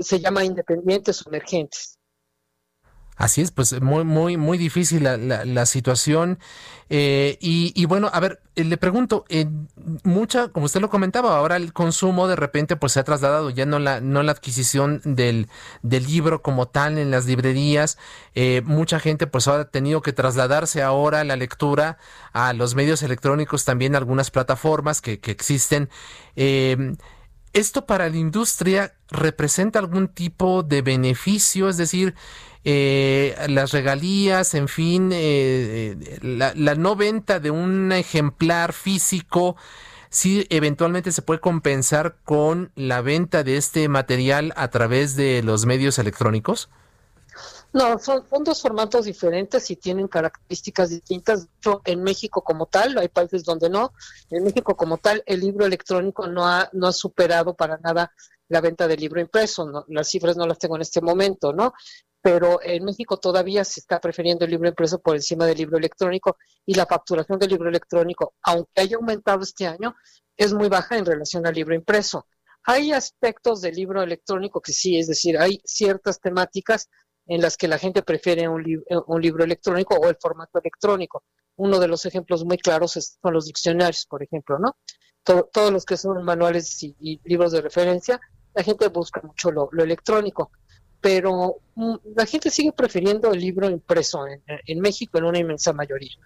se 0.00 0.20
llama 0.20 0.44
independientes 0.44 1.24
o 1.24 1.30
emergentes. 1.30 1.98
Así 3.20 3.42
es, 3.42 3.50
pues 3.50 3.78
muy, 3.82 4.02
muy, 4.02 4.38
muy 4.38 4.56
difícil 4.56 5.04
la, 5.04 5.18
la, 5.18 5.66
situación. 5.66 6.38
Eh, 6.88 7.36
y, 7.38 7.84
bueno, 7.84 8.08
a 8.14 8.18
ver, 8.18 8.40
eh, 8.56 8.64
le 8.64 8.78
pregunto, 8.78 9.26
eh, 9.28 9.46
mucha, 10.04 10.48
como 10.48 10.64
usted 10.64 10.80
lo 10.80 10.88
comentaba, 10.88 11.36
ahora 11.36 11.56
el 11.56 11.74
consumo 11.74 12.28
de 12.28 12.36
repente 12.36 12.76
pues 12.76 12.92
se 12.92 13.00
ha 13.00 13.04
trasladado, 13.04 13.50
ya 13.50 13.66
no 13.66 13.78
la, 13.78 14.00
no 14.00 14.22
la 14.22 14.32
adquisición 14.32 15.02
del, 15.04 15.48
del 15.82 16.06
libro 16.06 16.40
como 16.40 16.68
tal 16.68 16.96
en 16.96 17.10
las 17.10 17.26
librerías. 17.26 17.98
mucha 18.64 18.98
gente 18.98 19.26
pues 19.26 19.48
ha 19.48 19.66
tenido 19.66 20.00
que 20.00 20.14
trasladarse 20.14 20.80
ahora 20.80 21.22
la 21.22 21.36
lectura 21.36 21.98
a 22.32 22.54
los 22.54 22.74
medios 22.74 23.02
electrónicos, 23.02 23.66
también 23.66 23.96
algunas 23.96 24.30
plataformas 24.30 25.02
que, 25.02 25.20
que 25.20 25.30
existen. 25.30 25.90
¿Esto 27.52 27.84
para 27.84 28.08
la 28.08 28.16
industria 28.16 28.94
representa 29.08 29.78
algún 29.78 30.08
tipo 30.08 30.62
de 30.62 30.82
beneficio? 30.82 31.68
Es 31.68 31.76
decir, 31.76 32.14
eh, 32.64 33.34
las 33.48 33.72
regalías, 33.72 34.54
en 34.54 34.68
fin, 34.68 35.10
eh, 35.12 35.96
eh, 36.00 36.18
la, 36.22 36.52
la, 36.54 36.74
no 36.76 36.94
venta 36.94 37.40
de 37.40 37.50
un 37.50 37.90
ejemplar 37.90 38.72
físico, 38.72 39.56
si 40.10 40.46
eventualmente 40.50 41.10
se 41.10 41.22
puede 41.22 41.40
compensar 41.40 42.16
con 42.24 42.70
la 42.76 43.00
venta 43.00 43.42
de 43.42 43.56
este 43.56 43.88
material 43.88 44.52
a 44.56 44.68
través 44.68 45.16
de 45.16 45.42
los 45.42 45.66
medios 45.66 45.98
electrónicos? 45.98 46.68
No, 47.72 47.98
son, 48.00 48.24
dos 48.44 48.60
formatos 48.60 49.04
diferentes 49.04 49.70
y 49.70 49.76
tienen 49.76 50.08
características 50.08 50.90
distintas. 50.90 51.48
en 51.84 52.02
México 52.02 52.42
como 52.42 52.66
tal, 52.66 52.98
hay 52.98 53.08
países 53.08 53.44
donde 53.44 53.70
no. 53.70 53.92
En 54.30 54.42
México 54.42 54.76
como 54.76 54.98
tal, 54.98 55.22
el 55.26 55.40
libro 55.40 55.66
electrónico 55.66 56.26
no 56.26 56.46
ha, 56.46 56.68
no 56.72 56.88
ha 56.88 56.92
superado 56.92 57.54
para 57.54 57.78
nada 57.78 58.12
la 58.48 58.60
venta 58.60 58.88
del 58.88 58.98
libro 58.98 59.20
impreso. 59.20 59.84
Las 59.88 60.08
cifras 60.08 60.36
no 60.36 60.46
las 60.46 60.58
tengo 60.58 60.74
en 60.74 60.82
este 60.82 61.00
momento, 61.00 61.52
¿no? 61.52 61.72
Pero 62.20 62.60
en 62.62 62.84
México 62.84 63.18
todavía 63.18 63.64
se 63.64 63.80
está 63.80 64.00
prefiriendo 64.00 64.44
el 64.44 64.50
libro 64.50 64.68
impreso 64.68 64.98
por 64.98 65.14
encima 65.14 65.46
del 65.46 65.58
libro 65.58 65.78
electrónico 65.78 66.36
y 66.66 66.74
la 66.74 66.86
facturación 66.86 67.38
del 67.38 67.50
libro 67.50 67.68
electrónico, 67.68 68.34
aunque 68.42 68.80
haya 68.80 68.96
aumentado 68.96 69.42
este 69.42 69.66
año, 69.66 69.94
es 70.36 70.52
muy 70.52 70.68
baja 70.68 70.98
en 70.98 71.06
relación 71.06 71.46
al 71.46 71.54
libro 71.54 71.74
impreso. 71.74 72.26
Hay 72.64 72.92
aspectos 72.92 73.60
del 73.60 73.74
libro 73.74 74.02
electrónico 74.02 74.60
que 74.60 74.72
sí, 74.72 74.98
es 74.98 75.06
decir, 75.06 75.38
hay 75.38 75.62
ciertas 75.64 76.20
temáticas 76.20 76.88
en 77.26 77.40
las 77.40 77.56
que 77.56 77.68
la 77.68 77.78
gente 77.78 78.02
prefiere 78.02 78.48
un, 78.48 78.64
un 79.06 79.22
libro 79.22 79.44
electrónico 79.44 79.94
o 79.94 80.08
el 80.08 80.16
formato 80.20 80.58
electrónico. 80.58 81.24
Uno 81.56 81.78
de 81.78 81.88
los 81.88 82.06
ejemplos 82.06 82.44
muy 82.44 82.58
claros 82.58 82.92
son 82.92 83.32
los 83.32 83.46
diccionarios, 83.46 84.06
por 84.06 84.22
ejemplo, 84.22 84.58
¿no? 84.58 84.76
todos 85.22 85.72
los 85.72 85.84
que 85.84 85.96
son 85.96 86.22
manuales 86.24 86.82
y, 86.82 87.20
libros 87.24 87.52
de 87.52 87.60
referencia, 87.60 88.20
la 88.54 88.62
gente 88.62 88.88
busca 88.88 89.20
mucho 89.22 89.50
lo, 89.50 89.70
electrónico, 89.78 90.50
pero 91.00 91.56
mm, 91.74 91.94
la 92.16 92.26
gente 92.26 92.50
sigue 92.50 92.72
prefiriendo 92.72 93.32
el 93.32 93.40
libro 93.40 93.68
impreso 93.68 94.24
en, 94.26 94.80
México 94.80 95.18
en 95.18 95.24
una 95.24 95.38
inmensa 95.38 95.72
mayoría. 95.72 96.16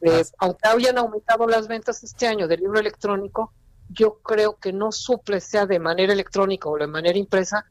Eh, 0.00 0.24
aunque 0.38 0.68
hayan 0.68 0.98
aumentado 0.98 1.46
las 1.46 1.68
ventas 1.68 2.02
este 2.02 2.26
año 2.26 2.48
del 2.48 2.60
libro 2.60 2.80
electrónico, 2.80 3.52
yo 3.88 4.20
creo 4.22 4.56
que 4.56 4.72
no 4.72 4.90
suple, 4.90 5.40
sea 5.40 5.66
de 5.66 5.78
manera 5.78 6.12
electrónica 6.12 6.68
o 6.68 6.76
de 6.76 6.86
manera 6.86 7.18
impresa, 7.18 7.66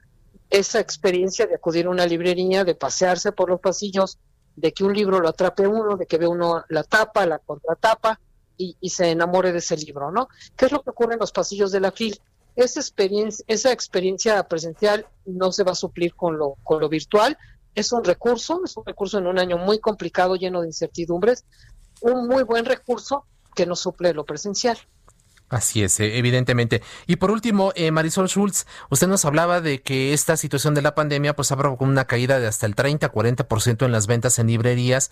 esa 0.52 0.80
experiencia 0.80 1.48
de 1.48 1.56
acudir 1.56 1.88
a 1.88 1.90
una 1.90 2.06
librería, 2.06 2.64
de 2.64 2.76
pasearse 2.76 3.32
por 3.32 3.50
los 3.50 3.60
pasillos, 3.60 4.20
de 4.56 4.74
que 4.74 4.84
un 4.84 4.94
libro 4.94 5.20
lo 5.20 5.30
atrape 5.30 5.66
uno, 5.66 5.96
de 5.96 6.06
que 6.06 6.18
ve 6.18 6.28
uno 6.28 6.64
la 6.68 6.84
tapa, 6.84 7.26
la 7.26 7.40
contratapa 7.40 8.20
y, 8.58 8.76
y 8.82 8.90
se 8.90 9.10
enamore 9.10 9.54
de 9.54 9.60
ese 9.60 9.78
libro, 9.78 10.12
¿no? 10.12 10.28
¿Qué 10.58 10.66
es 10.66 10.72
lo 10.72 10.84
que 10.84 10.90
ocurre 10.90 11.14
en 11.14 11.20
los 11.20 11.32
pasillos 11.32 11.72
de 11.72 11.80
la 11.80 11.92
FIL? 11.92 12.20
Esa 12.58 12.82
experiencia, 12.82 13.46
esa 13.48 13.72
experiencia 13.72 14.44
presencial 14.44 15.08
no 15.26 15.54
se 15.54 15.64
va 15.64 15.72
a 15.72 15.76
suplir 15.76 16.14
con 16.16 16.38
lo, 16.38 16.58
con 16.64 16.82
lo 16.82 16.90
virtual. 16.90 17.38
Es 17.74 17.94
un 17.94 18.04
recurso, 18.04 18.62
es 18.66 18.76
un 18.76 18.86
recurso 18.86 19.18
en 19.20 19.28
un 19.28 19.40
año 19.40 19.58
muy 19.58 19.80
complicado, 19.80 20.36
lleno 20.36 20.60
de 20.60 20.68
incertidumbres, 20.68 21.46
un 22.02 22.28
muy 22.28 22.44
buen 22.44 22.66
recurso 22.66 23.26
que 23.56 23.66
no 23.66 23.78
suple 23.78 24.14
lo 24.14 24.26
presencial. 24.26 24.78
Así 25.52 25.84
es, 25.84 26.00
eh, 26.00 26.18
evidentemente. 26.18 26.82
Y 27.08 27.18
por 27.18 27.30
último, 27.30 27.74
eh, 27.76 27.92
Marisol 27.92 28.30
Schultz, 28.30 28.66
usted 28.90 29.08
nos 29.10 29.26
hablaba 29.26 29.60
de 29.60 29.82
que 29.82 30.14
esta 30.14 30.38
situación 30.38 30.74
de 30.76 30.82
la 30.82 30.96
pandemia 30.96 31.36
pues 31.36 31.52
ha 31.52 31.58
provocado 31.58 31.92
una 31.92 32.06
caída 32.06 32.40
de 32.40 32.48
hasta 32.48 32.66
el 32.66 32.74
30-40% 32.74 33.86
en 33.86 33.92
las 33.92 34.08
ventas 34.08 34.40
en 34.40 34.48
librerías. 34.48 35.12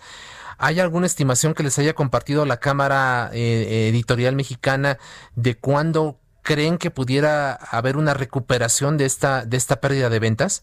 ¿Hay 0.56 0.80
alguna 0.80 1.06
estimación 1.06 1.52
que 1.52 1.62
les 1.62 1.78
haya 1.78 1.92
compartido 1.92 2.46
la 2.46 2.58
Cámara 2.58 3.30
eh, 3.34 3.90
Editorial 3.90 4.34
Mexicana 4.34 4.96
de 5.36 5.58
cuándo 5.58 6.18
creen 6.40 6.78
que 6.78 6.90
pudiera 6.90 7.52
haber 7.52 7.98
una 7.98 8.14
recuperación 8.14 8.96
de 8.96 9.04
esta, 9.04 9.44
de 9.44 9.58
esta 9.58 9.82
pérdida 9.82 10.08
de 10.08 10.20
ventas? 10.20 10.62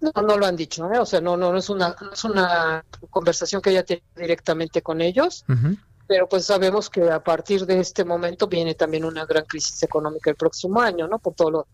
No, 0.00 0.10
no 0.22 0.38
lo 0.38 0.46
han 0.46 0.56
dicho, 0.56 0.90
¿eh? 0.90 0.98
o 0.98 1.04
sea, 1.04 1.20
no, 1.20 1.36
no, 1.36 1.52
no 1.52 1.58
es 1.58 1.68
una, 1.68 1.94
no 2.00 2.12
es 2.14 2.24
una 2.24 2.82
conversación 3.10 3.60
que 3.60 3.68
haya 3.68 3.84
tenido 3.84 4.06
directamente 4.16 4.80
con 4.80 5.02
ellos 5.02 5.44
pero 6.10 6.28
pues 6.28 6.44
sabemos 6.44 6.90
que 6.90 7.08
a 7.08 7.22
partir 7.22 7.64
de 7.66 7.78
este 7.78 8.04
momento 8.04 8.48
viene 8.48 8.74
también 8.74 9.04
una 9.04 9.24
gran 9.26 9.44
crisis 9.44 9.80
económica 9.84 10.28
el 10.28 10.34
próximo 10.34 10.80
año, 10.80 11.06
¿no? 11.06 11.20
Por 11.20 11.34
todas 11.34 11.66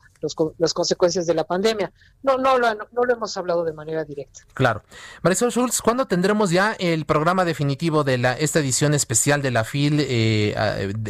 las 0.59 0.75
consecuencias 0.75 1.25
de 1.25 1.33
la 1.33 1.45
pandemia. 1.45 1.91
No, 2.23 2.37
no, 2.37 2.59
no, 2.59 2.75
no, 2.75 3.05
lo 3.07 3.15
hemos 3.15 3.35
hablado 3.39 3.65
de 3.65 3.73
manera 3.73 4.05
directa. 4.05 4.43
Claro. 4.53 4.83
Marisol 5.23 5.51
Schultz, 5.53 5.81
¿cuándo 5.81 6.05
tendremos 6.05 6.51
ya 6.51 6.75
el 6.79 7.07
programa 7.07 7.47
definitivo 7.47 8.05
de 8.05 8.19
la 8.19 8.35
esta 8.35 8.59
edición 8.59 8.93
especial 8.93 9.41
de 9.41 9.53
la 9.53 9.65
FIL 9.65 10.05
eh, 10.07 10.55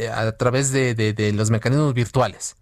a, 0.08 0.30
través 0.36 0.70
de, 0.70 1.32
los 1.34 1.50
mecanismos 1.50 1.94
virtuales? 1.94 2.54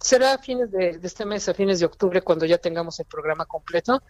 Será 0.00 0.34
a 0.34 0.38
fines 0.38 0.68
de, 0.72 0.98
de 0.98 1.06
este 1.06 1.24
mes, 1.24 1.48
a 1.48 1.54
fines 1.54 1.78
de 1.78 1.86
octubre, 1.86 2.22
cuando 2.22 2.44
ya 2.44 2.58
tengamos 2.58 2.98
el 2.98 3.06
programa 3.06 3.44
completo 3.46 4.02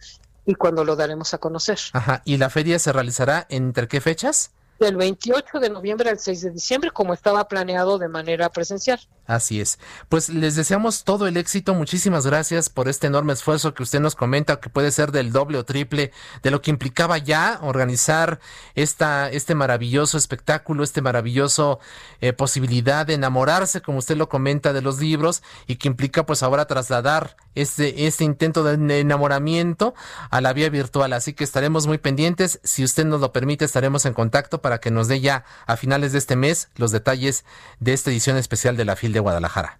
y 0.43 0.55
cuando 0.55 0.83
lo 0.83 0.95
daremos 0.95 1.35
a 1.35 1.37
conocer. 1.37 1.77
Ajá. 1.93 2.23
¿Y 2.25 2.37
la 2.37 2.49
feria 2.49 2.79
se 2.79 2.91
realizará 2.91 3.45
entre 3.49 3.87
qué 3.87 4.01
fechas? 4.01 4.49
Del 4.79 4.95
28 4.95 5.59
de 5.59 5.69
noviembre 5.69 6.09
al 6.09 6.19
6 6.19 6.41
de 6.41 6.51
diciembre, 6.51 6.91
como 6.91 7.13
estaba 7.13 7.47
planeado 7.47 7.97
de 7.97 8.07
manera 8.07 8.49
presencial. 8.49 8.99
Así 9.25 9.59
es. 9.59 9.77
Pues 10.07 10.29
les 10.29 10.55
deseamos 10.55 11.03
todo 11.03 11.27
el 11.27 11.35
éxito. 11.35 11.73
Muchísimas 11.73 12.25
gracias 12.25 12.69
por 12.69 12.87
este 12.87 13.07
enorme 13.07 13.33
esfuerzo 13.33 13.73
que 13.73 13.83
usted 13.83 13.99
nos 13.99 14.15
comenta, 14.15 14.61
que 14.61 14.69
puede 14.69 14.91
ser 14.91 15.11
del 15.11 15.33
doble 15.33 15.57
o 15.57 15.65
triple 15.65 16.11
de 16.43 16.51
lo 16.51 16.61
que 16.61 16.71
implicaba 16.71 17.17
ya 17.17 17.59
organizar 17.61 18.39
esta, 18.75 19.29
este 19.29 19.53
maravilloso 19.53 20.17
espectáculo, 20.17 20.83
este 20.83 21.01
maravilloso 21.01 21.79
eh, 22.21 22.31
posibilidad 22.31 23.05
de 23.05 23.15
enamorarse, 23.15 23.81
como 23.81 23.99
usted 23.99 24.15
lo 24.15 24.29
comenta, 24.29 24.71
de 24.71 24.81
los 24.81 24.99
libros 24.99 25.43
y 25.67 25.75
que 25.75 25.89
implica 25.89 26.25
pues 26.25 26.41
ahora 26.41 26.65
trasladar 26.65 27.35
este, 27.55 28.07
este 28.07 28.23
intento 28.23 28.63
de 28.63 28.99
enamoramiento 28.99 29.93
a 30.29 30.41
la 30.41 30.53
vía 30.53 30.69
virtual. 30.69 31.11
Así 31.11 31.33
que 31.33 31.43
estaremos 31.43 31.85
muy 31.85 31.97
pendientes. 31.97 32.59
Si 32.63 32.83
usted 32.83 33.05
nos 33.05 33.19
lo 33.19 33.33
permite, 33.33 33.65
estaremos 33.65 34.05
en 34.05 34.13
contacto 34.13 34.61
que 34.79 34.91
nos 34.91 35.07
dé 35.07 35.21
ya 35.21 35.45
a 35.65 35.77
finales 35.77 36.11
de 36.11 36.17
este 36.17 36.35
mes 36.35 36.69
los 36.75 36.91
detalles 36.91 37.45
de 37.79 37.93
esta 37.93 38.11
edición 38.11 38.37
especial 38.37 38.77
de 38.77 38.85
la 38.85 38.95
FIL 38.95 39.13
de 39.13 39.19
Guadalajara. 39.19 39.79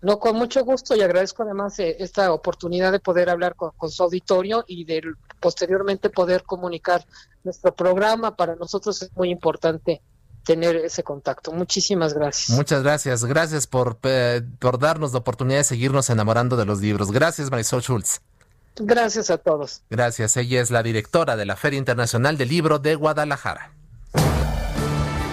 No, 0.00 0.20
con 0.20 0.36
mucho 0.36 0.64
gusto 0.64 0.94
y 0.94 1.02
agradezco 1.02 1.42
además 1.42 1.78
eh, 1.80 1.96
esta 1.98 2.32
oportunidad 2.32 2.92
de 2.92 3.00
poder 3.00 3.30
hablar 3.30 3.56
con, 3.56 3.72
su 3.90 4.02
auditorio 4.02 4.64
y 4.68 4.84
de 4.84 5.02
posteriormente 5.40 6.08
poder 6.08 6.44
comunicar 6.44 7.04
nuestro 7.42 7.74
programa. 7.74 8.36
Para 8.36 8.54
nosotros 8.54 9.02
es 9.02 9.10
muy 9.16 9.30
importante 9.30 10.00
tener 10.44 10.76
ese 10.76 11.02
contacto. 11.02 11.50
Muchísimas 11.50 12.14
gracias. 12.14 12.56
Muchas 12.56 12.82
gracias. 12.84 13.24
Gracias 13.24 13.66
por, 13.66 13.98
eh, 14.04 14.42
por 14.60 14.78
darnos 14.78 15.12
la 15.12 15.18
oportunidad 15.18 15.58
de 15.58 15.64
seguirnos 15.64 16.10
enamorando 16.10 16.56
de 16.56 16.64
los 16.64 16.80
libros. 16.80 17.10
Gracias, 17.10 17.50
Marisol 17.50 17.82
Schultz. 17.82 18.20
Gracias 18.80 19.30
a 19.30 19.38
todos. 19.38 19.82
Gracias. 19.90 20.36
Ella 20.36 20.60
es 20.60 20.70
la 20.70 20.84
directora 20.84 21.36
de 21.36 21.44
la 21.44 21.56
Feria 21.56 21.78
Internacional 21.78 22.38
del 22.38 22.48
Libro 22.50 22.78
de 22.78 22.94
Guadalajara. 22.94 23.72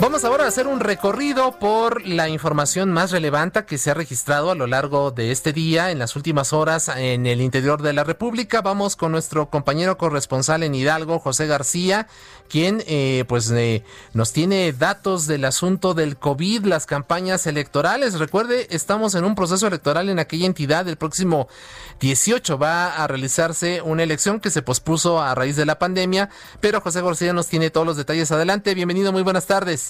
Vamos 0.00 0.24
ahora 0.24 0.44
a 0.44 0.48
hacer 0.48 0.68
un 0.68 0.78
recorrido 0.78 1.58
por 1.58 2.06
la 2.06 2.28
información 2.28 2.92
más 2.92 3.10
relevante 3.10 3.64
que 3.64 3.78
se 3.78 3.90
ha 3.90 3.94
registrado 3.94 4.52
a 4.52 4.54
lo 4.54 4.68
largo 4.68 5.10
de 5.10 5.32
este 5.32 5.52
día, 5.52 5.90
en 5.90 5.98
las 5.98 6.14
últimas 6.14 6.52
horas, 6.52 6.88
en 6.96 7.26
el 7.26 7.40
interior 7.40 7.82
de 7.82 7.92
la 7.92 8.04
República. 8.04 8.62
Vamos 8.62 8.94
con 8.94 9.10
nuestro 9.10 9.50
compañero 9.50 9.98
corresponsal 9.98 10.62
en 10.62 10.76
Hidalgo, 10.76 11.18
José 11.18 11.48
García, 11.48 12.06
quien 12.48 12.84
eh, 12.86 13.24
pues 13.26 13.50
eh, 13.50 13.82
nos 14.14 14.32
tiene 14.32 14.72
datos 14.72 15.26
del 15.26 15.44
asunto 15.44 15.94
del 15.94 16.16
COVID, 16.16 16.64
las 16.64 16.86
campañas 16.86 17.48
electorales. 17.48 18.20
Recuerde, 18.20 18.68
estamos 18.70 19.16
en 19.16 19.24
un 19.24 19.34
proceso 19.34 19.66
electoral 19.66 20.08
en 20.08 20.20
aquella 20.20 20.46
entidad. 20.46 20.86
El 20.86 20.96
próximo 20.96 21.48
18 21.98 22.56
va 22.56 22.94
a 22.94 23.06
realizarse 23.08 23.82
una 23.82 24.04
elección 24.04 24.38
que 24.38 24.50
se 24.50 24.62
pospuso 24.62 25.20
a 25.20 25.34
raíz 25.34 25.56
de 25.56 25.66
la 25.66 25.80
pandemia, 25.80 26.30
pero 26.60 26.80
José 26.80 27.02
García 27.02 27.32
nos 27.32 27.48
tiene 27.48 27.70
todos 27.70 27.86
los 27.86 27.96
detalles. 27.96 28.30
Adelante, 28.30 28.74
bienvenido, 28.74 29.10
muy 29.12 29.22
buenas 29.22 29.46
tardes. 29.46 29.87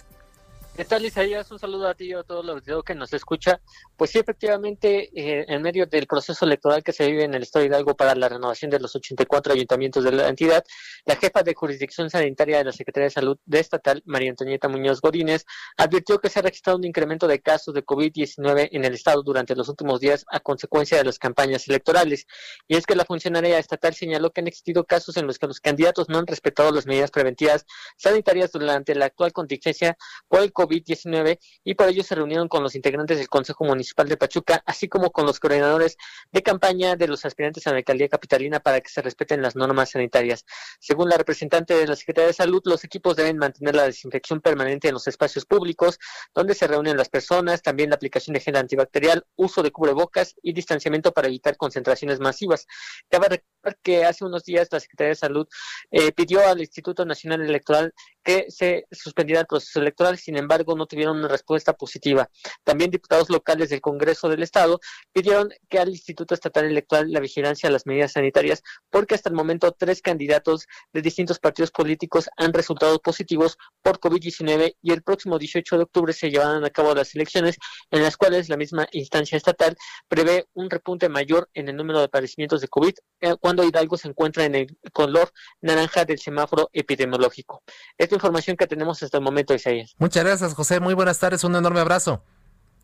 ¿Qué 0.79 0.85
tal, 0.85 1.05
Isaías? 1.05 1.51
Un 1.51 1.59
saludo 1.59 1.89
a 1.89 1.95
ti 1.95 2.05
y 2.05 2.13
a 2.13 2.23
todos 2.23 2.45
los 2.45 2.85
que 2.85 2.95
nos 2.95 3.13
escucha. 3.13 3.61
Pues 3.97 4.13
sí, 4.13 4.21
efectivamente, 4.21 5.11
eh, 5.13 5.45
en 5.49 5.61
medio 5.61 5.87
del 5.87 6.07
proceso 6.07 6.45
electoral 6.45 6.85
que 6.85 6.93
se 6.93 7.05
vive 7.05 7.25
en 7.25 7.35
el 7.35 7.43
Estado 7.43 7.65
de 7.65 7.67
Hidalgo 7.67 7.97
para 7.97 8.15
la 8.15 8.29
renovación 8.29 8.71
de 8.71 8.79
los 8.79 8.95
84 8.95 9.55
ayuntamientos 9.55 10.05
de 10.05 10.13
la 10.13 10.29
entidad, 10.29 10.65
la 11.05 11.17
jefa 11.17 11.43
de 11.43 11.53
jurisdicción 11.53 12.11
sanitaria 12.11 12.59
de 12.59 12.65
la 12.67 12.71
Secretaría 12.71 13.07
de 13.07 13.11
Salud 13.11 13.39
de 13.45 13.59
Estatal, 13.59 14.05
María 14.07 14.31
Antonieta 14.31 14.69
Muñoz 14.69 15.01
Godínez, 15.01 15.47
advirtió 15.77 16.21
que 16.21 16.31
se 16.31 16.39
ha 16.39 16.43
registrado 16.43 16.79
un 16.79 16.85
incremento 16.85 17.27
de 17.27 17.41
casos 17.41 17.75
de 17.75 17.85
COVID-19 17.85 18.69
en 18.71 18.85
el 18.85 18.95
Estado 18.95 19.25
durante 19.25 19.57
los 19.57 19.69
últimos 19.69 19.99
días 19.99 20.25
a 20.31 20.39
consecuencia 20.39 20.97
de 20.99 21.03
las 21.03 21.19
campañas 21.19 21.67
electorales. 21.67 22.25
Y 22.69 22.77
es 22.77 22.87
que 22.87 22.95
la 22.95 23.05
funcionaria 23.05 23.59
estatal 23.59 23.95
señaló 23.95 24.31
que 24.31 24.43
han 24.43 24.47
existido 24.47 24.85
casos 24.85 25.17
en 25.17 25.27
los 25.27 25.41
que 25.41 25.49
los 25.49 25.59
candidatos 25.59 26.09
no 26.09 26.19
han 26.19 26.27
respetado 26.29 26.71
las 26.71 26.87
medidas 26.87 27.11
preventivas 27.11 27.67
sanitarias 27.97 28.53
durante 28.53 28.95
la 28.95 29.07
actual 29.07 29.33
contingencia 29.33 29.99
por 30.29 30.43
el 30.43 30.53
COVID 30.53 30.68
COVID-19 30.69 31.39
y 31.65 31.75
por 31.75 31.89
ello 31.89 32.03
se 32.03 32.15
reunieron 32.15 32.49
con 32.49 32.63
los 32.63 32.75
integrantes 32.75 33.19
del 33.19 33.29
Consejo 33.29 33.65
Municipal 33.65 34.09
de 34.09 34.17
Pachuca, 34.17 34.63
así 34.67 34.89
como 34.89 35.11
con 35.11 35.27
los 35.27 35.41
coordinadores 35.41 35.97
de 36.33 36.43
campaña 36.43 36.97
de 36.97 37.09
los 37.09 37.25
aspirantes 37.25 37.67
a 37.67 37.71
la 37.71 37.79
alcaldía 37.79 38.09
capitalina 38.09 38.61
para 38.61 38.81
que 38.81 38.89
se 38.89 39.03
respeten 39.03 39.43
las 39.43 39.57
normas 39.57 39.91
sanitarias. 39.91 40.45
Según 40.81 41.09
la 41.09 41.17
representante 41.17 41.75
de 41.75 41.87
la 41.87 41.97
Secretaría 41.97 42.29
de 42.29 42.35
Salud, 42.35 42.63
los 42.65 42.85
equipos 42.85 43.17
deben 43.17 43.39
mantener 43.39 43.75
la 43.75 43.85
desinfección 43.85 44.41
permanente 44.41 44.89
en 44.89 44.95
los 44.95 45.07
espacios 45.07 45.45
públicos 45.45 45.99
donde 46.35 46.55
se 46.55 46.67
reúnen 46.67 46.97
las 46.97 47.09
personas, 47.09 47.63
también 47.63 47.91
la 47.91 47.97
aplicación 47.97 48.35
de 48.35 48.41
gel 48.41 48.57
antibacterial, 48.57 49.25
uso 49.37 49.63
de 49.63 49.71
cubrebocas 49.71 50.35
y 50.43 50.53
distanciamiento 50.53 51.13
para 51.13 51.29
evitar 51.29 51.57
concentraciones 51.57 52.21
masivas. 52.21 52.67
Cabe 53.09 53.29
recordar 53.29 53.79
que 53.83 54.05
hace 54.05 54.25
unos 54.25 54.45
días 54.45 54.69
la 54.71 54.81
Secretaría 54.81 55.11
de 55.11 55.17
Salud 55.17 55.49
eh, 55.91 56.13
pidió 56.13 56.47
al 56.47 56.61
Instituto 56.61 57.05
Nacional 57.05 57.43
Electoral 57.43 57.95
que 58.23 58.47
se 58.51 58.87
suspendiera 58.91 59.41
el 59.41 59.47
proceso 59.47 59.81
electoral, 59.81 60.19
sin 60.19 60.37
embargo, 60.37 60.58
no 60.65 60.87
tuvieron 60.87 61.19
una 61.19 61.29
respuesta 61.29 61.73
positiva. 61.73 62.29
También 62.65 62.91
diputados 62.91 63.31
locales 63.31 63.71
del 63.71 63.81
Congreso 63.81 64.29
del 64.29 64.43
Estado 64.43 64.81
pidieron 65.13 65.51
que 65.69 65.79
al 65.79 65.89
Instituto 65.89 66.35
Estatal 66.35 66.65
Electoral 66.65 67.13
la 67.13 67.21
vigilancia 67.21 67.69
a 67.69 67.73
las 67.73 67.87
medidas 67.87 68.13
sanitarias, 68.13 68.63
porque 68.91 69.15
hasta 69.15 69.29
el 69.29 69.35
momento 69.35 69.73
tres 69.73 70.03
candidatos 70.03 70.67
de 70.93 71.03
distintos 71.03 71.39
partidos 71.39 71.71
políticos 71.71 72.29
han 72.37 72.53
resultado 72.53 72.99
positivos 73.01 73.57
por 73.83 74.01
COVID-19 74.01 74.77
y 74.83 74.93
el 74.93 75.03
próximo 75.03 75.39
18 75.39 75.77
de 75.77 75.83
octubre 75.83 76.13
se 76.13 76.31
llevarán 76.31 76.65
a 76.65 76.71
cabo 76.71 76.95
las 76.95 77.15
elecciones 77.15 77.57
en 77.91 78.03
las 78.03 78.17
cuales 78.17 78.49
la 78.49 78.57
misma 78.57 78.89
instancia 78.93 79.37
estatal 79.37 79.77
prevé 80.09 80.47
un 80.55 80.71
repunte 80.71 81.09
mayor 81.09 81.49
en 81.55 81.69
el 81.69 81.77
número 81.77 82.01
de 82.01 82.09
padecimientos 82.09 82.61
de 82.61 82.69
COVID 82.69 82.95
eh, 83.21 83.35
cuando 83.41 83.65
Hidalgo 83.65 83.97
se 83.97 84.09
encuentra 84.09 84.45
en 84.45 84.55
el 84.55 84.79
color 84.93 85.31
naranja 85.61 86.05
del 86.05 86.19
semáforo 86.19 86.71
epidemiológico. 86.73 87.63
Esta 87.97 88.15
información 88.15 88.57
que 88.57 88.67
tenemos 88.67 89.03
hasta 89.03 89.19
el 89.19 89.25
momento, 89.25 89.55
Isaías. 89.55 89.95
Muchas 89.99 90.25
gracias. 90.25 90.38
José. 90.55 90.81
Muy 90.81 90.95
buenas 90.95 91.19
tardes, 91.19 91.45
un 91.45 91.55
enorme 91.57 91.81
abrazo. 91.81 92.23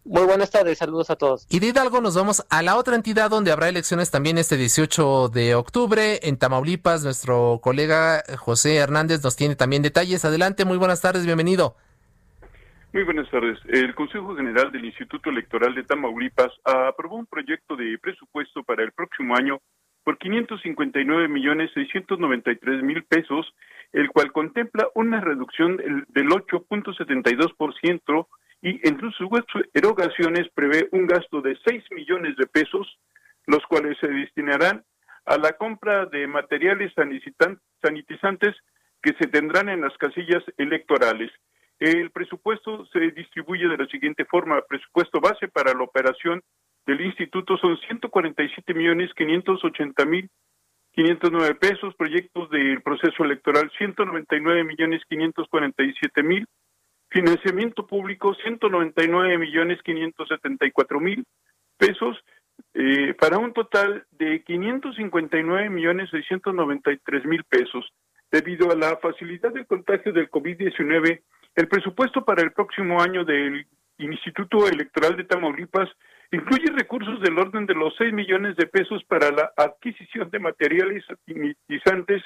Muy 0.04 0.24
buenas 0.24 0.50
tardes, 0.50 0.76
saludos 0.76 1.08
a 1.08 1.16
todos. 1.16 1.46
Y 1.48 1.60
de 1.60 1.68
Hidalgo 1.68 2.02
nos 2.02 2.14
vamos 2.14 2.44
a 2.50 2.62
la 2.62 2.76
otra 2.76 2.94
entidad 2.94 3.30
donde 3.30 3.52
habrá 3.52 3.70
elecciones 3.70 4.10
también 4.10 4.36
este 4.36 4.58
18 4.58 5.30
de 5.30 5.54
octubre 5.54 6.20
en 6.22 6.36
Tamaulipas. 6.36 7.04
Nuestro 7.04 7.58
colega 7.62 8.22
José 8.36 8.76
Hernández 8.76 9.24
nos 9.24 9.34
tiene 9.34 9.56
también 9.56 9.80
detalles. 9.80 10.24
Adelante, 10.26 10.66
muy 10.66 10.76
buenas 10.76 11.00
tardes, 11.00 11.24
bienvenido. 11.24 11.76
Muy 12.92 13.02
buenas 13.04 13.30
tardes. 13.30 13.58
El 13.66 13.94
Consejo 13.94 14.36
General 14.36 14.70
del 14.70 14.84
Instituto 14.84 15.30
Electoral 15.30 15.74
de 15.74 15.84
Tamaulipas 15.84 16.52
aprobó 16.64 17.16
un 17.16 17.26
proyecto 17.26 17.74
de 17.74 17.98
presupuesto 17.98 18.62
para 18.62 18.84
el 18.84 18.92
próximo 18.92 19.34
año 19.34 19.60
por 20.04 20.18
559 20.18 21.28
millones 21.28 21.70
693 21.72 22.82
mil 22.82 23.02
pesos 23.04 23.46
el 23.94 24.08
cual 24.08 24.30
contempla 24.32 24.88
una 24.96 25.20
reducción 25.20 25.76
del 25.76 26.28
8.72% 26.28 28.26
y 28.60 28.80
en 28.88 28.98
sus 28.98 29.14
sus 29.16 29.30
erogaciones 29.72 30.48
prevé 30.52 30.88
un 30.90 31.06
gasto 31.06 31.40
de 31.40 31.56
6 31.64 31.84
millones 31.92 32.36
de 32.36 32.46
pesos, 32.46 32.98
los 33.46 33.64
cuales 33.66 33.96
se 34.00 34.08
destinarán 34.08 34.84
a 35.26 35.38
la 35.38 35.52
compra 35.52 36.06
de 36.06 36.26
materiales 36.26 36.92
sanitizantes 36.94 38.56
que 39.00 39.14
se 39.14 39.28
tendrán 39.28 39.68
en 39.68 39.82
las 39.82 39.96
casillas 39.96 40.42
electorales. 40.56 41.30
El 41.78 42.10
presupuesto 42.10 42.86
se 42.86 42.98
distribuye 43.12 43.68
de 43.68 43.76
la 43.76 43.86
siguiente 43.86 44.24
forma. 44.24 44.60
Presupuesto 44.68 45.20
base 45.20 45.46
para 45.46 45.72
la 45.72 45.84
operación 45.84 46.42
del 46.84 47.00
instituto 47.00 47.56
son 47.58 47.78
147 47.78 48.74
millones 48.74 49.12
580 49.14 50.04
mil 50.06 50.28
509 50.94 51.54
pesos, 51.56 51.94
proyectos 51.96 52.48
del 52.50 52.80
proceso 52.82 53.24
electoral 53.24 53.70
199 53.76 54.64
millones 54.64 55.02
547 55.08 56.22
mil, 56.22 56.46
financiamiento 57.10 57.86
público 57.86 58.34
199 58.34 59.38
millones 59.38 59.80
574 59.82 61.00
mil 61.00 61.24
pesos, 61.76 62.16
eh, 62.74 63.14
para 63.14 63.38
un 63.38 63.52
total 63.52 64.06
de 64.12 64.42
559 64.44 65.70
millones 65.70 66.10
693 66.10 67.24
mil 67.24 67.44
pesos. 67.44 67.84
Debido 68.30 68.70
a 68.70 68.76
la 68.76 68.96
facilidad 68.96 69.52
de 69.52 69.64
contagio 69.64 70.12
del 70.12 70.30
COVID-19, 70.30 71.22
el 71.56 71.68
presupuesto 71.68 72.24
para 72.24 72.42
el 72.42 72.52
próximo 72.52 73.00
año 73.00 73.24
del 73.24 73.66
Instituto 73.98 74.68
Electoral 74.68 75.16
de 75.16 75.24
Tamaulipas 75.24 75.88
incluye 76.34 76.66
recursos 76.72 77.20
del 77.20 77.38
orden 77.38 77.66
de 77.66 77.74
los 77.74 77.94
6 77.96 78.12
millones 78.12 78.56
de 78.56 78.66
pesos 78.66 79.02
para 79.04 79.30
la 79.30 79.52
adquisición 79.56 80.30
de 80.30 80.38
materiales 80.38 81.04
sanitizantes, 81.26 82.22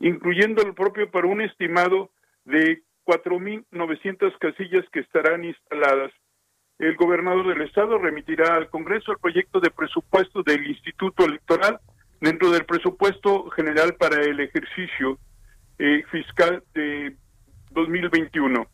incluyendo 0.00 0.62
el 0.62 0.74
propio 0.74 1.10
para 1.10 1.26
un 1.26 1.40
estimado 1.40 2.10
de 2.44 2.82
4.900 3.04 4.38
casillas 4.38 4.84
que 4.92 5.00
estarán 5.00 5.44
instaladas. 5.44 6.12
El 6.78 6.96
gobernador 6.96 7.48
del 7.48 7.62
estado 7.62 7.98
remitirá 7.98 8.56
al 8.56 8.68
Congreso 8.68 9.12
el 9.12 9.18
proyecto 9.18 9.60
de 9.60 9.70
presupuesto 9.70 10.42
del 10.42 10.66
Instituto 10.66 11.24
Electoral 11.24 11.78
dentro 12.20 12.50
del 12.50 12.64
presupuesto 12.64 13.50
general 13.50 13.94
para 13.94 14.20
el 14.20 14.40
ejercicio 14.40 15.18
eh, 15.78 16.02
fiscal 16.10 16.62
de 16.74 17.16
2021. 17.70 18.66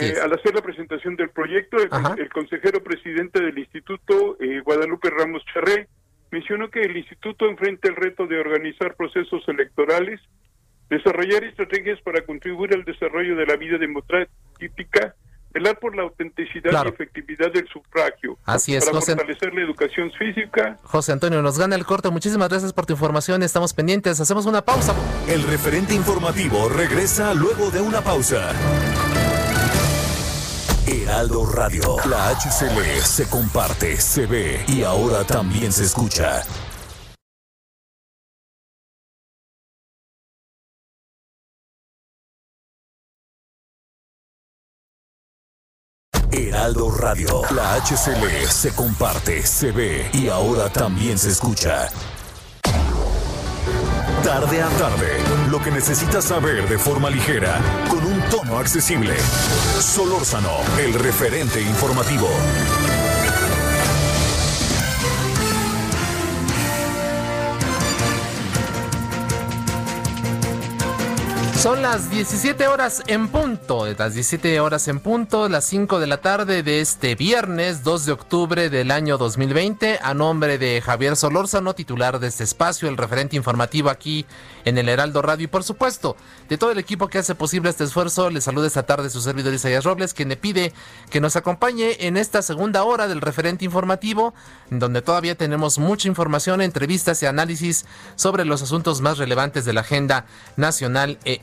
Eh, 0.00 0.14
al 0.22 0.32
hacer 0.32 0.54
la 0.54 0.60
presentación 0.60 1.16
del 1.16 1.30
proyecto, 1.30 1.78
el, 1.78 2.28
consejero 2.28 2.82
presidente 2.82 3.40
del 3.40 3.58
instituto, 3.58 4.36
eh, 4.40 4.60
Guadalupe 4.60 5.08
Ramos 5.10 5.42
Charré, 5.52 5.88
mencionó 6.30 6.70
que 6.70 6.80
el 6.80 6.96
instituto 6.96 7.48
enfrenta 7.48 7.88
el 7.88 7.96
reto 7.96 8.26
de 8.26 8.38
organizar 8.38 8.94
procesos 8.94 9.42
electorales, 9.48 10.20
desarrollar 10.90 11.44
estrategias 11.44 12.00
para 12.02 12.22
contribuir 12.22 12.74
al 12.74 12.84
desarrollo 12.84 13.36
de 13.36 13.46
la 13.46 13.56
vida 13.56 13.78
democrática, 13.78 15.14
velar 15.52 15.78
por 15.78 15.96
la 15.96 16.02
autenticidad 16.02 16.84
y 16.84 16.88
efectividad 16.88 17.52
del 17.52 17.66
sufragio, 17.68 18.38
Así 18.44 18.74
es, 18.74 18.84
para 18.84 19.00
fortalecer 19.00 19.52
la 19.54 19.62
educación 19.62 20.12
física. 20.12 20.78
José 20.82 21.12
Antonio, 21.12 21.42
nos 21.42 21.58
gana 21.58 21.74
el 21.74 21.84
corte. 21.84 22.10
Muchísimas 22.10 22.48
gracias 22.48 22.72
por 22.72 22.86
tu 22.86 22.92
información. 22.92 23.42
Estamos 23.42 23.74
pendientes. 23.74 24.20
Hacemos 24.20 24.46
una 24.46 24.62
pausa. 24.62 24.94
El 25.28 25.42
referente 25.44 25.94
informativo 25.94 26.68
regresa 26.68 27.34
luego 27.34 27.70
de 27.70 27.80
una 27.80 28.00
pausa. 28.00 28.52
Heraldo 31.02 31.46
Radio. 31.46 31.96
La 32.08 32.28
HCL 32.30 33.02
se 33.02 33.26
comparte, 33.28 33.98
se 34.00 34.26
ve 34.26 34.64
y 34.68 34.82
ahora 34.82 35.24
también 35.24 35.72
se 35.72 35.84
escucha. 35.84 36.42
Heraldo 46.30 46.90
Radio. 46.90 47.42
La 47.54 47.76
HCL 47.76 48.46
se 48.48 48.74
comparte, 48.74 49.42
se 49.46 49.72
ve 49.72 50.10
y 50.12 50.28
ahora 50.28 50.68
también 50.68 51.18
se 51.18 51.30
escucha. 51.30 51.88
Tarde 54.22 54.62
a 54.62 54.68
tarde, 54.70 55.18
lo 55.50 55.62
que 55.62 55.70
necesitas 55.70 56.24
saber 56.24 56.68
de 56.68 56.78
forma 56.78 57.08
ligera, 57.08 57.58
con 57.88 58.04
un 58.04 58.19
tono 58.30 58.58
accesible. 58.58 59.16
Solórzano, 59.80 60.58
el 60.78 60.94
referente 60.94 61.60
informativo. 61.60 62.28
Son 71.60 71.82
las 71.82 72.10
17 72.10 72.68
horas 72.68 73.02
en 73.06 73.28
punto, 73.28 73.84
las 73.86 74.14
17 74.14 74.60
horas 74.60 74.88
en 74.88 74.98
punto, 74.98 75.46
las 75.50 75.66
5 75.66 76.00
de 76.00 76.06
la 76.06 76.16
tarde 76.22 76.62
de 76.62 76.80
este 76.80 77.16
viernes 77.16 77.84
2 77.84 78.06
de 78.06 78.12
octubre 78.12 78.70
del 78.70 78.90
año 78.90 79.18
2020, 79.18 79.98
a 80.02 80.14
nombre 80.14 80.56
de 80.56 80.80
Javier 80.80 81.16
Solórzano, 81.16 81.74
titular 81.74 82.18
de 82.18 82.28
este 82.28 82.44
espacio, 82.44 82.88
el 82.88 82.96
referente 82.96 83.36
informativo 83.36 83.90
aquí 83.90 84.24
en 84.64 84.78
el 84.78 84.88
Heraldo 84.88 85.20
Radio 85.20 85.44
y 85.44 85.48
por 85.48 85.62
supuesto 85.62 86.16
de 86.48 86.56
todo 86.56 86.70
el 86.70 86.78
equipo 86.78 87.08
que 87.08 87.18
hace 87.18 87.34
posible 87.34 87.68
este 87.68 87.84
esfuerzo, 87.84 88.30
le 88.30 88.40
saluda 88.40 88.66
esta 88.66 88.84
tarde 88.84 89.10
su 89.10 89.20
servidor 89.20 89.52
Isaías 89.52 89.84
Robles, 89.84 90.14
quien 90.14 90.30
le 90.30 90.38
pide 90.38 90.72
que 91.10 91.20
nos 91.20 91.36
acompañe 91.36 92.06
en 92.06 92.16
esta 92.16 92.40
segunda 92.40 92.84
hora 92.84 93.06
del 93.06 93.20
referente 93.20 93.66
informativo, 93.66 94.32
donde 94.70 95.02
todavía 95.02 95.34
tenemos 95.34 95.78
mucha 95.78 96.08
información, 96.08 96.62
entrevistas 96.62 97.22
y 97.22 97.26
análisis 97.26 97.84
sobre 98.16 98.46
los 98.46 98.62
asuntos 98.62 99.02
más 99.02 99.18
relevantes 99.18 99.66
de 99.66 99.74
la 99.74 99.82
agenda 99.82 100.24
nacional 100.56 101.18
e. 101.26 101.42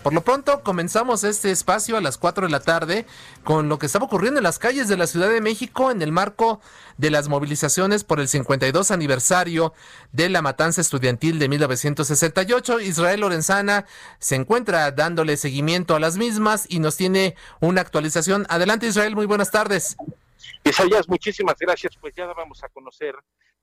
Por 0.00 0.12
lo 0.12 0.22
pronto, 0.22 0.62
comenzamos 0.62 1.22
este 1.24 1.50
espacio 1.50 1.96
a 1.96 2.00
las 2.00 2.18
4 2.18 2.46
de 2.46 2.50
la 2.50 2.60
tarde 2.60 3.06
con 3.44 3.68
lo 3.68 3.78
que 3.78 3.86
estaba 3.86 4.06
ocurriendo 4.06 4.38
en 4.38 4.44
las 4.44 4.58
calles 4.58 4.88
de 4.88 4.96
la 4.96 5.06
Ciudad 5.06 5.28
de 5.28 5.40
México 5.40 5.90
en 5.90 6.02
el 6.02 6.10
marco 6.10 6.60
de 6.96 7.10
las 7.10 7.28
movilizaciones 7.28 8.02
por 8.02 8.18
el 8.18 8.26
52 8.26 8.90
aniversario 8.90 9.72
de 10.12 10.28
la 10.28 10.42
matanza 10.42 10.80
estudiantil 10.80 11.38
de 11.38 11.48
1968. 11.48 12.80
Israel 12.80 13.20
Lorenzana 13.20 13.86
se 14.18 14.34
encuentra 14.34 14.90
dándole 14.90 15.36
seguimiento 15.36 15.94
a 15.94 16.00
las 16.00 16.16
mismas 16.16 16.66
y 16.68 16.80
nos 16.80 16.96
tiene 16.96 17.36
una 17.60 17.82
actualización. 17.82 18.46
Adelante 18.48 18.86
Israel, 18.86 19.14
muy 19.14 19.26
buenas 19.26 19.50
tardes. 19.50 19.96
Isaías, 20.64 21.08
muchísimas 21.08 21.56
gracias. 21.58 21.96
Pues 22.00 22.14
ya 22.16 22.26
vamos 22.26 22.64
a 22.64 22.68
conocer 22.68 23.14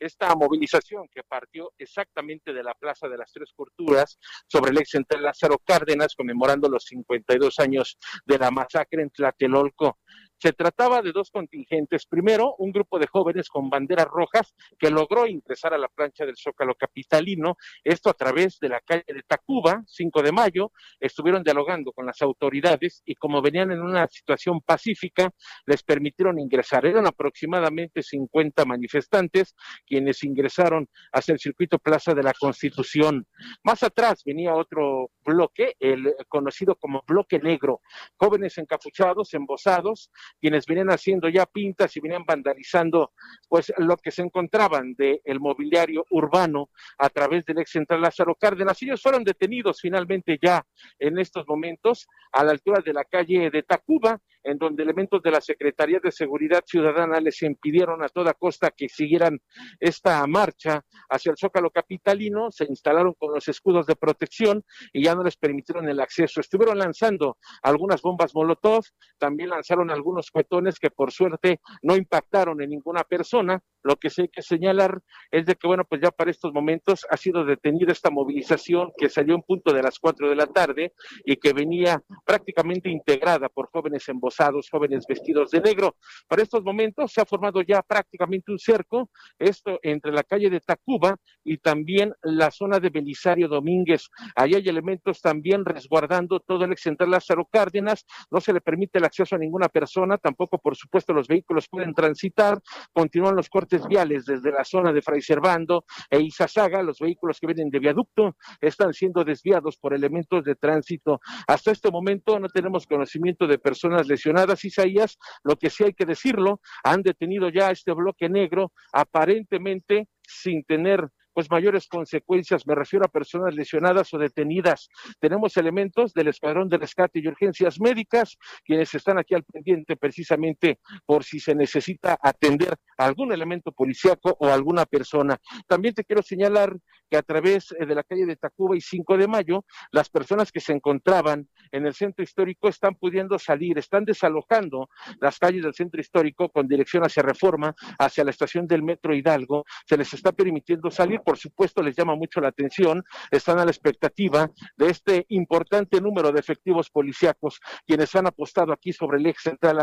esta 0.02 0.36
movilización 0.36 1.08
que 1.14 1.24
partió 1.24 1.74
exactamente 1.78 2.54
de 2.54 2.64
la 2.64 2.74
Plaza 2.74 3.08
de 3.08 3.18
las 3.18 3.32
Tres 3.32 3.52
Culturas 3.56 4.18
sobre 4.48 4.72
el 4.72 4.80
ex 4.80 4.90
central 4.90 5.24
Lázaro 5.24 5.60
Cárdenas, 5.64 6.16
conmemorando 6.16 6.68
los 6.68 6.84
52 6.86 7.60
años 7.60 7.98
de 8.26 8.40
la 8.40 8.50
masacre 8.50 9.04
en 9.04 9.12
Tlatelolco. 9.12 10.00
Se 10.42 10.54
trataba 10.54 11.04
de 11.04 11.12
dos 11.12 11.30
contingentes. 11.30 12.08
Primero, 12.08 12.56
un 12.58 12.72
grupo 12.72 12.98
de 12.98 13.06
jóvenes 13.06 13.48
con 13.48 13.70
banderas 13.70 14.08
rojas 14.08 14.56
que 14.80 14.90
logró 14.90 15.28
ingresar 15.28 15.76
a 15.76 15.78
la 15.78 15.88
plancha 15.88 16.26
del 16.26 16.36
Zócalo 16.36 16.74
Capitalino, 16.74 17.58
esto 17.84 18.10
a 18.10 18.16
través 18.16 18.58
de 18.60 18.70
la 18.70 18.82
calle 18.82 19.04
de 19.06 19.22
Tacuba, 19.22 19.84
5 19.86 20.24
de 20.24 20.32
mayo, 20.32 20.72
estuvieron 21.00 21.44
dialogando 21.44 21.92
con 21.92 22.08
las 22.08 22.24
autoridades 22.24 23.04
y 23.06 23.14
como 23.14 23.40
venían 23.40 23.72
en 23.72 23.84
una 23.84 24.08
situación 24.08 24.62
pacífica, 24.62 25.32
les 25.68 25.84
permitieron 25.84 26.40
ingresar. 26.40 26.88
Eran 26.88 27.06
aproximadamente 27.06 28.02
50 28.02 28.66
manifestantes 28.66 29.56
quienes 29.86 30.24
ingresaron 30.24 30.90
hacia 31.12 31.34
el 31.34 31.40
circuito 31.40 31.78
Plaza 31.78 32.16
de 32.16 32.24
la 32.24 32.34
Constitución. 32.34 33.28
Más 33.64 33.84
atrás 33.84 34.24
venía 34.26 34.56
otro 34.56 35.12
bloque, 35.24 35.76
el 35.80 36.16
conocido 36.28 36.74
como 36.78 37.04
bloque 37.06 37.38
negro, 37.38 37.82
jóvenes 38.18 38.58
encapuchados, 38.58 39.36
embosados, 39.36 40.10
quienes 40.40 40.66
venían 40.66 40.90
haciendo 40.90 41.30
ya 41.30 41.46
pintas 41.46 41.96
y 41.96 42.00
venían 42.00 42.24
vandalizando 42.26 43.12
pues 43.48 43.74
lo 43.78 43.98
que 43.98 44.12
se 44.12 44.22
encontraban 44.22 44.94
del 44.94 45.22
el 45.24 45.40
mobiliario 45.40 46.06
urbano 46.10 46.70
a 46.98 47.10
través 47.10 47.46
del 47.46 47.60
ex 47.60 47.72
central 47.72 48.02
Lázaro 48.02 48.36
Cárdenas. 48.36 48.82
Ellos 48.82 49.02
fueron 49.02 49.24
detenidos 49.24 49.80
finalmente 49.82 50.38
ya 50.42 50.66
en 51.00 51.20
estos 51.20 51.48
momentos 51.48 52.08
a 52.32 52.44
la 52.44 52.52
altura 52.52 52.82
de 52.84 52.94
la 52.94 53.04
calle 53.04 53.50
de 53.50 53.64
Tacuba, 53.64 54.20
en 54.44 54.58
donde 54.58 54.84
elementos 54.84 55.22
de 55.22 55.32
la 55.32 55.42
Secretaría 55.42 56.00
de 56.04 56.12
Seguridad 56.12 56.64
Ciudadana 56.66 57.20
les 57.20 57.42
impidieron 57.42 58.04
a 58.04 58.10
toda 58.10 58.34
costa 58.34 58.72
que 58.72 58.90
siguieran 58.90 59.40
esta 59.80 60.26
marcha 60.28 60.84
hacia 61.10 61.32
el 61.32 61.38
Zócalo 61.38 61.70
Capitalino, 61.70 62.52
se 62.52 62.66
instalaron 62.66 63.14
con 63.18 63.34
los 63.34 63.48
escudos 63.48 63.86
de 63.86 63.96
protección 63.96 64.64
y 64.94 65.04
ya 65.04 65.16
no 65.16 65.24
les 65.24 65.38
permitieron 65.38 65.88
el 65.90 66.00
acceso. 66.00 66.42
Estuvieron 66.42 66.78
lanzando 66.78 67.38
algunas 67.62 68.02
bombas 68.02 68.34
Molotov, 68.34 68.84
también 69.18 69.50
lanzaron 69.50 69.92
algunos 69.92 70.32
cuetones 70.32 70.80
que 70.80 70.90
por 70.90 71.12
suerte 71.12 71.60
no 71.82 71.96
impactaron 71.96 72.62
en 72.62 72.70
ninguna 72.70 73.04
persona 73.04 73.62
lo 73.84 73.96
que 73.98 74.10
sí 74.10 74.24
hay 74.24 74.30
que 74.30 74.42
señalar 74.42 75.02
es 75.30 75.46
de 75.46 75.56
que, 75.56 75.68
bueno, 75.68 75.84
pues 75.86 76.02
ya 76.02 76.12
para 76.12 76.32
estos 76.32 76.54
momentos 76.54 77.06
ha 77.10 77.18
sido 77.18 77.46
detenida 77.46 77.92
esta 77.92 78.10
movilización 78.10 78.92
que 78.98 79.10
salió 79.10 79.36
en 79.36 79.42
punto 79.42 79.74
de 79.74 79.82
las 79.82 80.00
cuatro 80.00 80.30
de 80.30 80.36
la 80.36 80.48
tarde 80.48 80.94
y 81.26 81.36
que 81.38 81.54
venía 81.54 82.02
prácticamente 82.26 82.90
integrada 82.90 83.50
por 83.50 83.70
jóvenes 83.72 84.08
embosados, 84.10 84.70
jóvenes 84.70 85.06
vestidos 85.08 85.52
de 85.52 85.62
negro. 85.62 85.96
Para 86.28 86.44
estos 86.44 86.64
momentos 86.64 87.12
se 87.12 87.22
ha 87.22 87.26
formado 87.26 87.62
ya 87.62 87.82
prácticamente 87.82 88.52
un 88.52 88.60
cerco, 88.60 89.10
esto 89.40 89.80
entre 89.82 90.12
la 90.12 90.24
calle 90.24 90.50
de 90.50 90.60
Tacuba 90.60 91.16
y 91.44 91.58
también 91.58 92.14
la 92.22 92.52
zona 92.52 92.80
de 92.80 92.90
Belisario 92.90 93.48
Domínguez. 93.48 94.10
Ahí 94.36 94.56
hay 94.56 94.68
elementos 94.68 95.22
también 95.22 95.66
resguardando 95.66 96.40
todo 96.40 96.66
el 96.66 96.72
ex 96.72 96.82
central 96.82 97.12
Lázaro 97.12 97.46
Cárdenas, 97.52 98.06
no 98.30 98.40
se 98.40 98.54
le 98.54 98.62
permite 98.62 99.00
el 99.00 99.06
acceso 99.06 99.36
a 99.36 99.40
ninguna 99.40 99.70
persona, 99.70 100.18
tampoco 100.18 100.58
por 100.58 100.76
supuesto 100.76 101.14
los 101.14 101.28
vehículos 101.28 101.68
pueden 101.68 101.94
transitar, 101.94 102.60
continúan 102.94 103.36
los 103.36 103.50
cortes 103.50 103.71
viales 103.88 104.26
desde 104.26 104.52
la 104.52 104.64
zona 104.64 104.92
de 104.92 105.02
Fray 105.02 105.22
Servando 105.22 105.86
e 106.10 106.20
Izazaga, 106.20 106.84
los 106.84 107.00
vehículos 107.00 107.40
que 107.40 107.48
vienen 107.48 107.70
de 107.70 107.80
viaducto 107.80 108.36
están 108.60 108.94
siendo 108.94 109.24
desviados 109.24 109.78
por 109.78 109.94
elementos 109.94 110.44
de 110.44 110.56
tránsito. 110.56 111.20
Hasta 111.48 111.72
este 111.72 111.92
momento 111.92 112.40
no 112.40 112.48
tenemos 112.48 112.86
conocimiento 112.86 113.48
de 113.48 113.60
personas 113.60 114.08
lesionadas, 114.08 114.66
Isaías, 114.66 115.18
lo 115.44 115.56
que 115.56 115.70
sí 115.70 115.84
hay 115.84 115.94
que 115.94 116.06
decirlo, 116.06 116.60
han 116.84 117.02
detenido 117.02 117.50
ya 117.50 117.72
este 117.72 117.94
bloque 117.94 118.30
negro 118.30 118.74
aparentemente 118.92 120.08
sin 120.28 120.64
tener 120.64 121.10
pues 121.34 121.50
mayores 121.50 121.88
consecuencias, 121.88 122.66
me 122.68 122.76
refiero 122.76 123.06
a 123.06 123.10
personas 123.10 123.56
lesionadas 123.56 124.14
o 124.14 124.18
detenidas. 124.18 124.90
Tenemos 125.20 125.58
elementos 125.58 126.14
del 126.14 126.28
Escuadrón 126.28 126.70
de 126.70 126.78
Rescate 126.78 127.20
y 127.20 127.28
Urgencias 127.28 127.80
Médicas, 127.80 128.38
quienes 128.64 128.94
están 128.94 129.18
aquí 129.18 129.36
al 129.36 129.44
pendiente 129.44 129.96
precisamente 129.96 130.80
por 131.06 131.24
si 131.24 131.40
se 131.40 131.56
necesita 131.56 132.18
atender 132.22 132.76
algún 132.98 133.32
elemento 133.32 133.72
policíaco 133.72 134.36
o 134.40 134.48
alguna 134.48 134.86
persona. 134.86 135.38
También 135.68 135.94
te 135.94 136.04
quiero 136.04 136.22
señalar 136.22 136.76
que 137.10 137.18
a 137.18 137.22
través 137.22 137.72
eh, 137.74 137.86
de 137.86 137.96
la 137.96 138.04
calle 138.04 138.26
de 138.26 138.38
Tacuba 138.38 138.76
y 138.76 138.82
5 138.82 139.18
de 139.18 139.28
Mayo, 139.28 139.66
las 139.92 140.10
personas 140.10 140.52
que 140.52 140.62
se 140.62 140.72
encontraban 140.72 141.48
en 141.72 141.86
el 141.86 141.94
centro 141.94 142.24
histórico 142.24 142.70
están 142.70 142.96
pudiendo 142.96 143.38
salir, 143.38 143.78
están 143.78 144.06
desalojando 144.06 144.90
las 145.20 145.38
calles 145.38 145.64
del 145.64 145.74
centro 145.74 146.00
histórico 146.00 146.50
con 146.50 146.68
dirección 146.68 147.04
hacia 147.04 147.24
Reforma, 147.24 147.76
hacia 148.00 148.24
la 148.24 148.32
estación 148.32 148.66
del 148.66 148.84
Metro 148.84 149.14
Hidalgo, 149.14 149.66
se 149.86 149.98
les 149.98 150.14
está 150.14 150.32
permitiendo 150.32 150.90
salir 150.90 151.21
por 151.24 151.38
supuesto 151.38 151.82
les 151.82 151.96
llama 151.96 152.16
mucho 152.16 152.42
la 152.42 152.50
atención, 152.50 153.04
están 153.30 153.60
a 153.60 153.66
la 153.66 153.72
expectativa 153.72 154.50
de 154.78 154.90
este 154.90 155.26
importante 155.30 156.02
número 156.02 156.32
de 156.32 156.40
efectivos 156.40 156.90
policíacos 156.90 157.60
quienes 157.86 158.16
han 158.16 158.28
apostado 158.28 158.74
aquí 158.74 158.94
sobre 158.94 159.18
el 159.18 159.26
ex 159.26 159.44
central 159.44 159.80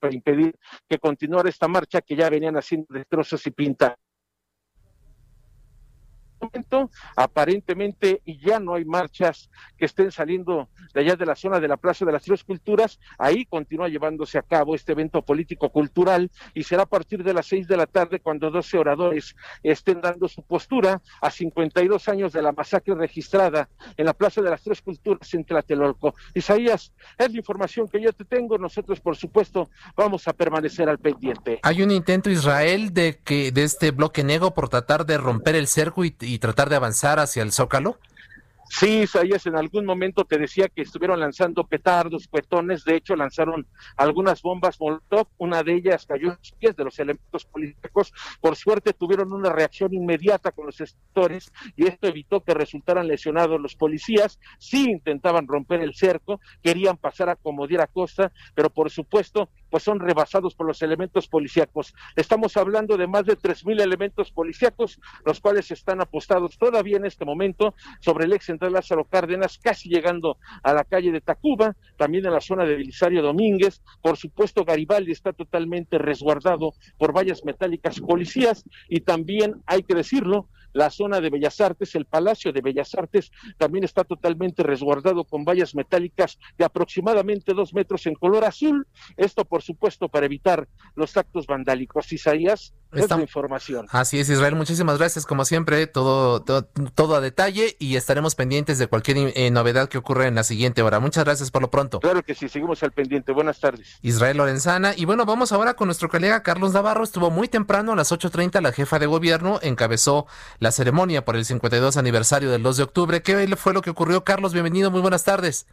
para 0.00 0.14
impedir 0.14 0.54
que 0.88 0.98
continuara 0.98 1.48
esta 1.48 1.68
marcha 1.68 2.00
que 2.00 2.16
ya 2.16 2.30
venían 2.30 2.56
haciendo 2.56 2.86
destrozos 2.90 3.46
y 3.46 3.50
pinta 3.50 3.96
momento 6.42 6.90
aparentemente 7.16 8.20
ya 8.26 8.58
no 8.58 8.74
hay 8.74 8.84
marchas 8.84 9.50
que 9.78 9.86
estén 9.86 10.10
saliendo 10.10 10.68
de 10.94 11.00
allá 11.00 11.16
de 11.16 11.26
la 11.26 11.34
zona 11.34 11.60
de 11.60 11.68
la 11.68 11.76
Plaza 11.76 12.04
de 12.04 12.12
las 12.12 12.24
Tres 12.24 12.44
Culturas, 12.44 12.98
ahí 13.18 13.44
continúa 13.46 13.88
llevándose 13.88 14.38
a 14.38 14.42
cabo 14.42 14.74
este 14.74 14.92
evento 14.92 15.22
político 15.22 15.70
cultural 15.70 16.30
y 16.54 16.64
será 16.64 16.82
a 16.82 16.86
partir 16.86 17.22
de 17.22 17.32
las 17.32 17.46
seis 17.46 17.66
de 17.68 17.76
la 17.76 17.86
tarde 17.86 18.20
cuando 18.20 18.50
12 18.50 18.78
oradores 18.78 19.36
estén 19.62 20.00
dando 20.00 20.28
su 20.28 20.42
postura 20.42 21.00
a 21.20 21.30
52 21.30 22.08
años 22.08 22.32
de 22.32 22.42
la 22.42 22.52
masacre 22.52 22.94
registrada 22.94 23.68
en 23.96 24.06
la 24.06 24.14
Plaza 24.14 24.42
de 24.42 24.50
las 24.50 24.62
Tres 24.62 24.82
Culturas 24.82 25.32
en 25.34 25.44
Tlatelolco. 25.44 26.14
Isaías, 26.34 26.92
es 27.18 27.32
la 27.32 27.38
información 27.38 27.88
que 27.88 28.00
yo 28.00 28.12
te 28.12 28.24
tengo, 28.24 28.58
nosotros 28.58 29.00
por 29.00 29.16
supuesto 29.16 29.70
vamos 29.96 30.26
a 30.28 30.32
permanecer 30.32 30.88
al 30.88 30.98
pendiente. 30.98 31.60
Hay 31.62 31.82
un 31.82 31.90
intento 31.90 32.30
Israel 32.30 32.92
de 32.92 33.20
que 33.22 33.52
de 33.52 33.64
este 33.64 33.90
bloque 33.90 34.24
negro 34.24 34.52
por 34.52 34.68
tratar 34.68 35.06
de 35.06 35.18
romper 35.18 35.54
el 35.54 35.66
cerco 35.66 36.04
y 36.04 36.12
y 36.20 36.31
tratar 36.38 36.68
de 36.68 36.76
avanzar 36.76 37.18
hacia 37.18 37.42
el 37.42 37.52
Zócalo? 37.52 37.98
Sí, 38.74 39.02
Isaías, 39.02 39.44
en 39.44 39.54
algún 39.54 39.84
momento 39.84 40.24
te 40.24 40.38
decía 40.38 40.66
que 40.66 40.80
estuvieron 40.80 41.20
lanzando 41.20 41.64
petardos, 41.64 42.26
cuetones, 42.26 42.84
de 42.84 42.96
hecho 42.96 43.14
lanzaron 43.14 43.66
algunas 43.98 44.40
bombas 44.40 44.80
Molotov, 44.80 45.26
una 45.36 45.62
de 45.62 45.74
ellas 45.74 46.06
cayó 46.06 46.28
en 46.28 46.38
los 46.38 46.52
pies 46.52 46.74
de 46.74 46.84
los 46.84 46.98
elementos 46.98 47.44
políticos, 47.44 48.14
por 48.40 48.56
suerte 48.56 48.94
tuvieron 48.94 49.30
una 49.34 49.50
reacción 49.50 49.92
inmediata 49.92 50.52
con 50.52 50.64
los 50.64 50.76
sectores 50.76 51.52
y 51.76 51.86
esto 51.86 52.06
evitó 52.06 52.42
que 52.42 52.54
resultaran 52.54 53.08
lesionados 53.08 53.60
los 53.60 53.76
policías, 53.76 54.40
sí 54.58 54.90
intentaban 54.90 55.46
romper 55.46 55.82
el 55.82 55.94
cerco, 55.94 56.40
querían 56.62 56.96
pasar 56.96 57.28
a 57.28 57.36
como 57.36 57.66
diera 57.66 57.86
costa, 57.88 58.32
pero 58.54 58.70
por 58.70 58.90
supuesto 58.90 59.50
pues 59.72 59.84
son 59.84 60.00
rebasados 60.00 60.54
por 60.54 60.66
los 60.66 60.82
elementos 60.82 61.28
policíacos. 61.28 61.94
Estamos 62.14 62.58
hablando 62.58 62.98
de 62.98 63.06
más 63.06 63.24
de 63.24 63.36
tres 63.36 63.64
mil 63.64 63.80
elementos 63.80 64.30
policíacos, 64.30 65.00
los 65.24 65.40
cuales 65.40 65.70
están 65.70 66.02
apostados 66.02 66.58
todavía 66.58 66.98
en 66.98 67.06
este 67.06 67.24
momento 67.24 67.74
sobre 68.00 68.26
el 68.26 68.34
ex 68.34 68.44
central 68.44 68.74
Lázaro 68.74 69.06
Cárdenas, 69.06 69.56
casi 69.56 69.88
llegando 69.88 70.36
a 70.62 70.74
la 70.74 70.84
calle 70.84 71.10
de 71.10 71.22
Tacuba, 71.22 71.74
también 71.96 72.26
en 72.26 72.34
la 72.34 72.42
zona 72.42 72.66
de 72.66 72.76
Belisario 72.76 73.22
Domínguez. 73.22 73.80
Por 74.02 74.18
supuesto, 74.18 74.62
Garibaldi 74.62 75.12
está 75.12 75.32
totalmente 75.32 75.96
resguardado 75.96 76.74
por 76.98 77.16
vallas 77.16 77.42
metálicas 77.42 77.98
policías 77.98 78.66
y 78.90 79.00
también, 79.00 79.62
hay 79.64 79.84
que 79.84 79.94
decirlo, 79.94 80.50
la 80.72 80.90
zona 80.90 81.20
de 81.20 81.30
Bellas 81.30 81.60
Artes, 81.60 81.94
el 81.94 82.06
Palacio 82.06 82.52
de 82.52 82.60
Bellas 82.60 82.94
Artes, 82.94 83.30
también 83.58 83.84
está 83.84 84.04
totalmente 84.04 84.62
resguardado 84.62 85.24
con 85.24 85.44
vallas 85.44 85.74
metálicas 85.74 86.38
de 86.58 86.64
aproximadamente 86.64 87.54
dos 87.54 87.74
metros 87.74 88.06
en 88.06 88.14
color 88.14 88.44
azul. 88.44 88.86
Esto, 89.16 89.44
por 89.44 89.62
supuesto, 89.62 90.08
para 90.08 90.26
evitar 90.26 90.68
los 90.94 91.16
actos 91.16 91.46
vandálicos. 91.46 92.12
Isaías, 92.12 92.74
esta 92.92 93.20
información. 93.20 93.86
Así 93.90 94.20
es, 94.20 94.28
Israel. 94.28 94.54
Muchísimas 94.54 94.98
gracias, 94.98 95.26
como 95.26 95.44
siempre, 95.44 95.86
todo, 95.86 96.42
todo, 96.42 97.14
a 97.14 97.20
detalle 97.20 97.76
y 97.78 97.96
estaremos 97.96 98.34
pendientes 98.34 98.78
de 98.78 98.86
cualquier 98.86 99.32
eh, 99.34 99.50
novedad 99.50 99.88
que 99.88 99.98
ocurra 99.98 100.26
en 100.26 100.34
la 100.34 100.44
siguiente 100.44 100.82
hora. 100.82 101.00
Muchas 101.00 101.24
gracias 101.24 101.50
por 101.50 101.62
lo 101.62 101.70
pronto. 101.70 102.00
Claro 102.00 102.22
que 102.22 102.34
sí, 102.34 102.48
seguimos 102.48 102.82
al 102.82 102.92
pendiente. 102.92 103.32
Buenas 103.32 103.60
tardes. 103.60 103.98
Israel 104.02 104.36
Lorenzana. 104.38 104.94
Y 104.96 105.04
bueno, 105.04 105.24
vamos 105.24 105.52
ahora 105.52 105.74
con 105.74 105.88
nuestro 105.88 106.08
colega 106.08 106.42
Carlos 106.42 106.72
Navarro. 106.72 107.04
Estuvo 107.04 107.30
muy 107.30 107.48
temprano 107.48 107.92
a 107.92 107.96
las 107.96 108.12
8.30, 108.12 108.60
la 108.60 108.72
jefa 108.72 108.98
de 108.98 109.06
gobierno 109.06 109.58
encabezó 109.62 110.26
la 110.58 110.72
ceremonia 110.72 111.24
por 111.24 111.36
el 111.36 111.44
52 111.44 111.96
aniversario 111.96 112.50
del 112.50 112.62
2 112.62 112.76
de 112.76 112.82
octubre. 112.82 113.22
¿Qué 113.22 113.56
fue 113.56 113.72
lo 113.72 113.82
que 113.82 113.90
ocurrió, 113.90 114.24
Carlos? 114.24 114.52
Bienvenido, 114.52 114.90
muy 114.90 115.00
buenas 115.00 115.24
tardes. 115.24 115.66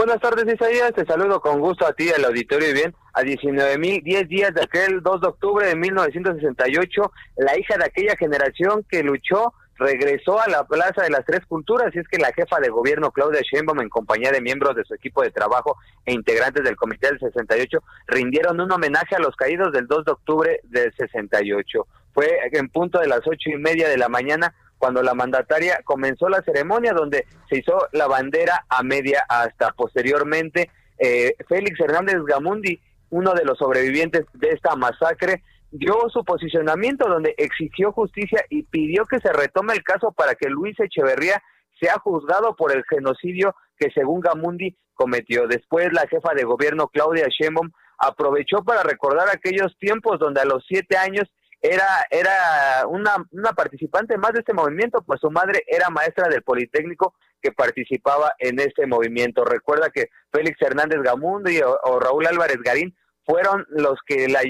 Buenas 0.00 0.18
tardes, 0.18 0.46
Isaías. 0.50 0.94
Te 0.94 1.04
saludo 1.04 1.42
con 1.42 1.60
gusto 1.60 1.86
a 1.86 1.92
ti, 1.92 2.08
al 2.08 2.24
auditorio 2.24 2.70
y 2.70 2.72
bien. 2.72 2.94
A 3.12 3.20
19 3.20 3.76
mil, 3.76 4.02
10 4.02 4.28
días 4.28 4.54
de 4.54 4.62
aquel 4.62 5.02
2 5.02 5.20
de 5.20 5.26
octubre 5.26 5.66
de 5.66 5.76
1968, 5.76 7.12
la 7.36 7.58
hija 7.58 7.76
de 7.76 7.84
aquella 7.84 8.16
generación 8.16 8.82
que 8.88 9.02
luchó 9.02 9.52
regresó 9.76 10.40
a 10.40 10.48
la 10.48 10.64
Plaza 10.64 11.02
de 11.02 11.10
las 11.10 11.26
Tres 11.26 11.44
Culturas 11.44 11.94
y 11.94 11.98
es 11.98 12.08
que 12.08 12.16
la 12.16 12.32
jefa 12.32 12.60
de 12.60 12.70
gobierno 12.70 13.10
Claudia 13.10 13.42
Sheinbaum 13.42 13.82
en 13.82 13.90
compañía 13.90 14.32
de 14.32 14.40
miembros 14.40 14.74
de 14.74 14.84
su 14.84 14.94
equipo 14.94 15.20
de 15.20 15.32
trabajo 15.32 15.76
e 16.06 16.14
integrantes 16.14 16.64
del 16.64 16.76
Comité 16.76 17.08
del 17.08 17.20
68 17.20 17.82
rindieron 18.06 18.58
un 18.58 18.72
homenaje 18.72 19.16
a 19.16 19.20
los 19.20 19.36
caídos 19.36 19.70
del 19.70 19.86
2 19.86 20.06
de 20.06 20.12
octubre 20.12 20.60
del 20.64 20.94
68. 20.96 21.86
Fue 22.14 22.38
en 22.50 22.70
punto 22.70 23.00
de 23.00 23.06
las 23.06 23.20
ocho 23.26 23.50
y 23.50 23.58
media 23.58 23.90
de 23.90 23.98
la 23.98 24.08
mañana 24.08 24.54
cuando 24.80 25.02
la 25.02 25.12
mandataria 25.12 25.82
comenzó 25.84 26.30
la 26.30 26.40
ceremonia 26.42 26.94
donde 26.94 27.26
se 27.50 27.58
hizo 27.58 27.86
la 27.92 28.06
bandera 28.06 28.64
a 28.70 28.82
media 28.82 29.26
hasta 29.28 29.72
posteriormente 29.72 30.70
eh, 30.98 31.34
Félix 31.46 31.78
Hernández 31.78 32.16
Gamundi, 32.26 32.80
uno 33.10 33.34
de 33.34 33.44
los 33.44 33.58
sobrevivientes 33.58 34.24
de 34.32 34.48
esta 34.48 34.76
masacre, 34.76 35.42
dio 35.70 36.08
su 36.08 36.24
posicionamiento 36.24 37.08
donde 37.08 37.34
exigió 37.36 37.92
justicia 37.92 38.42
y 38.48 38.62
pidió 38.62 39.04
que 39.04 39.20
se 39.20 39.32
retome 39.34 39.74
el 39.74 39.82
caso 39.82 40.12
para 40.12 40.34
que 40.34 40.48
Luis 40.48 40.80
Echeverría 40.80 41.42
sea 41.78 41.98
juzgado 41.98 42.56
por 42.56 42.74
el 42.74 42.82
genocidio 42.88 43.54
que 43.78 43.90
según 43.90 44.20
Gamundi 44.20 44.76
cometió. 44.94 45.46
Después 45.46 45.92
la 45.92 46.06
jefa 46.08 46.32
de 46.34 46.44
gobierno 46.44 46.88
Claudia 46.88 47.26
Sheinbaum 47.28 47.70
aprovechó 47.98 48.64
para 48.64 48.82
recordar 48.82 49.28
aquellos 49.28 49.76
tiempos 49.78 50.18
donde 50.18 50.40
a 50.40 50.46
los 50.46 50.64
siete 50.66 50.96
años 50.96 51.30
era, 51.62 52.06
era 52.10 52.86
una, 52.86 53.52
participante 53.54 54.16
más 54.16 54.32
de 54.32 54.40
este 54.40 54.54
movimiento, 54.54 55.02
pues 55.02 55.20
su 55.20 55.30
madre 55.30 55.62
era 55.66 55.90
maestra 55.90 56.28
del 56.28 56.42
Politécnico 56.42 57.14
que 57.42 57.52
participaba 57.52 58.32
en 58.38 58.58
este 58.60 58.86
movimiento. 58.86 59.44
Recuerda 59.44 59.90
que 59.90 60.08
Félix 60.32 60.60
Hernández 60.62 61.00
Gamundi 61.02 61.60
o, 61.60 62.00
Raúl 62.00 62.26
Álvarez 62.26 62.58
Garín 62.64 62.96
fueron 63.24 63.66
los 63.68 63.98
que 64.06 64.28
la, 64.28 64.40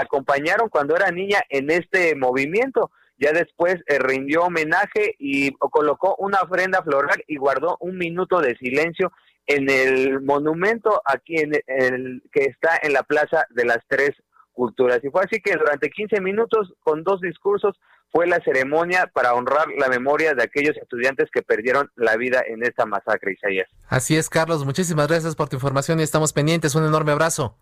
acompañaron 0.00 0.68
cuando 0.68 0.94
era 0.94 1.10
niña 1.10 1.42
en 1.48 1.70
este 1.70 2.14
movimiento. 2.14 2.90
Ya 3.18 3.32
después 3.32 3.76
eh, 3.86 3.98
rindió 3.98 4.44
homenaje 4.44 5.14
y 5.18 5.52
colocó 5.52 6.16
una 6.18 6.40
ofrenda 6.40 6.82
floral 6.82 7.22
y 7.28 7.36
guardó 7.36 7.76
un 7.80 7.96
minuto 7.96 8.40
de 8.40 8.56
silencio 8.56 9.12
en 9.46 9.70
el 9.70 10.20
monumento 10.20 11.00
aquí 11.04 11.36
en 11.36 11.52
el 11.66 12.22
que 12.32 12.44
está 12.44 12.78
en 12.82 12.92
la 12.92 13.02
Plaza 13.02 13.46
de 13.50 13.64
las 13.64 13.78
Tres 13.88 14.12
culturas. 14.52 15.00
Y 15.02 15.10
fue 15.10 15.22
así 15.22 15.40
que 15.40 15.56
durante 15.56 15.90
15 15.90 16.20
minutos, 16.20 16.72
con 16.82 17.02
dos 17.02 17.20
discursos, 17.20 17.76
fue 18.10 18.26
la 18.26 18.38
ceremonia 18.44 19.10
para 19.12 19.34
honrar 19.34 19.66
la 19.78 19.88
memoria 19.88 20.34
de 20.34 20.42
aquellos 20.42 20.76
estudiantes 20.76 21.30
que 21.32 21.42
perdieron 21.42 21.90
la 21.96 22.16
vida 22.16 22.42
en 22.46 22.62
esta 22.62 22.84
masacre, 22.84 23.32
Isaías. 23.32 23.68
Así 23.88 24.16
es, 24.16 24.28
Carlos. 24.28 24.64
Muchísimas 24.64 25.08
gracias 25.08 25.34
por 25.34 25.48
tu 25.48 25.56
información 25.56 25.98
y 25.98 26.02
estamos 26.02 26.32
pendientes. 26.32 26.74
Un 26.74 26.84
enorme 26.84 27.12
abrazo. 27.12 27.56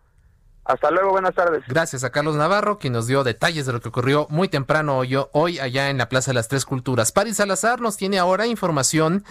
Hasta 0.65 0.91
luego, 0.91 1.11
buenas 1.11 1.33
tardes. 1.33 1.63
Gracias 1.67 2.03
a 2.03 2.11
Carlos 2.11 2.35
Navarro, 2.35 2.77
quien 2.77 2.93
nos 2.93 3.07
dio 3.07 3.23
detalles 3.23 3.65
de 3.65 3.73
lo 3.73 3.81
que 3.81 3.89
ocurrió 3.89 4.27
muy 4.29 4.47
temprano 4.47 4.97
hoy, 4.97 5.17
hoy 5.31 5.59
allá 5.59 5.89
en 5.89 5.97
la 5.97 6.07
Plaza 6.07 6.31
de 6.31 6.35
las 6.35 6.49
Tres 6.49 6.65
Culturas. 6.65 7.11
Paris 7.11 7.37
Salazar 7.37 7.81
nos 7.81 7.97
tiene 7.97 8.19
ahora 8.19 8.45
información 8.45 9.23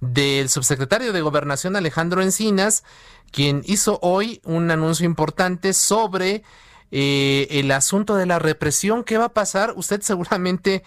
del 0.00 0.48
subsecretario 0.48 1.12
de 1.12 1.22
Gobernación 1.22 1.76
Alejandro 1.76 2.20
Encinas, 2.20 2.84
quien 3.30 3.62
hizo 3.64 3.98
hoy 4.02 4.40
un 4.44 4.70
anuncio 4.70 5.06
importante 5.06 5.72
sobre 5.72 6.42
eh, 6.96 7.48
el 7.50 7.72
asunto 7.72 8.14
de 8.14 8.24
la 8.24 8.38
represión. 8.38 9.02
¿Qué 9.02 9.18
va 9.18 9.24
a 9.24 9.34
pasar? 9.34 9.72
Usted 9.74 10.00
seguramente 10.00 10.84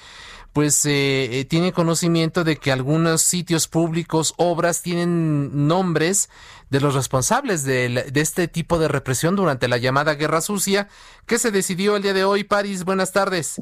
pues 0.53 0.85
eh, 0.85 1.39
eh, 1.39 1.45
tiene 1.45 1.73
conocimiento 1.73 2.45
de 2.45 2.55
que 2.55 2.71
algunos 2.71 3.21
sitios 3.21 3.67
públicos, 3.67 4.33
obras, 4.37 4.81
tienen 4.81 5.67
nombres 5.67 6.29
de 6.69 6.79
los 6.79 6.95
responsables 6.95 7.65
de, 7.65 8.09
de, 8.09 8.21
este 8.21 8.47
tipo 8.47 8.79
de 8.79 8.87
represión 8.87 9.35
durante 9.35 9.67
la 9.67 9.77
llamada 9.77 10.15
Guerra 10.15 10.39
Sucia, 10.39 10.87
que 11.25 11.39
se 11.39 11.51
decidió 11.51 11.97
el 11.97 12.03
día 12.03 12.13
de 12.13 12.23
hoy. 12.23 12.45
París, 12.45 12.85
buenas 12.85 13.11
tardes. 13.11 13.61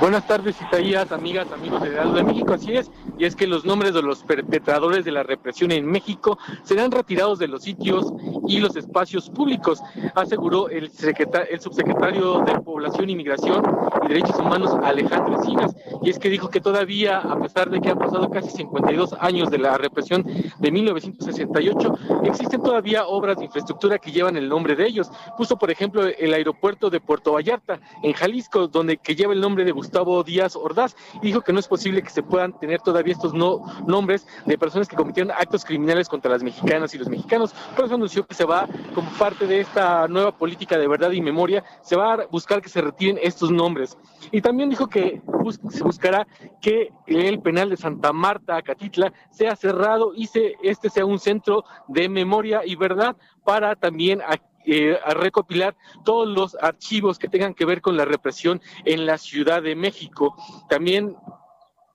Buenas 0.00 0.26
tardes, 0.26 0.56
Isaías, 0.60 1.10
amigas, 1.10 1.50
amigos 1.52 1.82
de 1.82 1.90
de 1.90 2.22
México. 2.22 2.52
Así 2.52 2.74
es, 2.74 2.90
y 3.18 3.24
es 3.24 3.34
que 3.34 3.46
los 3.46 3.64
nombres 3.64 3.94
de 3.94 4.02
los 4.02 4.22
perpetradores 4.22 5.04
de 5.04 5.12
la 5.12 5.22
represión 5.22 5.72
en 5.72 5.86
México 5.86 6.38
serán 6.64 6.90
retirados 6.90 7.38
de 7.38 7.48
los 7.48 7.62
sitios 7.62 8.12
y 8.46 8.58
los 8.58 8.76
espacios 8.76 9.30
públicos, 9.30 9.82
aseguró 10.14 10.68
el, 10.68 10.84
el 10.84 11.60
subsecretario 11.60 12.40
de 12.40 12.60
Población, 12.60 13.10
Inmigración 13.10 13.62
y 14.04 14.08
Derechos 14.08 14.38
Humanos, 14.38 14.76
Alejandro 14.82 15.36
Encinas. 15.38 15.74
Y 16.02 16.10
es 16.10 16.18
que 16.18 16.28
dijo 16.28 16.50
que 16.50 16.60
todavía, 16.60 17.18
a 17.18 17.38
pesar 17.40 17.70
de 17.70 17.80
que 17.80 17.88
han 17.88 17.98
pasado 17.98 18.30
casi 18.30 18.50
52 18.50 19.14
años 19.18 19.50
de 19.50 19.58
la 19.58 19.78
represión 19.78 20.24
de 20.58 20.70
1968, 20.70 21.98
existen 22.24 22.62
todavía 22.62 23.06
obras 23.06 23.38
de 23.38 23.46
infraestructura 23.46 23.98
que 23.98 24.12
llevan 24.12 24.36
el 24.36 24.48
nombre 24.48 24.76
de 24.76 24.86
ellos. 24.86 25.10
Puso, 25.36 25.56
por 25.56 25.70
ejemplo, 25.70 26.04
el 26.06 26.34
aeropuerto 26.34 26.90
de 26.90 27.00
Puerto 27.00 27.32
Vallarta, 27.32 27.80
en 28.02 28.12
Jalisco, 28.12 28.68
donde 28.68 28.98
que 28.98 29.14
lleva 29.14 29.32
el 29.32 29.40
de 29.54 29.70
Gustavo 29.70 30.22
Díaz 30.24 30.56
Ordaz, 30.56 30.96
y 31.22 31.26
dijo 31.26 31.40
que 31.40 31.52
no 31.52 31.60
es 31.60 31.68
posible 31.68 32.02
que 32.02 32.10
se 32.10 32.22
puedan 32.22 32.58
tener 32.58 32.80
todavía 32.80 33.12
estos 33.12 33.32
no, 33.32 33.62
nombres 33.86 34.26
de 34.44 34.58
personas 34.58 34.88
que 34.88 34.96
cometieron 34.96 35.30
actos 35.30 35.64
criminales 35.64 36.08
contra 36.08 36.30
las 36.30 36.42
mexicanas 36.42 36.94
y 36.94 36.98
los 36.98 37.08
mexicanos. 37.08 37.54
Por 37.76 37.84
eso 37.84 37.94
anunció 37.94 38.26
que 38.26 38.34
se 38.34 38.44
va, 38.44 38.66
como 38.94 39.08
parte 39.12 39.46
de 39.46 39.60
esta 39.60 40.08
nueva 40.08 40.36
política 40.36 40.76
de 40.76 40.88
verdad 40.88 41.12
y 41.12 41.20
memoria, 41.20 41.62
se 41.82 41.96
va 41.96 42.14
a 42.14 42.26
buscar 42.26 42.60
que 42.60 42.68
se 42.68 42.80
retiren 42.80 43.18
estos 43.22 43.50
nombres. 43.50 43.96
Y 44.32 44.40
también 44.40 44.68
dijo 44.70 44.88
que 44.88 45.22
se 45.70 45.84
buscará 45.84 46.26
que 46.60 46.92
el 47.06 47.40
penal 47.40 47.70
de 47.70 47.76
Santa 47.76 48.12
Marta, 48.12 48.60
Catitla, 48.62 49.12
sea 49.30 49.54
cerrado 49.54 50.12
y 50.14 50.26
se, 50.26 50.54
este 50.62 50.90
sea 50.90 51.06
un 51.06 51.18
centro 51.18 51.64
de 51.88 52.08
memoria 52.08 52.62
y 52.64 52.74
verdad 52.74 53.16
para 53.44 53.76
también 53.76 54.20
eh, 54.66 54.98
a 55.04 55.14
recopilar 55.14 55.76
todos 56.04 56.28
los 56.28 56.56
archivos 56.60 57.18
que 57.18 57.28
tengan 57.28 57.54
que 57.54 57.64
ver 57.64 57.80
con 57.80 57.96
la 57.96 58.04
represión 58.04 58.60
en 58.84 59.06
la 59.06 59.16
Ciudad 59.16 59.62
de 59.62 59.76
México. 59.76 60.36
También 60.68 61.16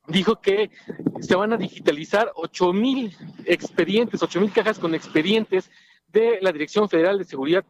dijo 0.07 0.41
que 0.41 0.71
se 1.19 1.35
van 1.35 1.53
a 1.53 1.57
digitalizar 1.57 2.31
ocho 2.35 2.73
mil 2.73 3.15
expedientes, 3.45 4.23
ocho 4.23 4.39
mil 4.39 4.51
cajas 4.51 4.79
con 4.79 4.95
expedientes 4.95 5.69
de 6.07 6.39
la 6.41 6.51
Dirección 6.51 6.89
Federal 6.89 7.17
de 7.17 7.25
Seguridad 7.25 7.65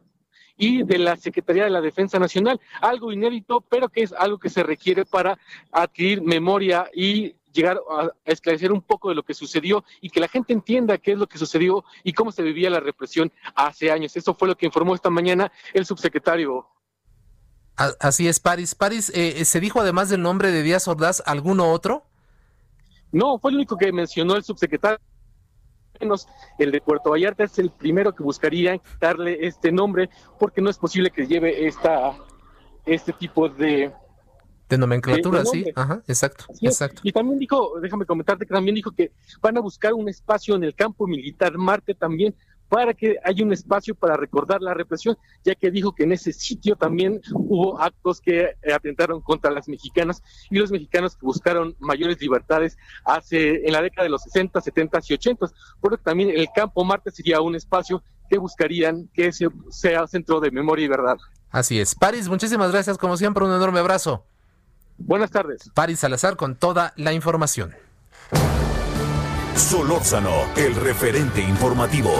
y 0.56 0.82
de 0.82 0.98
la 0.98 1.16
Secretaría 1.16 1.64
de 1.64 1.70
la 1.70 1.80
Defensa 1.80 2.18
Nacional, 2.18 2.60
algo 2.80 3.12
inédito, 3.12 3.60
pero 3.60 3.88
que 3.88 4.02
es 4.02 4.12
algo 4.12 4.38
que 4.38 4.50
se 4.50 4.62
requiere 4.62 5.04
para 5.04 5.38
adquirir 5.72 6.22
memoria 6.22 6.88
y 6.94 7.34
llegar 7.52 7.80
a 7.90 8.10
esclarecer 8.24 8.72
un 8.72 8.82
poco 8.82 9.08
de 9.08 9.14
lo 9.14 9.22
que 9.22 9.34
sucedió 9.34 9.84
y 10.00 10.10
que 10.10 10.20
la 10.20 10.28
gente 10.28 10.52
entienda 10.52 10.98
qué 10.98 11.12
es 11.12 11.18
lo 11.18 11.26
que 11.26 11.38
sucedió 11.38 11.84
y 12.02 12.12
cómo 12.12 12.32
se 12.32 12.42
vivía 12.42 12.70
la 12.70 12.80
represión 12.80 13.32
hace 13.54 13.90
años. 13.90 14.16
Eso 14.16 14.34
fue 14.34 14.48
lo 14.48 14.56
que 14.56 14.66
informó 14.66 14.94
esta 14.94 15.10
mañana 15.10 15.52
el 15.72 15.86
subsecretario. 15.86 16.66
Así 17.76 18.28
es, 18.28 18.38
París. 18.38 18.74
París, 18.74 19.10
eh, 19.14 19.40
eh, 19.40 19.44
¿se 19.44 19.60
dijo 19.60 19.80
además 19.80 20.08
del 20.08 20.22
nombre 20.22 20.50
de 20.50 20.62
Díaz 20.62 20.86
Ordaz 20.88 21.22
alguno 21.26 21.70
otro? 21.70 22.04
No, 23.10 23.38
fue 23.38 23.50
el 23.50 23.56
único 23.58 23.76
que 23.76 23.92
mencionó 23.92 24.36
el 24.36 24.44
subsecretario. 24.44 24.98
El 26.58 26.72
de 26.72 26.80
Puerto 26.80 27.10
Vallarta 27.10 27.44
es 27.44 27.58
el 27.60 27.70
primero 27.70 28.12
que 28.12 28.24
buscaría 28.24 28.80
darle 28.98 29.46
este 29.46 29.70
nombre 29.70 30.10
porque 30.38 30.60
no 30.60 30.68
es 30.68 30.76
posible 30.76 31.10
que 31.10 31.26
lleve 31.28 31.66
esta, 31.68 32.16
este 32.84 33.12
tipo 33.12 33.48
de, 33.48 33.92
de 34.72 34.78
nomenclatura, 34.78 35.44
sí, 35.44 35.66
ajá, 35.74 36.02
exacto, 36.08 36.46
exacto. 36.60 37.02
Y 37.04 37.12
también 37.12 37.38
dijo, 37.38 37.78
déjame 37.80 38.06
comentarte 38.06 38.46
que 38.46 38.54
también 38.54 38.74
dijo 38.74 38.90
que 38.90 39.12
van 39.42 39.56
a 39.58 39.60
buscar 39.60 39.92
un 39.92 40.08
espacio 40.08 40.56
en 40.56 40.64
el 40.64 40.74
campo 40.74 41.06
militar 41.06 41.58
Marte 41.58 41.94
también 41.94 42.34
para 42.70 42.94
que 42.94 43.16
haya 43.22 43.44
un 43.44 43.52
espacio 43.52 43.94
para 43.94 44.16
recordar 44.16 44.62
la 44.62 44.72
represión, 44.72 45.18
ya 45.44 45.54
que 45.54 45.70
dijo 45.70 45.94
que 45.94 46.04
en 46.04 46.12
ese 46.12 46.32
sitio 46.32 46.74
también 46.74 47.20
hubo 47.34 47.78
actos 47.78 48.18
que 48.18 48.56
atentaron 48.74 49.20
contra 49.20 49.50
las 49.50 49.68
mexicanas 49.68 50.22
y 50.50 50.56
los 50.56 50.70
mexicanos 50.70 51.14
que 51.14 51.26
buscaron 51.26 51.76
mayores 51.80 52.18
libertades 52.18 52.78
hace 53.04 53.66
en 53.66 53.72
la 53.74 53.82
década 53.82 54.04
de 54.04 54.08
los 54.08 54.22
60, 54.22 54.58
70 54.58 55.00
y 55.06 55.12
80, 55.12 55.46
por 55.82 55.90
lo 55.90 55.98
que 55.98 56.04
también 56.04 56.30
el 56.30 56.48
campo 56.54 56.82
Marte 56.82 57.10
sería 57.10 57.42
un 57.42 57.54
espacio 57.54 58.02
que 58.30 58.38
buscarían 58.38 59.06
que 59.12 59.30
sea 59.68 60.06
centro 60.06 60.40
de 60.40 60.50
memoria 60.50 60.86
y 60.86 60.88
verdad. 60.88 61.18
Así 61.50 61.78
es. 61.78 61.94
París, 61.94 62.30
muchísimas 62.30 62.72
gracias, 62.72 62.96
como 62.96 63.18
siempre, 63.18 63.44
un 63.44 63.52
enorme 63.52 63.80
abrazo. 63.80 64.24
Buenas 64.98 65.30
tardes. 65.30 65.70
Paris 65.74 66.00
Salazar 66.00 66.36
con 66.36 66.56
toda 66.56 66.92
la 66.96 67.12
información. 67.12 67.74
Solórzano, 69.56 70.46
el 70.56 70.74
referente 70.74 71.40
informativo. 71.40 72.12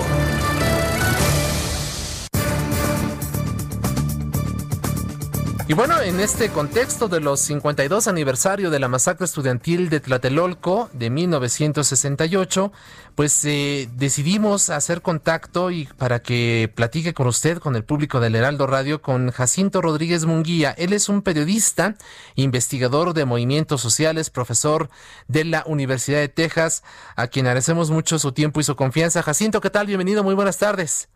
Y 5.69 5.75
bueno, 5.75 6.01
en 6.01 6.19
este 6.19 6.49
contexto 6.49 7.07
de 7.07 7.21
los 7.21 7.39
52 7.41 8.09
aniversario 8.09 8.69
de 8.69 8.81
la 8.81 8.89
masacre 8.89 9.25
estudiantil 9.25 9.91
de 9.91 10.01
Tlatelolco 10.01 10.91
de 10.93 11.09
1968, 11.09 12.73
pues 13.15 13.45
eh, 13.45 13.89
decidimos 13.95 14.71
hacer 14.71 15.03
contacto 15.03 15.71
y 15.71 15.85
para 15.85 16.21
que 16.21 16.71
platique 16.75 17.15
con 17.15 17.29
usted, 17.29 17.59
con 17.59 17.77
el 17.77 17.85
público 17.85 18.19
del 18.19 18.35
Heraldo 18.35 18.67
Radio, 18.67 19.03
con 19.03 19.31
Jacinto 19.31 19.81
Rodríguez 19.81 20.27
Munguía. 20.27 20.73
Él 20.77 20.93
es 20.93 21.09
un 21.09 21.23
periodista, 21.23 21.95
investigador 22.35 23.15
de 23.15 23.25
movimientos 23.25 23.81
sociales, 23.81 24.31
profesor 24.31 24.91
de 25.29 25.45
la 25.45 25.63
Universidad 25.67 26.19
de 26.19 26.29
Texas, 26.29 26.83
a 27.15 27.29
quien 27.29 27.47
agradecemos 27.47 27.91
mucho 27.91 28.19
su 28.19 28.33
tiempo 28.33 28.59
y 28.59 28.65
su 28.65 28.75
confianza. 28.75 29.23
Jacinto, 29.23 29.61
¿qué 29.61 29.71
tal? 29.71 29.87
Bienvenido, 29.87 30.25
muy 30.25 30.35
buenas 30.35 30.59
tardes. 30.59 31.09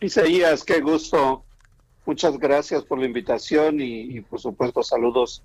Isaías, 0.00 0.64
qué 0.64 0.80
gusto 0.80 1.45
Muchas 2.06 2.38
gracias 2.38 2.84
por 2.84 2.98
la 2.98 3.06
invitación 3.06 3.80
y, 3.80 4.20
por 4.22 4.40
supuesto 4.40 4.82
saludos 4.82 5.42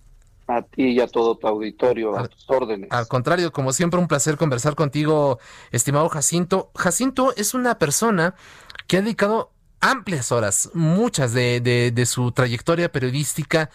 a 0.48 0.62
ti 0.62 0.90
y 0.92 1.00
a 1.00 1.08
todo 1.08 1.36
tu 1.36 1.48
auditorio, 1.48 2.18
a 2.18 2.28
tus 2.28 2.50
órdenes. 2.50 2.92
Al 2.92 3.08
contrario, 3.08 3.52
como 3.52 3.74
siempre, 3.74 4.00
un 4.00 4.08
placer 4.08 4.38
conversar 4.38 4.76
contigo, 4.76 5.40
estimado 5.72 6.08
Jacinto. 6.10 6.72
Jacinto 6.76 7.34
es 7.36 7.54
una 7.54 7.80
persona 7.80 8.36
que 8.88 8.98
ha 8.98 9.02
dedicado 9.02 9.52
amplias 9.80 10.32
horas, 10.32 10.70
muchas 10.74 11.34
de, 11.34 11.60
de 11.62 12.06
su 12.06 12.32
trayectoria 12.32 12.92
periodística 12.92 13.72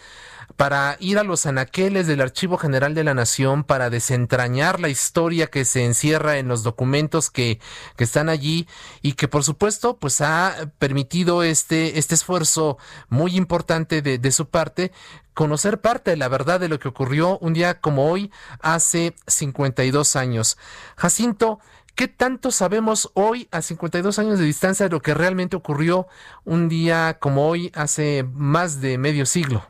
para 0.57 0.97
ir 0.99 1.19
a 1.19 1.23
los 1.23 1.45
anaqueles 1.45 2.07
del 2.07 2.19
Archivo 2.19 2.57
General 2.57 2.95
de 2.95 3.03
la 3.03 3.13
Nación, 3.13 3.63
para 3.63 3.91
desentrañar 3.91 4.79
la 4.79 4.89
historia 4.89 5.47
que 5.47 5.65
se 5.65 5.85
encierra 5.85 6.37
en 6.37 6.47
los 6.47 6.63
documentos 6.63 7.29
que, 7.29 7.59
que 7.95 8.03
están 8.03 8.27
allí 8.27 8.67
y 9.03 9.13
que 9.13 9.27
por 9.27 9.43
supuesto 9.43 9.97
pues 9.97 10.19
ha 10.21 10.71
permitido 10.79 11.43
este, 11.43 11.99
este 11.99 12.15
esfuerzo 12.15 12.79
muy 13.07 13.37
importante 13.37 14.01
de, 14.01 14.17
de 14.17 14.31
su 14.31 14.49
parte 14.49 14.91
conocer 15.35 15.79
parte 15.79 16.11
de 16.11 16.17
la 16.17 16.27
verdad 16.27 16.59
de 16.59 16.69
lo 16.69 16.79
que 16.79 16.87
ocurrió 16.87 17.37
un 17.37 17.53
día 17.53 17.79
como 17.79 18.09
hoy 18.09 18.31
hace 18.59 19.13
52 19.27 20.15
años. 20.15 20.57
Jacinto, 20.97 21.59
¿Qué 21.93 22.07
tanto 22.07 22.51
sabemos 22.51 23.09
hoy, 23.15 23.47
a 23.49 23.63
52 23.63 24.19
años 24.19 24.37
de 24.37 24.45
distancia, 24.45 24.85
de 24.85 24.91
lo 24.91 25.01
que 25.01 25.15
realmente 25.15 25.55
ocurrió 25.55 26.05
un 26.45 26.69
día 26.69 27.17
como 27.19 27.47
hoy, 27.47 27.71
hace 27.73 28.23
más 28.33 28.81
de 28.81 28.99
medio 28.99 29.25
siglo? 29.25 29.65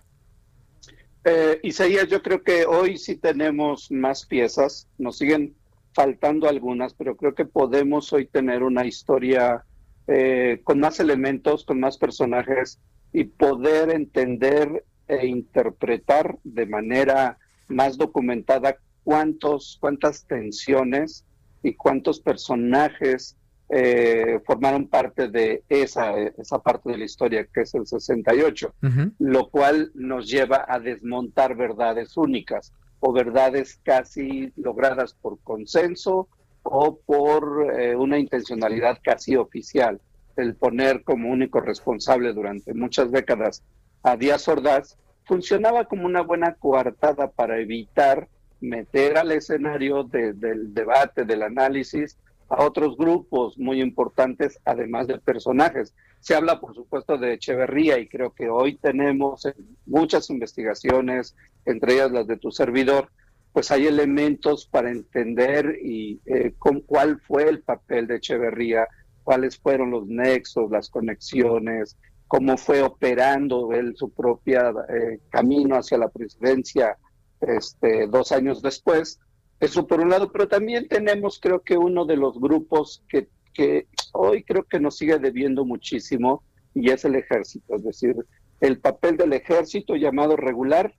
Eh, 1.30 1.59
Isaías, 1.61 2.07
yo 2.07 2.21
creo 2.21 2.41
que 2.41 2.65
hoy 2.65 2.97
sí 2.97 3.17
tenemos 3.17 3.91
más 3.91 4.25
piezas, 4.25 4.88
nos 4.97 5.17
siguen 5.17 5.55
faltando 5.91 6.47
algunas, 6.47 6.93
pero 6.93 7.17
creo 7.17 7.36
que 7.36 7.43
podemos 7.43 8.13
hoy 8.13 8.28
tener 8.28 8.63
una 8.63 8.86
historia 8.86 9.65
eh, 10.07 10.61
con 10.63 10.80
más 10.80 11.01
elementos, 11.01 11.65
con 11.65 11.82
más 11.82 11.97
personajes 11.97 12.80
y 13.11 13.25
poder 13.25 13.89
entender 13.89 14.86
e 15.09 15.28
interpretar 15.28 16.39
de 16.45 16.65
manera 16.65 17.38
más 17.67 17.97
documentada 17.97 18.78
cuántos, 19.03 19.78
cuántas 19.82 20.23
tensiones 20.28 21.25
y 21.61 21.73
cuántos 21.73 22.21
personajes 22.21 23.36
eh, 23.70 24.39
formaron 24.45 24.88
parte 24.88 25.28
de 25.28 25.63
esa, 25.68 26.18
esa 26.18 26.59
parte 26.59 26.89
de 26.89 26.97
la 26.97 27.05
historia 27.05 27.45
que 27.53 27.61
es 27.61 27.76
el 27.76 27.86
68, 27.86 28.74
lo 29.20 29.49
cual 29.49 29.91
nos 29.93 30.30
lleva 30.30 30.65
a 30.68 30.80
desmontar 30.80 31.55
verdades 31.55 32.15
únicas 32.15 32.72
o 32.99 33.11
verdades 33.11 33.80
casi 33.84 34.53
logradas 34.55 35.13
por 35.13 35.39
consenso 35.41 36.30
o 36.63 36.97
por 37.05 37.74
eh, 37.78 37.95
una 37.95 38.18
intencionalidad 38.18 38.99
casi 39.03 39.36
oficial. 39.36 39.99
el 40.38 40.55
poner 40.55 41.03
como 41.03 41.30
único 41.30 41.59
responsable 41.59 42.32
durante 42.32 42.74
muchas 42.74 43.11
décadas 43.11 43.63
a 44.03 44.15
Díaz 44.15 44.47
Ordaz, 44.47 44.97
funcionaba 45.26 45.86
como 45.86 46.05
una 46.05 46.22
buena 46.22 46.53
coartada 46.53 47.32
para 47.32 47.59
evitar 47.59 48.30
meter 48.61 49.18
al 49.18 49.32
escenario 49.32 50.03
del 50.03 50.74
debate, 50.74 51.26
del 51.26 51.41
análisis, 51.43 52.18
a 52.49 52.63
otros 52.63 52.97
grupos 52.97 53.57
muy 53.57 53.81
importantes, 53.81 54.59
además 54.65 55.07
de 55.07 55.19
personajes. 55.19 55.93
Se 56.19 56.35
habla, 56.35 56.59
por 56.59 56.73
supuesto, 56.73 57.17
de 57.17 57.33
Echeverría 57.33 57.99
y 57.99 58.07
creo 58.07 58.33
que 58.33 58.49
hoy 58.49 58.77
tenemos 58.77 59.47
muchas 59.85 60.29
investigaciones, 60.29 61.35
entre 61.65 61.95
ellas 61.95 62.11
las 62.11 62.27
de 62.27 62.37
tu 62.37 62.51
servidor, 62.51 63.09
pues 63.53 63.71
hay 63.71 63.87
elementos 63.87 64.67
para 64.67 64.91
entender 64.91 65.79
y 65.81 66.21
eh, 66.25 66.53
con 66.57 66.81
cuál 66.81 67.19
fue 67.19 67.49
el 67.49 67.61
papel 67.61 68.07
de 68.07 68.17
Echeverría, 68.17 68.87
cuáles 69.23 69.57
fueron 69.57 69.91
los 69.91 70.07
nexos, 70.07 70.71
las 70.71 70.89
conexiones, 70.89 71.97
cómo 72.27 72.57
fue 72.57 72.81
operando 72.81 73.71
él 73.73 73.95
su 73.95 74.09
propia 74.09 74.73
eh, 74.89 75.19
camino 75.29 75.75
hacia 75.75 75.97
la 75.97 76.09
presidencia 76.09 76.97
este, 77.41 78.07
dos 78.07 78.31
años 78.31 78.61
después. 78.61 79.19
Eso 79.60 79.88
por 79.88 79.99
un 79.99 80.10
lado, 80.10 80.32
pero 80.32 80.47
también 80.47 80.88
tenemos 80.88 81.39
creo 81.39 81.62
que 81.62 81.78
uno 81.78 82.05
de 82.05 82.18
los 82.18 82.39
grupos 82.39 83.03
que, 83.10 83.28
que 83.53 83.88
hoy 84.14 84.43
creo 84.43 84.64
que 84.64 84.80
nos 84.80 84.97
sigue 84.97 85.18
debiendo 85.18 85.66
muchísimo 85.66 86.43
y 86.76 86.91
es 86.91 87.05
el 87.05 87.16
ejército, 87.16 87.76
es 87.76 87.84
decir, 87.84 88.16
el 88.62 88.80
papel 88.80 89.18
del 89.18 89.34
ejército 89.34 89.95
llamado 89.95 90.36
regular 90.36 90.93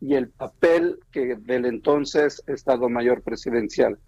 y 0.00 0.14
el 0.14 0.28
papel 0.28 1.00
que 1.10 1.36
del 1.36 1.66
entonces 1.66 2.42
Estado 2.46 2.88
Mayor 2.88 3.22
Presidencial. 3.22 3.98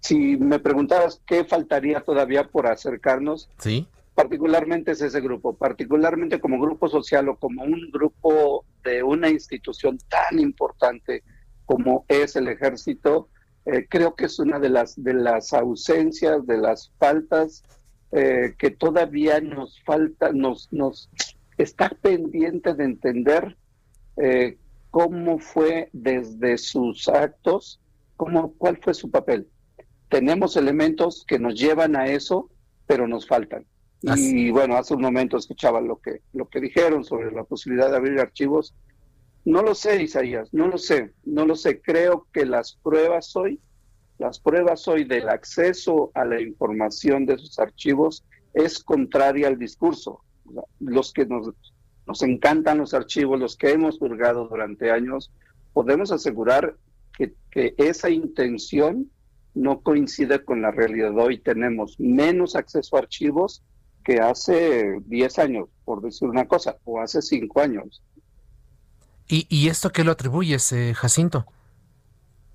Si 0.00 0.36
me 0.36 0.58
preguntabas 0.58 1.22
qué 1.26 1.44
faltaría 1.44 2.00
todavía 2.00 2.48
por 2.48 2.66
acercarnos, 2.66 3.48
sí. 3.58 3.88
particularmente 4.14 4.92
es 4.92 5.00
ese 5.00 5.20
grupo, 5.20 5.54
particularmente 5.54 6.40
como 6.40 6.60
grupo 6.60 6.88
social 6.88 7.28
o 7.28 7.36
como 7.36 7.64
un 7.64 7.90
grupo 7.90 8.64
de 8.84 9.02
una 9.02 9.28
institución 9.28 9.98
tan 10.08 10.38
importante 10.38 11.22
como 11.64 12.04
es 12.08 12.36
el 12.36 12.48
ejército, 12.48 13.28
eh, 13.66 13.86
creo 13.88 14.14
que 14.14 14.26
es 14.26 14.38
una 14.38 14.58
de 14.58 14.68
las, 14.68 15.02
de 15.02 15.14
las 15.14 15.52
ausencias, 15.52 16.46
de 16.46 16.58
las 16.58 16.92
faltas 16.98 17.62
eh, 18.12 18.54
que 18.58 18.70
todavía 18.70 19.40
nos 19.40 19.82
falta, 19.82 20.32
nos, 20.32 20.72
nos 20.72 21.10
está 21.56 21.88
pendiente 21.88 22.74
de 22.74 22.84
entender 22.84 23.56
eh, 24.16 24.58
cómo 24.90 25.38
fue 25.38 25.88
desde 25.92 26.58
sus 26.58 27.08
actos, 27.08 27.80
cómo, 28.16 28.52
cuál 28.54 28.78
fue 28.82 28.94
su 28.94 29.10
papel. 29.10 29.48
Tenemos 30.08 30.56
elementos 30.56 31.24
que 31.26 31.38
nos 31.38 31.54
llevan 31.54 31.96
a 31.96 32.06
eso, 32.06 32.50
pero 32.86 33.08
nos 33.08 33.26
faltan. 33.26 33.66
Y 34.16 34.50
bueno, 34.50 34.76
hace 34.76 34.94
un 34.94 35.00
momento 35.00 35.38
escuchaba 35.38 35.80
lo 35.80 35.96
que, 35.96 36.20
lo 36.34 36.48
que 36.48 36.60
dijeron 36.60 37.04
sobre 37.04 37.32
la 37.32 37.44
posibilidad 37.44 37.90
de 37.90 37.96
abrir 37.96 38.20
archivos. 38.20 38.74
No 39.44 39.62
lo 39.62 39.74
sé, 39.74 40.02
Isaías, 40.02 40.48
no 40.52 40.68
lo 40.68 40.78
sé, 40.78 41.12
no 41.24 41.44
lo 41.44 41.54
sé. 41.54 41.80
Creo 41.80 42.26
que 42.32 42.46
las 42.46 42.76
pruebas 42.82 43.36
hoy, 43.36 43.60
las 44.18 44.40
pruebas 44.40 44.88
hoy 44.88 45.04
del 45.04 45.28
acceso 45.28 46.10
a 46.14 46.24
la 46.24 46.40
información 46.40 47.26
de 47.26 47.34
esos 47.34 47.58
archivos 47.58 48.24
es 48.54 48.82
contraria 48.82 49.48
al 49.48 49.58
discurso. 49.58 50.20
Los 50.80 51.12
que 51.12 51.26
nos, 51.26 51.50
nos 52.06 52.22
encantan 52.22 52.78
los 52.78 52.94
archivos, 52.94 53.38
los 53.38 53.56
que 53.56 53.72
hemos 53.72 53.98
purgado 53.98 54.48
durante 54.48 54.90
años, 54.90 55.30
podemos 55.74 56.10
asegurar 56.10 56.76
que, 57.16 57.34
que 57.50 57.74
esa 57.76 58.08
intención 58.08 59.10
no 59.54 59.80
coincide 59.80 60.42
con 60.44 60.62
la 60.62 60.70
realidad. 60.70 61.16
Hoy 61.18 61.38
tenemos 61.38 62.00
menos 62.00 62.56
acceso 62.56 62.96
a 62.96 63.00
archivos 63.00 63.62
que 64.04 64.20
hace 64.20 65.00
10 65.06 65.38
años, 65.38 65.68
por 65.84 66.02
decir 66.02 66.28
una 66.28 66.46
cosa, 66.46 66.78
o 66.84 67.00
hace 67.00 67.22
5 67.22 67.60
años. 67.60 68.02
¿Y, 69.34 69.48
¿Y, 69.48 69.68
esto 69.68 69.90
qué 69.90 70.04
lo 70.04 70.12
atribuyes, 70.12 70.70
eh, 70.70 70.94
Jacinto? 70.94 71.44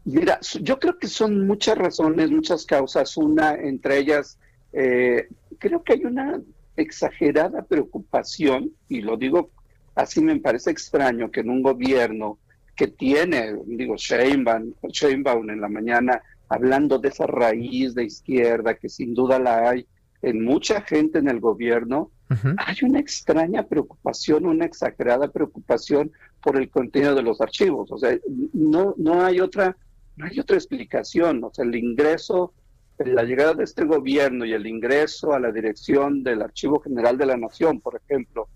Mira, 0.05 0.39
yo 0.61 0.79
creo 0.79 0.97
que 0.97 1.09
son 1.09 1.45
muchas 1.45 1.77
razones, 1.77 2.31
muchas 2.31 2.65
causas. 2.65 3.17
Una, 3.17 3.53
entre 3.55 3.97
ellas, 3.97 4.39
eh, 4.71 5.27
creo 5.57 5.83
que 5.83 5.93
hay 5.93 6.05
una 6.05 6.39
exagerada 6.77 7.63
preocupación, 7.63 8.71
y 8.87 9.01
lo 9.01 9.17
digo 9.17 9.51
así, 9.93 10.21
me 10.21 10.39
parece 10.39 10.71
extraño 10.71 11.29
que 11.29 11.41
en 11.41 11.49
un 11.49 11.61
gobierno 11.61 12.39
que 12.77 12.87
tiene, 12.87 13.57
digo, 13.65 13.97
Sheinbaum, 13.97 14.71
Sheinbaum 14.87 15.49
en 15.49 15.59
la 15.59 15.67
mañana 15.67 16.21
hablando 16.47 16.97
de 16.97 17.09
esa 17.09 17.27
raíz 17.27 17.93
de 17.93 18.05
izquierda, 18.05 18.75
que 18.75 18.87
sin 18.87 19.13
duda 19.13 19.37
la 19.37 19.69
hay, 19.69 19.85
en 20.21 20.45
mucha 20.45 20.79
gente 20.79 21.19
en 21.19 21.27
el 21.27 21.41
gobierno, 21.41 22.09
hay 22.57 22.75
una 22.83 22.99
extraña 22.99 23.63
preocupación, 23.63 24.45
una 24.45 24.65
exagerada 24.65 25.29
preocupación 25.29 26.11
por 26.41 26.57
el 26.57 26.69
contenido 26.69 27.15
de 27.15 27.23
los 27.23 27.41
archivos. 27.41 27.91
O 27.91 27.97
sea, 27.97 28.17
no, 28.53 28.93
no 28.97 29.23
hay 29.23 29.39
otra, 29.39 29.75
no 30.15 30.25
hay 30.25 30.39
otra 30.39 30.57
explicación. 30.57 31.43
O 31.43 31.53
sea, 31.53 31.65
el 31.65 31.75
ingreso, 31.75 32.53
la 32.97 33.23
llegada 33.23 33.53
de 33.53 33.63
este 33.63 33.85
gobierno 33.85 34.45
y 34.45 34.53
el 34.53 34.67
ingreso 34.67 35.33
a 35.33 35.39
la 35.39 35.51
dirección 35.51 36.23
del 36.23 36.41
Archivo 36.41 36.79
General 36.79 37.17
de 37.17 37.25
la 37.25 37.37
Nación, 37.37 37.79
por 37.81 37.99
ejemplo, 38.03 38.47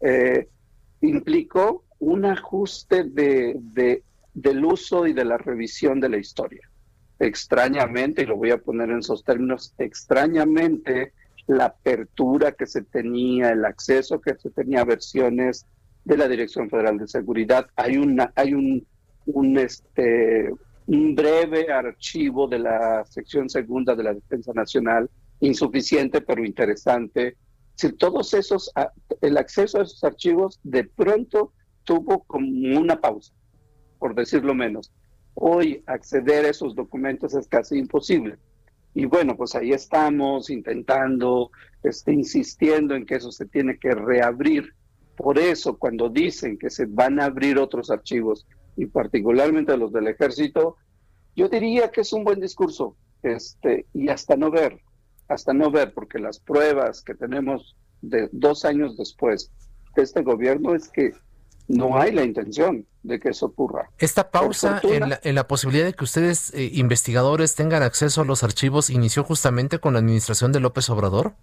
eh, 0.00 0.48
implicó 1.00 1.84
un 1.98 2.24
ajuste 2.24 3.04
de, 3.04 3.56
de, 3.58 4.02
del 4.34 4.64
uso 4.64 5.06
y 5.06 5.12
de 5.12 5.24
la 5.24 5.38
revisión 5.38 6.00
de 6.00 6.08
la 6.08 6.18
historia 6.18 6.68
extrañamente, 7.18 8.22
y 8.22 8.26
lo 8.26 8.36
voy 8.36 8.50
a 8.50 8.58
poner 8.58 8.90
en 8.90 8.98
esos 8.98 9.24
términos, 9.24 9.74
extrañamente 9.78 11.12
la 11.46 11.66
apertura 11.66 12.52
que 12.52 12.66
se 12.66 12.82
tenía, 12.82 13.50
el 13.50 13.64
acceso 13.64 14.20
que 14.20 14.34
se 14.36 14.50
tenía 14.50 14.80
a 14.80 14.84
versiones 14.84 15.66
de 16.04 16.16
la 16.16 16.28
Dirección 16.28 16.68
Federal 16.68 16.98
de 16.98 17.08
Seguridad. 17.08 17.66
Hay 17.76 17.96
una, 17.96 18.32
hay 18.36 18.54
un, 18.54 18.86
un 19.26 19.58
este 19.58 20.50
un 20.86 21.14
breve 21.14 21.72
archivo 21.72 22.46
de 22.46 22.58
la 22.58 23.04
sección 23.06 23.48
segunda 23.48 23.94
de 23.94 24.02
la 24.02 24.14
Defensa 24.14 24.52
Nacional, 24.54 25.08
insuficiente 25.40 26.20
pero 26.20 26.44
interesante. 26.44 27.36
Si 27.74 27.92
todos 27.92 28.34
esos, 28.34 28.70
el 29.20 29.36
acceso 29.36 29.78
a 29.78 29.82
esos 29.82 30.04
archivos 30.04 30.60
de 30.62 30.84
pronto 30.84 31.52
tuvo 31.84 32.22
como 32.24 32.78
una 32.78 33.00
pausa, 33.00 33.32
por 33.98 34.14
decirlo 34.14 34.54
menos. 34.54 34.92
Hoy 35.34 35.82
acceder 35.86 36.44
a 36.44 36.50
esos 36.50 36.74
documentos 36.74 37.34
es 37.34 37.48
casi 37.48 37.78
imposible. 37.78 38.36
Y 38.94 39.06
bueno, 39.06 39.36
pues 39.36 39.56
ahí 39.56 39.72
estamos 39.72 40.50
intentando, 40.50 41.50
este, 41.82 42.12
insistiendo 42.12 42.94
en 42.94 43.04
que 43.04 43.16
eso 43.16 43.32
se 43.32 43.46
tiene 43.46 43.76
que 43.78 43.92
reabrir. 43.92 44.72
Por 45.16 45.38
eso, 45.38 45.76
cuando 45.78 46.08
dicen 46.08 46.58
que 46.58 46.70
se 46.70 46.86
van 46.86 47.20
a 47.20 47.26
abrir 47.26 47.58
otros 47.58 47.90
archivos, 47.90 48.46
y 48.76 48.86
particularmente 48.86 49.76
los 49.76 49.92
del 49.92 50.08
ejército, 50.08 50.76
yo 51.36 51.48
diría 51.48 51.90
que 51.90 52.00
es 52.00 52.12
un 52.12 52.24
buen 52.24 52.40
discurso, 52.40 52.96
este, 53.22 53.86
y 53.94 54.08
hasta 54.08 54.36
no 54.36 54.50
ver, 54.50 54.80
hasta 55.28 55.52
no 55.52 55.70
ver, 55.70 55.92
porque 55.94 56.18
las 56.18 56.38
pruebas 56.38 57.02
que 57.02 57.14
tenemos 57.14 57.76
de 58.02 58.28
dos 58.32 58.64
años 58.64 58.96
después 58.96 59.50
de 59.96 60.02
este 60.02 60.22
gobierno 60.22 60.74
es 60.74 60.88
que 60.88 61.12
no 61.68 61.98
hay 61.98 62.12
la 62.12 62.24
intención 62.24 62.86
de 63.02 63.18
que 63.18 63.30
eso 63.30 63.46
ocurra. 63.46 63.90
Esta 63.98 64.30
pausa 64.30 64.80
en 64.82 65.34
la, 65.34 65.48
posibilidad 65.48 65.86
de 65.86 65.94
que 65.94 66.04
ustedes, 66.04 66.52
eh, 66.54 66.70
investigadores, 66.74 67.54
tengan 67.54 67.82
acceso 67.82 68.20
a 68.20 68.24
los 68.24 68.42
archivos, 68.42 68.90
inició 68.90 69.24
justamente 69.24 69.78
con 69.78 69.94
la 69.94 70.00
administración 70.00 70.52
de 70.52 70.60
López 70.60 70.90
Obrador. 70.90 71.34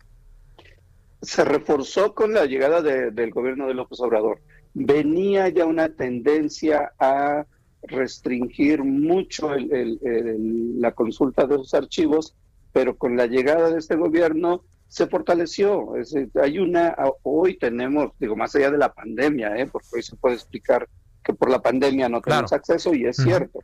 Se 1.21 1.45
reforzó 1.45 2.13
con 2.13 2.33
la 2.33 2.45
llegada 2.45 2.81
del 2.81 3.31
gobierno 3.31 3.67
de 3.67 3.73
López 3.73 3.99
Obrador. 3.99 4.41
Venía 4.73 5.49
ya 5.49 5.65
una 5.65 5.89
tendencia 5.89 6.93
a 6.99 7.45
restringir 7.83 8.83
mucho 8.83 9.51
la 9.55 10.91
consulta 10.93 11.45
de 11.45 11.55
esos 11.55 11.73
archivos, 11.73 12.35
pero 12.71 12.97
con 12.97 13.17
la 13.17 13.27
llegada 13.27 13.69
de 13.69 13.79
este 13.79 13.95
gobierno 13.95 14.63
se 14.87 15.07
fortaleció. 15.07 15.93
hay 16.41 16.59
una, 16.59 16.95
hoy 17.23 17.57
tenemos, 17.57 18.11
digo, 18.19 18.35
más 18.35 18.53
allá 18.55 18.71
de 18.71 18.77
la 18.77 18.93
pandemia, 18.93 19.55
¿eh? 19.57 19.67
porque 19.71 19.87
hoy 19.93 20.03
se 20.03 20.15
puede 20.15 20.35
explicar 20.35 20.87
que 21.23 21.33
por 21.33 21.49
la 21.49 21.61
pandemia 21.61 22.09
no 22.09 22.21
tenemos 22.21 22.51
acceso 22.51 22.93
y 22.93 23.05
es 23.05 23.17
cierto. 23.17 23.59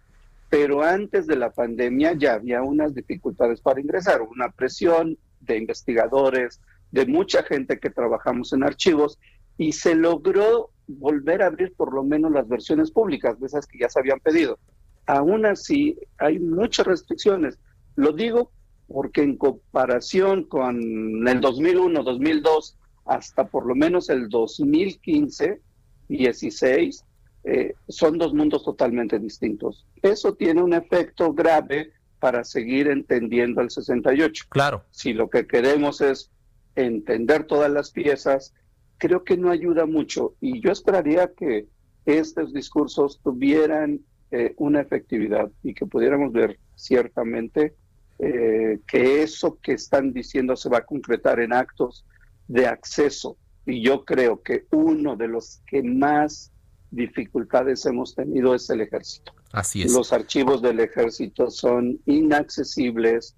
Pero 0.49 0.81
antes 0.83 1.27
de 1.27 1.35
la 1.35 1.49
pandemia 1.49 2.13
ya 2.13 2.35
había 2.35 2.61
unas 2.61 2.95
dificultades 2.95 3.59
para 3.59 3.81
ingresar, 3.81 4.21
una 4.21 4.49
presión 4.49 5.17
de 5.41 5.57
investigadores, 5.57 6.61
de 6.91 7.05
mucha 7.05 7.43
gente 7.43 7.79
que 7.79 7.89
trabajamos 7.89 8.53
en 8.53 8.63
archivos 8.63 9.19
y 9.57 9.73
se 9.73 9.95
logró 9.95 10.71
volver 10.87 11.41
a 11.41 11.47
abrir 11.47 11.73
por 11.75 11.93
lo 11.93 12.03
menos 12.03 12.31
las 12.31 12.47
versiones 12.47 12.91
públicas 12.91 13.39
de 13.39 13.47
esas 13.47 13.67
que 13.67 13.79
ya 13.79 13.89
se 13.89 13.99
habían 13.99 14.19
pedido. 14.19 14.59
Aún 15.05 15.45
así, 15.45 15.97
hay 16.17 16.39
muchas 16.39 16.85
restricciones. 16.85 17.57
Lo 17.95 18.11
digo 18.11 18.51
porque 18.87 19.21
en 19.21 19.37
comparación 19.37 20.43
con 20.43 21.27
el 21.27 21.41
2001, 21.41 22.03
2002, 22.03 22.77
hasta 23.05 23.47
por 23.47 23.65
lo 23.65 23.75
menos 23.75 24.09
el 24.09 24.29
2015, 24.29 25.61
16, 26.09 27.03
eh, 27.43 27.73
son 27.87 28.17
dos 28.17 28.33
mundos 28.33 28.63
totalmente 28.63 29.19
distintos. 29.19 29.85
Eso 30.01 30.33
tiene 30.35 30.61
un 30.61 30.73
efecto 30.73 31.33
grave 31.33 31.91
para 32.19 32.43
seguir 32.43 32.87
entendiendo 32.87 33.61
el 33.61 33.69
68. 33.69 34.45
Claro. 34.49 34.83
Si 34.91 35.13
lo 35.13 35.29
que 35.29 35.47
queremos 35.47 36.01
es 36.01 36.31
entender 36.77 37.45
todas 37.45 37.71
las 37.71 37.91
piezas, 37.91 38.53
creo 38.97 39.23
que 39.23 39.37
no 39.37 39.49
ayuda 39.49 39.85
mucho. 39.85 40.35
Y 40.39 40.61
yo 40.61 40.71
esperaría 40.71 41.33
que 41.33 41.67
estos 42.05 42.53
discursos 42.53 43.19
tuvieran 43.21 43.99
eh, 44.31 44.53
una 44.57 44.81
efectividad 44.81 45.51
y 45.63 45.73
que 45.73 45.85
pudiéramos 45.85 46.31
ver 46.31 46.59
ciertamente 46.75 47.75
eh, 48.19 48.79
que 48.87 49.23
eso 49.23 49.57
que 49.61 49.73
están 49.73 50.13
diciendo 50.13 50.55
se 50.55 50.69
va 50.69 50.79
a 50.79 50.85
concretar 50.85 51.39
en 51.39 51.53
actos 51.53 52.05
de 52.47 52.67
acceso. 52.67 53.37
Y 53.65 53.81
yo 53.81 54.05
creo 54.05 54.41
que 54.41 54.65
uno 54.71 55.15
de 55.15 55.27
los 55.27 55.61
que 55.67 55.83
más 55.83 56.51
dificultades 56.91 57.85
hemos 57.85 58.15
tenido 58.15 58.55
es 58.55 58.69
el 58.69 58.81
ejército. 58.81 59.33
Así 59.51 59.81
es. 59.81 59.93
Los 59.93 60.13
archivos 60.13 60.61
del 60.61 60.79
ejército 60.79 61.49
son 61.49 61.99
inaccesibles. 62.05 63.35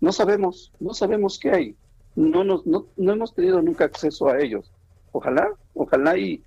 No 0.00 0.12
sabemos, 0.12 0.72
no 0.78 0.94
sabemos 0.94 1.38
qué 1.38 1.50
hay. 1.50 1.76
No, 2.14 2.44
nos, 2.44 2.66
no, 2.66 2.86
no 2.96 3.12
hemos 3.12 3.34
tenido 3.34 3.62
nunca 3.62 3.84
acceso 3.84 4.28
a 4.28 4.38
ellos. 4.38 4.70
Ojalá, 5.12 5.48
ojalá 5.74 6.16
y, 6.18 6.42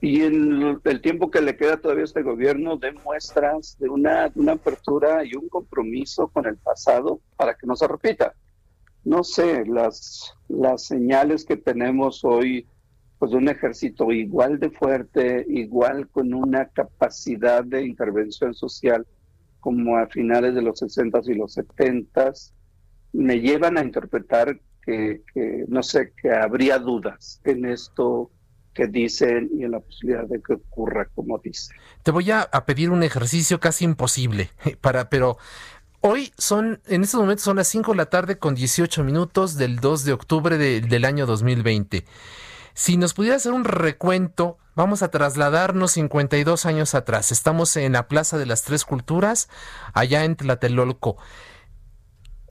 y 0.00 0.22
en 0.22 0.80
el 0.84 1.00
tiempo 1.00 1.30
que 1.30 1.40
le 1.40 1.56
queda 1.56 1.76
todavía 1.76 2.02
a 2.02 2.06
este 2.06 2.22
gobierno 2.22 2.76
dé 2.76 2.92
muestras 2.92 3.76
de 3.78 3.88
una, 3.88 4.28
de 4.28 4.40
una 4.40 4.52
apertura 4.52 5.24
y 5.24 5.34
un 5.34 5.48
compromiso 5.48 6.28
con 6.28 6.46
el 6.46 6.56
pasado 6.56 7.20
para 7.36 7.54
que 7.54 7.66
no 7.66 7.76
se 7.76 7.88
repita. 7.88 8.34
No 9.04 9.24
sé, 9.24 9.64
las, 9.66 10.34
las 10.48 10.84
señales 10.86 11.44
que 11.44 11.56
tenemos 11.56 12.24
hoy 12.24 12.66
pues 13.18 13.30
de 13.30 13.38
un 13.38 13.48
ejército 13.48 14.10
igual 14.10 14.58
de 14.58 14.70
fuerte, 14.70 15.46
igual 15.48 16.08
con 16.08 16.34
una 16.34 16.66
capacidad 16.66 17.62
de 17.62 17.86
intervención 17.86 18.52
social 18.52 19.06
como 19.60 19.96
a 19.96 20.08
finales 20.08 20.56
de 20.56 20.62
los 20.62 20.80
60 20.80 21.20
y 21.26 21.34
los 21.34 21.52
70 21.52 22.32
me 23.12 23.40
llevan 23.40 23.78
a 23.78 23.84
interpretar 23.84 24.58
que, 24.84 25.22
que, 25.32 25.64
no 25.68 25.82
sé, 25.82 26.12
que 26.20 26.32
habría 26.32 26.78
dudas 26.78 27.40
en 27.44 27.64
esto 27.64 28.30
que 28.74 28.86
dicen 28.86 29.50
y 29.52 29.64
en 29.64 29.72
la 29.72 29.80
posibilidad 29.80 30.24
de 30.24 30.40
que 30.40 30.54
ocurra 30.54 31.06
como 31.14 31.38
dicen. 31.38 31.76
Te 32.02 32.10
voy 32.10 32.30
a, 32.30 32.48
pedir 32.66 32.90
un 32.90 33.02
ejercicio 33.02 33.60
casi 33.60 33.84
imposible, 33.84 34.50
para, 34.80 35.08
pero 35.08 35.38
Hoy 36.04 36.32
son, 36.36 36.80
en 36.88 37.04
estos 37.04 37.20
momentos 37.20 37.44
son 37.44 37.58
las 37.58 37.68
5 37.68 37.92
de 37.92 37.96
la 37.96 38.06
tarde 38.06 38.36
con 38.36 38.56
18 38.56 39.04
minutos 39.04 39.56
del 39.56 39.78
2 39.78 40.04
de 40.04 40.12
octubre 40.12 40.58
de, 40.58 40.80
del 40.80 41.04
año 41.04 41.26
2020. 41.26 42.04
Si 42.74 42.96
nos 42.96 43.14
pudiera 43.14 43.36
hacer 43.36 43.52
un 43.52 43.62
recuento, 43.62 44.58
vamos 44.74 45.04
a 45.04 45.12
trasladarnos 45.12 45.92
52 45.92 46.66
años 46.66 46.96
atrás. 46.96 47.30
Estamos 47.30 47.76
en 47.76 47.92
la 47.92 48.08
Plaza 48.08 48.36
de 48.36 48.46
las 48.46 48.64
Tres 48.64 48.84
Culturas, 48.84 49.48
allá 49.92 50.24
en 50.24 50.34
Tlatelolco. 50.34 51.18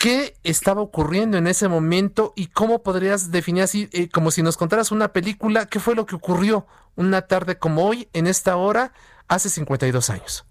¿Qué 0.01 0.33
estaba 0.43 0.81
ocurriendo 0.81 1.37
en 1.37 1.45
ese 1.45 1.67
momento 1.67 2.33
y 2.35 2.47
cómo 2.47 2.81
podrías 2.81 3.29
definir 3.31 3.63
así, 3.63 3.87
eh, 3.91 4.09
como 4.09 4.31
si 4.31 4.41
nos 4.41 4.57
contaras 4.57 4.91
una 4.91 5.13
película, 5.13 5.67
qué 5.67 5.79
fue 5.79 5.93
lo 5.93 6.05
que 6.05 6.15
ocurrió 6.15 6.65
una 6.95 7.21
tarde 7.21 7.57
como 7.59 7.85
hoy, 7.85 8.07
en 8.13 8.25
esta 8.25 8.57
hora, 8.57 8.93
hace 9.27 9.49
52 9.49 10.09
años? 10.09 10.45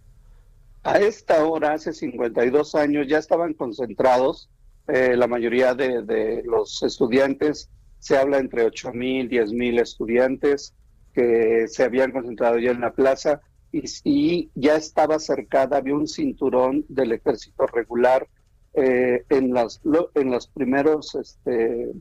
A 0.84 0.98
esta 0.98 1.44
hora, 1.44 1.72
hace 1.72 1.92
52 1.92 2.74
años, 2.76 3.06
ya 3.08 3.18
estaban 3.18 3.54
concentrados 3.54 4.48
eh, 4.86 5.16
la 5.16 5.26
mayoría 5.26 5.74
de, 5.74 6.02
de 6.02 6.42
los 6.44 6.82
estudiantes 6.82 7.68
se 8.00 8.16
habla 8.16 8.38
entre 8.38 8.64
8 8.64 8.92
mil, 8.92 9.28
10 9.28 9.52
mil 9.52 9.78
estudiantes 9.78 10.74
que 11.14 11.66
se 11.68 11.84
habían 11.84 12.12
concentrado 12.12 12.58
ya 12.58 12.70
en 12.70 12.80
la 12.80 12.92
plaza 12.92 13.40
y, 13.72 14.50
ya 14.54 14.74
estaba 14.74 15.20
cercada, 15.20 15.76
había 15.76 15.94
un 15.94 16.08
cinturón 16.08 16.84
del 16.88 17.12
ejército 17.12 17.66
regular 17.68 18.26
eh, 18.74 19.24
en 19.28 19.52
las 19.52 19.80
en 20.14 20.30
los 20.30 20.46
primeros 20.46 21.14
este, 21.14 21.92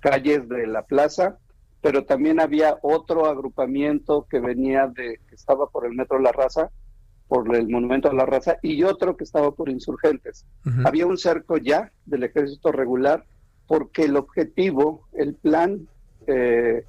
calles 0.00 0.48
de 0.48 0.66
la 0.66 0.82
plaza, 0.82 1.38
pero 1.80 2.04
también 2.04 2.40
había 2.40 2.78
otro 2.82 3.26
agrupamiento 3.26 4.26
que 4.28 4.40
venía 4.40 4.88
de, 4.88 5.20
que 5.28 5.34
estaba 5.34 5.68
por 5.68 5.86
el 5.86 5.94
Metro 5.94 6.18
La 6.18 6.32
Raza, 6.32 6.70
por 7.28 7.54
el 7.54 7.68
Monumento 7.68 8.10
a 8.10 8.14
la 8.14 8.26
Raza, 8.26 8.56
y 8.62 8.82
otro 8.82 9.16
que 9.16 9.24
estaba 9.24 9.52
por 9.52 9.68
insurgentes. 9.68 10.44
Había 10.84 11.06
un 11.06 11.18
cerco 11.18 11.56
ya 11.56 11.92
del 12.06 12.24
ejército 12.24 12.72
regular 12.72 13.24
porque 13.66 14.04
el 14.04 14.16
objetivo, 14.16 15.06
el 15.12 15.34
plan, 15.34 15.86
eh, 16.26 16.84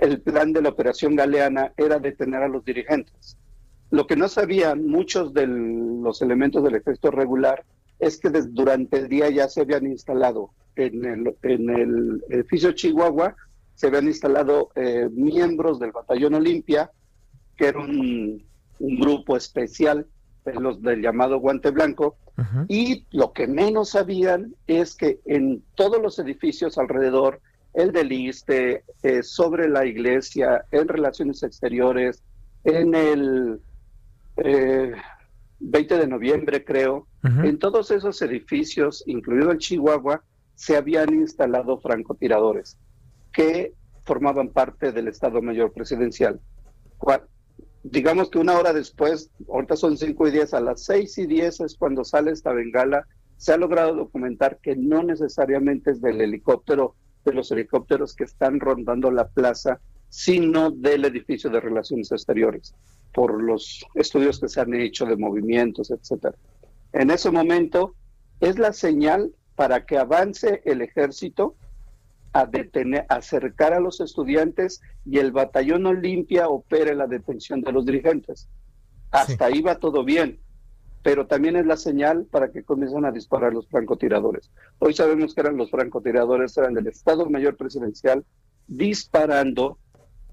el 0.00 0.20
plan 0.20 0.52
de 0.52 0.62
la 0.62 0.68
operación 0.68 1.16
galeana 1.16 1.72
era 1.76 1.98
detener 1.98 2.42
a 2.42 2.48
los 2.48 2.64
dirigentes. 2.64 3.38
Lo 3.90 4.06
que 4.06 4.16
no 4.16 4.28
sabían 4.28 4.86
muchos 4.86 5.32
de 5.34 5.46
los 5.46 6.22
elementos 6.22 6.62
del 6.62 6.76
ejército 6.76 7.10
regular 7.10 7.64
es 8.02 8.18
que 8.18 8.30
durante 8.30 8.98
el 8.98 9.08
día 9.08 9.30
ya 9.30 9.48
se 9.48 9.60
habían 9.60 9.86
instalado 9.86 10.50
en 10.74 11.04
el, 11.04 11.36
en 11.42 11.70
el 11.70 12.24
edificio 12.30 12.72
Chihuahua, 12.72 13.36
se 13.76 13.86
habían 13.86 14.08
instalado 14.08 14.70
eh, 14.74 15.08
miembros 15.12 15.78
del 15.78 15.92
batallón 15.92 16.34
Olimpia, 16.34 16.90
que 17.56 17.68
era 17.68 17.78
un, 17.78 18.44
un 18.80 19.00
grupo 19.00 19.36
especial, 19.36 20.04
los 20.44 20.82
del 20.82 21.00
llamado 21.00 21.38
guante 21.38 21.70
blanco, 21.70 22.16
y 22.66 23.04
lo 23.12 23.32
que 23.32 23.46
menos 23.46 23.90
sabían 23.90 24.56
es 24.66 24.96
que 24.96 25.20
en 25.26 25.62
todos 25.76 26.02
los 26.02 26.18
edificios 26.18 26.78
alrededor, 26.78 27.40
el 27.72 27.92
del 27.92 28.10
ISTE, 28.10 28.82
eh, 29.04 29.22
sobre 29.22 29.68
la 29.68 29.86
iglesia, 29.86 30.64
en 30.72 30.88
relaciones 30.88 31.44
exteriores, 31.44 32.20
en 32.64 32.94
el 32.96 33.60
20 35.62 35.94
eh, 35.94 35.98
de 35.98 36.06
noviembre 36.06 36.64
creo, 36.64 37.06
en 37.22 37.58
todos 37.58 37.90
esos 37.90 38.20
edificios, 38.22 39.04
incluido 39.06 39.52
el 39.52 39.58
Chihuahua, 39.58 40.22
se 40.54 40.76
habían 40.76 41.14
instalado 41.14 41.78
francotiradores 41.78 42.78
que 43.32 43.72
formaban 44.04 44.48
parte 44.48 44.92
del 44.92 45.08
Estado 45.08 45.40
Mayor 45.40 45.72
Presidencial 45.72 46.40
digamos 47.82 48.30
que 48.30 48.38
una 48.38 48.58
hora 48.58 48.72
después, 48.72 49.30
ahorita 49.48 49.76
son 49.76 49.96
5 49.96 50.28
y 50.28 50.30
10, 50.30 50.54
a 50.54 50.60
las 50.60 50.84
6 50.84 51.18
y 51.18 51.26
10 51.26 51.60
es 51.60 51.76
cuando 51.76 52.04
sale 52.04 52.30
esta 52.30 52.52
bengala, 52.52 53.06
se 53.36 53.52
ha 53.52 53.56
logrado 53.56 53.94
documentar 53.94 54.58
que 54.62 54.76
no 54.76 55.02
necesariamente 55.02 55.90
es 55.90 56.00
del 56.00 56.20
helicóptero, 56.20 56.94
de 57.24 57.32
los 57.32 57.50
helicópteros 57.50 58.14
que 58.14 58.24
están 58.24 58.60
rondando 58.60 59.10
la 59.10 59.28
plaza, 59.28 59.80
sino 60.08 60.70
del 60.70 61.04
edificio 61.04 61.50
de 61.50 61.60
relaciones 61.60 62.12
exteriores, 62.12 62.74
por 63.12 63.42
los 63.42 63.84
estudios 63.94 64.40
que 64.40 64.48
se 64.48 64.60
han 64.60 64.74
hecho 64.74 65.06
de 65.06 65.16
movimientos, 65.16 65.90
etcétera. 65.90 66.34
En 66.92 67.10
ese 67.10 67.30
momento 67.30 67.94
es 68.40 68.58
la 68.58 68.72
señal 68.72 69.32
para 69.54 69.84
que 69.84 69.98
avance 69.98 70.62
el 70.64 70.82
ejército 70.82 71.54
a 72.32 72.46
detener, 72.46 73.04
acercar 73.08 73.74
a 73.74 73.80
los 73.80 74.00
estudiantes 74.00 74.80
y 75.04 75.18
el 75.18 75.32
batallón 75.32 75.86
Olimpia 75.86 76.48
opere 76.48 76.94
la 76.94 77.06
detención 77.06 77.60
de 77.60 77.72
los 77.72 77.84
dirigentes. 77.84 78.48
Hasta 79.10 79.46
ahí 79.46 79.60
va 79.60 79.78
todo 79.78 80.04
bien, 80.04 80.40
pero 81.02 81.26
también 81.26 81.56
es 81.56 81.66
la 81.66 81.76
señal 81.76 82.24
para 82.30 82.50
que 82.50 82.62
comiencen 82.62 83.04
a 83.04 83.12
disparar 83.12 83.52
los 83.52 83.68
francotiradores. 83.68 84.50
Hoy 84.78 84.94
sabemos 84.94 85.34
que 85.34 85.42
eran 85.42 85.58
los 85.58 85.70
francotiradores, 85.70 86.56
eran 86.56 86.74
del 86.74 86.86
Estado 86.86 87.28
Mayor 87.28 87.56
Presidencial, 87.56 88.24
disparando 88.66 89.78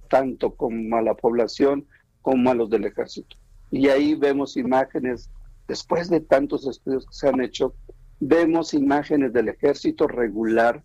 tanto 0.10 0.56
como 0.56 0.95
a 0.97 1.01
la 1.01 1.15
población 1.15 1.85
como 2.21 2.51
a 2.51 2.55
los 2.55 2.69
del 2.69 2.85
ejército. 2.85 3.35
Y 3.71 3.87
ahí 3.89 4.15
vemos 4.15 4.57
imágenes, 4.57 5.29
después 5.67 6.09
de 6.09 6.21
tantos 6.21 6.67
estudios 6.67 7.05
que 7.05 7.13
se 7.13 7.29
han 7.29 7.41
hecho, 7.41 7.75
vemos 8.19 8.73
imágenes 8.73 9.33
del 9.33 9.49
ejército 9.49 10.07
regular 10.07 10.83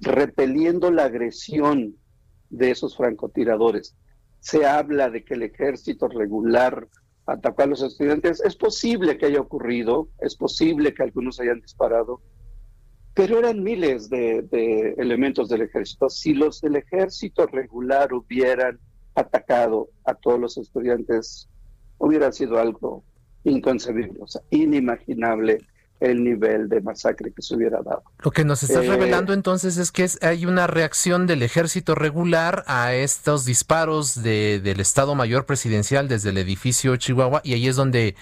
repeliendo 0.00 0.90
la 0.90 1.04
agresión 1.04 1.96
de 2.50 2.70
esos 2.70 2.96
francotiradores. 2.96 3.96
Se 4.40 4.66
habla 4.66 5.10
de 5.10 5.24
que 5.24 5.34
el 5.34 5.42
ejército 5.42 6.08
regular 6.08 6.88
atacó 7.26 7.62
a 7.62 7.66
los 7.66 7.82
estudiantes. 7.82 8.40
Es 8.42 8.56
posible 8.56 9.16
que 9.16 9.26
haya 9.26 9.40
ocurrido, 9.40 10.08
es 10.20 10.36
posible 10.36 10.94
que 10.94 11.02
algunos 11.02 11.40
hayan 11.40 11.60
disparado, 11.60 12.20
pero 13.14 13.38
eran 13.38 13.62
miles 13.62 14.10
de, 14.10 14.94
elementos 14.98 15.48
del 15.48 15.62
ejército. 15.62 16.10
Si 16.10 16.34
los 16.34 16.60
del 16.60 16.76
ejército 16.76 17.46
regular 17.46 18.12
hubieran 18.12 18.78
atacado 19.14 19.88
a 20.04 20.14
todos 20.14 20.40
los 20.40 20.56
estudiantes, 20.58 21.48
hubiera 21.98 22.32
sido 22.32 22.58
algo 22.58 23.04
inconcebible, 23.44 24.18
o 24.20 24.26
sea, 24.26 24.42
inimaginable 24.50 25.58
el 26.00 26.22
nivel 26.22 26.68
de 26.68 26.80
masacre 26.80 27.32
que 27.32 27.40
se 27.40 27.54
hubiera 27.54 27.80
dado. 27.82 28.02
Lo 28.18 28.30
que 28.30 28.44
nos 28.44 28.62
estás 28.62 28.84
eh, 28.84 28.88
revelando 28.88 29.32
entonces 29.32 29.76
es 29.78 29.92
que 29.92 30.06
hay 30.22 30.44
una 30.44 30.66
reacción 30.66 31.26
del 31.26 31.42
ejército 31.42 31.94
regular 31.94 32.64
a 32.66 32.94
estos 32.94 33.44
disparos 33.44 34.22
de, 34.22 34.60
del 34.60 34.80
Estado 34.80 35.14
Mayor 35.14 35.46
Presidencial 35.46 36.08
desde 36.08 36.30
el 36.30 36.38
edificio 36.38 36.96
Chihuahua 36.96 37.40
y 37.44 37.54
ahí 37.54 37.68
es 37.68 37.76
donde 37.76 38.16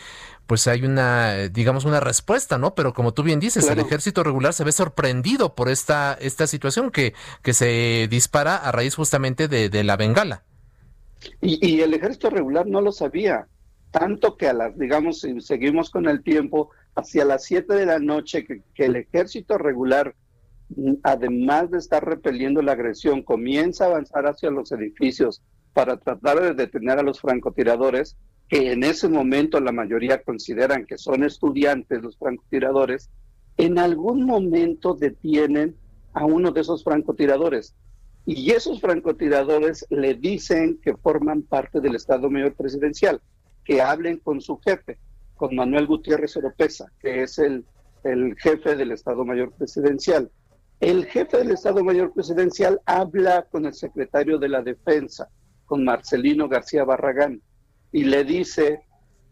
pues 0.46 0.66
hay 0.66 0.84
una, 0.84 1.48
digamos, 1.48 1.84
una 1.84 2.00
respuesta, 2.00 2.58
¿no? 2.58 2.74
Pero 2.74 2.92
como 2.92 3.14
tú 3.14 3.22
bien 3.22 3.40
dices, 3.40 3.68
el 3.68 3.78
ejército 3.78 4.22
regular 4.22 4.52
se 4.52 4.64
ve 4.64 4.72
sorprendido 4.72 5.54
por 5.54 5.68
esta, 5.68 6.14
esta 6.20 6.46
situación 6.46 6.90
que, 6.90 7.14
que 7.42 7.54
se 7.54 8.06
dispara 8.10 8.56
a 8.56 8.70
raíz 8.72 8.94
justamente 8.94 9.48
de, 9.48 9.70
de 9.70 9.84
la 9.84 9.96
bengala. 9.96 10.42
Y, 11.40 11.80
el 11.80 11.94
ejército 11.94 12.30
regular 12.30 12.66
no 12.66 12.80
lo 12.80 12.92
sabía, 12.92 13.46
tanto 13.90 14.36
que 14.36 14.48
a 14.48 14.52
las, 14.52 14.78
digamos, 14.78 15.20
si 15.20 15.40
seguimos 15.40 15.90
con 15.90 16.08
el 16.08 16.22
tiempo, 16.22 16.70
hacia 16.94 17.24
las 17.24 17.44
7 17.44 17.74
de 17.74 17.86
la 17.86 17.98
noche 17.98 18.44
que, 18.44 18.62
el 18.76 18.96
ejército 18.96 19.58
regular 19.58 20.14
además 21.02 21.70
de 21.70 21.76
estar 21.76 22.02
repeliendo 22.02 22.62
la 22.62 22.72
agresión, 22.72 23.22
comienza 23.22 23.84
a 23.84 23.88
avanzar 23.88 24.26
hacia 24.26 24.50
los 24.50 24.72
edificios 24.72 25.42
para 25.74 25.98
tratar 25.98 26.40
de 26.40 26.54
detener 26.54 26.98
a 26.98 27.02
los 27.02 27.20
francotiradores, 27.20 28.16
que 28.48 28.72
en 28.72 28.82
ese 28.82 29.08
momento 29.08 29.60
la 29.60 29.72
mayoría 29.72 30.22
consideran 30.22 30.86
que 30.86 30.96
son 30.96 31.24
estudiantes 31.24 32.02
los 32.02 32.16
francotiradores, 32.16 33.10
en 33.58 33.78
algún 33.78 34.24
momento 34.24 34.94
detienen 34.94 35.76
a 36.14 36.24
uno 36.24 36.50
de 36.52 36.60
esos 36.60 36.84
francotiradores. 36.84 37.74
Y 38.24 38.52
esos 38.52 38.80
francotiradores 38.80 39.86
le 39.90 40.14
dicen 40.14 40.78
que 40.82 40.96
forman 40.96 41.42
parte 41.42 41.80
del 41.80 41.96
Estado 41.96 42.30
Mayor 42.30 42.54
Presidencial, 42.54 43.20
que 43.64 43.82
hablen 43.82 44.18
con 44.18 44.40
su 44.40 44.58
jefe, 44.58 44.98
con 45.34 45.56
Manuel 45.56 45.86
Gutiérrez 45.86 46.36
Oropesa, 46.36 46.92
que 47.00 47.22
es 47.22 47.38
el, 47.38 47.64
jefe 48.38 48.76
del 48.76 48.92
Estado 48.92 49.24
Mayor 49.24 49.52
Presidencial. 49.52 50.30
El 50.78 51.06
jefe 51.06 51.38
del 51.38 51.52
Estado 51.52 51.82
Mayor 51.84 52.12
Presidencial 52.12 52.80
habla 52.84 53.46
con 53.50 53.66
el 53.66 53.74
secretario 53.74 54.38
de 54.38 54.48
la 54.48 54.62
Defensa, 54.62 55.28
con 55.66 55.84
Marcelino 55.84 56.48
García 56.48 56.84
Barragán, 56.84 57.40
y 57.92 58.04
le 58.04 58.24
dice 58.24 58.82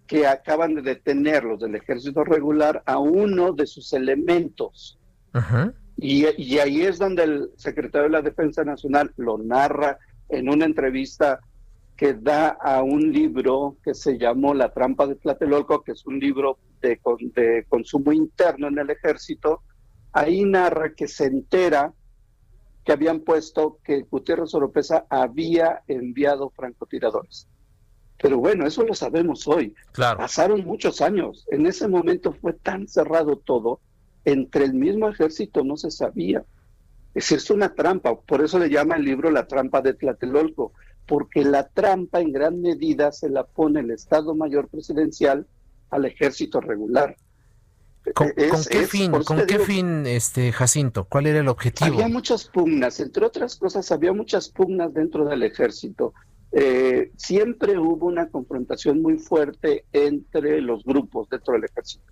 que 0.06 0.26
acaban 0.26 0.74
de 0.74 0.82
detener 0.82 1.44
los 1.44 1.60
del 1.60 1.76
ejército 1.76 2.24
regular 2.24 2.82
a 2.86 2.98
uno 2.98 3.52
de 3.52 3.66
sus 3.66 3.92
elementos. 3.92 4.98
Y, 5.96 6.26
y, 6.42 6.58
ahí 6.58 6.82
es 6.82 6.98
donde 6.98 7.24
el 7.24 7.50
secretario 7.56 8.08
de 8.08 8.12
la 8.12 8.22
Defensa 8.22 8.64
Nacional 8.64 9.12
lo 9.16 9.38
narra 9.38 9.98
en 10.28 10.48
una 10.48 10.64
entrevista 10.64 11.40
que 11.96 12.14
da 12.14 12.48
a 12.48 12.82
un 12.82 13.12
libro 13.12 13.76
que 13.84 13.92
se 13.92 14.16
llamó 14.16 14.54
La 14.54 14.72
trampa 14.72 15.06
de 15.06 15.16
Tlatelolco, 15.16 15.82
que 15.82 15.92
es 15.92 16.06
un 16.06 16.18
libro 16.18 16.58
de, 16.80 16.98
de 17.34 17.66
consumo 17.68 18.12
interno 18.12 18.68
en 18.68 18.78
el 18.78 18.88
ejército. 18.88 19.62
Ahí 20.12 20.44
narra 20.44 20.94
que 20.94 21.06
se 21.06 21.26
entera 21.26 21.92
que 22.84 22.92
habían 22.92 23.20
puesto 23.20 23.78
que 23.84 24.02
Gutiérrez 24.10 24.54
Oropesa 24.54 25.04
había 25.10 25.82
enviado 25.86 26.50
francotiradores. 26.50 27.46
Pero 28.22 28.38
bueno, 28.38 28.66
eso 28.66 28.82
lo 28.84 28.94
sabemos 28.94 29.46
hoy. 29.48 29.74
Pasaron 29.94 30.64
muchos 30.64 31.00
años. 31.00 31.46
En 31.50 31.66
ese 31.66 31.88
momento 31.88 32.32
fue 32.32 32.52
tan 32.52 32.86
cerrado 32.86 33.36
todo. 33.36 33.80
Entre 34.24 34.64
el 34.64 34.74
mismo 34.74 35.08
ejército 35.08 35.64
no 35.64 35.76
se 35.76 35.90
sabía. 35.90 36.44
Es, 37.14 37.32
es 37.32 37.50
una 37.50 37.74
trampa. 37.74 38.20
Por 38.20 38.42
eso 38.42 38.58
le 38.58 38.70
llama 38.70 38.96
el 38.96 39.04
libro 39.04 39.30
La 39.30 39.46
trampa 39.46 39.80
de 39.80 39.94
Tlatelolco. 39.94 40.72
Porque 41.06 41.44
la 41.44 41.68
trampa 41.68 42.20
en 42.20 42.32
gran 42.32 42.60
medida 42.60 43.10
se 43.12 43.28
la 43.28 43.44
pone 43.44 43.80
el 43.80 43.90
Estado 43.90 44.34
Mayor 44.34 44.68
Presidencial 44.68 45.46
al 45.90 46.04
ejército 46.04 46.60
regular. 46.60 47.16
¿Con, 48.14 48.32
qué 48.32 48.86
fin, 48.86 49.12
con 49.12 49.46
qué 49.46 49.58
fin, 49.58 50.06
este 50.06 50.52
Jacinto? 50.52 51.04
¿Cuál 51.04 51.26
era 51.26 51.40
el 51.40 51.48
objetivo? 51.48 51.94
Había 51.94 52.08
muchas 52.08 52.46
pugnas, 52.46 52.98
entre 52.98 53.26
otras 53.26 53.56
cosas, 53.56 53.92
había 53.92 54.12
muchas 54.12 54.48
pugnas 54.48 54.92
dentro 54.94 55.26
del 55.26 55.42
ejército. 55.42 56.14
Eh, 56.52 57.12
siempre 57.16 57.78
hubo 57.78 58.06
una 58.06 58.28
confrontación 58.28 59.02
muy 59.02 59.18
fuerte 59.18 59.84
entre 59.92 60.60
los 60.60 60.82
grupos 60.82 61.28
dentro 61.28 61.54
del 61.54 61.64
ejército. 61.64 62.04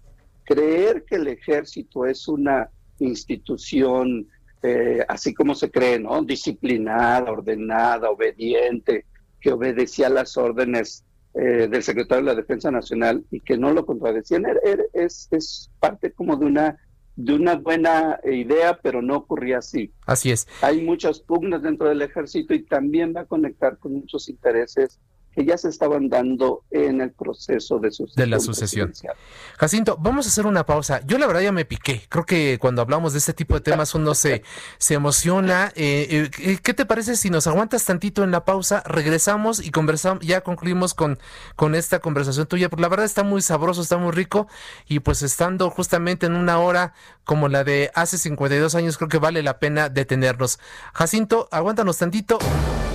Creer 0.48 1.04
que 1.04 1.16
el 1.16 1.28
ejército 1.28 2.06
es 2.06 2.26
una 2.26 2.70
institución, 3.00 4.26
eh, 4.62 5.04
así 5.06 5.34
como 5.34 5.54
se 5.54 5.70
cree, 5.70 5.98
¿no? 5.98 6.22
Disciplinada, 6.22 7.30
ordenada, 7.30 8.08
obediente, 8.08 9.04
que 9.42 9.52
obedecía 9.52 10.08
las 10.08 10.38
órdenes 10.38 11.04
eh, 11.34 11.68
del 11.70 11.82
secretario 11.82 12.24
de 12.24 12.30
la 12.32 12.40
Defensa 12.40 12.70
Nacional 12.70 13.22
y 13.30 13.40
que 13.40 13.58
no 13.58 13.72
lo 13.72 13.84
contradecían, 13.84 14.46
er, 14.46 14.58
er, 14.64 14.88
es, 14.94 15.28
es 15.30 15.70
parte 15.78 16.12
como 16.12 16.36
de 16.36 16.46
una 16.46 16.78
de 17.14 17.34
una 17.34 17.56
buena 17.56 18.20
idea, 18.24 18.78
pero 18.80 19.02
no 19.02 19.16
ocurría 19.16 19.58
así. 19.58 19.92
Así 20.06 20.30
es. 20.30 20.46
Hay 20.62 20.82
muchas 20.82 21.18
pugnas 21.18 21.62
dentro 21.62 21.88
del 21.88 22.00
ejército 22.00 22.54
y 22.54 22.62
también 22.62 23.12
va 23.14 23.22
a 23.22 23.26
conectar 23.26 23.76
con 23.76 23.92
muchos 23.94 24.28
intereses 24.28 25.00
que 25.38 25.44
ya 25.44 25.56
se 25.56 25.68
estaban 25.68 26.08
dando 26.08 26.64
en 26.72 27.00
el 27.00 27.12
proceso 27.12 27.78
de 27.78 27.92
sucesión. 27.92 28.16
De 28.16 28.26
la 28.26 28.40
sucesión. 28.40 28.92
Jacinto, 29.56 29.96
vamos 30.00 30.26
a 30.26 30.30
hacer 30.30 30.46
una 30.46 30.66
pausa. 30.66 31.00
Yo 31.06 31.16
la 31.16 31.28
verdad 31.28 31.42
ya 31.42 31.52
me 31.52 31.64
piqué. 31.64 32.02
Creo 32.08 32.26
que 32.26 32.58
cuando 32.60 32.82
hablamos 32.82 33.12
de 33.12 33.20
este 33.20 33.34
tipo 33.34 33.54
de 33.54 33.60
temas 33.60 33.94
uno 33.94 34.16
se, 34.16 34.42
se 34.78 34.94
emociona. 34.94 35.70
Eh, 35.76 36.28
eh, 36.40 36.58
¿Qué 36.60 36.74
te 36.74 36.84
parece 36.86 37.14
si 37.14 37.30
nos 37.30 37.46
aguantas 37.46 37.84
tantito 37.84 38.24
en 38.24 38.32
la 38.32 38.44
pausa? 38.44 38.82
Regresamos 38.84 39.64
y 39.64 39.70
conversamos, 39.70 40.26
ya 40.26 40.40
concluimos 40.40 40.92
con, 40.92 41.20
con 41.54 41.76
esta 41.76 42.00
conversación 42.00 42.48
tuya. 42.48 42.68
Porque 42.68 42.82
la 42.82 42.88
verdad 42.88 43.06
está 43.06 43.22
muy 43.22 43.40
sabroso, 43.40 43.80
está 43.80 43.96
muy 43.96 44.10
rico. 44.10 44.48
Y 44.88 44.98
pues 44.98 45.22
estando 45.22 45.70
justamente 45.70 46.26
en 46.26 46.34
una 46.34 46.58
hora 46.58 46.94
como 47.22 47.46
la 47.46 47.62
de 47.62 47.92
hace 47.94 48.18
52 48.18 48.74
años, 48.74 48.96
creo 48.96 49.08
que 49.08 49.18
vale 49.18 49.44
la 49.44 49.60
pena 49.60 49.88
detenernos. 49.88 50.58
Jacinto, 50.94 51.48
aguántanos 51.52 51.96
tantito. 51.96 52.40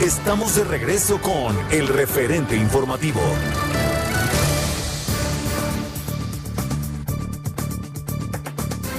Estamos 0.00 0.56
de 0.56 0.64
regreso 0.64 1.20
con 1.20 1.54
el 1.70 1.86
referente 1.86 2.56
informativo. 2.56 3.20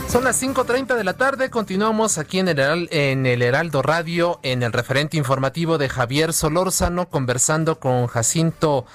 Son 0.07 0.23
las 0.23 0.39
5.30 0.43 0.95
de 0.95 1.03
la 1.03 1.13
tarde, 1.13 1.49
continuamos 1.49 2.19
aquí 2.19 2.37
en 2.37 2.49
el, 2.49 2.87
en 2.91 3.25
Heraldo 3.25 3.81
Radio, 3.81 4.39
en 4.43 4.61
el 4.61 4.71
referente 4.71 5.17
informativo 5.17 5.79
de 5.79 5.89
Javier 5.89 6.33
Solórzano, 6.33 7.09
conversando 7.09 7.79
con 7.79 8.05
Jacinto 8.05 8.85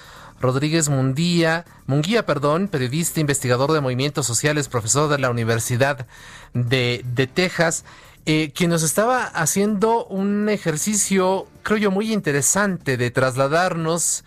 Rodríguez 0.40 0.88
Mundía, 0.88 1.64
Munguía, 1.86 2.24
perdón, 2.24 2.68
periodista, 2.68 3.18
investigador 3.18 3.72
de 3.72 3.80
movimientos 3.80 4.26
sociales, 4.26 4.68
profesor 4.68 5.08
de 5.08 5.18
la 5.18 5.28
Universidad 5.28 6.06
de 6.54 7.30
Texas 7.34 7.84
eh, 8.26 8.50
quien 8.52 8.70
nos 8.70 8.82
estaba 8.82 9.24
haciendo 9.24 10.04
un 10.06 10.48
ejercicio, 10.48 11.46
creo 11.62 11.78
yo, 11.78 11.90
muy 11.92 12.12
interesante 12.12 12.96
de 12.96 13.12
trasladarnos 13.12 14.24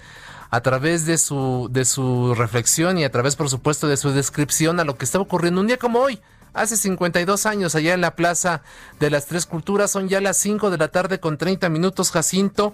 a 0.49 0.61
través 0.61 1.05
de 1.05 1.17
su, 1.17 1.67
de 1.69 1.83
su 1.85 2.33
reflexión 2.33 2.97
y 2.97 3.03
a 3.03 3.11
través, 3.11 3.35
por 3.35 3.49
supuesto, 3.49 3.87
de 3.87 3.97
su 3.97 4.11
descripción 4.11 4.79
a 4.79 4.85
lo 4.85 4.97
que 4.97 5.05
estaba 5.05 5.23
ocurriendo 5.23 5.61
un 5.61 5.67
día 5.67 5.77
como 5.77 5.99
hoy, 5.99 6.21
hace 6.53 6.77
52 6.77 7.45
años, 7.45 7.75
allá 7.75 7.93
en 7.93 8.01
la 8.01 8.15
Plaza 8.15 8.61
de 8.99 9.09
las 9.09 9.25
Tres 9.25 9.45
Culturas. 9.45 9.91
Son 9.91 10.07
ya 10.07 10.21
las 10.21 10.37
5 10.37 10.69
de 10.69 10.77
la 10.77 10.87
tarde 10.87 11.19
con 11.19 11.37
30 11.37 11.69
minutos, 11.69 12.11
Jacinto. 12.11 12.73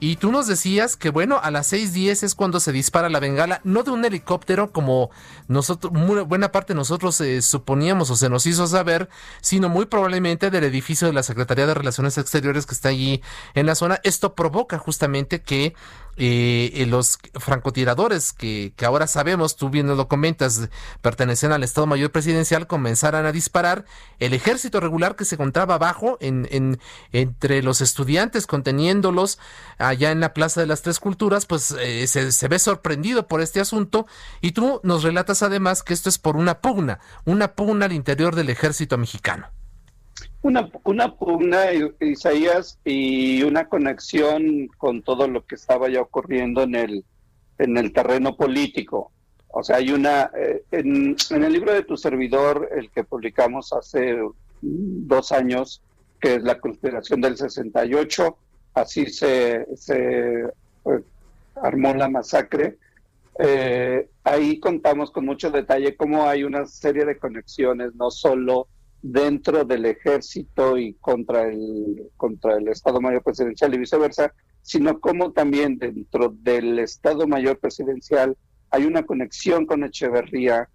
Y 0.00 0.16
tú 0.16 0.30
nos 0.30 0.46
decías 0.46 0.96
que, 0.96 1.10
bueno, 1.10 1.40
a 1.42 1.50
las 1.50 1.72
6.10 1.72 2.22
es 2.22 2.34
cuando 2.34 2.60
se 2.60 2.72
dispara 2.72 3.08
la 3.08 3.20
bengala, 3.20 3.60
no 3.64 3.82
de 3.82 3.90
un 3.90 4.04
helicóptero 4.04 4.72
como 4.72 5.10
nosotros, 5.48 5.92
muy 5.92 6.20
buena 6.22 6.52
parte 6.52 6.72
de 6.72 6.78
nosotros 6.78 7.20
eh, 7.20 7.42
suponíamos 7.42 8.10
o 8.10 8.16
se 8.16 8.28
nos 8.28 8.46
hizo 8.46 8.66
saber, 8.66 9.08
sino 9.40 9.68
muy 9.68 9.86
probablemente 9.86 10.50
del 10.50 10.64
edificio 10.64 11.06
de 11.06 11.14
la 11.14 11.22
Secretaría 11.22 11.66
de 11.66 11.74
Relaciones 11.74 12.18
Exteriores 12.18 12.66
que 12.66 12.74
está 12.74 12.90
allí 12.90 13.22
en 13.54 13.66
la 13.66 13.74
zona. 13.74 14.00
Esto 14.04 14.34
provoca 14.34 14.78
justamente 14.78 15.42
que 15.42 15.74
eh, 16.16 16.70
eh, 16.74 16.86
los 16.86 17.18
francotiradores 17.34 18.32
que, 18.32 18.72
que, 18.76 18.84
ahora 18.84 19.06
sabemos, 19.06 19.56
tú 19.56 19.70
bien 19.70 19.86
lo 19.86 20.08
comentas, 20.08 20.68
pertenecen 21.02 21.52
al 21.52 21.64
Estado 21.64 21.86
Mayor 21.86 22.12
Presidencial, 22.12 22.66
comenzaran 22.66 23.26
a 23.26 23.32
disparar. 23.32 23.84
El 24.20 24.32
ejército 24.34 24.80
regular 24.80 25.16
que 25.16 25.24
se 25.24 25.34
encontraba 25.34 25.74
abajo, 25.74 26.18
en, 26.20 26.48
en, 26.50 26.78
entre 27.12 27.62
los 27.62 27.80
estudiantes, 27.80 28.46
conteniéndolos 28.46 29.38
allá 29.78 30.10
en 30.10 30.20
la 30.20 30.34
Plaza 30.34 30.60
de 30.60 30.66
las 30.66 30.82
Tres 30.82 31.00
Culturas, 31.00 31.46
pues 31.46 31.74
eh, 31.78 32.06
se, 32.06 32.32
se 32.32 32.48
ve 32.48 32.58
sorprendido 32.58 33.26
por 33.26 33.40
este 33.40 33.60
asunto. 33.60 34.06
Y 34.40 34.52
tú 34.52 34.80
nos 34.82 35.02
relatas 35.02 35.42
además 35.42 35.82
que 35.82 35.94
esto 35.94 36.08
es 36.08 36.18
por 36.18 36.36
una 36.36 36.60
pugna, 36.60 37.00
una 37.24 37.54
pugna 37.54 37.86
al 37.86 37.92
interior 37.92 38.34
del 38.34 38.50
ejército 38.50 38.98
mexicano. 38.98 39.53
Una, 40.44 40.70
una 40.84 41.16
pugna, 41.16 41.72
Isaías, 42.00 42.78
y 42.84 43.42
una 43.44 43.66
conexión 43.66 44.68
con 44.76 45.00
todo 45.00 45.26
lo 45.26 45.46
que 45.46 45.54
estaba 45.54 45.88
ya 45.88 46.02
ocurriendo 46.02 46.64
en 46.64 46.74
el, 46.74 47.04
en 47.56 47.78
el 47.78 47.94
terreno 47.94 48.36
político. 48.36 49.10
O 49.48 49.62
sea, 49.62 49.76
hay 49.76 49.90
una, 49.90 50.30
eh, 50.36 50.62
en, 50.70 51.16
el 51.30 51.50
libro 51.50 51.72
de 51.72 51.84
tu 51.84 51.96
servidor, 51.96 52.68
el 52.76 52.90
que 52.90 53.04
publicamos 53.04 53.72
hace 53.72 54.18
dos 54.60 55.32
años, 55.32 55.80
que 56.20 56.34
es 56.34 56.42
la 56.42 56.60
conspiración 56.60 57.22
del 57.22 57.38
68, 57.38 58.36
así 58.74 59.06
se, 59.06 59.66
se 59.76 60.40
eh, 60.42 61.00
armó 61.56 61.94
la 61.94 62.10
masacre. 62.10 62.76
Eh, 63.38 64.10
ahí 64.24 64.60
contamos 64.60 65.10
con 65.10 65.24
mucho 65.24 65.50
detalle 65.50 65.96
cómo 65.96 66.28
hay 66.28 66.44
una 66.44 66.66
serie 66.66 67.06
de 67.06 67.16
conexiones, 67.16 67.94
no 67.94 68.10
solo 68.10 68.68
dentro 69.06 69.66
del 69.66 69.84
ejército 69.84 70.78
y 70.78 70.94
contra 70.94 71.46
el, 71.46 72.10
contra 72.16 72.56
el 72.56 72.68
Estado 72.68 73.02
Mayor 73.02 73.22
Presidencial 73.22 73.74
y 73.74 73.78
viceversa, 73.78 74.32
sino 74.62 74.98
como 74.98 75.30
también 75.32 75.76
dentro 75.76 76.34
del 76.40 76.78
Estado 76.78 77.26
Mayor 77.26 77.58
Presidencial 77.58 78.34
hay 78.70 78.86
una 78.86 79.02
conexión 79.02 79.66
con 79.66 79.84
Echeverría. 79.84 80.70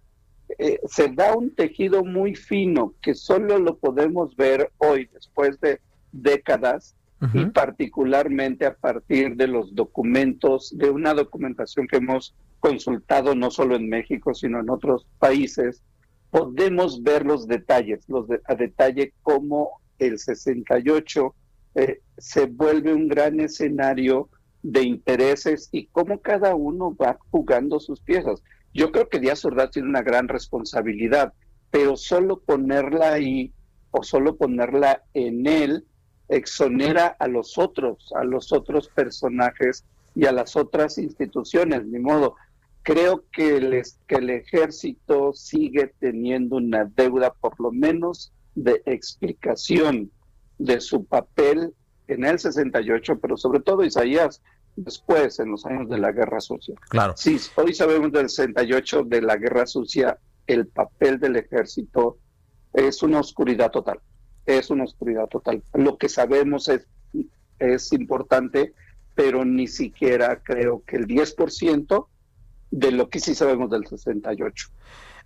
Eh, 0.58 0.78
se 0.86 1.08
da 1.08 1.34
un 1.36 1.52
tejido 1.56 2.04
muy 2.04 2.36
fino 2.36 2.94
que 3.02 3.14
solo 3.14 3.58
lo 3.58 3.76
podemos 3.78 4.36
ver 4.36 4.70
hoy, 4.78 5.08
después 5.12 5.60
de 5.60 5.80
décadas, 6.12 6.94
y 7.34 7.44
particularmente 7.46 8.64
a 8.64 8.74
partir 8.74 9.36
de 9.36 9.46
los 9.46 9.74
documentos, 9.74 10.72
de 10.78 10.88
una 10.88 11.12
documentación 11.12 11.86
que 11.86 11.98
hemos 11.98 12.34
consultado 12.60 13.34
no 13.34 13.50
solo 13.50 13.76
en 13.76 13.90
México, 13.90 14.32
sino 14.32 14.60
en 14.60 14.70
otros 14.70 15.06
países, 15.18 15.82
podemos 16.30 17.02
ver 17.02 17.26
los 17.26 17.46
detalles, 17.46 18.08
los 18.08 18.26
a 18.44 18.54
detalle 18.54 19.12
cómo 19.22 19.80
el 19.98 20.18
68 20.18 21.34
eh, 21.74 22.00
se 22.18 22.46
vuelve 22.46 22.92
un 22.92 23.08
gran 23.08 23.40
escenario 23.40 24.28
de 24.62 24.82
intereses 24.82 25.68
y 25.72 25.86
cómo 25.86 26.20
cada 26.20 26.54
uno 26.54 26.94
va 26.94 27.18
jugando 27.30 27.80
sus 27.80 28.00
piezas. 28.00 28.42
Yo 28.72 28.92
creo 28.92 29.08
que 29.08 29.18
Díaz 29.18 29.44
Ordaz 29.44 29.70
tiene 29.72 29.88
una 29.88 30.02
gran 30.02 30.28
responsabilidad, 30.28 31.32
pero 31.70 31.96
solo 31.96 32.40
ponerla 32.40 33.14
ahí 33.14 33.52
o 33.90 34.02
solo 34.02 34.36
ponerla 34.36 35.02
en 35.14 35.46
él 35.46 35.84
exonera 36.28 37.16
a 37.18 37.26
los 37.26 37.58
otros, 37.58 38.12
a 38.14 38.24
los 38.24 38.52
otros 38.52 38.88
personajes 38.88 39.84
y 40.14 40.26
a 40.26 40.32
las 40.32 40.56
otras 40.56 40.98
instituciones, 40.98 41.84
ni 41.86 41.98
modo 41.98 42.36
creo 42.90 43.24
que 43.30 43.56
el, 43.56 43.82
que 44.08 44.16
el 44.16 44.30
ejército 44.30 45.32
sigue 45.32 45.94
teniendo 46.00 46.56
una 46.56 46.84
deuda 46.84 47.32
por 47.32 47.58
lo 47.60 47.70
menos 47.70 48.32
de 48.56 48.82
explicación 48.84 50.10
de 50.58 50.80
su 50.80 51.04
papel 51.04 51.72
en 52.08 52.24
el 52.24 52.40
68, 52.40 53.20
pero 53.20 53.36
sobre 53.36 53.60
todo 53.60 53.84
Isaías 53.84 54.42
después, 54.74 55.38
en 55.38 55.52
los 55.52 55.64
años 55.66 55.88
de 55.88 55.98
la 55.98 56.10
Guerra 56.10 56.40
Sucia. 56.40 56.74
Claro. 56.88 57.14
Sí, 57.16 57.38
hoy 57.54 57.74
sabemos 57.74 58.10
del 58.10 58.28
68, 58.28 59.04
de 59.04 59.22
la 59.22 59.36
Guerra 59.36 59.66
Sucia, 59.66 60.18
el 60.48 60.66
papel 60.66 61.20
del 61.20 61.36
ejército 61.36 62.18
es 62.72 63.04
una 63.04 63.20
oscuridad 63.20 63.70
total, 63.70 64.00
es 64.46 64.68
una 64.68 64.82
oscuridad 64.82 65.28
total. 65.28 65.62
Lo 65.74 65.96
que 65.96 66.08
sabemos 66.08 66.68
es, 66.68 66.88
es 67.60 67.92
importante, 67.92 68.74
pero 69.14 69.44
ni 69.44 69.68
siquiera 69.68 70.42
creo 70.42 70.82
que 70.84 70.96
el 70.96 71.06
10% 71.06 72.06
de 72.70 72.92
lo 72.92 73.08
que 73.08 73.20
sí 73.20 73.34
sabemos 73.34 73.70
del 73.70 73.86
68. 73.86 74.68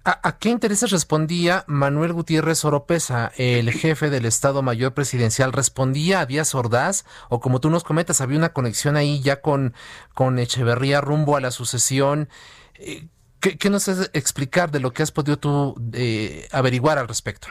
¿A, 0.07 0.37
qué 0.39 0.51
intereses 0.51 0.91
respondía 0.91 1.65
Manuel 1.67 2.13
Gutiérrez 2.13 2.63
Oropesa, 2.67 3.33
el 3.39 3.73
jefe 3.73 4.11
del 4.11 4.27
Estado 4.27 4.61
Mayor 4.61 4.93
Presidencial? 4.93 5.51
¿Respondía 5.51 6.21
a 6.21 6.27
Díaz 6.27 6.55
Ordaz? 6.55 7.07
O 7.31 7.41
como 7.41 7.59
tú 7.59 7.71
nos 7.71 7.85
comentas, 7.85 8.21
había 8.21 8.37
una 8.37 8.53
conexión 8.53 8.97
ahí 8.97 9.23
ya 9.23 9.41
con, 9.41 9.73
con 10.13 10.39
Echeverría 10.39 11.01
rumbo 11.01 11.39
a 11.39 11.41
la 11.41 11.51
sucesión. 11.51 12.29
Eh, 12.75 13.07
¿Qué, 13.41 13.71
nos 13.71 13.89
hace 13.89 14.11
explicar 14.13 14.71
de 14.71 14.81
lo 14.81 14.93
que 14.93 15.03
has 15.03 15.11
podido 15.11 15.39
tú 15.39 15.75
eh, 15.95 16.49
averiguar 16.53 16.99
al 16.99 17.09
respecto? 17.09 17.49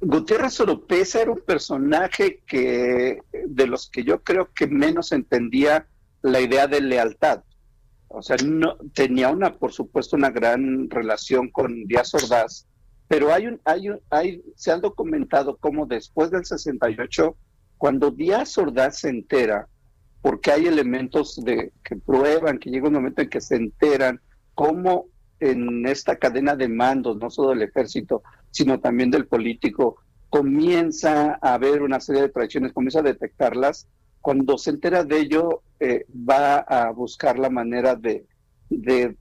Gutiérrez 0.00 0.58
Oropesa 0.60 1.20
era 1.20 1.32
un 1.32 1.40
personaje 1.40 2.40
que 2.46 3.18
de 3.46 3.66
los 3.66 3.90
que 3.90 4.04
yo 4.04 4.22
creo 4.22 4.50
que 4.54 4.66
menos 4.66 5.12
entendía 5.12 5.86
la 6.22 6.40
idea 6.40 6.66
de 6.66 6.80
lealtad. 6.80 7.42
O 8.12 8.22
sea, 8.22 8.36
no, 8.44 8.76
tenía 8.92 9.30
una, 9.30 9.54
por 9.54 9.72
supuesto, 9.72 10.16
una 10.16 10.30
gran 10.30 10.90
relación 10.90 11.48
con 11.48 11.84
Díaz 11.84 12.12
Ordaz, 12.12 12.66
pero 13.06 13.32
hay 13.32 13.46
un, 13.46 13.60
hay 13.64 13.88
un, 13.88 14.00
hay, 14.10 14.42
se 14.56 14.72
ha 14.72 14.78
documentado 14.78 15.56
cómo 15.56 15.86
después 15.86 16.32
del 16.32 16.44
68, 16.44 17.36
cuando 17.78 18.10
Díaz 18.10 18.58
Ordaz 18.58 18.98
se 18.98 19.10
entera, 19.10 19.68
porque 20.22 20.50
hay 20.50 20.66
elementos 20.66 21.40
de, 21.44 21.72
que 21.84 21.96
prueban 21.96 22.58
que 22.58 22.70
llega 22.70 22.88
un 22.88 22.94
momento 22.94 23.22
en 23.22 23.30
que 23.30 23.40
se 23.40 23.54
enteran 23.54 24.20
cómo 24.54 25.06
en 25.38 25.86
esta 25.86 26.16
cadena 26.16 26.56
de 26.56 26.68
mandos, 26.68 27.16
no 27.16 27.30
solo 27.30 27.50
del 27.50 27.62
ejército, 27.62 28.24
sino 28.50 28.80
también 28.80 29.12
del 29.12 29.28
político, 29.28 30.02
comienza 30.30 31.38
a 31.40 31.54
haber 31.54 31.82
una 31.82 32.00
serie 32.00 32.22
de 32.22 32.28
traiciones, 32.28 32.72
comienza 32.72 32.98
a 32.98 33.02
detectarlas, 33.02 33.86
cuando 34.20 34.58
se 34.58 34.70
entera 34.70 35.04
de 35.04 35.18
ello, 35.18 35.62
eh, 35.78 36.04
va 36.10 36.58
a 36.58 36.90
buscar 36.90 37.38
la 37.38 37.50
manera 37.50 37.94
de, 37.94 38.26
de 38.68 39.16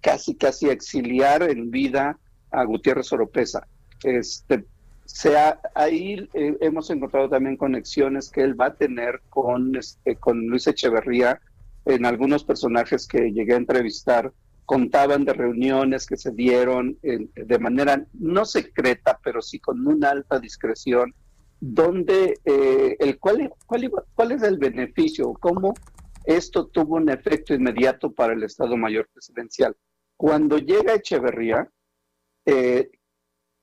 casi, 0.00 0.36
casi 0.36 0.68
exiliar 0.68 1.42
en 1.42 1.70
vida 1.70 2.18
a 2.50 2.64
Gutiérrez 2.64 3.12
Oropesa. 3.12 3.66
Este, 4.04 4.64
sea, 5.04 5.60
ahí 5.74 6.28
eh, 6.34 6.56
hemos 6.60 6.90
encontrado 6.90 7.28
también 7.28 7.56
conexiones 7.56 8.30
que 8.30 8.42
él 8.42 8.60
va 8.60 8.66
a 8.66 8.74
tener 8.74 9.20
con, 9.30 9.74
este, 9.76 10.16
con 10.16 10.46
Luis 10.46 10.66
Echeverría. 10.66 11.40
En 11.84 12.04
algunos 12.04 12.44
personajes 12.44 13.06
que 13.06 13.32
llegué 13.32 13.54
a 13.54 13.58
entrevistar 13.58 14.32
contaban 14.64 15.24
de 15.24 15.32
reuniones 15.32 16.06
que 16.06 16.16
se 16.16 16.32
dieron 16.32 16.98
de 17.00 17.58
manera 17.60 18.04
no 18.14 18.44
secreta, 18.44 19.20
pero 19.22 19.40
sí 19.40 19.60
con 19.60 19.86
una 19.86 20.10
alta 20.10 20.40
discreción 20.40 21.14
donde 21.60 22.38
eh, 22.44 22.96
el 22.98 23.18
cuál, 23.18 23.52
cuál, 23.66 23.90
cuál 24.14 24.32
es 24.32 24.42
el 24.42 24.58
beneficio, 24.58 25.32
cómo 25.34 25.74
esto 26.24 26.66
tuvo 26.66 26.96
un 26.96 27.08
efecto 27.08 27.54
inmediato 27.54 28.12
para 28.12 28.32
el 28.32 28.42
Estado 28.42 28.76
Mayor 28.76 29.08
Presidencial. 29.12 29.76
Cuando 30.16 30.58
llega 30.58 30.94
Echeverría, 30.94 31.70
eh, 32.44 32.90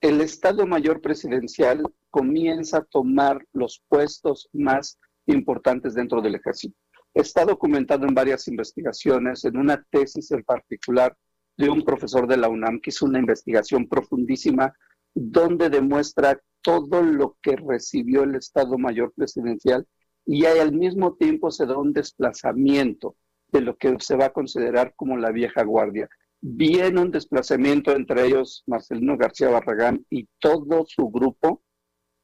el 0.00 0.20
Estado 0.20 0.66
Mayor 0.66 1.00
Presidencial 1.00 1.82
comienza 2.10 2.78
a 2.78 2.84
tomar 2.84 3.44
los 3.52 3.82
puestos 3.88 4.48
más 4.52 4.98
importantes 5.26 5.94
dentro 5.94 6.20
del 6.20 6.36
ejército. 6.36 6.76
Está 7.12 7.44
documentado 7.44 8.06
en 8.06 8.14
varias 8.14 8.48
investigaciones, 8.48 9.44
en 9.44 9.56
una 9.56 9.82
tesis 9.90 10.30
en 10.30 10.42
particular 10.42 11.16
de 11.56 11.68
un 11.68 11.84
profesor 11.84 12.26
de 12.26 12.36
la 12.36 12.48
UNAM 12.48 12.80
que 12.80 12.90
hizo 12.90 13.06
una 13.06 13.18
investigación 13.18 13.88
profundísima 13.88 14.72
donde 15.14 15.70
demuestra 15.70 16.40
todo 16.64 17.02
lo 17.02 17.36
que 17.42 17.56
recibió 17.56 18.22
el 18.22 18.36
Estado 18.36 18.78
Mayor 18.78 19.12
Presidencial 19.14 19.86
y 20.24 20.46
al 20.46 20.72
mismo 20.72 21.14
tiempo 21.14 21.50
se 21.50 21.66
da 21.66 21.76
un 21.76 21.92
desplazamiento 21.92 23.16
de 23.48 23.60
lo 23.60 23.76
que 23.76 23.94
se 24.00 24.16
va 24.16 24.26
a 24.26 24.32
considerar 24.32 24.94
como 24.96 25.18
la 25.18 25.30
vieja 25.30 25.62
guardia. 25.62 26.08
Viene 26.40 27.02
un 27.02 27.10
desplazamiento 27.10 27.94
entre 27.94 28.26
ellos 28.26 28.64
Marcelino 28.66 29.18
García 29.18 29.50
Barragán 29.50 30.06
y 30.08 30.26
todo 30.38 30.86
su 30.88 31.10
grupo, 31.10 31.62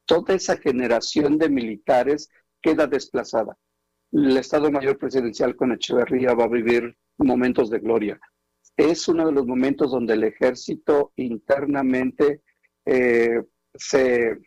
toda 0.05 0.33
esa 0.33 0.57
generación 0.57 1.37
de 1.37 1.49
militares 1.49 2.27
queda 2.63 2.87
desplazada. 2.87 3.55
El 4.11 4.35
Estado 4.37 4.71
Mayor 4.71 4.97
Presidencial 4.97 5.55
con 5.55 5.71
Echeverría 5.71 6.33
va 6.33 6.45
a 6.45 6.49
vivir 6.49 6.97
momentos 7.17 7.69
de 7.69 7.79
gloria. 7.79 8.19
Es 8.75 9.07
uno 9.07 9.27
de 9.27 9.33
los 9.33 9.45
momentos 9.45 9.91
donde 9.91 10.15
el 10.15 10.23
ejército 10.23 11.13
internamente 11.15 12.41
eh, 12.85 13.43
se, 13.73 14.37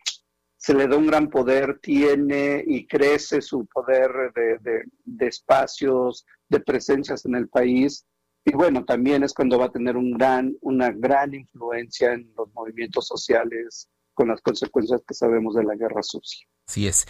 se, 0.57 0.73
le 0.73 0.87
da 0.87 0.97
un 0.97 1.07
gran 1.07 1.29
poder, 1.29 1.79
tiene 1.81 2.63
y 2.65 2.85
crece 2.87 3.41
su 3.41 3.65
poder 3.65 4.11
de, 4.33 4.83
de, 5.03 5.27
espacios, 5.27 6.25
de 6.49 6.59
presencias 6.59 7.25
en 7.25 7.35
el 7.35 7.47
país. 7.47 8.05
Y 8.43 8.51
bueno, 8.53 8.85
también 8.85 9.23
es 9.23 9.33
cuando 9.33 9.57
va 9.57 9.65
a 9.65 9.71
tener 9.71 9.97
un 9.97 10.11
gran, 10.11 10.55
una 10.61 10.91
gran 10.91 11.33
influencia 11.33 12.13
en 12.13 12.31
los 12.37 12.51
movimientos 12.53 13.07
sociales 13.07 13.89
con 14.13 14.27
las 14.29 14.41
consecuencias 14.41 15.01
que 15.07 15.13
sabemos 15.13 15.55
de 15.55 15.63
la 15.63 15.75
guerra 15.75 16.01
sucia. 16.03 16.47
Así 16.67 16.87
es. 16.87 17.05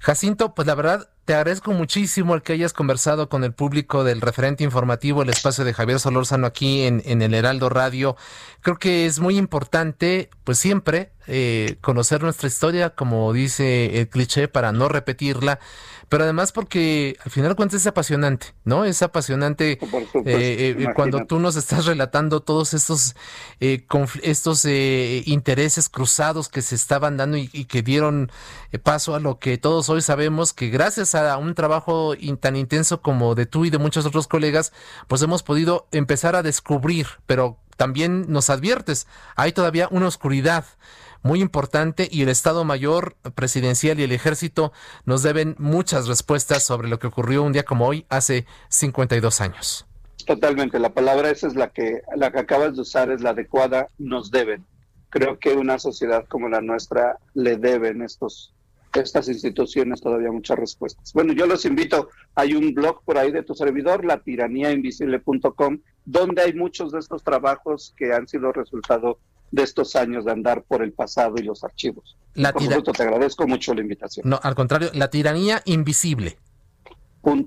Jacinto, 0.00 0.54
pues 0.54 0.66
la 0.66 0.74
verdad, 0.74 1.13
te 1.24 1.34
agradezco 1.34 1.72
muchísimo 1.72 2.34
el 2.34 2.42
que 2.42 2.52
hayas 2.52 2.72
conversado 2.72 3.28
con 3.28 3.44
el 3.44 3.52
público 3.52 4.04
del 4.04 4.20
referente 4.20 4.62
informativo, 4.62 5.22
el 5.22 5.30
espacio 5.30 5.64
de 5.64 5.72
Javier 5.72 5.98
Solórzano 5.98 6.46
aquí 6.46 6.82
en, 6.82 7.02
en 7.06 7.22
el 7.22 7.34
Heraldo 7.34 7.70
Radio. 7.70 8.16
Creo 8.60 8.78
que 8.78 9.06
es 9.06 9.20
muy 9.20 9.38
importante, 9.38 10.28
pues 10.44 10.58
siempre, 10.58 11.12
eh, 11.26 11.78
conocer 11.80 12.22
nuestra 12.22 12.48
historia, 12.48 12.90
como 12.90 13.32
dice 13.32 13.98
el 13.98 14.08
cliché, 14.08 14.46
para 14.46 14.72
no 14.72 14.88
repetirla, 14.88 15.58
pero 16.10 16.24
además 16.24 16.52
porque 16.52 17.16
al 17.24 17.30
final 17.30 17.50
de 17.50 17.54
cuentas 17.54 17.80
es 17.80 17.86
apasionante, 17.86 18.54
¿no? 18.64 18.84
Es 18.84 19.00
apasionante 19.00 19.72
eh, 19.72 19.78
eh, 20.26 20.86
cuando 20.94 21.24
tú 21.24 21.38
nos 21.38 21.56
estás 21.56 21.86
relatando 21.86 22.40
todos 22.40 22.74
estos, 22.74 23.16
estos 23.58 24.66
intereses 24.66 25.88
cruzados 25.88 26.50
que 26.50 26.60
se 26.60 26.74
estaban 26.74 27.16
dando 27.16 27.38
y, 27.38 27.48
y 27.54 27.64
que 27.64 27.82
dieron 27.82 28.30
paso 28.82 29.14
a 29.14 29.20
lo 29.20 29.38
que 29.38 29.56
todos 29.56 29.88
hoy 29.88 30.02
sabemos, 30.02 30.52
que 30.52 30.68
gracias 30.68 31.13
a 31.14 31.36
un 31.36 31.54
trabajo 31.54 32.14
tan 32.40 32.56
intenso 32.56 33.00
como 33.00 33.34
de 33.34 33.46
tú 33.46 33.64
y 33.64 33.70
de 33.70 33.78
muchos 33.78 34.06
otros 34.06 34.26
colegas, 34.26 34.72
pues 35.08 35.22
hemos 35.22 35.42
podido 35.42 35.86
empezar 35.92 36.36
a 36.36 36.42
descubrir, 36.42 37.06
pero 37.26 37.58
también 37.76 38.26
nos 38.30 38.50
adviertes, 38.50 39.06
hay 39.36 39.52
todavía 39.52 39.88
una 39.90 40.06
oscuridad 40.06 40.64
muy 41.22 41.40
importante 41.40 42.06
y 42.10 42.22
el 42.22 42.28
Estado 42.28 42.64
Mayor 42.64 43.16
Presidencial 43.34 43.98
y 43.98 44.04
el 44.04 44.12
Ejército 44.12 44.72
nos 45.06 45.22
deben 45.22 45.56
muchas 45.58 46.06
respuestas 46.06 46.62
sobre 46.62 46.88
lo 46.88 46.98
que 46.98 47.06
ocurrió 47.06 47.42
un 47.42 47.52
día 47.52 47.64
como 47.64 47.86
hoy 47.86 48.04
hace 48.10 48.46
52 48.68 49.40
años. 49.40 49.86
Totalmente, 50.26 50.78
la 50.78 50.92
palabra 50.92 51.30
esa 51.30 51.46
es 51.46 51.54
la 51.54 51.70
que, 51.70 52.02
la 52.14 52.30
que 52.30 52.38
acabas 52.38 52.76
de 52.76 52.82
usar, 52.82 53.10
es 53.10 53.22
la 53.22 53.30
adecuada, 53.30 53.88
nos 53.98 54.30
deben. 54.30 54.64
creo 55.10 55.38
que 55.38 55.54
una 55.54 55.78
sociedad 55.78 56.24
como 56.28 56.48
la 56.48 56.60
nuestra 56.60 57.18
le 57.34 57.56
deben 57.56 58.02
estos 58.02 58.53
estas 59.00 59.28
instituciones 59.28 60.00
todavía 60.00 60.30
muchas 60.30 60.58
respuestas. 60.58 61.12
Bueno, 61.12 61.32
yo 61.32 61.46
los 61.46 61.64
invito, 61.64 62.08
hay 62.34 62.54
un 62.54 62.74
blog 62.74 63.02
por 63.04 63.18
ahí 63.18 63.32
de 63.32 63.42
tu 63.42 63.54
servidor, 63.54 64.04
la 64.04 64.16
latiraníainvisible.com, 64.16 65.78
donde 66.04 66.42
hay 66.42 66.54
muchos 66.54 66.92
de 66.92 67.00
estos 67.00 67.22
trabajos 67.22 67.94
que 67.96 68.12
han 68.12 68.28
sido 68.28 68.52
resultado 68.52 69.18
de 69.50 69.62
estos 69.62 69.94
años 69.96 70.24
de 70.24 70.32
andar 70.32 70.64
por 70.64 70.82
el 70.82 70.92
pasado 70.92 71.34
y 71.38 71.42
los 71.42 71.62
archivos. 71.64 72.16
La 72.34 72.52
por 72.52 72.62
supuesto, 72.62 72.92
te 72.92 73.02
agradezco 73.02 73.46
mucho 73.46 73.74
la 73.74 73.80
invitación. 73.80 74.28
No, 74.28 74.40
al 74.42 74.54
contrario, 74.54 74.90
la 74.94 75.08
tiranía 75.08 75.62
invisible. 75.64 76.38
Com. 77.20 77.44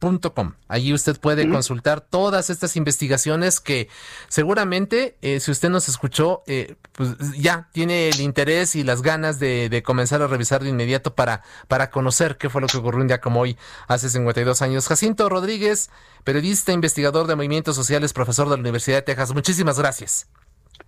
Com. 0.00 0.54
Allí 0.68 0.94
usted 0.94 1.18
puede 1.18 1.50
consultar 1.50 2.00
todas 2.00 2.50
estas 2.50 2.76
investigaciones 2.76 3.58
que 3.58 3.88
seguramente, 4.28 5.16
eh, 5.22 5.40
si 5.40 5.50
usted 5.50 5.70
nos 5.70 5.88
escuchó, 5.88 6.44
eh, 6.46 6.76
pues 6.92 7.16
ya 7.36 7.68
tiene 7.72 8.08
el 8.08 8.20
interés 8.20 8.76
y 8.76 8.84
las 8.84 9.02
ganas 9.02 9.40
de, 9.40 9.82
comenzar 9.84 10.22
a 10.22 10.28
revisar 10.28 10.62
de 10.62 10.68
inmediato 10.68 11.16
para, 11.16 11.42
para 11.66 11.90
conocer 11.90 12.38
qué 12.38 12.48
fue 12.48 12.60
lo 12.60 12.68
que 12.68 12.76
ocurrió 12.76 13.00
un 13.00 13.08
día 13.08 13.20
como 13.20 13.40
hoy, 13.40 13.56
hace 13.88 14.08
52 14.08 14.62
años. 14.62 14.86
Jacinto 14.86 15.28
Rodríguez, 15.28 15.90
periodista, 16.22 16.72
investigador 16.72 17.26
de 17.26 17.34
movimientos 17.34 17.74
sociales, 17.74 18.12
profesor 18.12 18.48
de 18.48 18.56
la 18.56 18.60
Universidad 18.60 18.98
de 18.98 19.02
Texas. 19.02 19.34
Muchísimas 19.34 19.80
gracias. 19.80 20.28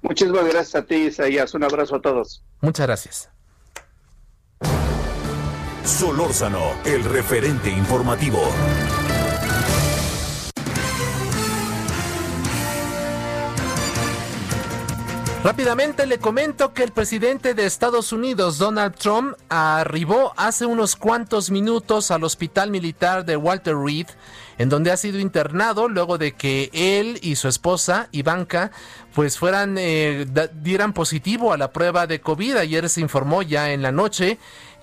Muchísimas 0.02 0.44
gracias 0.44 0.74
a 0.76 0.86
ti, 0.86 0.94
Isaías. 0.94 1.52
Un 1.54 1.64
abrazo 1.64 1.96
a 1.96 2.00
todos. 2.00 2.44
Muchas 2.60 2.86
gracias. 2.86 3.30
Solórzano, 5.84 6.74
el 6.84 7.02
referente 7.04 7.70
informativo. 7.70 8.40
Rápidamente 15.42 16.04
le 16.06 16.18
comento 16.18 16.74
que 16.74 16.82
el 16.82 16.92
presidente 16.92 17.54
de 17.54 17.64
Estados 17.64 18.12
Unidos, 18.12 18.58
Donald 18.58 18.94
Trump, 18.94 19.38
arribó 19.48 20.34
hace 20.36 20.66
unos 20.66 20.96
cuantos 20.96 21.50
minutos 21.50 22.10
al 22.10 22.24
hospital 22.24 22.70
militar 22.70 23.24
de 23.24 23.38
Walter 23.38 23.74
Reed, 23.74 24.06
en 24.58 24.68
donde 24.68 24.90
ha 24.90 24.98
sido 24.98 25.18
internado 25.18 25.88
luego 25.88 26.18
de 26.18 26.32
que 26.32 26.68
él 26.74 27.18
y 27.22 27.36
su 27.36 27.48
esposa, 27.48 28.10
Ivanka, 28.12 28.70
pues 29.14 29.38
fueran, 29.38 29.76
eh, 29.78 30.26
dieran 30.60 30.92
positivo 30.92 31.54
a 31.54 31.56
la 31.56 31.72
prueba 31.72 32.06
de 32.06 32.20
COVID. 32.20 32.56
Ayer 32.56 32.90
se 32.90 33.00
informó 33.00 33.40
ya 33.40 33.72
en 33.72 33.80
la 33.80 33.92
noche 33.92 34.38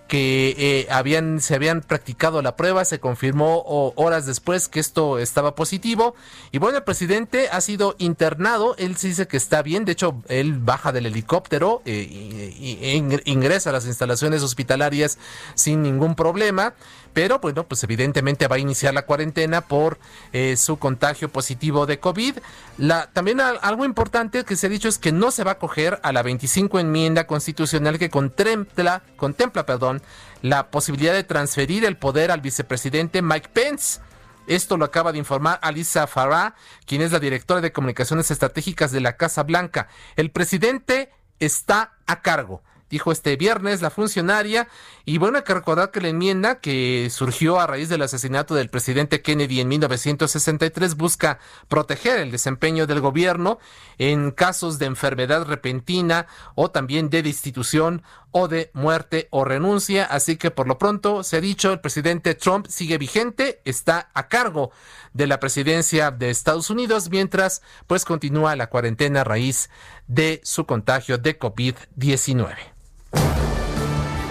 que 0.08 0.56
eh, 0.58 0.88
habían, 0.90 1.42
se 1.42 1.56
habían 1.56 1.82
practicado 1.82 2.42
la 2.42 2.56
prueba, 2.56 2.86
se 2.86 3.00
confirmó 3.00 3.64
horas 3.96 4.26
después 4.26 4.68
que 4.68 4.80
esto 4.80 5.20
estaba 5.20 5.56
positivo. 5.56 6.16
Y 6.52 6.58
bueno, 6.58 6.78
el 6.78 6.84
presidente 6.84 7.50
ha 7.52 7.62
sido 7.62 7.96
internado, 7.98 8.76
él 8.78 8.98
sí 8.98 9.10
dice 9.10 9.28
que 9.28 9.38
está 9.38 9.62
bien, 9.62 9.86
de 9.86 9.92
hecho, 9.94 10.22
él 10.28 10.54
baja 10.60 10.92
del 10.92 11.06
helicóptero 11.06 11.82
e 11.86 13.22
ingresa 13.26 13.70
a 13.70 13.74
las 13.74 13.86
instalaciones 13.86 14.44
hospitalarias 14.44 15.18
sin 15.56 15.82
ningún 15.82 16.16
problema 16.16 16.74
pero 17.18 17.40
bueno, 17.40 17.64
pues 17.64 17.84
evidentemente 17.84 18.48
va 18.48 18.58
a 18.58 18.60
iniciar 18.60 18.94
la 18.94 19.08
cuarentena 19.08 19.62
por 19.62 19.98
eh, 20.34 20.56
su 20.56 20.78
contagio 20.78 21.30
positivo 21.30 21.88
de 21.88 22.00
COVID. 22.00 22.38
La, 22.78 23.10
también 23.12 23.42
algo 23.42 23.86
importante 23.86 24.44
que 24.44 24.56
se 24.56 24.68
ha 24.68 24.70
dicho 24.70 24.88
es 24.88 25.00
que 25.00 25.12
no 25.12 25.32
se 25.32 25.44
va 25.44 25.50
a 25.50 25.54
acoger 25.56 26.00
a 26.04 26.12
la 26.12 26.22
25 26.22 26.78
enmienda 26.78 27.26
constitucional 27.26 27.98
que 27.98 28.12
contempla, 28.12 29.02
contempla 29.16 29.66
perdón, 29.66 30.04
la 30.44 30.70
posibilidad 30.70 31.14
de 31.14 31.24
transferir 31.24 31.86
el 31.86 31.98
poder 31.98 32.30
al 32.30 32.42
vicepresidente 32.42 33.24
Mike 33.24 33.50
Pence. 33.52 34.00
Esto 34.46 34.78
lo 34.78 34.86
acaba 34.86 35.12
de 35.12 35.18
informar 35.18 35.58
Alisa 35.64 36.06
Farah, 36.06 36.54
quien 36.86 37.02
es 37.02 37.12
la 37.14 37.20
directora 37.20 37.62
de 37.62 37.72
comunicaciones 37.72 38.30
estratégicas 38.30 38.92
de 38.92 39.02
la 39.02 39.18
Casa 39.18 39.42
Blanca. 39.42 39.88
El 40.18 40.30
presidente 40.30 41.10
está 41.40 41.98
a 42.06 42.22
cargo 42.22 42.62
dijo 42.90 43.12
este 43.12 43.36
viernes 43.36 43.82
la 43.82 43.90
funcionaria. 43.90 44.68
Y 45.06 45.18
bueno, 45.18 45.38
hay 45.38 45.44
que 45.44 45.54
recordar 45.54 45.92
que 45.92 46.02
la 46.02 46.10
enmienda 46.10 46.60
que 46.60 47.10
surgió 47.12 47.60
a 47.60 47.68
raíz 47.68 47.90
del 47.90 48.02
asesinato 48.02 48.56
del 48.56 48.70
presidente 48.70 49.22
Kennedy 49.22 49.62
en 49.62 49.68
1963 49.70 50.96
busca 50.96 51.40
proteger 51.68 52.20
el 52.20 52.32
desempeño 52.32 52.88
del 52.88 53.02
gobierno 53.02 53.60
en 53.98 54.32
casos 54.32 54.80
de 54.80 54.86
enfermedad 54.86 55.46
repentina 55.46 56.28
o 56.56 56.72
también 56.72 57.10
de 57.10 57.24
destitución 57.24 58.04
o 58.32 58.48
de 58.48 58.70
muerte 58.74 59.28
o 59.32 59.44
renuncia. 59.44 60.06
Así 60.06 60.38
que 60.38 60.52
por 60.52 60.68
lo 60.68 60.78
pronto 60.78 61.24
se 61.24 61.38
ha 61.38 61.42
dicho, 61.42 61.72
el 61.72 61.80
presidente 61.80 62.36
Trump 62.36 62.68
sigue 62.68 62.98
vigente, 62.98 63.62
está 63.66 64.10
a 64.14 64.28
cargo 64.28 64.72
de 65.14 65.28
la 65.28 65.40
presidencia 65.40 66.12
de 66.12 66.30
Estados 66.30 66.70
Unidos 66.70 67.10
mientras 67.10 67.62
pues 67.88 68.06
continúa 68.06 68.56
la 68.56 68.68
cuarentena 68.68 69.22
a 69.22 69.24
raíz 69.24 69.70
de 70.08 70.42
su 70.44 70.66
contagio 70.66 71.18
de 71.18 71.40
COVID-19. 71.40 72.77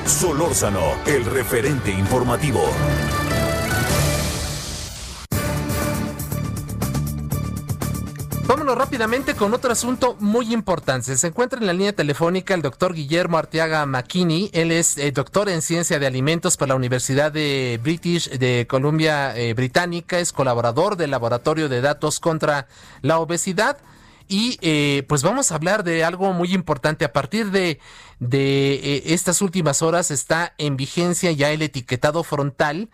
Solórzano, 0.07 0.83
el 1.05 1.25
referente 1.25 1.91
informativo. 1.91 2.63
Vámonos 8.47 8.79
rápidamente 8.79 9.35
con 9.35 9.53
otro 9.53 9.73
asunto 9.73 10.17
muy 10.21 10.55
importante. 10.55 11.17
Se 11.17 11.27
encuentra 11.27 11.59
en 11.59 11.67
la 11.67 11.73
línea 11.73 11.93
telefónica 11.93 12.55
el 12.55 12.63
doctor 12.63 12.95
Guillermo 12.95 13.39
Arteaga 13.39 13.85
McKinney. 13.85 14.51
Él 14.53 14.71
es 14.71 14.97
eh, 14.97 15.11
doctor 15.11 15.49
en 15.49 15.61
ciencia 15.61 15.99
de 15.99 16.07
alimentos 16.07 16.57
por 16.57 16.69
la 16.69 16.77
Universidad 16.77 17.33
de 17.33 17.81
British 17.83 18.31
de 18.31 18.69
Columbia 18.69 19.37
eh, 19.37 19.55
Británica. 19.55 20.21
Es 20.21 20.33
colaborador 20.33 20.97
del 20.97 21.11
Laboratorio 21.11 21.69
de 21.69 21.81
Datos 21.81 22.21
contra 22.21 22.69
la 23.03 23.19
Obesidad. 23.19 23.79
Y 24.29 24.59
eh, 24.61 25.05
pues 25.09 25.23
vamos 25.23 25.51
a 25.51 25.57
hablar 25.57 25.85
de 25.85 26.05
algo 26.05 26.33
muy 26.33 26.53
importante. 26.53 27.05
A 27.05 27.13
partir 27.13 27.51
de, 27.51 27.81
de 28.19 28.75
eh, 28.75 29.03
estas 29.07 29.43
últimas 29.43 29.83
horas 29.83 30.11
está 30.11 30.55
en 30.59 30.77
vigencia 30.77 31.33
ya 31.33 31.51
el 31.51 31.63
etiquetado 31.63 32.25
frontal 32.25 32.89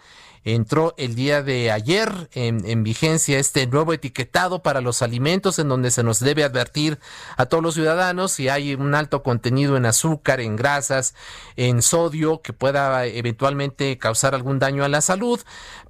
entró 0.44 0.94
el 0.96 1.14
día 1.14 1.42
de 1.42 1.70
ayer 1.70 2.28
en, 2.32 2.82
vigencia 2.82 3.38
este 3.38 3.66
nuevo 3.66 3.92
etiquetado 3.92 4.62
para 4.62 4.80
los 4.80 5.02
alimentos 5.02 5.58
en 5.58 5.68
donde 5.68 5.90
se 5.90 6.02
nos 6.02 6.18
debe 6.18 6.42
advertir 6.42 6.98
a 7.36 7.46
todos 7.46 7.62
los 7.62 7.74
ciudadanos 7.74 8.32
si 8.32 8.48
hay 8.48 8.74
un 8.74 8.94
alto 8.94 9.22
contenido 9.22 9.76
en 9.76 9.86
azúcar, 9.86 10.40
en 10.40 10.56
grasas, 10.56 11.14
en 11.56 11.80
sodio 11.82 12.42
que 12.42 12.52
pueda 12.52 13.06
eventualmente 13.06 13.98
causar 13.98 14.34
algún 14.34 14.58
daño 14.58 14.84
a 14.84 14.88
la 14.88 15.00
salud. 15.00 15.40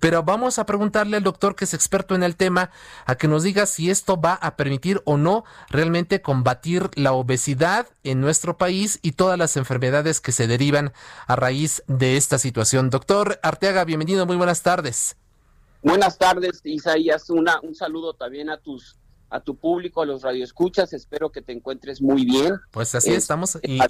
Pero 0.01 0.23
vamos 0.23 0.59
a 0.59 0.67
preguntarle 0.67 1.17
al 1.17 1.23
doctor 1.23 1.55
que 1.55 1.65
es 1.65 1.73
experto 1.75 2.15
en 2.15 2.23
el 2.23 2.37
tema 2.37 2.71
a 3.07 3.15
que 3.15 3.29
nos 3.29 3.45
diga 3.45 3.67
si 3.67 3.91
esto 3.91 4.21
va 4.21 4.35
a 4.35 4.57
permitir 4.57 5.01
o 5.05 5.17
no 5.17 5.45
realmente 5.71 6.21
combatir 6.21 6.91
la 6.95 7.13
obesidad 7.13 7.87
en 8.05 8.21
nuestro 8.21 8.59
país 8.59 8.99
y 9.03 9.13
todas 9.13 9.39
las 9.39 9.57
enfermedades 9.57 10.21
que 10.21 10.33
se 10.33 10.47
derivan 10.47 10.93
a 11.27 11.37
raíz 11.37 11.83
de 11.87 12.17
esta 12.17 12.39
situación. 12.39 12.91
Doctor 12.91 13.39
Arteaga, 13.43 13.85
bienvenido, 13.85 14.27
muy 14.27 14.37
buenas 14.43 14.63
tardes. 14.63 15.17
Buenas 15.85 16.19
tardes, 16.19 16.61
Isaías. 16.65 17.31
Una, 17.31 17.61
un 17.63 17.77
saludo 17.77 18.15
también 18.15 18.51
a 18.51 18.57
tus 18.57 18.97
a 19.31 19.41
tu 19.41 19.55
público, 19.55 20.03
a 20.03 20.07
los 20.07 20.23
radioescuchas. 20.23 20.93
Espero 20.93 21.31
que 21.31 21.43
te 21.43 21.53
encuentres 21.53 22.03
muy 22.03 22.25
bien. 22.25 22.57
Pues 22.73 22.95
así 22.97 23.13
estamos. 23.13 23.57
Y, 23.63 23.81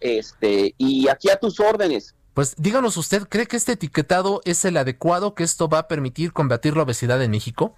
este, 0.00 0.74
y 0.76 1.08
aquí 1.08 1.30
a 1.30 1.36
tus 1.36 1.60
órdenes. 1.60 2.14
Pues 2.34 2.54
díganos 2.58 2.96
usted, 2.96 3.22
¿cree 3.28 3.46
que 3.46 3.56
este 3.56 3.72
etiquetado 3.72 4.40
es 4.44 4.64
el 4.64 4.76
adecuado, 4.76 5.34
que 5.34 5.44
esto 5.44 5.68
va 5.68 5.78
a 5.78 5.88
permitir 5.88 6.32
combatir 6.32 6.76
la 6.76 6.82
obesidad 6.82 7.22
en 7.22 7.30
México? 7.30 7.76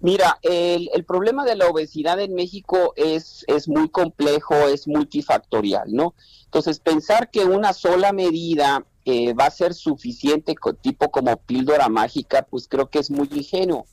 Mira, 0.00 0.38
el, 0.40 0.88
el, 0.94 1.04
problema 1.04 1.44
de 1.44 1.56
la 1.56 1.68
obesidad 1.68 2.18
en 2.18 2.34
México 2.34 2.94
es, 2.96 3.44
es 3.46 3.68
muy 3.68 3.90
complejo, 3.90 4.54
es 4.68 4.88
multifactorial, 4.88 5.92
¿no? 5.92 6.14
Entonces, 6.46 6.80
pensar 6.80 7.30
que 7.30 7.44
una 7.44 7.74
sola 7.74 8.12
medida 8.12 8.84
eh, 9.04 9.32
va 9.32 9.46
a 9.46 9.50
ser 9.50 9.74
suficiente, 9.74 10.54
tipo 10.80 11.10
como 11.10 11.36
píldora 11.38 11.88
mágica, 11.88 12.46
pues 12.48 12.68
creo 12.68 12.90
que 12.90 12.98
es 12.98 13.10
muy 13.10 13.28
ingenuo. 13.32 13.86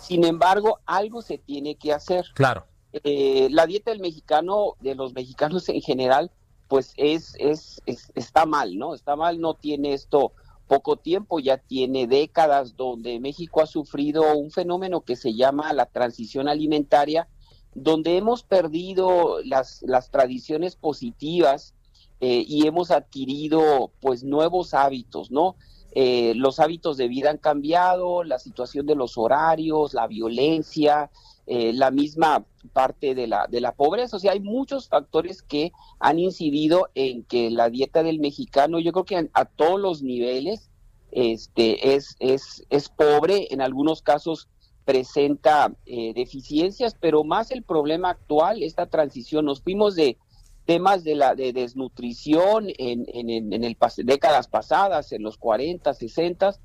Sin 0.00 0.24
embargo, 0.24 0.80
algo 0.86 1.22
se 1.22 1.38
tiene 1.38 1.76
que 1.76 1.92
hacer. 1.92 2.26
Claro. 2.34 2.66
Eh, 2.92 3.48
la 3.50 3.66
dieta 3.66 3.90
del 3.90 4.00
mexicano, 4.00 4.74
de 4.80 4.94
los 4.94 5.14
mexicanos 5.14 5.68
en 5.68 5.80
general, 5.80 6.30
pues 6.68 6.92
es, 6.96 7.34
es, 7.38 7.82
está 7.86 8.46
mal, 8.46 8.78
¿no? 8.78 8.94
Está 8.94 9.16
mal, 9.16 9.40
no 9.40 9.54
tiene 9.54 9.92
esto 9.92 10.32
poco 10.66 10.96
tiempo, 10.96 11.40
ya 11.40 11.58
tiene 11.58 12.06
décadas 12.06 12.76
donde 12.76 13.20
México 13.20 13.60
ha 13.60 13.66
sufrido 13.66 14.36
un 14.36 14.50
fenómeno 14.50 15.02
que 15.02 15.16
se 15.16 15.34
llama 15.34 15.72
la 15.72 15.86
transición 15.86 16.48
alimentaria, 16.48 17.28
donde 17.74 18.16
hemos 18.16 18.44
perdido 18.44 19.42
las, 19.44 19.82
las 19.82 20.10
tradiciones 20.10 20.76
positivas 20.76 21.73
eh, 22.26 22.42
y 22.48 22.66
hemos 22.66 22.90
adquirido 22.90 23.92
pues 24.00 24.24
nuevos 24.24 24.72
hábitos, 24.72 25.30
¿no? 25.30 25.56
Eh, 25.92 26.32
los 26.36 26.58
hábitos 26.58 26.96
de 26.96 27.06
vida 27.06 27.28
han 27.28 27.36
cambiado, 27.36 28.24
la 28.24 28.38
situación 28.38 28.86
de 28.86 28.94
los 28.94 29.18
horarios, 29.18 29.92
la 29.92 30.06
violencia, 30.06 31.10
eh, 31.46 31.74
la 31.74 31.90
misma 31.90 32.46
parte 32.72 33.14
de 33.14 33.26
la, 33.26 33.46
de 33.46 33.60
la 33.60 33.72
pobreza. 33.72 34.16
O 34.16 34.18
sea, 34.18 34.32
hay 34.32 34.40
muchos 34.40 34.88
factores 34.88 35.42
que 35.42 35.72
han 35.98 36.18
incidido 36.18 36.88
en 36.94 37.24
que 37.24 37.50
la 37.50 37.68
dieta 37.68 38.02
del 38.02 38.20
mexicano, 38.20 38.78
yo 38.78 38.92
creo 38.92 39.04
que 39.04 39.28
a, 39.30 39.44
todos 39.44 39.78
los 39.78 40.02
niveles, 40.02 40.70
este, 41.10 41.94
es, 41.94 42.16
es, 42.20 42.64
es 42.70 42.88
pobre, 42.88 43.48
en 43.52 43.60
algunos 43.60 44.00
casos 44.00 44.48
presenta 44.86 45.74
deficiencias, 45.86 46.94
pero 46.98 47.22
más 47.22 47.50
el 47.50 47.62
problema 47.62 48.10
actual, 48.10 48.62
esta 48.62 48.86
transición, 48.86 49.44
nos 49.44 49.60
fuimos 49.60 49.94
de 49.94 50.16
temas 50.66 51.04
de 51.04 51.14
la 51.14 51.34
de 51.34 51.52
desnutrición 51.52 52.68
en, 52.78 53.06
en, 53.08 53.52
en 53.52 53.64
el 53.64 53.76
décadas 53.98 54.48
pasadas, 54.48 55.12
en 55.12 55.22
los 55.22 55.36
40, 55.36 55.92
60, 55.92 56.56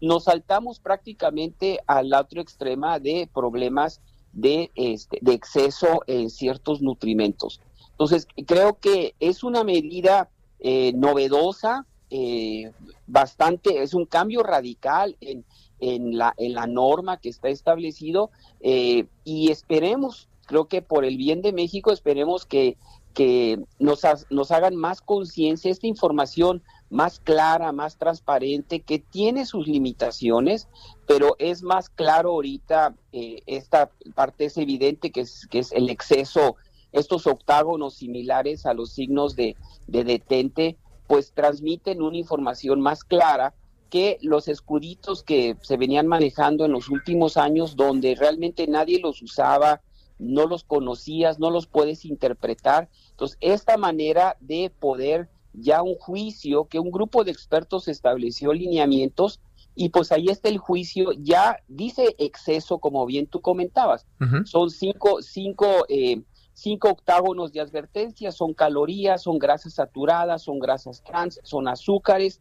nos 0.00 0.24
saltamos 0.24 0.80
prácticamente 0.80 1.78
al 1.86 2.12
otro 2.12 2.40
extrema 2.40 2.98
de 2.98 3.28
problemas 3.32 4.00
de, 4.32 4.70
este, 4.74 5.18
de 5.20 5.32
exceso 5.32 6.02
en 6.06 6.30
ciertos 6.30 6.82
nutrimentos. 6.82 7.60
Entonces, 7.90 8.26
creo 8.46 8.78
que 8.80 9.14
es 9.20 9.44
una 9.44 9.62
medida 9.64 10.28
eh, 10.58 10.92
novedosa, 10.94 11.86
eh, 12.10 12.72
bastante, 13.06 13.82
es 13.82 13.94
un 13.94 14.06
cambio 14.06 14.42
radical 14.42 15.16
en, 15.20 15.44
en, 15.80 16.18
la, 16.18 16.34
en 16.36 16.54
la 16.54 16.66
norma 16.66 17.18
que 17.18 17.28
está 17.28 17.48
establecido 17.48 18.30
eh, 18.60 19.06
y 19.24 19.50
esperemos, 19.50 20.28
creo 20.46 20.66
que 20.66 20.82
por 20.82 21.04
el 21.04 21.16
bien 21.16 21.42
de 21.42 21.52
México, 21.52 21.92
esperemos 21.92 22.44
que 22.44 22.76
que 23.14 23.58
nos, 23.78 24.02
nos 24.30 24.50
hagan 24.50 24.76
más 24.76 25.00
conciencia, 25.00 25.70
esta 25.70 25.86
información 25.86 26.62
más 26.90 27.20
clara, 27.20 27.72
más 27.72 27.96
transparente, 27.96 28.80
que 28.80 28.98
tiene 28.98 29.46
sus 29.46 29.66
limitaciones, 29.66 30.68
pero 31.06 31.36
es 31.38 31.62
más 31.62 31.88
claro 31.88 32.30
ahorita, 32.32 32.94
eh, 33.12 33.42
esta 33.46 33.90
parte 34.14 34.46
es 34.46 34.56
evidente 34.58 35.10
que 35.10 35.22
es, 35.22 35.46
que 35.50 35.58
es 35.60 35.72
el 35.72 35.88
exceso, 35.88 36.56
estos 36.92 37.26
octágonos 37.26 37.94
similares 37.94 38.66
a 38.66 38.74
los 38.74 38.92
signos 38.92 39.36
de, 39.36 39.56
de 39.86 40.04
detente, 40.04 40.76
pues 41.06 41.32
transmiten 41.32 42.02
una 42.02 42.18
información 42.18 42.80
más 42.80 43.04
clara 43.04 43.54
que 43.88 44.18
los 44.22 44.48
escuditos 44.48 45.22
que 45.22 45.56
se 45.60 45.76
venían 45.76 46.06
manejando 46.06 46.64
en 46.64 46.72
los 46.72 46.88
últimos 46.88 47.36
años, 47.36 47.76
donde 47.76 48.14
realmente 48.14 48.66
nadie 48.66 49.00
los 49.00 49.20
usaba, 49.20 49.82
no 50.18 50.46
los 50.46 50.64
conocías, 50.64 51.38
no 51.38 51.50
los 51.50 51.66
puedes 51.66 52.04
interpretar. 52.04 52.88
Entonces, 53.10 53.38
esta 53.40 53.76
manera 53.76 54.36
de 54.40 54.70
poder 54.70 55.28
ya 55.52 55.82
un 55.82 55.96
juicio, 55.96 56.66
que 56.66 56.78
un 56.78 56.90
grupo 56.90 57.24
de 57.24 57.30
expertos 57.30 57.88
estableció 57.88 58.52
lineamientos, 58.52 59.40
y 59.74 59.88
pues 59.88 60.12
ahí 60.12 60.28
está 60.28 60.48
el 60.48 60.58
juicio, 60.58 61.12
ya 61.12 61.56
dice 61.66 62.14
exceso, 62.18 62.78
como 62.78 63.06
bien 63.06 63.26
tú 63.26 63.40
comentabas. 63.40 64.06
Son 64.44 64.70
cinco, 64.70 65.22
cinco, 65.22 65.66
eh, 65.88 66.22
cinco 66.52 66.90
octágonos 66.90 67.52
de 67.52 67.60
advertencia, 67.60 68.32
son 68.32 68.52
calorías, 68.52 69.22
son 69.22 69.38
grasas 69.38 69.74
saturadas, 69.74 70.42
son 70.42 70.58
grasas 70.58 71.02
trans, 71.02 71.40
son 71.42 71.68
azúcares 71.68 72.40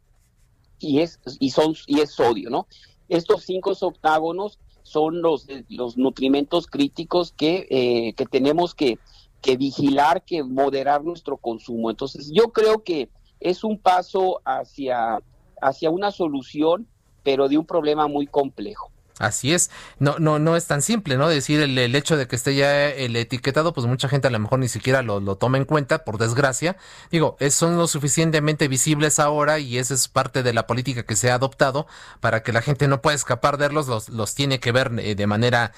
y 0.79 0.99
es, 0.99 1.19
y 1.39 1.51
son, 1.51 1.73
y 1.87 2.01
es 2.01 2.11
sodio, 2.11 2.49
¿no? 2.49 2.67
Estos 3.07 3.43
cinco 3.43 3.71
octágonos 3.79 4.59
son 4.91 5.21
los, 5.21 5.47
los 5.69 5.97
nutrimentos 5.97 6.67
críticos 6.67 7.31
que, 7.31 7.67
eh, 7.69 8.13
que 8.13 8.25
tenemos 8.25 8.75
que, 8.75 8.99
que 9.41 9.55
vigilar, 9.55 10.23
que 10.23 10.43
moderar 10.43 11.03
nuestro 11.03 11.37
consumo. 11.37 11.89
Entonces, 11.89 12.29
yo 12.33 12.51
creo 12.51 12.83
que 12.83 13.09
es 13.39 13.63
un 13.63 13.79
paso 13.79 14.41
hacia, 14.43 15.19
hacia 15.61 15.89
una 15.89 16.11
solución, 16.11 16.87
pero 17.23 17.47
de 17.47 17.57
un 17.57 17.65
problema 17.65 18.07
muy 18.07 18.27
complejo. 18.27 18.91
Así 19.21 19.53
es, 19.53 19.71
no, 19.99 20.17
no, 20.19 20.39
no 20.39 20.55
es 20.55 20.67
tan 20.67 20.81
simple, 20.81 21.17
¿no? 21.17 21.29
Decir 21.29 21.61
el, 21.61 21.77
el, 21.77 21.95
hecho 21.95 22.17
de 22.17 22.27
que 22.27 22.35
esté 22.35 22.55
ya 22.55 22.89
el 22.89 23.15
etiquetado, 23.15 23.73
pues 23.73 23.87
mucha 23.87 24.09
gente 24.09 24.27
a 24.27 24.31
lo 24.31 24.39
mejor 24.39 24.59
ni 24.59 24.67
siquiera 24.67 25.01
lo, 25.01 25.19
lo 25.19 25.37
toma 25.37 25.57
en 25.57 25.65
cuenta, 25.65 26.03
por 26.03 26.17
desgracia. 26.17 26.75
Digo, 27.11 27.37
es, 27.39 27.53
son 27.53 27.77
lo 27.77 27.87
suficientemente 27.87 28.67
visibles 28.67 29.19
ahora 29.19 29.59
y 29.59 29.77
esa 29.77 29.93
es 29.93 30.07
parte 30.07 30.43
de 30.43 30.53
la 30.53 30.67
política 30.67 31.03
que 31.03 31.15
se 31.15 31.31
ha 31.31 31.35
adoptado 31.35 31.87
para 32.19 32.43
que 32.43 32.51
la 32.51 32.61
gente 32.61 32.87
no 32.87 33.01
pueda 33.01 33.15
escapar 33.15 33.57
de 33.57 33.61
verlos, 33.61 33.87
los, 33.87 34.09
los 34.09 34.35
tiene 34.35 34.59
que 34.59 34.71
ver 34.71 34.91
eh, 34.99 35.15
de 35.15 35.27
manera 35.27 35.71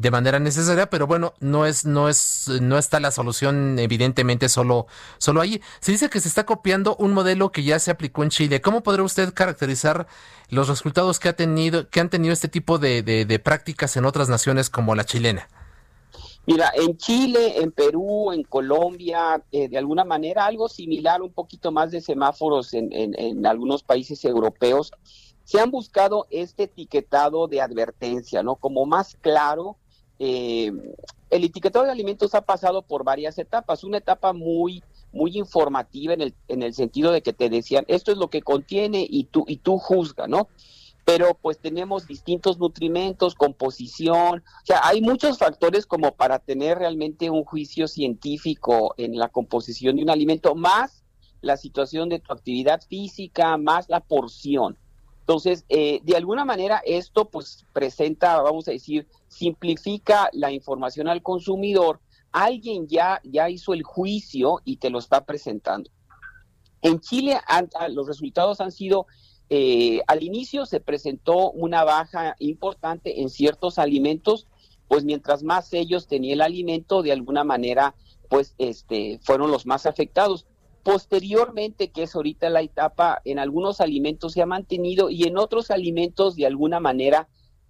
de 0.00 0.10
manera 0.10 0.38
necesaria, 0.38 0.88
pero 0.88 1.06
bueno, 1.06 1.34
no 1.40 1.66
es, 1.66 1.84
no 1.84 2.08
es, 2.08 2.48
no 2.62 2.78
está 2.78 3.00
la 3.00 3.10
solución 3.10 3.78
evidentemente 3.78 4.48
solo, 4.48 4.86
solo 5.18 5.42
ahí. 5.42 5.60
Se 5.80 5.92
dice 5.92 6.08
que 6.08 6.20
se 6.20 6.28
está 6.28 6.46
copiando 6.46 6.96
un 6.96 7.12
modelo 7.12 7.52
que 7.52 7.64
ya 7.64 7.78
se 7.78 7.90
aplicó 7.90 8.22
en 8.22 8.30
Chile. 8.30 8.62
¿Cómo 8.62 8.82
podría 8.82 9.04
usted 9.04 9.34
caracterizar 9.34 10.06
los 10.50 10.68
resultados 10.68 11.18
que 11.18 11.28
ha 11.28 11.36
tenido, 11.36 11.88
que 11.88 12.00
han 12.00 12.10
tenido 12.10 12.32
este 12.32 12.48
tipo 12.48 12.78
de, 12.78 13.02
de, 13.02 13.38
prácticas 13.38 13.96
en 13.96 14.04
otras 14.04 14.28
naciones 14.28 14.70
como 14.70 14.94
la 14.94 15.04
chilena? 15.04 15.48
Mira, 16.46 16.72
en 16.74 16.96
Chile, 16.96 17.60
en 17.60 17.70
Perú, 17.70 18.32
en 18.32 18.42
Colombia, 18.42 19.42
eh, 19.52 19.68
de 19.68 19.78
alguna 19.78 20.04
manera 20.04 20.46
algo 20.46 20.68
similar, 20.68 21.22
un 21.22 21.32
poquito 21.32 21.70
más 21.70 21.90
de 21.90 22.00
semáforos 22.00 22.74
en, 22.74 22.92
en, 22.92 23.14
en 23.18 23.46
algunos 23.46 23.82
países 23.82 24.24
europeos, 24.24 24.90
se 25.44 25.60
han 25.60 25.70
buscado 25.70 26.26
este 26.30 26.64
etiquetado 26.64 27.48
de 27.48 27.60
advertencia, 27.60 28.42
¿no? 28.42 28.56
Como 28.56 28.86
más 28.86 29.16
claro, 29.20 29.76
eh, 30.22 30.70
el 31.30 31.44
etiquetado 31.44 31.86
de 31.86 31.90
alimentos 31.90 32.34
ha 32.34 32.42
pasado 32.42 32.82
por 32.82 33.04
varias 33.04 33.38
etapas. 33.38 33.82
Una 33.82 33.98
etapa 33.98 34.32
muy 34.32 34.84
muy 35.12 35.36
informativa 35.36 36.14
en 36.14 36.20
el, 36.20 36.34
en 36.48 36.62
el 36.62 36.74
sentido 36.74 37.12
de 37.12 37.22
que 37.22 37.32
te 37.32 37.48
decían 37.48 37.84
esto 37.88 38.12
es 38.12 38.18
lo 38.18 38.28
que 38.28 38.42
contiene 38.42 39.06
y 39.08 39.24
tú 39.24 39.44
y 39.48 39.56
tú 39.56 39.78
juzga, 39.78 40.26
¿no? 40.26 40.48
Pero 41.04 41.36
pues 41.40 41.58
tenemos 41.58 42.06
distintos 42.06 42.58
nutrimentos, 42.58 43.34
composición, 43.34 44.44
o 44.62 44.66
sea, 44.66 44.80
hay 44.84 45.00
muchos 45.00 45.38
factores 45.38 45.86
como 45.86 46.12
para 46.12 46.38
tener 46.38 46.78
realmente 46.78 47.30
un 47.30 47.44
juicio 47.44 47.88
científico 47.88 48.94
en 48.98 49.18
la 49.18 49.28
composición 49.28 49.96
de 49.96 50.02
un 50.02 50.10
alimento, 50.10 50.54
más 50.54 51.02
la 51.40 51.56
situación 51.56 52.08
de 52.08 52.18
tu 52.18 52.32
actividad 52.32 52.82
física, 52.82 53.56
más 53.56 53.88
la 53.88 54.00
porción. 54.00 54.76
Entonces, 55.20 55.64
eh, 55.68 56.00
de 56.02 56.16
alguna 56.16 56.44
manera 56.44 56.82
esto 56.84 57.26
pues 57.28 57.64
presenta, 57.72 58.40
vamos 58.42 58.66
a 58.68 58.72
decir, 58.72 59.06
simplifica 59.28 60.28
la 60.32 60.50
información 60.50 61.08
al 61.08 61.22
consumidor. 61.22 62.00
Alguien 62.32 62.86
ya, 62.86 63.20
ya 63.24 63.48
hizo 63.50 63.74
el 63.74 63.82
juicio 63.82 64.60
y 64.64 64.76
te 64.76 64.90
lo 64.90 64.98
está 64.98 65.24
presentando. 65.24 65.90
En 66.82 67.00
Chile 67.00 67.38
ah, 67.46 67.88
los 67.88 68.06
resultados 68.06 68.60
han 68.60 68.72
sido, 68.72 69.06
eh, 69.48 70.00
al 70.06 70.22
inicio 70.22 70.66
se 70.66 70.80
presentó 70.80 71.50
una 71.50 71.84
baja 71.84 72.36
importante 72.38 73.20
en 73.20 73.28
ciertos 73.28 73.78
alimentos, 73.78 74.46
pues 74.88 75.04
mientras 75.04 75.42
más 75.42 75.72
ellos 75.72 76.06
tenía 76.06 76.32
el 76.32 76.40
alimento, 76.40 77.02
de 77.02 77.12
alguna 77.12 77.44
manera, 77.44 77.94
pues 78.28 78.54
este, 78.58 79.18
fueron 79.22 79.50
los 79.50 79.66
más 79.66 79.86
afectados. 79.86 80.46
Posteriormente, 80.82 81.90
que 81.90 82.04
es 82.04 82.14
ahorita 82.14 82.48
la 82.48 82.62
etapa, 82.62 83.20
en 83.24 83.38
algunos 83.38 83.80
alimentos 83.80 84.32
se 84.32 84.40
ha 84.40 84.46
mantenido 84.46 85.10
y 85.10 85.24
en 85.24 85.36
otros 85.36 85.70
alimentos 85.70 86.36
de 86.36 86.46
alguna 86.46 86.80
manera 86.80 87.28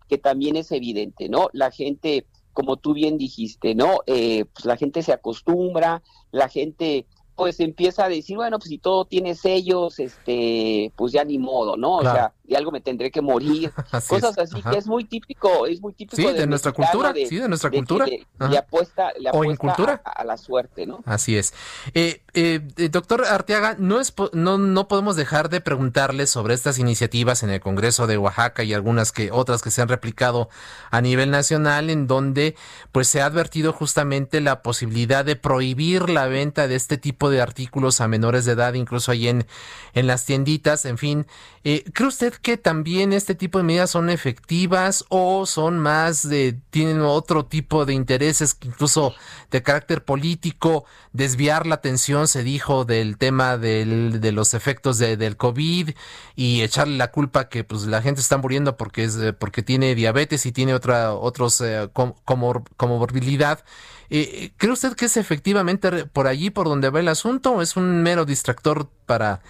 que 0.08 0.18
también 0.18 0.56
es 0.56 0.70
evidente, 0.72 1.28
¿no? 1.28 1.48
La 1.52 1.70
gente, 1.70 2.26
como 2.60 2.76
tú 2.76 2.92
bien 2.92 3.16
dijiste, 3.16 3.74
¿no? 3.74 4.00
Eh, 4.06 4.44
pues 4.52 4.66
la 4.66 4.76
gente 4.76 5.02
se 5.02 5.14
acostumbra, 5.14 6.02
la 6.30 6.50
gente 6.50 7.06
pues 7.34 7.58
empieza 7.58 8.04
a 8.04 8.08
decir, 8.10 8.36
bueno, 8.36 8.58
pues 8.58 8.68
si 8.68 8.76
todo 8.76 9.06
tiene 9.06 9.34
sellos, 9.34 9.98
este, 9.98 10.92
pues 10.94 11.10
ya 11.12 11.24
ni 11.24 11.38
modo, 11.38 11.78
¿no? 11.78 11.96
O 11.96 12.02
sea, 12.02 12.34
de 12.50 12.56
algo 12.56 12.72
me 12.72 12.80
tendré 12.80 13.10
que 13.10 13.20
morir, 13.20 13.72
cosas 14.08 14.36
así 14.36 14.60
que 14.60 14.76
es 14.76 14.86
muy 14.86 15.04
típico, 15.04 15.66
es 15.66 15.80
muy 15.80 15.92
típico 15.92 16.16
sí, 16.16 16.26
de, 16.36 16.46
nuestra 16.48 16.72
cultura, 16.72 17.14
sí, 17.14 17.36
de 17.36 17.48
nuestra 17.48 17.70
cultura. 17.70 18.06
y 18.08 18.56
apuesta, 18.56 19.12
le 19.18 19.28
apuesta 19.28 19.56
cultura? 19.56 20.02
A, 20.04 20.24
la 20.24 20.36
suerte, 20.36 20.84
¿no? 20.84 21.00
Así 21.06 21.36
es. 21.36 21.54
Eh, 21.94 22.22
eh, 22.34 22.60
eh, 22.76 22.88
doctor 22.88 23.24
Arteaga, 23.24 23.76
no, 23.78 24.00
es, 24.00 24.12
no, 24.32 24.58
no 24.58 24.88
podemos 24.88 25.14
dejar 25.14 25.48
de 25.48 25.60
preguntarle 25.60 26.26
sobre 26.26 26.54
estas 26.54 26.78
iniciativas 26.78 27.44
en 27.44 27.50
el 27.50 27.60
Congreso 27.60 28.08
de 28.08 28.18
Oaxaca 28.18 28.64
y 28.64 28.74
algunas 28.74 29.12
que 29.12 29.30
otras 29.30 29.62
que 29.62 29.70
se 29.70 29.80
han 29.80 29.88
replicado 29.88 30.48
a 30.90 31.00
nivel 31.00 31.30
nacional 31.30 31.88
en 31.88 32.08
donde 32.08 32.56
pues 32.90 33.06
se 33.06 33.20
ha 33.20 33.26
advertido 33.26 33.72
justamente 33.72 34.40
la 34.40 34.62
posibilidad 34.62 35.24
de 35.24 35.36
prohibir 35.36 36.10
la 36.10 36.26
venta 36.26 36.66
de 36.66 36.74
este 36.74 36.98
tipo 36.98 37.30
de 37.30 37.40
artículos 37.40 38.00
a 38.00 38.08
menores 38.08 38.44
de 38.44 38.52
edad, 38.52 38.74
incluso 38.74 39.12
ahí 39.12 39.28
en, 39.28 39.46
en 39.94 40.08
las 40.08 40.24
tienditas, 40.24 40.84
en 40.84 40.98
fin. 40.98 41.26
¿Cree 41.62 42.08
usted 42.08 42.34
que 42.42 42.56
también 42.56 43.12
este 43.12 43.34
tipo 43.34 43.58
de 43.58 43.64
medidas 43.64 43.90
son 43.90 44.10
efectivas 44.10 45.04
o 45.08 45.46
son 45.46 45.78
más 45.78 46.28
de, 46.28 46.58
tienen 46.70 47.00
otro 47.02 47.44
tipo 47.46 47.84
de 47.86 47.94
intereses, 47.94 48.56
incluso 48.62 49.14
de 49.50 49.62
carácter 49.62 50.04
político, 50.04 50.84
desviar 51.12 51.66
la 51.66 51.76
atención, 51.76 52.28
se 52.28 52.42
dijo, 52.42 52.84
del 52.84 53.18
tema 53.18 53.58
del, 53.58 54.20
de 54.20 54.32
los 54.32 54.54
efectos 54.54 54.98
de, 54.98 55.16
del 55.16 55.36
COVID 55.36 55.90
y 56.36 56.62
echarle 56.62 56.96
la 56.96 57.10
culpa 57.10 57.48
que 57.48 57.64
pues 57.64 57.82
la 57.86 58.02
gente 58.02 58.20
está 58.20 58.38
muriendo 58.38 58.76
porque 58.76 59.04
es, 59.04 59.18
porque 59.38 59.62
tiene 59.62 59.94
diabetes 59.94 60.46
y 60.46 60.52
tiene 60.52 60.74
otra, 60.74 61.14
otros 61.14 61.60
eh, 61.60 61.88
como 61.92 62.64
comorbilidad. 62.76 63.64
Eh, 64.12 64.50
¿Cree 64.56 64.72
usted 64.72 64.94
que 64.94 65.04
es 65.04 65.16
efectivamente 65.16 66.04
por 66.06 66.26
allí 66.26 66.50
por 66.50 66.66
donde 66.66 66.90
va 66.90 66.98
el 66.98 67.06
asunto 67.06 67.52
o 67.52 67.62
es 67.62 67.76
un 67.76 68.02
mero 68.02 68.24
distractor 68.24 68.88
para 69.06 69.40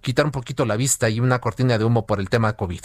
quitar 0.00 0.24
un 0.24 0.32
poquito 0.32 0.64
la 0.64 0.76
vista 0.76 1.08
y 1.10 1.20
una 1.20 1.40
cortina 1.40 1.78
de 1.78 1.84
humo 1.84 2.06
por 2.06 2.20
el 2.20 2.28
tema 2.28 2.56
COVID? 2.56 2.80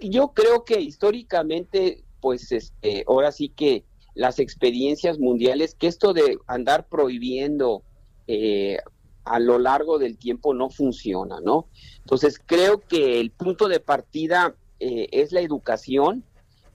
Yo 0.00 0.28
creo 0.28 0.64
que 0.64 0.80
históricamente, 0.80 2.04
pues 2.20 2.52
este, 2.52 3.04
ahora 3.08 3.32
sí 3.32 3.48
que 3.48 3.84
las 4.14 4.38
experiencias 4.38 5.18
mundiales, 5.18 5.74
que 5.74 5.86
esto 5.86 6.12
de 6.12 6.38
andar 6.46 6.88
prohibiendo 6.88 7.82
eh, 8.26 8.78
a 9.24 9.38
lo 9.40 9.58
largo 9.58 9.98
del 9.98 10.16
tiempo 10.16 10.54
no 10.54 10.70
funciona, 10.70 11.40
¿no? 11.40 11.68
Entonces 11.98 12.40
creo 12.44 12.80
que 12.80 13.20
el 13.20 13.30
punto 13.30 13.68
de 13.68 13.80
partida 13.80 14.54
eh, 14.80 15.08
es 15.12 15.32
la 15.32 15.40
educación, 15.40 16.24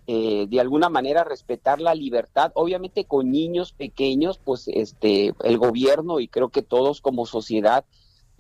eh, 0.07 0.47
de 0.49 0.59
alguna 0.59 0.89
manera 0.89 1.23
respetar 1.23 1.79
la 1.79 1.95
libertad, 1.95 2.51
obviamente 2.55 3.05
con 3.05 3.31
niños 3.31 3.71
pequeños, 3.71 4.39
pues 4.43 4.67
este 4.67 5.33
el 5.43 5.57
gobierno 5.57 6.19
y 6.19 6.27
creo 6.27 6.49
que 6.49 6.61
todos 6.61 7.01
como 7.01 7.25
sociedad 7.25 7.85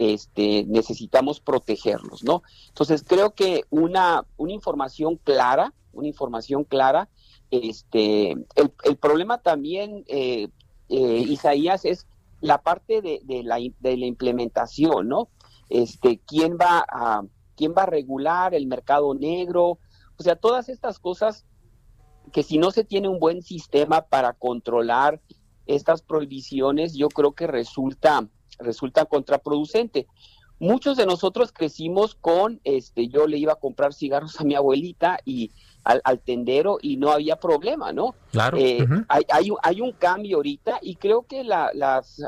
este, 0.01 0.65
necesitamos 0.67 1.39
protegerlos, 1.39 2.23
¿no? 2.23 2.41
Entonces 2.69 3.03
creo 3.07 3.35
que 3.35 3.65
una, 3.69 4.25
una 4.35 4.51
información 4.51 5.17
clara, 5.17 5.75
una 5.93 6.07
información 6.07 6.63
clara, 6.63 7.07
este, 7.51 8.31
el, 8.31 8.97
problema 8.99 9.43
también, 9.43 10.03
eh, 10.07 10.47
eh, 10.89 11.25
Isaías, 11.27 11.85
es 11.85 12.07
la 12.39 12.63
parte 12.63 13.03
de, 13.03 13.21
la, 13.43 13.57
de 13.57 13.97
la 13.97 14.05
implementación, 14.07 15.07
¿no? 15.07 15.29
Este, 15.69 16.19
quién 16.25 16.57
va 16.59 16.83
a 16.89 17.21
quién 17.55 17.75
va 17.77 17.83
a 17.83 17.85
regular 17.85 18.55
el 18.55 18.65
mercado 18.65 19.13
negro, 19.13 19.77
o 20.17 20.23
sea, 20.23 20.35
todas 20.35 20.67
estas 20.67 20.97
cosas 20.97 21.45
que 22.33 22.41
si 22.41 22.57
no 22.57 22.71
se 22.71 22.83
tiene 22.83 23.07
un 23.07 23.19
buen 23.19 23.43
sistema 23.43 24.01
para 24.01 24.33
controlar 24.33 25.21
estas 25.67 26.01
prohibiciones, 26.01 26.95
yo 26.95 27.09
creo 27.09 27.33
que 27.33 27.45
resulta 27.45 28.27
resulta 28.61 29.05
contraproducente. 29.05 30.07
Muchos 30.59 30.95
de 30.95 31.07
nosotros 31.07 31.51
crecimos 31.51 32.13
con, 32.13 32.61
este, 32.63 33.07
yo 33.07 33.25
le 33.25 33.39
iba 33.39 33.53
a 33.53 33.55
comprar 33.55 33.93
cigarros 33.93 34.39
a 34.39 34.43
mi 34.43 34.53
abuelita 34.53 35.19
y 35.25 35.51
al, 35.83 36.19
tendero 36.19 36.77
y 36.79 36.97
no 36.97 37.11
había 37.11 37.37
problema, 37.37 37.91
¿no? 37.91 38.13
Claro. 38.31 38.57
Eh, 38.59 38.85
hay, 39.07 39.23
hay, 39.63 39.81
un 39.81 39.91
cambio 39.93 40.37
ahorita 40.37 40.77
y 40.83 40.97
creo 40.97 41.23
que 41.23 41.43
la, 41.43 41.71
las, 41.73 42.21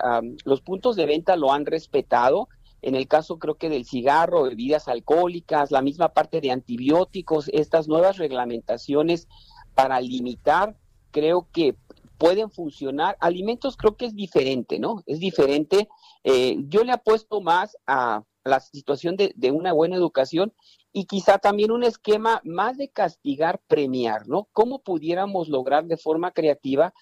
los 0.45 0.61
puntos 0.61 0.95
de 0.95 1.05
venta 1.05 1.35
lo 1.35 1.53
han 1.53 1.67
respetado. 1.67 2.49
En 2.81 2.95
el 2.95 3.07
caso 3.07 3.37
creo 3.37 3.53
que 3.53 3.69
del 3.69 3.85
cigarro, 3.85 4.43
bebidas 4.43 4.87
alcohólicas, 4.87 5.69
la 5.69 5.83
misma 5.83 6.09
parte 6.09 6.41
de 6.41 6.49
antibióticos, 6.49 7.49
estas 7.53 7.87
nuevas 7.87 8.17
reglamentaciones 8.17 9.27
para 9.75 10.01
limitar, 10.01 10.75
creo 11.11 11.47
que 11.53 11.75
pueden 12.17 12.49
funcionar. 12.49 13.15
Alimentos 13.19 13.77
creo 13.77 13.95
que 13.95 14.07
es 14.07 14.15
diferente, 14.15 14.79
¿no? 14.79 15.03
Es 15.05 15.19
diferente 15.19 15.87
eh, 16.23 16.57
yo 16.67 16.83
le 16.83 16.91
apuesto 16.91 17.41
más 17.41 17.77
a 17.85 18.23
la 18.43 18.59
situación 18.59 19.15
de, 19.15 19.51
una 19.51 19.73
buena 19.73 19.95
educación 19.95 20.53
y 20.91 21.05
quizá 21.05 21.37
también 21.37 21.71
un 21.71 21.83
esquema 21.83 22.41
más 22.43 22.77
de 22.77 22.89
castigar, 22.89 23.61
premiar, 23.67 24.27
¿no? 24.27 24.49
¿Cómo 24.51 24.83
pudiéramos 24.83 25.49
lograr 25.49 25.85
de 25.85 25.97
forma 25.97 26.31
creativa 26.31 26.93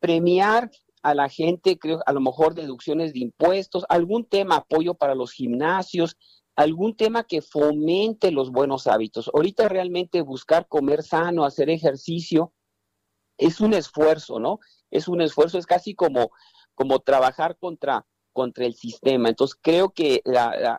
premiar 0.00 0.70
a 1.02 1.14
la 1.14 1.28
gente, 1.28 1.78
creo, 1.78 2.00
a 2.04 2.12
lo 2.12 2.20
mejor 2.20 2.54
deducciones 2.54 3.12
de 3.12 3.20
impuestos, 3.20 3.86
algún 3.88 4.24
tema, 4.24 4.56
apoyo 4.56 4.94
para 4.94 5.14
los 5.14 5.32
gimnasios, 5.32 6.16
algún 6.56 6.96
tema 6.96 7.24
que 7.24 7.40
fomente 7.40 8.30
los 8.30 8.50
buenos 8.50 8.86
hábitos. 8.86 9.30
Ahorita 9.32 9.68
realmente 9.68 10.20
buscar 10.20 10.68
comer 10.68 11.02
sano, 11.02 11.44
hacer 11.44 11.70
ejercicio, 11.70 12.52
es 13.38 13.60
un 13.60 13.72
esfuerzo, 13.72 14.38
¿no? 14.38 14.58
Es 14.90 15.08
un 15.08 15.22
esfuerzo, 15.22 15.56
es 15.56 15.66
casi 15.66 15.94
como, 15.94 16.30
como 16.74 16.98
trabajar 16.98 17.56
contra 17.58 18.06
contra 18.32 18.66
el 18.66 18.74
sistema. 18.74 19.28
Entonces, 19.28 19.58
creo 19.60 19.90
que 19.90 20.22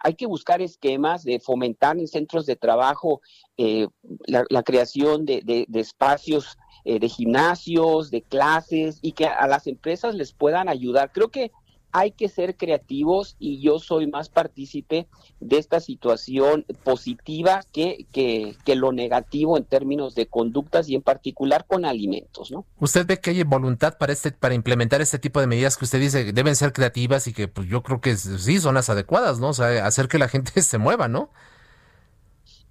hay 0.02 0.16
que 0.16 0.26
buscar 0.26 0.62
esquemas 0.62 1.24
de 1.24 1.40
fomentar 1.40 1.98
en 1.98 2.08
centros 2.08 2.46
de 2.46 2.56
trabajo 2.56 3.22
eh, 3.58 3.88
la, 4.26 4.64
creación 4.64 5.26
de, 5.26 5.68
espacios 5.74 6.58
eh, 6.86 7.00
de 7.00 7.10
gimnasios, 7.10 8.10
de 8.12 8.22
clases 8.22 9.00
y 9.02 9.12
que 9.12 9.26
a 9.26 9.48
las 9.48 9.68
empresas 9.68 10.16
les 10.16 10.34
puedan 10.34 10.70
ayudar. 10.70 11.12
Creo 11.12 11.30
que 11.30 11.52
hay 11.92 12.12
que 12.12 12.30
ser 12.30 12.56
creativos 12.56 13.36
y 13.40 13.62
yo 13.62 13.80
soy 13.80 14.08
más 14.08 14.30
partícipe 14.30 15.08
de 15.40 15.58
esta 15.58 15.80
situación 15.80 16.66
positiva 16.84 17.64
que, 17.72 18.06
que, 18.12 18.56
lo 18.76 18.94
negativo 18.94 19.58
en 19.58 19.66
términos 19.66 20.16
de 20.16 20.28
conductas 20.28 20.88
y 20.88 20.96
en 20.96 21.02
particular 21.02 21.66
con 21.68 21.84
alimentos, 21.84 22.52
¿no? 22.52 22.66
¿Usted 22.80 23.06
ve 23.06 23.20
que 23.20 23.32
hay 23.32 23.44
voluntad 23.44 23.98
para 23.98 24.14
este 24.14 24.32
para 24.32 24.56
implementar 24.56 25.02
este 25.02 25.20
tipo 25.20 25.42
de 25.42 25.48
medidas 25.48 25.78
que 25.78 25.84
usted 25.84 26.00
dice 26.00 26.26
que 26.26 26.32
deben 26.32 26.56
ser 26.56 26.72
creativas 26.72 27.28
y 27.28 27.34
que 27.34 27.50
pues 27.50 27.68
yo 27.68 27.84
creo 27.84 28.00
que 28.00 28.16
sí 28.16 28.60
son 28.60 28.76
las 28.76 28.90
adecuadas, 28.90 29.40
¿no? 29.40 29.50
O 29.50 29.54
sea, 29.54 29.86
hacer 29.86 30.08
que 30.08 30.18
la 30.18 30.30
gente 30.30 30.62
se 30.62 30.78
mueva, 30.78 31.10
¿no? 31.10 31.30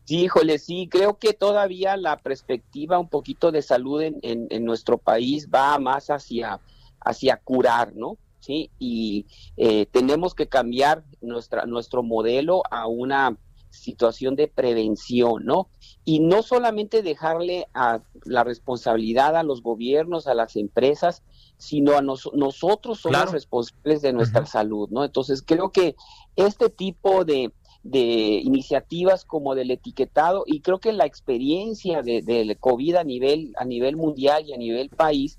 Sí, 0.04 0.22
híjole, 0.22 0.58
sí, 0.58 0.88
creo 0.90 1.18
que 1.18 1.34
todavía 1.34 1.96
la 1.96 2.16
perspectiva 2.16 2.98
un 2.98 3.08
poquito 3.08 3.52
de 3.52 3.62
salud 3.62 4.00
en, 4.00 4.18
en, 4.22 4.46
en 4.50 4.64
nuestro 4.64 4.96
país 4.98 5.48
va 5.54 5.78
más 5.78 6.08
hacia, 6.08 6.60
hacia 7.00 7.36
curar, 7.36 7.94
¿no? 7.94 8.16
¿Sí? 8.40 8.70
Y 8.78 9.26
eh, 9.56 9.86
tenemos 9.86 10.34
que 10.34 10.48
cambiar 10.48 11.04
nuestra, 11.20 11.66
nuestro 11.66 12.02
modelo 12.02 12.62
a 12.70 12.86
una 12.86 13.36
situación 13.70 14.36
de 14.36 14.48
prevención, 14.48 15.44
¿no? 15.44 15.68
Y 16.04 16.20
no 16.20 16.42
solamente 16.42 17.02
dejarle 17.02 17.68
a 17.72 18.02
la 18.24 18.44
responsabilidad 18.44 19.36
a 19.36 19.42
los 19.42 19.62
gobiernos, 19.62 20.26
a 20.26 20.34
las 20.34 20.56
empresas, 20.56 21.22
sino 21.56 21.96
a 21.96 22.02
nosotros 22.02 23.00
somos 23.00 23.32
responsables 23.32 24.02
de 24.02 24.12
nuestra 24.12 24.46
salud, 24.46 24.88
¿no? 24.90 25.04
Entonces 25.04 25.42
creo 25.42 25.70
que 25.70 25.94
este 26.36 26.68
tipo 26.68 27.24
de, 27.24 27.52
de 27.82 28.40
iniciativas 28.42 29.24
como 29.24 29.54
del 29.54 29.70
etiquetado 29.70 30.44
y 30.46 30.60
creo 30.60 30.80
que 30.80 30.92
la 30.92 31.06
experiencia 31.06 32.02
de, 32.02 32.22
del 32.22 32.58
COVID 32.58 32.96
a 32.96 33.04
nivel, 33.04 33.52
a 33.56 33.64
nivel 33.64 33.96
mundial 33.96 34.44
y 34.46 34.52
a 34.52 34.58
nivel 34.58 34.90
país 34.90 35.38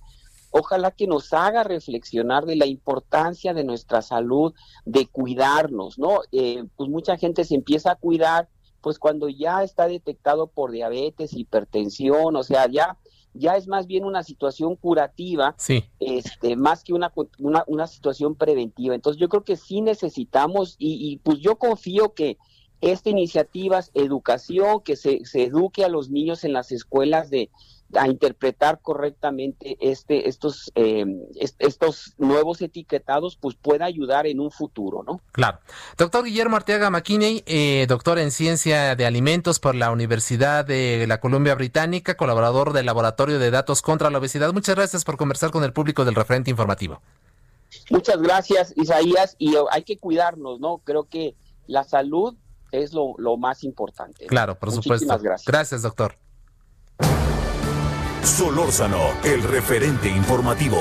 ojalá 0.51 0.91
que 0.91 1.07
nos 1.07 1.33
haga 1.33 1.63
reflexionar 1.63 2.45
de 2.45 2.55
la 2.55 2.67
importancia 2.67 3.53
de 3.53 3.63
nuestra 3.63 4.01
salud, 4.01 4.53
de 4.85 5.07
cuidarnos, 5.07 5.97
¿no? 5.97 6.21
Eh, 6.31 6.65
pues 6.75 6.89
mucha 6.89 7.17
gente 7.17 7.43
se 7.45 7.55
empieza 7.55 7.91
a 7.91 7.95
cuidar, 7.95 8.49
pues 8.81 8.99
cuando 8.99 9.29
ya 9.29 9.63
está 9.63 9.87
detectado 9.87 10.47
por 10.47 10.71
diabetes, 10.71 11.33
hipertensión, 11.33 12.35
o 12.35 12.43
sea, 12.43 12.67
ya 12.69 12.97
ya 13.33 13.55
es 13.55 13.67
más 13.67 13.87
bien 13.87 14.03
una 14.03 14.23
situación 14.23 14.75
curativa, 14.75 15.55
este, 16.01 16.55
más 16.57 16.83
que 16.83 16.93
una, 16.93 17.13
una, 17.37 17.87
situación 17.87 18.35
preventiva. 18.35 18.93
Entonces 18.93 19.21
yo 19.21 19.29
creo 19.29 19.45
que 19.45 19.55
sí 19.55 19.79
necesitamos, 19.79 20.75
y, 20.77 21.11
y 21.11 21.17
pues 21.19 21.39
yo 21.39 21.57
confío 21.57 22.13
que 22.13 22.37
esta 22.81 23.09
iniciativa, 23.09 23.79
educación, 23.93 24.81
que 24.81 24.95
se, 24.95 25.23
se 25.25 25.43
eduque 25.43 25.85
a 25.85 25.89
los 25.89 26.09
niños 26.09 26.43
en 26.43 26.53
las 26.53 26.71
escuelas 26.71 27.29
de, 27.29 27.49
a 27.95 28.07
interpretar 28.07 28.79
correctamente 28.81 29.77
este, 29.79 30.29
estos, 30.29 30.71
eh, 30.75 31.05
estos 31.59 32.13
nuevos 32.17 32.61
etiquetados, 32.61 33.37
pues 33.37 33.55
pueda 33.55 33.85
ayudar 33.85 34.27
en 34.27 34.39
un 34.39 34.51
futuro, 34.51 35.03
¿no? 35.05 35.21
Claro. 35.31 35.59
Doctor 35.97 36.23
Guillermo 36.25 36.55
Arteaga 36.55 36.89
McKinney, 36.89 37.43
eh, 37.45 37.85
doctor 37.87 38.19
en 38.19 38.31
Ciencia 38.31 38.95
de 38.95 39.05
Alimentos 39.05 39.59
por 39.59 39.75
la 39.75 39.91
Universidad 39.91 40.65
de 40.65 41.05
la 41.07 41.19
Columbia 41.19 41.55
Británica, 41.55 42.15
colaborador 42.15 42.73
del 42.73 42.85
Laboratorio 42.85 43.39
de 43.39 43.51
Datos 43.51 43.81
contra 43.81 44.09
la 44.09 44.19
Obesidad. 44.19 44.53
Muchas 44.53 44.75
gracias 44.75 45.03
por 45.03 45.17
conversar 45.17 45.51
con 45.51 45.63
el 45.63 45.73
público 45.73 46.05
del 46.05 46.15
referente 46.15 46.51
informativo. 46.51 47.01
Muchas 47.89 48.21
gracias, 48.21 48.73
Isaías, 48.75 49.35
y 49.37 49.55
hay 49.71 49.83
que 49.83 49.97
cuidarnos, 49.97 50.59
¿no? 50.59 50.79
Creo 50.83 51.05
que 51.05 51.35
la 51.67 51.83
salud 51.83 52.35
es 52.71 52.93
lo, 52.93 53.15
lo 53.17 53.37
más 53.37 53.63
importante. 53.63 54.25
Claro, 54.27 54.55
por 54.55 54.71
supuesto. 54.71 55.07
Gracias. 55.19 55.45
Gracias, 55.45 55.81
doctor. 55.81 56.15
Solórzano, 58.23 58.99
el 59.23 59.43
referente 59.43 60.07
informativo. 60.07 60.77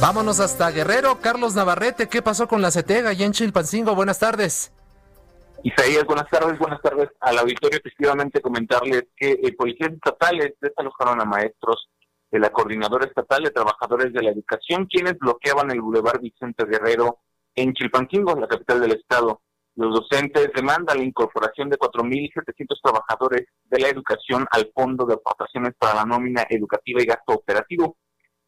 Vámonos 0.00 0.40
hasta 0.40 0.70
Guerrero. 0.70 1.20
Carlos 1.22 1.54
Navarrete, 1.54 2.08
¿qué 2.08 2.22
pasó 2.22 2.48
con 2.48 2.60
la 2.60 2.70
CETEGA 2.70 3.12
y 3.14 3.22
en 3.22 3.32
Chilpancingo? 3.32 3.94
Buenas 3.94 4.18
tardes. 4.18 4.72
Isaías, 5.62 6.04
buenas 6.04 6.28
tardes, 6.28 6.58
buenas 6.58 6.82
tardes 6.82 7.08
al 7.20 7.38
auditorio. 7.38 7.78
Efectivamente, 7.78 8.40
comentarles 8.40 9.04
que 9.16 9.32
eh, 9.32 9.54
policías 9.56 9.92
estatales 9.92 10.54
desalojaron 10.60 11.20
a 11.20 11.24
maestros 11.24 11.88
de 12.30 12.38
la 12.38 12.50
Coordinadora 12.50 13.06
Estatal 13.06 13.42
de 13.42 13.50
Trabajadores 13.50 14.12
de 14.12 14.22
la 14.22 14.30
Educación, 14.30 14.86
quienes 14.86 15.18
bloqueaban 15.18 15.70
el 15.70 15.80
Boulevard 15.80 16.20
Vicente 16.20 16.66
Guerrero 16.66 17.20
en 17.54 17.72
Chilpancingo, 17.72 18.34
la 18.34 18.48
capital 18.48 18.80
del 18.80 18.92
estado. 18.92 19.40
Los 19.76 19.94
docentes 19.94 20.50
demandan 20.54 20.96
la 20.96 21.04
incorporación 21.04 21.68
de 21.68 21.76
4.700 21.76 22.80
trabajadores 22.82 23.46
de 23.64 23.78
la 23.78 23.88
educación 23.88 24.46
al 24.50 24.70
Fondo 24.74 25.04
de 25.04 25.14
Aportaciones 25.14 25.74
para 25.78 25.96
la 25.96 26.04
Nómina 26.06 26.46
Educativa 26.48 27.02
y 27.02 27.04
Gasto 27.04 27.34
Operativo. 27.34 27.98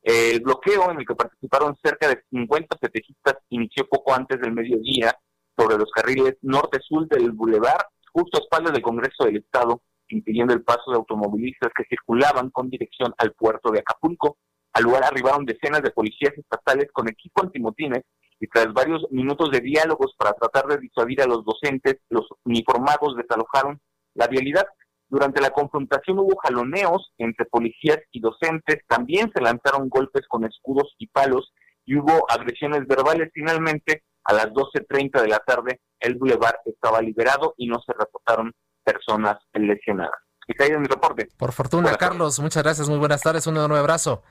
El 0.00 0.40
bloqueo 0.40 0.90
en 0.90 1.00
el 1.00 1.06
que 1.06 1.14
participaron 1.14 1.76
cerca 1.84 2.08
de 2.08 2.22
50 2.30 2.78
setejistas 2.80 3.34
inició 3.50 3.86
poco 3.86 4.14
antes 4.14 4.40
del 4.40 4.54
mediodía 4.54 5.14
sobre 5.54 5.76
los 5.76 5.90
carriles 5.90 6.38
norte-sur 6.40 7.06
del 7.08 7.32
Boulevard, 7.32 7.84
justo 8.10 8.38
a 8.38 8.40
espaldas 8.40 8.72
del 8.72 8.82
Congreso 8.82 9.24
del 9.24 9.36
Estado, 9.36 9.82
impidiendo 10.08 10.54
el 10.54 10.62
paso 10.62 10.90
de 10.90 10.96
automovilistas 10.96 11.72
que 11.76 11.84
circulaban 11.90 12.48
con 12.48 12.70
dirección 12.70 13.12
al 13.18 13.32
puerto 13.32 13.70
de 13.70 13.80
Acapulco. 13.80 14.38
Al 14.72 14.84
lugar 14.84 15.04
arribaron 15.04 15.44
decenas 15.44 15.82
de 15.82 15.90
policías 15.90 16.32
estatales 16.38 16.88
con 16.90 17.06
equipo 17.06 17.42
antimotines 17.42 18.04
y 18.40 18.46
tras 18.48 18.72
varios 18.72 19.06
minutos 19.10 19.50
de 19.50 19.60
diálogos 19.60 20.14
para 20.16 20.32
tratar 20.32 20.66
de 20.66 20.78
disuadir 20.78 21.22
a 21.22 21.26
los 21.26 21.44
docentes, 21.44 21.96
los 22.08 22.26
uniformados 22.44 23.16
desalojaron 23.16 23.80
la 24.14 24.26
vialidad. 24.26 24.66
Durante 25.08 25.40
la 25.40 25.50
confrontación 25.50 26.18
hubo 26.18 26.36
jaloneos 26.36 27.12
entre 27.18 27.46
policías 27.46 27.98
y 28.12 28.20
docentes, 28.20 28.80
también 28.86 29.30
se 29.34 29.40
lanzaron 29.40 29.88
golpes 29.88 30.26
con 30.28 30.44
escudos 30.44 30.94
y 30.98 31.06
palos 31.08 31.52
y 31.84 31.96
hubo 31.96 32.30
agresiones 32.30 32.86
verbales. 32.86 33.30
Finalmente, 33.32 34.04
a 34.24 34.34
las 34.34 34.48
12.30 34.48 35.22
de 35.22 35.28
la 35.28 35.38
tarde, 35.38 35.80
el 36.00 36.16
bulevar 36.16 36.60
estaba 36.66 37.00
liberado 37.00 37.54
y 37.56 37.66
no 37.66 37.80
se 37.84 37.94
reportaron 37.98 38.52
personas 38.84 39.38
lesionadas. 39.54 40.20
Y 40.46 40.62
ahí 40.62 40.70
en 40.70 40.82
mi 40.82 40.86
reporte. 40.86 41.28
Por 41.36 41.52
fortuna, 41.52 41.94
Carlos, 41.96 42.38
muchas 42.40 42.62
gracias, 42.62 42.88
muy 42.88 42.98
buenas 42.98 43.22
tardes, 43.22 43.46
un 43.46 43.56
enorme 43.56 43.78
abrazo. 43.78 44.22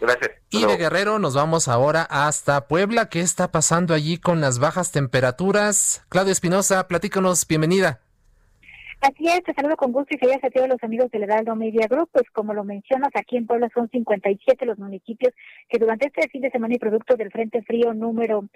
Gracias. 0.00 0.30
Y 0.50 0.64
de 0.64 0.76
Guerrero 0.76 1.18
nos 1.18 1.34
vamos 1.34 1.68
ahora 1.68 2.02
hasta 2.02 2.66
Puebla. 2.68 3.08
¿Qué 3.08 3.20
está 3.20 3.50
pasando 3.50 3.94
allí 3.94 4.18
con 4.18 4.40
las 4.40 4.58
bajas 4.58 4.92
temperaturas? 4.92 6.02
Claudia 6.08 6.32
Espinosa, 6.32 6.86
platícanos, 6.88 7.46
bienvenida. 7.46 8.00
Así 9.00 9.28
es, 9.28 9.44
te 9.44 9.54
saludo 9.54 9.76
con 9.76 9.92
gusto 9.92 10.12
y 10.16 10.18
feliz 10.18 10.42
a 10.42 10.50
todos 10.50 10.68
los 10.68 10.82
amigos 10.82 11.08
del 11.12 11.22
Heraldo 11.22 11.54
Media 11.54 11.86
Group. 11.88 12.10
Pues 12.12 12.28
como 12.32 12.52
lo 12.52 12.64
mencionas, 12.64 13.10
aquí 13.14 13.36
en 13.36 13.46
Puebla 13.46 13.68
son 13.72 13.88
57 13.88 14.66
los 14.66 14.76
municipios 14.76 15.32
que 15.68 15.78
durante 15.78 16.08
este 16.08 16.28
fin 16.28 16.42
de 16.42 16.50
semana 16.50 16.74
y 16.74 16.78
producto 16.78 17.14
del 17.14 17.30
Frente 17.30 17.62
Frío 17.62 17.94
número 17.94 18.48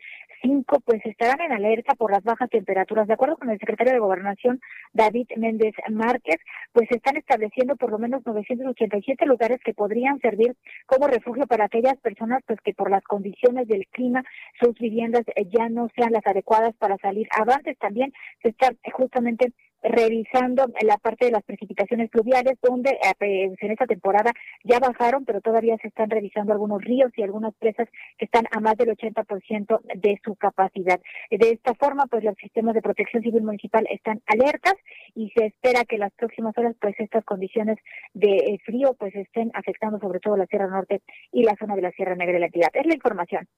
5, 0.42 0.80
pues 0.84 1.00
estarán 1.04 1.40
en 1.42 1.52
alerta 1.52 1.94
por 1.94 2.10
las 2.10 2.24
bajas 2.24 2.50
temperaturas. 2.50 3.06
De 3.06 3.14
acuerdo 3.14 3.36
con 3.36 3.50
el 3.50 3.58
secretario 3.60 3.92
de 3.92 4.00
Gobernación, 4.00 4.60
David 4.92 5.28
Méndez 5.36 5.74
Márquez, 5.88 6.40
pues 6.72 6.90
están 6.90 7.16
estableciendo 7.16 7.76
por 7.76 7.92
lo 7.92 8.00
menos 8.00 8.26
987 8.26 9.24
lugares 9.26 9.60
que 9.64 9.74
podrían 9.74 10.18
servir 10.18 10.56
como 10.86 11.06
refugio 11.06 11.46
para 11.46 11.66
aquellas 11.66 11.98
personas 11.98 12.42
pues 12.48 12.58
que 12.64 12.74
por 12.74 12.90
las 12.90 13.04
condiciones 13.04 13.68
del 13.68 13.86
clima 13.92 14.24
sus 14.60 14.76
viviendas 14.76 15.22
ya 15.52 15.68
no 15.68 15.88
sean 15.94 16.10
las 16.10 16.26
adecuadas 16.26 16.74
para 16.78 16.96
salir. 16.98 17.28
Avantes 17.30 17.78
también 17.78 18.12
se 18.42 18.48
está 18.48 18.72
justamente 18.92 19.52
revisando 19.82 20.66
la 20.82 20.96
parte 20.98 21.26
de 21.26 21.32
las 21.32 21.42
precipitaciones 21.42 22.10
pluviales, 22.10 22.58
donde 22.62 22.90
eh, 22.90 23.14
pues, 23.18 23.62
en 23.62 23.70
esta 23.70 23.86
temporada 23.86 24.32
ya 24.64 24.78
bajaron, 24.78 25.24
pero 25.24 25.40
todavía 25.40 25.76
se 25.82 25.88
están 25.88 26.10
revisando 26.10 26.52
algunos 26.52 26.82
ríos 26.82 27.10
y 27.16 27.22
algunas 27.22 27.54
presas 27.54 27.88
que 28.18 28.26
están 28.26 28.46
a 28.52 28.60
más 28.60 28.76
del 28.76 28.90
80% 28.96 29.80
de 29.96 30.20
su 30.24 30.36
capacidad. 30.36 31.00
De 31.30 31.50
esta 31.50 31.74
forma, 31.74 32.06
pues 32.06 32.24
los 32.24 32.36
sistemas 32.36 32.74
de 32.74 32.82
protección 32.82 33.22
civil 33.22 33.42
municipal 33.42 33.86
están 33.90 34.22
alertas 34.26 34.74
y 35.14 35.30
se 35.30 35.46
espera 35.46 35.84
que 35.84 35.98
las 35.98 36.12
próximas 36.12 36.56
horas, 36.56 36.76
pues 36.80 36.94
estas 36.98 37.24
condiciones 37.24 37.78
de 38.14 38.36
eh, 38.36 38.58
frío, 38.64 38.94
pues 38.98 39.14
estén 39.14 39.50
afectando 39.54 39.98
sobre 39.98 40.20
todo 40.20 40.36
la 40.36 40.46
Sierra 40.46 40.68
Norte 40.68 41.02
y 41.32 41.42
la 41.42 41.56
zona 41.58 41.74
de 41.74 41.82
la 41.82 41.90
Sierra 41.92 42.14
Negra 42.14 42.34
de 42.34 42.40
la 42.40 42.46
entidad. 42.46 42.70
Es 42.72 42.86
la 42.86 42.94
información. 42.94 43.48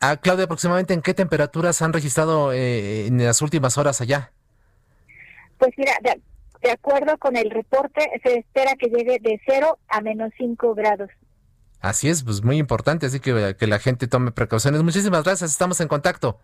Ah, 0.00 0.16
Claudia, 0.20 0.44
aproximadamente 0.44 0.94
en 0.94 1.02
qué 1.02 1.14
temperaturas 1.14 1.82
han 1.82 1.92
registrado 1.92 2.52
eh, 2.52 3.06
en 3.06 3.24
las 3.24 3.42
últimas 3.42 3.76
horas 3.76 4.00
allá? 4.00 4.32
Pues 5.58 5.72
mira, 5.76 5.92
de, 6.02 6.70
acuerdo 6.70 7.18
con 7.18 7.36
el 7.36 7.50
reporte, 7.50 8.08
se 8.22 8.38
espera 8.38 8.74
que 8.76 8.88
llegue 8.88 9.18
de 9.20 9.40
0 9.46 9.78
a 9.88 10.00
menos 10.00 10.32
5 10.38 10.74
grados. 10.74 11.10
Así 11.80 12.08
es, 12.08 12.24
pues 12.24 12.42
muy 12.42 12.56
importante, 12.56 13.06
así 13.06 13.20
que 13.20 13.56
que 13.58 13.66
la 13.66 13.78
gente 13.78 14.06
tome 14.06 14.32
precauciones. 14.32 14.82
Muchísimas 14.82 15.22
gracias, 15.24 15.50
estamos 15.50 15.80
en 15.80 15.88
contacto. 15.88 16.38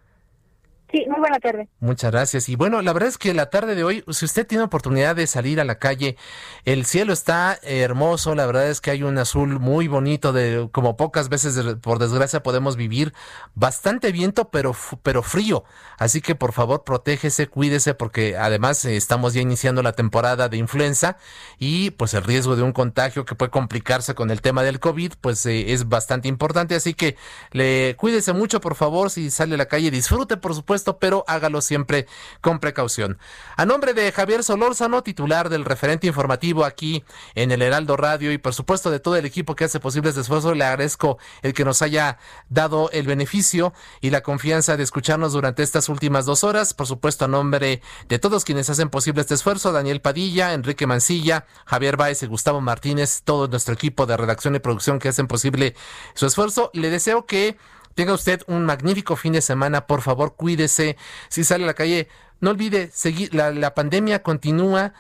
Sí, 0.93 1.05
muy 1.09 1.21
buena 1.21 1.39
tarde. 1.39 1.69
Muchas 1.79 2.11
gracias. 2.11 2.49
Y 2.49 2.57
bueno, 2.57 2.83
la 2.83 2.93
verdad 2.93 3.09
es 3.09 3.19
que 3.19 3.33
la 3.33 3.49
tarde 3.49 3.77
de 3.77 3.85
hoy, 3.85 4.03
si 4.09 4.25
usted 4.25 4.45
tiene 4.45 4.65
oportunidad 4.65 5.15
de 5.15 5.29
salir 5.29 5.61
a 5.61 5.65
la 5.65 5.79
calle, 5.79 6.17
el 6.65 6.85
cielo 6.85 7.12
está 7.12 7.61
hermoso, 7.62 8.35
la 8.35 8.45
verdad 8.45 8.69
es 8.69 8.81
que 8.81 8.91
hay 8.91 9.05
un 9.05 9.17
azul 9.17 9.61
muy 9.61 9.87
bonito, 9.87 10.33
de 10.33 10.69
como 10.73 10.97
pocas 10.97 11.29
veces 11.29 11.77
por 11.77 12.01
desgracia 12.01 12.43
podemos 12.43 12.75
vivir, 12.75 13.12
bastante 13.55 14.11
viento, 14.11 14.51
pero, 14.51 14.75
pero 15.05 15.23
frío. 15.23 15.62
Así 15.97 16.21
que 16.21 16.35
por 16.35 16.53
favor, 16.53 16.83
protégese, 16.83 17.47
cuídese, 17.47 17.95
porque 17.95 18.37
además 18.37 18.85
eh, 18.85 18.97
estamos 18.97 19.33
ya 19.33 19.43
iniciando 19.43 19.85
la 19.85 19.93
temporada 19.93 20.49
de 20.49 20.57
influenza 20.57 21.19
y 21.59 21.91
pues 21.93 22.15
el 22.15 22.25
riesgo 22.25 22.57
de 22.57 22.62
un 22.62 22.73
contagio 22.73 23.25
que 23.25 23.37
puede 23.37 23.53
complicarse 23.53 24.17
con 24.17 24.31
el 24.33 24.41
tema 24.41 24.65
del 24.65 24.81
COVID, 24.81 25.12
pues 25.21 25.47
eh, 25.47 25.73
es 25.73 25.89
bastante 25.89 26.27
importante. 26.27 26.75
Así 26.75 26.95
que 26.95 27.17
le 27.53 27.95
cuídese 27.97 28.33
mucho, 28.33 28.61
por 28.61 28.75
favor, 28.75 29.11
si 29.11 29.31
sale 29.31 29.55
a 29.55 29.59
la 29.59 29.67
calle, 29.67 29.93
disfrute, 29.93 30.37
por 30.37 30.53
supuesto 30.55 30.80
pero 30.98 31.24
hágalo 31.27 31.61
siempre 31.61 32.07
con 32.40 32.59
precaución. 32.59 33.19
A 33.57 33.66
nombre 33.66 33.94
de 33.94 34.11
Javier 34.12 34.43
Solórzano, 34.43 35.02
titular 35.02 35.48
del 35.48 35.65
referente 35.65 36.07
informativo 36.07 36.65
aquí 36.65 37.05
en 37.35 37.52
el 37.52 37.62
Heraldo 37.62 37.97
Radio 37.97 38.32
y 38.32 38.39
por 38.39 38.55
supuesto 38.55 38.90
de 38.90 39.01
todo 39.01 39.16
el 39.16 39.27
equipo 39.27 39.55
que 39.55 39.65
hace 39.65 39.81
posible 39.81 40.11
este 40.11 40.23
esfuerzo, 40.23 40.55
le 40.55 40.65
agradezco 40.65 41.19
el 41.43 41.55
que 41.55 41.65
nos 41.65 41.82
haya 41.82 42.19
dado 42.48 42.90
el 42.93 43.07
beneficio 43.07 43.73
y 44.01 44.11
la 44.11 44.23
confianza 44.23 44.77
de 44.77 44.82
escucharnos 44.82 45.32
durante 45.32 45.62
estas 45.62 45.89
últimas 45.89 46.27
dos 46.27 46.44
horas. 46.44 46.74
Por 46.74 46.86
supuesto, 46.86 47.24
a 47.24 47.28
nombre 47.28 47.82
de 48.09 48.19
todos 48.19 48.44
quienes 48.44 48.70
hacen 48.70 48.90
posible 48.90 49.20
este 49.20 49.35
esfuerzo, 49.35 49.73
Daniel 49.73 50.01
Padilla, 50.01 50.55
Enrique 50.55 50.86
Mancilla, 50.86 51.47
Javier 51.66 51.97
Báez 51.97 52.23
y 52.23 52.27
Gustavo 52.27 52.61
Martínez, 52.61 53.23
todo 53.24 53.48
nuestro 53.48 53.74
equipo 53.74 54.07
de 54.07 54.16
redacción 54.16 54.55
y 54.55 54.59
producción 54.59 54.98
que 54.98 55.09
hacen 55.09 55.27
posible 55.27 55.74
su 56.15 56.27
esfuerzo. 56.27 56.70
Le 56.73 56.90
deseo 56.90 57.27
que 57.27 57.57
Tenga 57.95 58.15
usted 58.15 58.43
un 58.47 58.65
magnífico 58.65 59.17
fin 59.17 59.33
de 59.33 59.41
semana, 59.41 59.87
por 59.87 60.03
favor, 60.03 60.35
cuídese. 60.37 60.97
Si 61.29 61.45
sale 61.45 61.65
a 61.65 61.67
la 61.69 61.75
calle, 61.75 62.09
no 62.41 62.51
olvide 62.51 62.91
seguir, 62.93 63.35
la, 63.35 63.75
pandemia 63.75 64.23
continúa, 64.23 64.95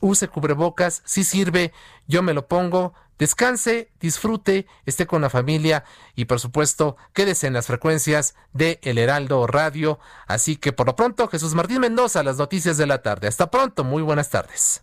use 0.00 0.28
cubrebocas, 0.28 1.02
si 1.04 1.24
sirve, 1.24 1.72
yo 2.06 2.22
me 2.22 2.34
lo 2.34 2.46
pongo, 2.46 2.94
descanse, 3.18 3.90
disfrute, 4.00 4.66
esté 4.86 5.06
con 5.06 5.22
la 5.22 5.30
familia 5.30 5.84
y 6.14 6.26
por 6.26 6.40
supuesto 6.40 6.96
quédese 7.12 7.46
en 7.46 7.52
las 7.52 7.66
frecuencias 7.66 8.34
de 8.52 8.78
El 8.82 8.98
Heraldo 8.98 9.46
Radio. 9.46 9.98
Así 10.26 10.56
que 10.56 10.72
por 10.72 10.86
lo 10.86 10.96
pronto, 10.96 11.28
Jesús 11.28 11.54
Martín 11.54 11.80
Mendoza, 11.80 12.22
las 12.22 12.36
noticias 12.36 12.76
de 12.76 12.86
la 12.86 13.02
tarde. 13.02 13.26
Hasta 13.26 13.50
pronto, 13.50 13.82
muy 13.82 14.02
buenas 14.02 14.30
tardes. 14.30 14.82